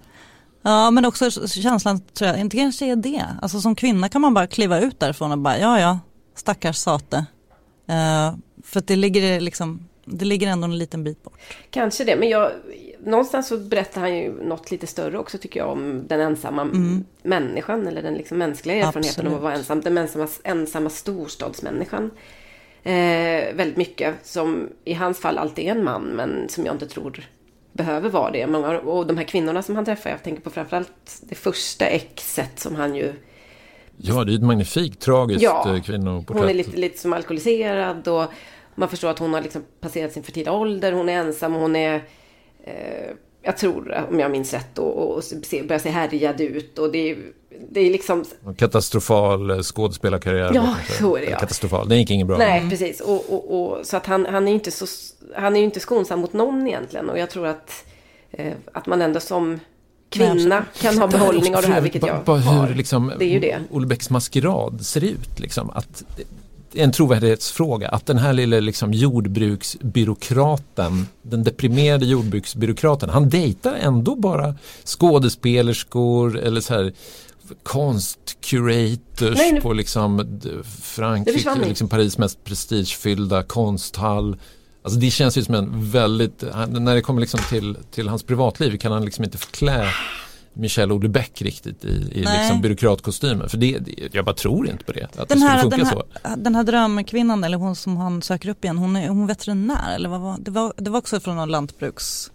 Ja 0.61 0.91
men 0.91 1.05
också 1.05 1.31
känslan, 1.47 1.99
tror 1.99 2.29
jag, 2.29 2.39
inte 2.39 2.57
kanske 2.57 2.85
är 2.85 2.95
det. 2.95 3.25
Alltså 3.41 3.61
som 3.61 3.75
kvinna 3.75 4.09
kan 4.09 4.21
man 4.21 4.33
bara 4.33 4.47
kliva 4.47 4.79
ut 4.79 4.99
därifrån 4.99 5.31
och 5.31 5.37
bara, 5.37 5.59
ja 5.59 5.79
ja, 5.79 5.99
stackars 6.35 6.75
sate. 6.75 7.25
Uh, 7.89 8.37
för 8.63 8.79
att 8.79 8.87
det 8.87 8.95
ligger 8.95 9.39
liksom, 9.39 9.87
det 10.05 10.25
ligger 10.25 10.47
ändå 10.47 10.65
en 10.65 10.77
liten 10.77 11.03
bit 11.03 11.23
bort. 11.23 11.39
Kanske 11.69 12.03
det, 12.03 12.15
men 12.15 12.29
jag, 12.29 12.51
någonstans 12.99 13.47
så 13.47 13.57
berättar 13.57 14.01
han 14.01 14.17
ju 14.17 14.43
något 14.43 14.71
lite 14.71 14.87
större 14.87 15.17
också 15.17 15.37
tycker 15.37 15.59
jag 15.59 15.69
om 15.69 16.07
den 16.07 16.21
ensamma 16.21 16.61
mm. 16.61 17.05
människan 17.23 17.87
eller 17.87 18.01
den 18.01 18.13
liksom 18.13 18.37
mänskliga 18.37 18.77
erfarenheten 18.77 19.09
Absolut. 19.09 19.31
av 19.31 19.37
att 19.37 19.43
vara 19.43 19.53
ensam. 19.53 19.81
Den 19.81 19.97
ensamma, 19.97 20.27
ensamma 20.43 20.89
storstadsmänniskan 20.89 22.11
eh, 22.83 23.55
väldigt 23.55 23.77
mycket. 23.77 24.15
Som 24.23 24.69
i 24.85 24.93
hans 24.93 25.19
fall 25.19 25.37
alltid 25.37 25.65
är 25.65 25.71
en 25.71 25.83
man, 25.83 26.03
men 26.03 26.49
som 26.49 26.65
jag 26.65 26.75
inte 26.75 26.87
tror 26.87 27.25
behöver 27.73 28.09
vara 28.09 28.31
det. 28.31 28.47
Många, 28.47 28.79
och 28.79 29.07
de 29.07 29.17
här 29.17 29.23
kvinnorna 29.23 29.61
som 29.61 29.75
han 29.75 29.85
träffar, 29.85 30.09
jag 30.09 30.23
tänker 30.23 30.41
på 30.41 30.49
framförallt 30.49 31.21
det 31.21 31.35
första 31.35 31.85
exet 31.85 32.59
som 32.59 32.75
han 32.75 32.95
ju... 32.95 33.13
Ja, 33.97 34.23
det 34.23 34.33
är 34.33 34.35
ett 34.35 34.43
magnifikt, 34.43 35.01
tragiskt 35.01 35.41
ja, 35.41 35.75
eh, 35.75 35.81
kvinnoporträtt. 35.81 36.41
Hon 36.41 36.49
är 36.49 36.53
lite, 36.53 36.77
lite 36.77 36.97
som 36.97 37.13
alkoholiserad 37.13 38.07
och 38.07 38.25
man 38.75 38.89
förstår 38.89 39.09
att 39.09 39.19
hon 39.19 39.33
har 39.33 39.41
liksom 39.41 39.63
passerat 39.79 40.11
sin 40.11 40.23
fertila 40.23 40.51
ålder, 40.51 40.91
hon 40.91 41.09
är 41.09 41.13
ensam, 41.13 41.53
hon 41.53 41.75
är... 41.75 41.95
Eh, 42.63 43.15
jag 43.41 43.57
tror, 43.57 44.05
om 44.09 44.19
jag 44.19 44.31
minns 44.31 44.53
rätt, 44.53 44.77
och, 44.77 45.17
och 45.17 45.23
börjar 45.51 45.79
se 45.79 45.89
härjad 45.89 46.41
ut. 46.41 46.79
Och 46.79 46.91
det 46.91 47.11
är, 47.11 47.17
det 47.69 47.79
är 47.79 47.91
liksom... 47.91 48.25
Katastrofal 48.57 49.49
eh, 49.49 49.59
skådespelarkarriär. 49.59 50.51
Ja, 50.53 50.75
så 50.99 51.15
är 51.15 51.21
det 51.21 51.31
ja. 51.31 51.39
Katastrofal, 51.39 51.89
det 51.89 51.95
gick 51.95 52.11
inget 52.11 52.27
bra. 52.27 52.37
Nej, 52.37 52.69
precis. 52.69 52.99
Och, 52.99 53.33
och, 53.33 53.61
och, 53.61 53.85
så 53.85 53.97
att 53.97 54.05
han, 54.05 54.25
han 54.25 54.43
är 54.43 54.47
ju 54.47 54.53
inte 54.53 54.71
så... 54.71 54.85
Han 55.35 55.55
är 55.55 55.61
inte 55.61 55.79
skonsam 55.79 56.19
mot 56.19 56.33
någon 56.33 56.67
egentligen. 56.67 57.09
Och 57.09 57.19
jag 57.19 57.29
tror 57.29 57.47
att, 57.47 57.85
eh, 58.31 58.53
att 58.73 58.85
man 58.85 59.01
ändå 59.01 59.19
som 59.19 59.59
kvinna 60.09 60.65
kan 60.81 60.97
ha 60.97 61.07
behållning 61.07 61.55
av 61.55 61.61
det 61.61 61.67
här, 61.67 61.81
vilket 61.81 62.07
jag 62.07 62.23
bara, 62.23 62.39
har. 62.39 62.67
Hur 62.67 62.75
liksom, 62.75 63.13
det 63.19 63.25
är 63.25 63.29
ju 63.29 63.39
det. 63.39 63.59
Olle 63.71 63.87
Bäcks 63.87 64.09
maskerad 64.09 64.85
ser 64.85 65.03
ut. 65.03 65.39
Liksom, 65.39 65.69
att 65.69 66.03
en 66.73 66.91
trovärdighetsfråga 66.91 67.89
att 67.89 68.05
den 68.05 68.17
här 68.17 68.33
lilla 68.33 68.59
liksom 68.59 68.93
jordbruksbyråkraten, 68.93 71.07
den 71.21 71.43
deprimerade 71.43 72.05
jordbruksbyråkraten, 72.05 73.09
han 73.09 73.29
dejtar 73.29 73.73
ändå 73.73 74.15
bara 74.15 74.55
skådespelerskor 74.85 76.39
eller 76.39 76.61
så 76.61 76.73
här 76.73 76.93
konstcurators 77.63 79.37
Nej, 79.37 79.51
nu... 79.51 79.61
på 79.61 79.73
liksom 79.73 80.39
Frankrike, 80.81 81.67
liksom 81.67 81.89
Paris 81.89 82.17
mest 82.17 82.43
prestigefyllda 82.43 83.43
konsthall. 83.43 84.37
Alltså 84.83 84.99
det 84.99 85.11
känns 85.11 85.37
ju 85.37 85.43
som 85.43 85.55
en 85.55 85.91
väldigt, 85.91 86.43
när 86.67 86.95
det 86.95 87.01
kommer 87.01 87.21
liksom 87.21 87.39
till, 87.49 87.77
till 87.91 88.09
hans 88.09 88.23
privatliv 88.23 88.77
kan 88.77 88.91
han 88.91 89.05
liksom 89.05 89.23
inte 89.23 89.37
förklä 89.37 89.87
Michel 90.53 90.91
Houellebecq 90.91 91.41
riktigt 91.41 91.85
i, 91.85 91.87
i 91.87 92.19
liksom 92.19 92.61
byråkratkostymen. 92.61 93.49
För 93.49 93.57
det, 93.57 93.79
jag 94.11 94.25
bara 94.25 94.35
tror 94.35 94.69
inte 94.69 94.83
på 94.83 94.91
det. 94.91 95.07
Att 95.17 95.29
den, 95.29 95.39
det 95.39 95.45
här, 95.45 95.69
den, 95.69 95.85
här, 95.85 96.03
den 96.37 96.55
här 96.55 96.63
drömkvinnan 96.63 97.43
eller 97.43 97.57
hon 97.57 97.75
som 97.75 97.97
han 97.97 98.21
söker 98.21 98.49
upp 98.49 98.63
igen, 98.63 98.77
hon 98.77 98.95
är 98.95 99.09
hon 99.09 99.27
veterinär 99.27 99.95
eller 99.95 100.09
vad 100.09 100.21
var 100.21 100.37
det? 100.39 100.51
Var, 100.51 100.73
det 100.77 100.89
var 100.89 100.97
också 100.97 101.19
från 101.19 101.35
någon 101.35 101.49
lantbruks... 101.49 102.31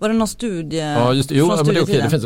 Var 0.00 0.08
det 0.08 0.14
någon 0.14 0.28
studie? 0.28 0.76
Ja, 0.76 1.14
just 1.14 1.28
det. 1.28 1.34
Jo, 1.34 1.46
men 1.46 1.74
det 1.74 1.80
okej. 1.80 2.02
Det 2.02 2.10
finns, 2.10 2.24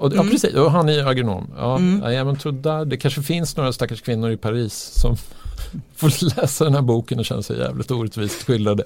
ja, 0.00 0.10
mm. 0.12 0.30
precis. 0.30 0.54
Och 0.54 0.72
han 0.72 0.88
är 0.88 1.06
agronom. 1.06 1.50
Ja, 1.56 1.76
mm. 1.76 2.12
ja, 2.12 2.24
men 2.24 2.62
där, 2.62 2.84
det 2.84 2.96
kanske 2.96 3.22
finns 3.22 3.56
några 3.56 3.72
stackars 3.72 4.02
kvinnor 4.02 4.30
i 4.30 4.36
Paris 4.36 4.90
som 4.94 5.16
får 5.96 6.40
läsa 6.40 6.64
den 6.64 6.74
här 6.74 6.82
boken 6.82 7.18
och 7.18 7.24
känna 7.24 7.42
sig 7.42 7.58
jävligt 7.58 7.90
orättvist 7.90 8.42
skildrade. 8.42 8.84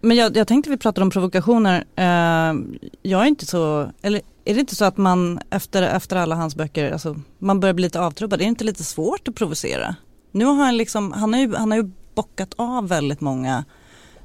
Men 0.00 0.16
jag, 0.16 0.36
jag 0.36 0.48
tänkte 0.48 0.70
vi 0.70 0.76
pratade 0.76 1.02
om 1.02 1.10
provokationer. 1.10 1.78
Uh, 1.78 2.60
jag 3.02 3.22
är 3.22 3.26
inte 3.26 3.46
så, 3.46 3.90
eller 4.02 4.20
är 4.44 4.54
det 4.54 4.60
inte 4.60 4.76
så 4.76 4.84
att 4.84 4.96
man 4.96 5.40
efter, 5.50 5.82
efter 5.82 6.16
alla 6.16 6.34
hans 6.34 6.56
böcker, 6.56 6.92
alltså, 6.92 7.16
man 7.38 7.60
börjar 7.60 7.74
bli 7.74 7.82
lite 7.82 8.00
avtrubbad. 8.00 8.40
Är 8.40 8.44
det 8.44 8.48
inte 8.48 8.64
lite 8.64 8.84
svårt 8.84 9.28
att 9.28 9.34
provocera? 9.34 9.94
Nu 10.32 10.44
har 10.44 10.54
han 10.54 10.76
liksom, 10.76 11.12
han 11.12 11.32
har 11.32 11.40
ju, 11.40 11.54
han 11.54 11.70
har 11.70 11.78
ju 11.78 11.90
bockat 12.14 12.54
av 12.56 12.88
väldigt 12.88 13.20
många 13.20 13.64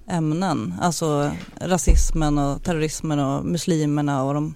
ämnen. 0.07 0.73
Alltså 0.81 1.31
rasismen 1.61 2.37
och 2.37 2.63
terrorismen 2.63 3.19
och 3.19 3.45
muslimerna 3.45 4.23
och 4.23 4.33
de 4.33 4.55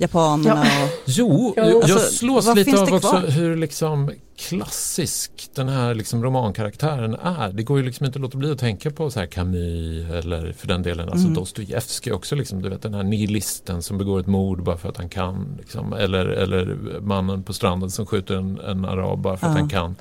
japanerna. 0.00 0.64
Ja. 0.66 0.84
Och, 0.84 0.90
jo, 1.06 1.54
jag 1.56 1.74
alltså, 1.74 1.98
slås 1.98 2.54
lite 2.56 2.80
av 2.80 2.94
också 2.94 3.16
hur 3.16 3.56
liksom 3.56 4.10
klassisk 4.36 5.50
den 5.54 5.68
här 5.68 5.94
liksom 5.94 6.22
romankaraktären 6.22 7.14
är. 7.14 7.52
Det 7.52 7.62
går 7.62 7.78
ju 7.78 7.84
liksom 7.84 8.06
inte 8.06 8.16
att 8.16 8.22
låta 8.22 8.38
bli 8.38 8.52
att 8.52 8.58
tänka 8.58 8.90
på 8.90 9.10
så 9.10 9.20
här 9.20 9.26
Camus 9.26 10.10
eller 10.10 10.52
för 10.52 10.68
den 10.68 10.82
delen 10.82 11.08
alltså 11.08 11.26
mm. 11.26 11.34
Dostojevskij 11.34 12.12
också. 12.12 12.34
Liksom, 12.34 12.62
du 12.62 12.68
vet 12.68 12.82
den 12.82 12.94
här 12.94 13.02
nihilisten 13.02 13.82
som 13.82 13.98
begår 13.98 14.20
ett 14.20 14.26
mord 14.26 14.62
bara 14.62 14.76
för 14.76 14.88
att 14.88 14.96
han 14.96 15.08
kan. 15.08 15.56
Liksom, 15.58 15.92
eller, 15.92 16.26
eller 16.26 16.76
mannen 17.00 17.42
på 17.42 17.52
stranden 17.52 17.90
som 17.90 18.06
skjuter 18.06 18.34
en, 18.34 18.60
en 18.60 18.84
arab 18.84 19.18
bara 19.18 19.36
för 19.36 19.46
att 19.46 19.58
han 19.58 19.68
kan. 19.68 19.96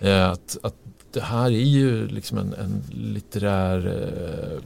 Eh, 0.00 0.30
att, 0.30 0.58
att 0.62 0.74
det 1.12 1.20
här 1.20 1.46
är 1.46 1.50
ju 1.50 2.08
liksom 2.08 2.38
en, 2.38 2.54
en 2.54 2.82
litterär 2.90 3.86
eh, 3.86 4.62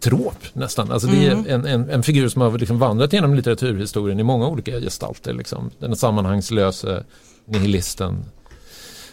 trop 0.00 0.54
nästan. 0.54 0.92
Alltså 0.92 1.08
det 1.08 1.26
är 1.26 1.32
mm. 1.32 1.46
en, 1.46 1.66
en, 1.66 1.90
en, 1.90 2.02
figur 2.02 2.28
som 2.28 2.42
har 2.42 2.58
liksom 2.58 2.78
vandrat 2.78 3.12
genom 3.12 3.34
litteraturhistorien 3.34 4.20
i 4.20 4.22
många 4.22 4.48
olika 4.48 4.80
gestalter. 4.80 5.32
Liksom. 5.32 5.70
Den 5.78 5.96
sammanhangslöse 5.96 7.04
nihilisten. 7.44 8.24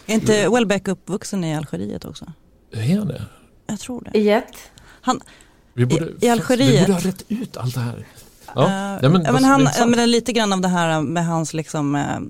Är 0.06 0.14
inte 0.14 0.48
Welbeck 0.48 0.88
uppvuxen 0.88 1.44
i 1.44 1.56
Algeriet 1.56 2.04
också? 2.04 2.32
Är 2.72 2.98
han 2.98 3.08
det? 3.08 3.22
Jag 3.66 3.80
tror 3.80 4.08
det. 4.12 4.18
I 4.18 4.30
ett? 4.30 4.54
Han, 5.00 5.20
vi 5.74 5.86
borde, 5.86 6.08
i, 6.20 6.28
Algeriet. 6.28 6.88
Vi 6.88 6.92
borde 6.92 6.92
ha 6.92 7.00
rätt 7.00 7.24
ut 7.28 7.56
allt 7.56 7.74
det 7.74 7.80
här. 7.80 8.06
Ja. 8.54 8.62
Uh, 8.62 8.98
ja, 9.02 9.08
men, 9.08 9.22
men 9.22 9.44
han, 9.44 9.90
men 9.90 10.10
lite 10.10 10.32
grann 10.32 10.52
av 10.52 10.60
det 10.60 10.68
här 10.68 11.02
med 11.02 11.26
hans 11.26 11.54
liksom 11.54 11.94
eh, 11.94 12.20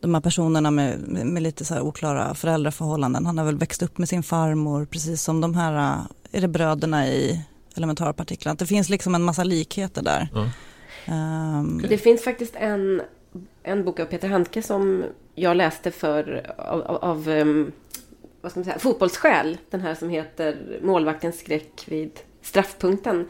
de 0.00 0.14
här 0.14 0.20
personerna 0.20 0.70
med, 0.70 0.98
med, 1.08 1.42
lite 1.42 1.64
så 1.64 1.74
här 1.74 1.80
oklara 1.80 2.34
föräldraförhållanden. 2.34 3.26
Han 3.26 3.38
har 3.38 3.44
väl 3.44 3.58
växt 3.58 3.82
upp 3.82 3.98
med 3.98 4.08
sin 4.08 4.22
farmor 4.22 4.84
precis 4.84 5.22
som 5.22 5.40
de 5.40 5.54
här, 5.54 5.98
är 6.32 6.40
det 6.40 6.48
bröderna 6.48 7.08
i 7.08 7.44
elementarpartiklarna. 7.76 8.56
Det 8.56 8.66
finns 8.66 8.88
liksom 8.88 9.14
en 9.14 9.22
massa 9.22 9.44
likheter 9.44 10.02
där. 10.02 10.28
Mm. 10.34 10.48
Um, 11.08 11.82
det 11.88 11.98
finns 11.98 12.24
faktiskt 12.24 12.56
en, 12.56 13.02
en 13.62 13.84
bok 13.84 14.00
av 14.00 14.04
Peter 14.04 14.28
Handke 14.28 14.62
som 14.62 15.04
jag 15.34 15.56
läste 15.56 15.90
för 15.90 16.50
av, 16.58 16.82
av, 16.82 17.28
um, 17.28 17.72
vad 18.40 18.50
ska 18.50 18.60
man 18.60 18.64
säga, 18.64 18.78
fotbollsskäl. 18.78 19.58
Den 19.70 19.80
här 19.80 19.94
som 19.94 20.08
heter 20.08 20.78
Målvaktens 20.82 21.38
skräck 21.38 21.84
vid 21.86 22.10
straffpunkten. 22.42 23.28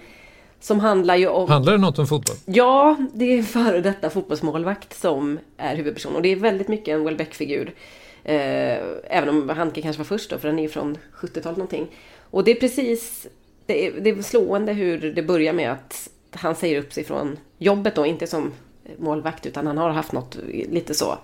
Som 0.61 0.81
handlar 0.81 1.17
ju 1.17 1.29
om... 1.29 1.49
Handlar 1.49 1.73
det 1.73 1.79
något 1.79 1.99
om 1.99 2.07
fotboll? 2.07 2.37
Ja, 2.45 2.97
det 3.15 3.25
är 3.25 3.43
före 3.43 3.81
detta 3.81 4.11
fotbollsmålvakt 4.11 5.01
som 5.01 5.39
är 5.57 5.77
huvudperson. 5.77 6.17
Och 6.17 6.23
det 6.23 6.29
är 6.29 6.37
väldigt 6.37 6.69
mycket 6.69 6.95
en 6.95 7.05
Welbeck-figur. 7.05 7.75
Eh, 8.25 8.79
även 9.05 9.29
om 9.29 9.49
Handke 9.49 9.83
kanske 9.83 10.01
var 10.01 10.05
först 10.05 10.31
då, 10.31 10.39
för 10.39 10.49
den 10.49 10.59
är 10.59 10.69
från 10.69 10.99
70-talet 11.15 11.57
någonting. 11.57 11.87
Och 12.31 12.45
det 12.45 12.51
är 12.51 12.61
precis, 12.61 13.27
det 13.67 13.87
är, 13.87 14.01
det 14.01 14.11
är 14.11 14.23
slående 14.23 14.73
hur 14.73 15.13
det 15.13 15.23
börjar 15.23 15.53
med 15.53 15.73
att 15.73 16.09
han 16.31 16.55
säger 16.55 16.81
upp 16.81 16.93
sig 16.93 17.05
från 17.05 17.39
jobbet 17.59 17.95
då, 17.95 18.07
inte 18.07 18.27
som 18.27 18.53
målvakt 18.99 19.47
utan 19.47 19.67
han 19.67 19.79
har 19.79 19.91
haft 19.91 20.13
något 20.13 20.39
lite 20.69 20.95
så 20.95 21.19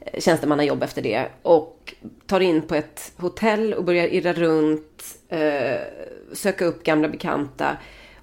eh, 0.00 0.20
tjänstemannajobb 0.20 0.82
efter 0.82 1.02
det. 1.02 1.28
Och 1.42 1.94
tar 2.26 2.40
in 2.40 2.62
på 2.62 2.74
ett 2.74 3.12
hotell 3.16 3.74
och 3.74 3.84
börjar 3.84 4.06
irra 4.06 4.32
runt, 4.32 5.04
eh, 5.28 5.80
söka 6.32 6.64
upp 6.64 6.82
gamla 6.82 7.08
bekanta 7.08 7.76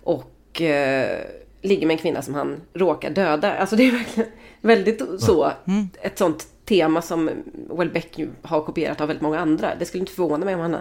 och 0.03 0.61
eh, 0.61 1.19
ligger 1.61 1.87
med 1.87 1.93
en 1.93 1.99
kvinna 1.99 2.21
som 2.21 2.33
han 2.33 2.61
råkar 2.73 3.09
döda. 3.09 3.53
Alltså 3.53 3.75
det 3.75 3.87
är 3.87 3.91
verkligen 3.91 4.29
väldigt 4.61 5.01
så, 5.19 5.51
mm. 5.67 5.89
ett 6.01 6.17
sånt 6.17 6.47
tema 6.65 7.01
som 7.01 7.29
Welbeck 7.69 8.19
har 8.41 8.61
kopierat 8.61 9.01
av 9.01 9.07
väldigt 9.07 9.21
många 9.21 9.39
andra. 9.39 9.75
Det 9.75 9.85
skulle 9.85 10.01
inte 10.01 10.13
förvåna 10.13 10.45
mig 10.45 10.55
om 10.55 10.61
han, 10.61 10.77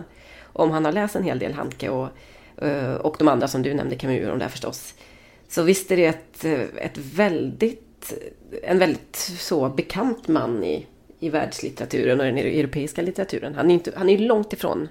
om 0.53 0.71
han 0.71 0.85
har 0.85 0.93
läst 0.93 1.17
en 1.17 1.23
hel 1.23 1.39
del 1.39 1.53
Handke 1.53 1.89
och, 1.89 2.09
eh, 2.65 2.95
och 2.95 3.17
de 3.19 3.29
andra 3.29 3.49
som 3.49 3.63
du 3.63 3.75
nämnde, 3.75 3.97
Camus 3.97 4.25
och 4.25 4.31
de 4.31 4.39
där 4.39 4.49
förstås. 4.49 4.95
Så 5.49 5.63
visst 5.63 5.91
är 5.91 5.97
det 5.97 6.07
ett, 6.07 6.45
ett 6.77 6.99
väldigt, 6.99 8.13
en 8.63 8.79
väldigt 8.79 9.17
så 9.39 9.69
bekant 9.69 10.29
man 10.29 10.65
i, 10.65 10.87
i 11.19 11.29
världslitteraturen 11.29 12.21
och 12.21 12.27
den 12.27 12.39
europeiska 12.39 13.03
litteraturen. 13.03 13.55
Han 13.55 13.71
är, 13.71 13.75
inte, 13.75 13.93
han 13.97 14.09
är 14.09 14.19
långt 14.19 14.53
ifrån 14.53 14.89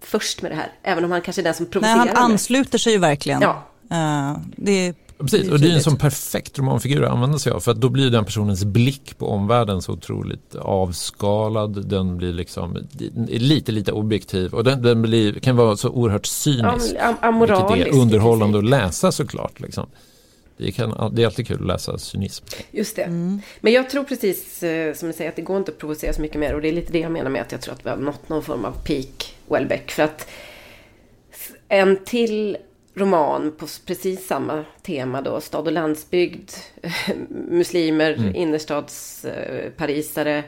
först 0.00 0.42
med 0.42 0.50
det 0.50 0.54
här, 0.54 0.72
även 0.82 1.04
om 1.04 1.10
han 1.10 1.20
kanske 1.20 1.42
är 1.42 1.44
den 1.44 1.54
som 1.54 1.66
provocerar. 1.66 1.96
Nej, 1.96 2.14
han 2.14 2.32
ansluter 2.32 2.78
sig 2.78 2.92
ju 2.92 2.98
verkligen. 2.98 3.42
Ja. 3.42 3.62
Uh, 3.92 4.38
det 4.56 4.94
Precis, 5.18 5.50
och 5.50 5.60
det 5.60 5.68
är 5.68 5.74
en 5.74 5.82
sån 5.82 5.96
perfekt 5.96 6.58
romanfigur 6.58 7.02
att 7.02 7.12
använda 7.12 7.38
sig 7.38 7.52
av 7.52 7.60
för 7.60 7.70
att 7.70 7.80
då 7.80 7.88
blir 7.88 8.10
den 8.10 8.24
personens 8.24 8.64
blick 8.64 9.18
på 9.18 9.28
omvärlden 9.28 9.82
så 9.82 9.92
otroligt 9.92 10.54
avskalad. 10.54 11.88
Den 11.88 12.16
blir 12.16 12.32
liksom 12.32 12.78
lite, 13.26 13.72
lite 13.72 13.92
objektiv 13.92 14.54
och 14.54 14.64
den, 14.64 14.82
den 14.82 15.02
blir, 15.02 15.32
kan 15.32 15.56
vara 15.56 15.76
så 15.76 15.90
oerhört 15.90 16.26
cynisk. 16.26 16.94
Am, 17.00 17.14
amoralisk. 17.20 17.76
Vilket 17.76 17.94
är 17.94 18.00
underhållande 18.00 18.58
att 18.58 18.64
läsa 18.64 19.12
såklart. 19.12 19.60
Liksom. 19.60 19.86
Det, 20.56 20.72
kan, 20.72 21.14
det 21.14 21.22
är 21.22 21.26
alltid 21.26 21.46
kul 21.46 21.60
att 21.60 21.66
läsa 21.66 21.98
cynism. 21.98 22.44
Just 22.70 22.96
det. 22.96 23.02
Mm. 23.02 23.40
Men 23.60 23.72
jag 23.72 23.90
tror 23.90 24.04
precis 24.04 24.62
eh, 24.62 24.94
som 24.94 25.08
du 25.08 25.14
säger 25.14 25.30
att 25.30 25.36
det 25.36 25.42
går 25.42 25.56
inte 25.56 25.72
att 25.72 25.78
provocera 25.78 26.12
så 26.12 26.22
mycket 26.22 26.40
mer. 26.40 26.54
Och 26.54 26.62
det 26.62 26.68
är 26.68 26.72
lite 26.72 26.92
det 26.92 26.98
jag 26.98 27.12
menar 27.12 27.30
med 27.30 27.42
att 27.42 27.52
jag 27.52 27.60
tror 27.60 27.74
att 27.74 27.86
vi 27.86 27.90
har 27.90 27.96
nått 27.96 28.28
någon 28.28 28.42
form 28.42 28.64
av 28.64 28.72
peak 28.72 29.34
Welbeck. 29.48 29.90
För 29.90 30.02
att 30.02 30.28
en 31.68 32.04
till 32.04 32.56
roman 32.96 33.52
på 33.58 33.66
precis 33.86 34.26
samma 34.26 34.64
tema 34.82 35.22
då. 35.22 35.40
Stad 35.40 35.66
och 35.66 35.72
landsbygd, 35.72 36.50
muslimer, 37.28 38.12
mm. 38.12 38.34
innerstadsparisare. 38.34 40.44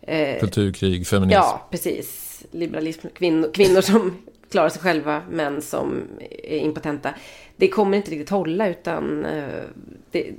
Eh, 0.00 0.40
Kulturkrig, 0.40 1.06
feminism. 1.06 1.34
Ja, 1.34 1.68
precis. 1.70 2.24
Liberalism, 2.50 3.06
kvinnor, 3.14 3.50
kvinnor 3.54 3.80
som 3.80 4.16
klarar 4.50 4.68
sig 4.68 4.82
själva 4.82 5.22
men 5.30 5.62
som 5.62 6.02
är 6.42 6.58
impotenta. 6.58 7.14
Det 7.56 7.68
kommer 7.68 7.96
inte 7.96 8.10
riktigt 8.10 8.30
hålla 8.30 8.68
utan 8.68 9.24
eh, 9.24 9.62
det, 10.10 10.32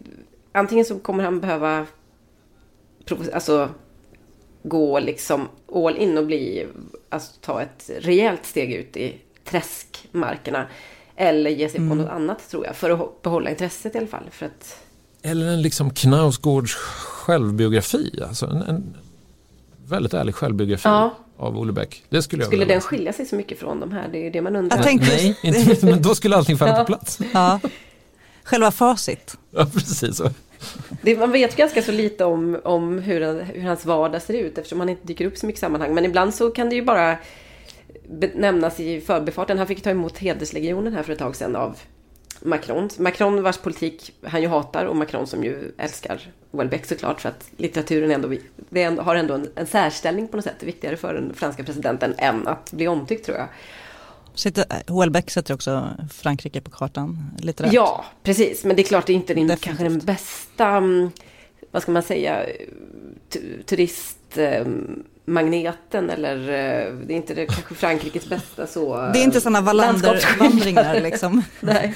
antingen 0.52 0.86
så 0.86 1.00
kommer 1.00 1.24
han 1.24 1.40
behöva 1.40 1.86
alltså, 3.34 3.70
gå 4.64 5.00
liksom 5.00 5.48
all 5.74 5.98
in 5.98 6.18
och 6.18 6.26
bli, 6.26 6.68
alltså 7.10 7.34
ta 7.42 7.62
ett 7.62 7.90
rejält 7.98 8.46
steg 8.46 8.74
ut 8.74 8.98
i 8.98 9.16
träskmarkerna. 9.44 10.68
Eller 11.22 11.50
ge 11.50 11.70
sig 11.70 11.78
mm. 11.78 11.90
på 11.90 11.96
något 11.96 12.12
annat 12.12 12.50
tror 12.50 12.66
jag. 12.66 12.76
För 12.76 12.90
att 12.90 13.22
behålla 13.22 13.50
intresset 13.50 13.96
i 13.96 13.98
alla 13.98 14.08
fall. 14.08 14.24
För 14.32 14.46
att... 14.46 14.78
Eller 15.22 15.48
en 15.48 15.62
liksom 15.62 15.90
Knausgårds 15.90 16.76
självbiografi. 16.76 18.20
Alltså 18.28 18.46
en, 18.46 18.62
en 18.62 18.98
väldigt 19.88 20.14
ärlig 20.14 20.36
självbiografi. 20.36 20.90
Ja. 20.90 21.16
Av 21.38 21.58
Olle 21.58 21.72
Bäck. 21.72 22.04
Det 22.10 22.22
skulle 22.22 22.44
jag 22.44 22.48
Skulle 22.48 22.66
den 22.66 22.82
skilja 22.82 23.14
sig 23.14 23.26
så 23.26 23.36
mycket 23.36 23.60
från 23.60 23.80
de 23.80 23.92
här? 23.92 24.10
Det 24.12 24.28
är 24.28 24.32
det 24.32 24.42
man 24.42 24.56
undrar. 24.56 24.78
Jag 24.78 24.86
tänkte... 24.86 25.08
Nej, 25.08 25.38
inte, 25.44 25.86
men 25.86 26.02
då 26.02 26.16
skulle 26.16 26.36
allting 26.36 26.58
falla 26.58 26.72
ja. 26.78 26.80
på 26.80 26.86
plats. 26.86 27.20
Ja. 27.34 27.60
Själva 28.44 28.72
facit. 28.72 29.38
Ja, 29.52 29.66
precis 29.74 30.18
så. 30.18 30.30
Det, 31.02 31.18
man 31.18 31.32
vet 31.32 31.56
ganska 31.56 31.82
så 31.82 31.92
lite 31.92 32.26
om, 32.26 32.60
om 32.64 33.00
hur, 33.00 33.44
hur 33.44 33.64
hans 33.64 33.86
vardag 33.86 34.22
ser 34.22 34.34
ut 34.34 34.58
eftersom 34.58 34.80
han 34.80 34.90
inte 34.90 35.08
dyker 35.08 35.26
upp 35.26 35.38
så 35.38 35.46
mycket 35.46 35.60
sammanhang. 35.60 35.94
Men 35.94 36.06
ibland 36.06 36.34
så 36.34 36.52
kan 36.52 36.70
det 36.70 36.76
ju 36.76 36.82
bara 36.82 37.18
nämnas 38.36 38.80
i 38.80 39.02
förbifarten. 39.02 39.58
Han 39.58 39.68
fick 39.68 39.84
ta 39.84 39.90
emot 39.90 40.18
hederslegionen 40.18 40.94
här 40.94 41.04
för 41.04 41.14
ett 41.14 41.20
tag 41.20 41.36
sedan 41.36 41.56
av 41.56 41.78
Macron. 42.42 42.90
Macron 42.98 43.44
vars 43.44 43.58
politik 43.58 44.14
han 44.24 44.42
ju 44.42 44.48
hatar 44.48 44.86
och 44.86 44.96
Macron 44.96 45.28
som 45.28 45.44
ju 45.44 45.72
älskar 45.78 46.22
Welbeck 46.52 46.86
såklart 46.86 47.22
för 47.22 47.30
att 47.30 47.52
litteraturen 47.58 48.12
ändå, 48.12 48.36
det 48.70 48.84
har 48.84 49.16
ändå 49.16 49.34
en, 49.34 49.50
en 49.56 49.68
särställning 49.68 50.28
på 50.28 50.38
något 50.38 50.46
sätt. 50.46 50.64
Viktigare 50.64 50.98
för 50.98 51.14
den 51.14 51.34
franska 51.34 51.64
presidenten 51.64 52.14
än 52.18 52.48
att 52.48 52.72
bli 52.72 52.88
omtyckt 52.88 53.26
tror 53.26 53.38
jag. 53.38 53.48
Welbeck 55.00 55.30
sätter 55.30 55.54
också 55.54 55.90
Frankrike 56.12 56.62
på 56.62 56.72
kartan 56.72 57.32
litterärt. 57.40 57.74
Ja, 57.74 58.06
precis. 58.24 58.64
Men 58.64 58.76
det 58.76 58.82
är 58.82 58.84
klart 58.84 59.08
det 59.08 59.14
är 59.14 59.16
inte 59.16 59.34
din, 59.34 59.58
kanske 59.58 59.84
den 59.84 60.00
bästa, 60.00 60.68
mm, 60.68 61.12
vad 61.72 61.82
ska 61.82 61.92
man 61.92 62.04
säga, 62.04 62.46
turist 63.66 64.38
mm, 64.38 65.04
magneten 65.30 66.10
eller 66.10 66.36
eh, 66.36 66.94
det 66.94 67.14
är 67.14 67.18
inte 67.18 67.34
det, 67.34 67.46
kanske 67.46 67.76
Frankrikes 67.76 68.30
bästa 68.30 68.68
så. 68.68 68.96
Det 69.14 69.20
är 69.20 69.24
inte 69.24 69.42
sådana 69.42 69.62
Wallander-vandringar 69.62 71.02
liksom. 71.02 71.44
nej, 71.60 71.94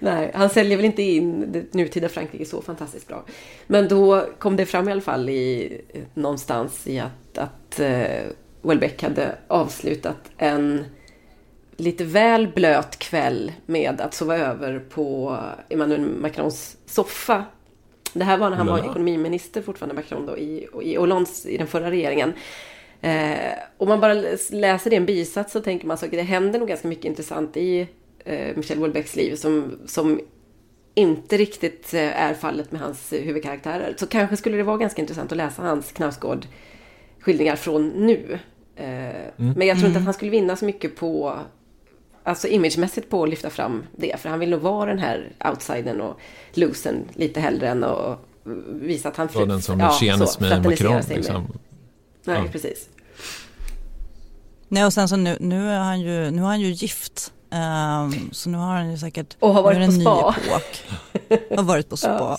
nej, 0.00 0.30
han 0.34 0.50
säljer 0.50 0.76
väl 0.76 0.86
inte 0.86 1.02
in 1.02 1.52
det 1.52 1.74
nutida 1.74 2.08
Frankrike 2.08 2.44
så 2.44 2.62
fantastiskt 2.62 3.08
bra. 3.08 3.24
Men 3.66 3.88
då 3.88 4.26
kom 4.38 4.56
det 4.56 4.66
fram 4.66 4.88
i 4.88 4.92
alla 4.92 5.00
fall 5.00 5.28
i 5.28 5.80
någonstans 6.14 6.86
i 6.86 6.98
att, 6.98 7.38
att 7.38 7.80
uh, 7.80 8.30
Welbeck 8.62 9.02
hade 9.02 9.34
avslutat 9.48 10.30
en 10.38 10.84
lite 11.76 12.04
väl 12.04 12.48
blöt 12.48 12.98
kväll 12.98 13.52
med 13.66 14.00
att 14.00 14.14
sova 14.14 14.36
över 14.36 14.78
på 14.78 15.38
Emmanuel 15.68 16.00
Macrons 16.00 16.76
soffa. 16.86 17.44
Det 18.12 18.24
här 18.24 18.38
var 18.38 18.50
när 18.50 18.56
han 18.56 18.66
var 18.66 18.78
ekonomiminister 18.78 19.62
fortfarande, 19.62 19.94
Macron 19.94 20.26
då, 20.26 20.38
i, 20.38 20.68
i 20.82 20.96
Hollands, 20.96 21.46
i 21.46 21.56
den 21.56 21.66
förra 21.66 21.90
regeringen. 21.90 22.32
Eh, 23.02 23.52
om 23.78 23.88
man 23.88 24.00
bara 24.00 24.14
läser 24.50 24.90
det 24.90 24.96
en 24.96 25.06
bisats 25.06 25.52
så 25.52 25.60
tänker 25.60 25.86
man 25.86 25.94
att 25.94 26.10
det 26.10 26.22
händer 26.22 26.58
nog 26.58 26.68
ganska 26.68 26.88
mycket 26.88 27.04
intressant 27.04 27.56
i 27.56 27.88
eh, 28.24 28.56
Michel 28.56 28.78
Houellebecqs 28.78 29.16
liv 29.16 29.34
som, 29.34 29.78
som 29.86 30.20
inte 30.94 31.36
riktigt 31.36 31.94
eh, 31.94 32.22
är 32.22 32.34
fallet 32.34 32.72
med 32.72 32.80
hans 32.80 33.12
huvudkaraktärer. 33.12 33.94
Så 33.98 34.06
kanske 34.06 34.36
skulle 34.36 34.56
det 34.56 34.62
vara 34.62 34.76
ganska 34.76 35.02
intressant 35.02 35.32
att 35.32 35.38
läsa 35.38 35.62
hans 35.62 35.92
Knausgård 35.92 36.46
skildringar 37.20 37.56
från 37.56 37.88
nu. 37.88 38.38
Eh, 38.76 38.86
mm. 38.86 39.28
Men 39.36 39.66
jag 39.66 39.76
tror 39.76 39.86
inte 39.86 39.86
att 39.86 39.96
mm. 39.96 40.04
han 40.04 40.14
skulle 40.14 40.30
vinna 40.30 40.56
så 40.56 40.64
mycket 40.64 40.96
på 40.96 41.38
Alltså 42.24 42.48
imagemässigt 42.48 43.10
på 43.10 43.22
att 43.22 43.28
lyfta 43.28 43.50
fram 43.50 43.84
det. 43.96 44.20
För 44.20 44.28
han 44.28 44.38
vill 44.38 44.50
nog 44.50 44.60
vara 44.60 44.90
den 44.90 44.98
här 44.98 45.32
outsidern 45.44 46.00
och 46.00 46.20
losern 46.52 47.04
lite 47.14 47.40
hellre 47.40 47.68
än 47.68 47.84
att 47.84 48.18
visa 48.68 49.08
att 49.08 49.16
han... 49.16 49.28
Var 49.34 49.46
den 49.46 49.62
som 49.62 49.80
ja, 49.80 49.98
med 50.40 50.64
Macron. 50.64 51.02
Liksom. 51.08 51.46
Nej, 52.24 52.42
ja. 52.44 52.52
precis. 52.52 52.88
Nej 54.72 54.84
och 54.84 54.92
sen 54.92 55.08
så 55.08 55.16
nu, 55.16 55.36
nu 55.40 55.70
är 55.70 55.78
han 55.78 56.00
ju, 56.00 56.30
nu 56.30 56.42
är 56.42 56.46
han 56.46 56.60
ju 56.60 56.70
gift. 56.70 57.32
Um, 57.50 58.30
så 58.32 58.50
nu 58.50 58.58
har 58.58 58.74
han 58.74 58.90
ju 58.90 58.98
säkert, 58.98 59.36
och 59.38 59.54
har 59.54 59.62
varit 59.62 59.86
på 59.86 59.92
spa. 59.92 60.34
har 61.56 61.62
varit 61.62 61.88
på 61.88 61.96
spa. 61.96 62.38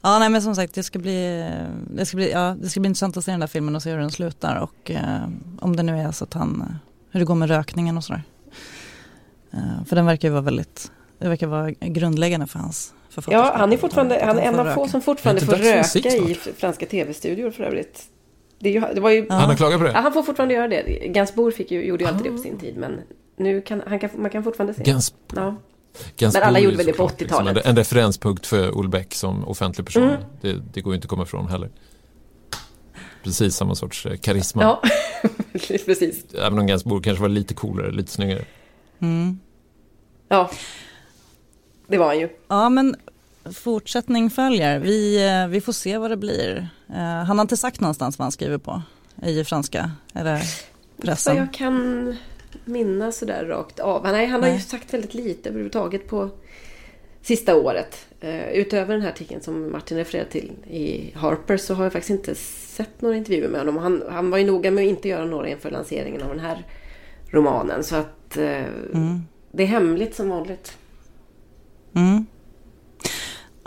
ja. 0.00 0.18
nej 0.18 0.28
men 0.28 0.42
som 0.42 0.54
sagt 0.54 0.74
det 0.74 0.82
ska 0.82 0.98
bli, 0.98 1.50
det 1.90 2.06
ska 2.06 2.16
bli, 2.16 2.30
ja, 2.30 2.56
det 2.60 2.68
ska 2.68 2.80
bli 2.80 2.88
intressant 2.88 3.16
att 3.16 3.24
se 3.24 3.30
den 3.30 3.40
där 3.40 3.46
filmen 3.46 3.76
och 3.76 3.82
se 3.82 3.90
hur 3.90 3.98
den 3.98 4.10
slutar 4.10 4.56
och 4.56 4.90
uh, 4.90 5.28
om 5.60 5.76
det 5.76 5.82
nu 5.82 6.00
är 6.00 6.12
så 6.12 6.24
att 6.24 6.34
han, 6.34 6.78
hur 7.10 7.20
det 7.20 7.26
går 7.26 7.34
med 7.34 7.48
rökningen 7.48 7.96
och 7.96 8.04
sådär. 8.04 8.22
Uh, 9.54 9.84
för 9.84 9.96
den 9.96 10.06
verkar 10.06 10.28
ju 10.28 10.32
vara 10.32 10.42
väldigt, 10.42 10.92
det 11.18 11.28
verkar 11.28 11.46
vara 11.46 11.70
grundläggande 11.70 12.46
för 12.46 12.58
hans 12.58 12.94
Ja, 13.26 13.54
han 13.56 13.72
är 13.72 13.76
fortfarande, 13.76 14.24
han 14.24 14.38
är 14.38 14.42
en 14.42 14.60
av 14.60 14.74
få 14.74 14.88
som 14.88 15.02
fortfarande 15.02 15.40
får 15.46 15.52
röka 15.52 16.08
i 16.08 16.34
franska 16.34 16.86
tv-studior 16.86 17.50
för 17.50 17.64
övrigt. 17.64 18.06
Det, 18.62 18.80
det 18.94 19.00
var 19.00 19.10
ju, 19.10 19.26
Han 19.30 19.48
har 19.48 19.56
klagat 19.56 19.78
på 19.78 19.84
det? 19.84 19.92
Ja, 19.92 20.00
han 20.00 20.12
får 20.12 20.22
fortfarande 20.22 20.54
göra 20.54 20.68
det. 20.68 20.82
Gainsbourg 21.08 21.54
fick 21.54 21.70
ju, 21.70 21.84
gjorde 21.84 22.04
ju 22.04 22.10
alltid 22.10 22.24
det 22.24 22.30
på 22.30 22.38
sin 22.38 22.58
tid. 22.58 22.76
Men 22.76 23.00
nu 23.36 23.60
kan, 23.60 23.82
han 23.86 23.98
kan 23.98 24.10
man 24.16 24.30
kan 24.30 24.44
fortfarande 24.44 24.74
se. 24.74 24.82
Gainsbourg. 24.82 25.54
Ja. 26.18 26.30
men 26.32 26.42
alla 26.42 26.58
gjorde 26.58 26.76
väl 26.76 26.86
det 26.86 26.92
på 26.92 27.08
80-talet. 27.08 27.54
Liksom, 27.54 27.70
en 27.70 27.76
referenspunkt 27.76 28.46
för 28.46 28.76
Olbeck 28.76 29.14
som 29.14 29.44
offentlig 29.44 29.86
person. 29.86 30.02
Mm. 30.02 30.20
Det, 30.40 30.62
det, 30.72 30.80
går 30.80 30.92
ju 30.92 30.94
inte 30.94 31.04
att 31.04 31.10
komma 31.10 31.22
ifrån 31.22 31.48
heller. 31.48 31.70
Precis 33.24 33.56
samma 33.56 33.74
sorts 33.74 34.06
eh, 34.06 34.16
karisma. 34.16 34.62
Ja, 34.62 34.82
precis. 35.86 36.34
Även 36.34 36.58
om 36.58 36.66
Gainsbourg 36.66 37.04
kanske 37.04 37.22
var 37.22 37.28
lite 37.28 37.54
coolare, 37.54 37.90
lite 37.90 38.12
snyggare. 38.12 38.44
Mm. 39.00 39.40
Ja, 40.28 40.50
det 41.86 41.98
var 41.98 42.06
han 42.06 42.18
ju. 42.18 42.28
Ja, 42.48 42.68
men 42.68 42.96
fortsättning 43.44 44.30
följer. 44.30 44.78
Vi, 44.78 45.28
eh, 45.28 45.48
vi 45.48 45.60
får 45.60 45.72
se 45.72 45.98
vad 45.98 46.10
det 46.10 46.16
blir. 46.16 46.68
Uh, 46.90 46.96
han 46.96 47.38
har 47.38 47.42
inte 47.42 47.56
sagt 47.56 47.80
någonstans 47.80 48.18
vad 48.18 48.24
han 48.24 48.32
skriver 48.32 48.58
på 48.58 48.82
i 49.22 49.44
franska 49.44 49.90
eller 50.14 50.42
pressen. 51.02 51.36
jag 51.36 51.52
kan 51.52 52.16
minnas 52.64 53.18
sådär 53.18 53.44
rakt 53.44 53.80
av. 53.80 54.02
Nej, 54.02 54.26
han 54.26 54.40
Nej. 54.40 54.50
har 54.50 54.58
ju 54.58 54.62
sagt 54.64 54.94
väldigt 54.94 55.14
lite 55.14 55.48
överhuvudtaget 55.48 56.08
på 56.08 56.30
sista 57.22 57.56
året. 57.56 58.06
Uh, 58.24 58.48
utöver 58.52 58.94
den 58.94 59.02
här 59.02 59.10
artikeln 59.10 59.42
som 59.42 59.72
Martin 59.72 59.96
refererade 59.96 60.30
till 60.30 60.52
i 60.70 61.12
Harper 61.16 61.56
så 61.56 61.74
har 61.74 61.84
jag 61.84 61.92
faktiskt 61.92 62.10
inte 62.10 62.34
sett 62.34 63.00
några 63.00 63.16
intervjuer 63.16 63.48
med 63.48 63.60
honom. 63.60 63.76
Han, 63.76 64.02
han 64.10 64.30
var 64.30 64.38
ju 64.38 64.44
noga 64.44 64.70
med 64.70 64.84
att 64.84 64.90
inte 64.90 65.08
göra 65.08 65.24
några 65.24 65.48
inför 65.48 65.70
lanseringen 65.70 66.22
av 66.22 66.28
den 66.28 66.40
här 66.40 66.66
romanen. 67.30 67.84
Så 67.84 67.96
att 67.96 68.36
eh, 68.36 68.64
det 69.52 69.62
är 69.62 69.66
hemligt 69.66 70.14
som 70.14 70.28
vanligt. 70.28 70.78
Mm. 71.94 72.26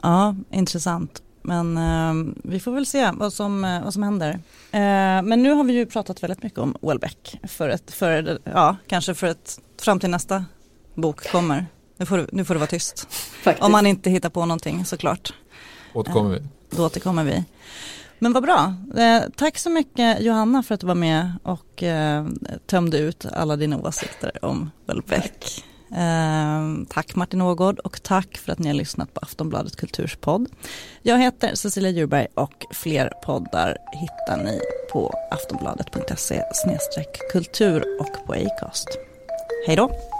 Ja, 0.04 0.36
intressant. 0.52 1.22
Men 1.42 1.78
eh, 1.78 2.34
vi 2.44 2.60
får 2.60 2.72
väl 2.72 2.86
se 2.86 3.12
vad 3.12 3.34
som, 3.34 3.66
eh, 3.66 3.84
vad 3.84 3.94
som 3.94 4.04
händer. 4.04 4.30
Eh, 4.72 5.22
men 5.22 5.44
nu 5.44 5.52
har 5.52 5.64
vi 5.64 5.74
ju 5.74 5.86
pratat 5.86 6.24
väldigt 6.24 6.44
mycket 6.44 6.60
om 6.60 6.78
Welbeck. 6.82 7.40
För 7.44 7.70
ett, 7.70 7.92
för, 7.92 8.40
ja, 8.44 8.76
kanske 8.88 9.14
för 9.14 9.28
ett, 9.28 9.60
fram 9.82 10.00
till 10.00 10.10
nästa 10.10 10.46
bok 10.94 11.32
kommer. 11.32 11.66
Nu 11.98 12.06
får, 12.06 12.18
du, 12.18 12.28
nu 12.32 12.46
får 12.46 12.54
det 12.54 12.60
vara 12.60 12.68
tyst. 12.68 13.08
Faktiskt. 13.44 13.66
Om 13.66 13.72
man 13.72 13.88
inte 13.88 14.10
hittar 14.10 14.30
på 14.30 14.46
någonting 14.46 14.86
såklart. 14.86 15.34
Återkommer 15.94 16.30
vi. 16.30 16.42
Då 16.78 16.86
återkommer 16.86 17.24
vi. 17.24 17.44
Men 18.20 18.34
vad 18.34 18.44
bra. 18.44 18.76
Eh, 18.98 19.24
tack 19.36 19.58
så 19.58 19.70
mycket 19.70 20.22
Johanna 20.22 20.64
för 20.64 20.76
att 20.76 20.82
du 20.82 20.88
var 20.88 20.96
med 20.96 21.34
och 21.44 21.84
eh, 21.84 22.28
tömde 22.66 22.98
ut 22.98 23.26
alla 23.26 23.56
dina 23.56 23.78
åsikter 23.78 24.46
om 24.46 24.72
Welbeck. 24.86 25.64
Ehm, 25.95 26.86
tack 26.90 27.15
Martin 27.15 27.41
Ågård 27.41 27.80
och 27.80 28.03
tack 28.03 28.38
för 28.38 28.52
att 28.52 28.60
ni 28.60 28.68
har 28.68 28.74
lyssnat 28.74 29.14
på 29.14 29.20
Aftonbladet 29.24 29.76
Kulturs 29.76 30.15
podd. 30.15 30.49
Jag 31.02 31.20
heter 31.20 31.56
Cecilia 31.56 31.91
Djurberg 31.91 32.28
och 32.34 32.65
fler 32.72 33.14
poddar 33.26 33.78
hittar 33.94 34.44
ni 34.44 34.60
på 34.91 35.14
aftonbladet.se 35.32 36.44
kultur 37.32 37.84
och 37.99 38.26
på 38.28 38.34
Acast. 38.34 38.88
Hej 39.68 39.76
då! 39.76 40.12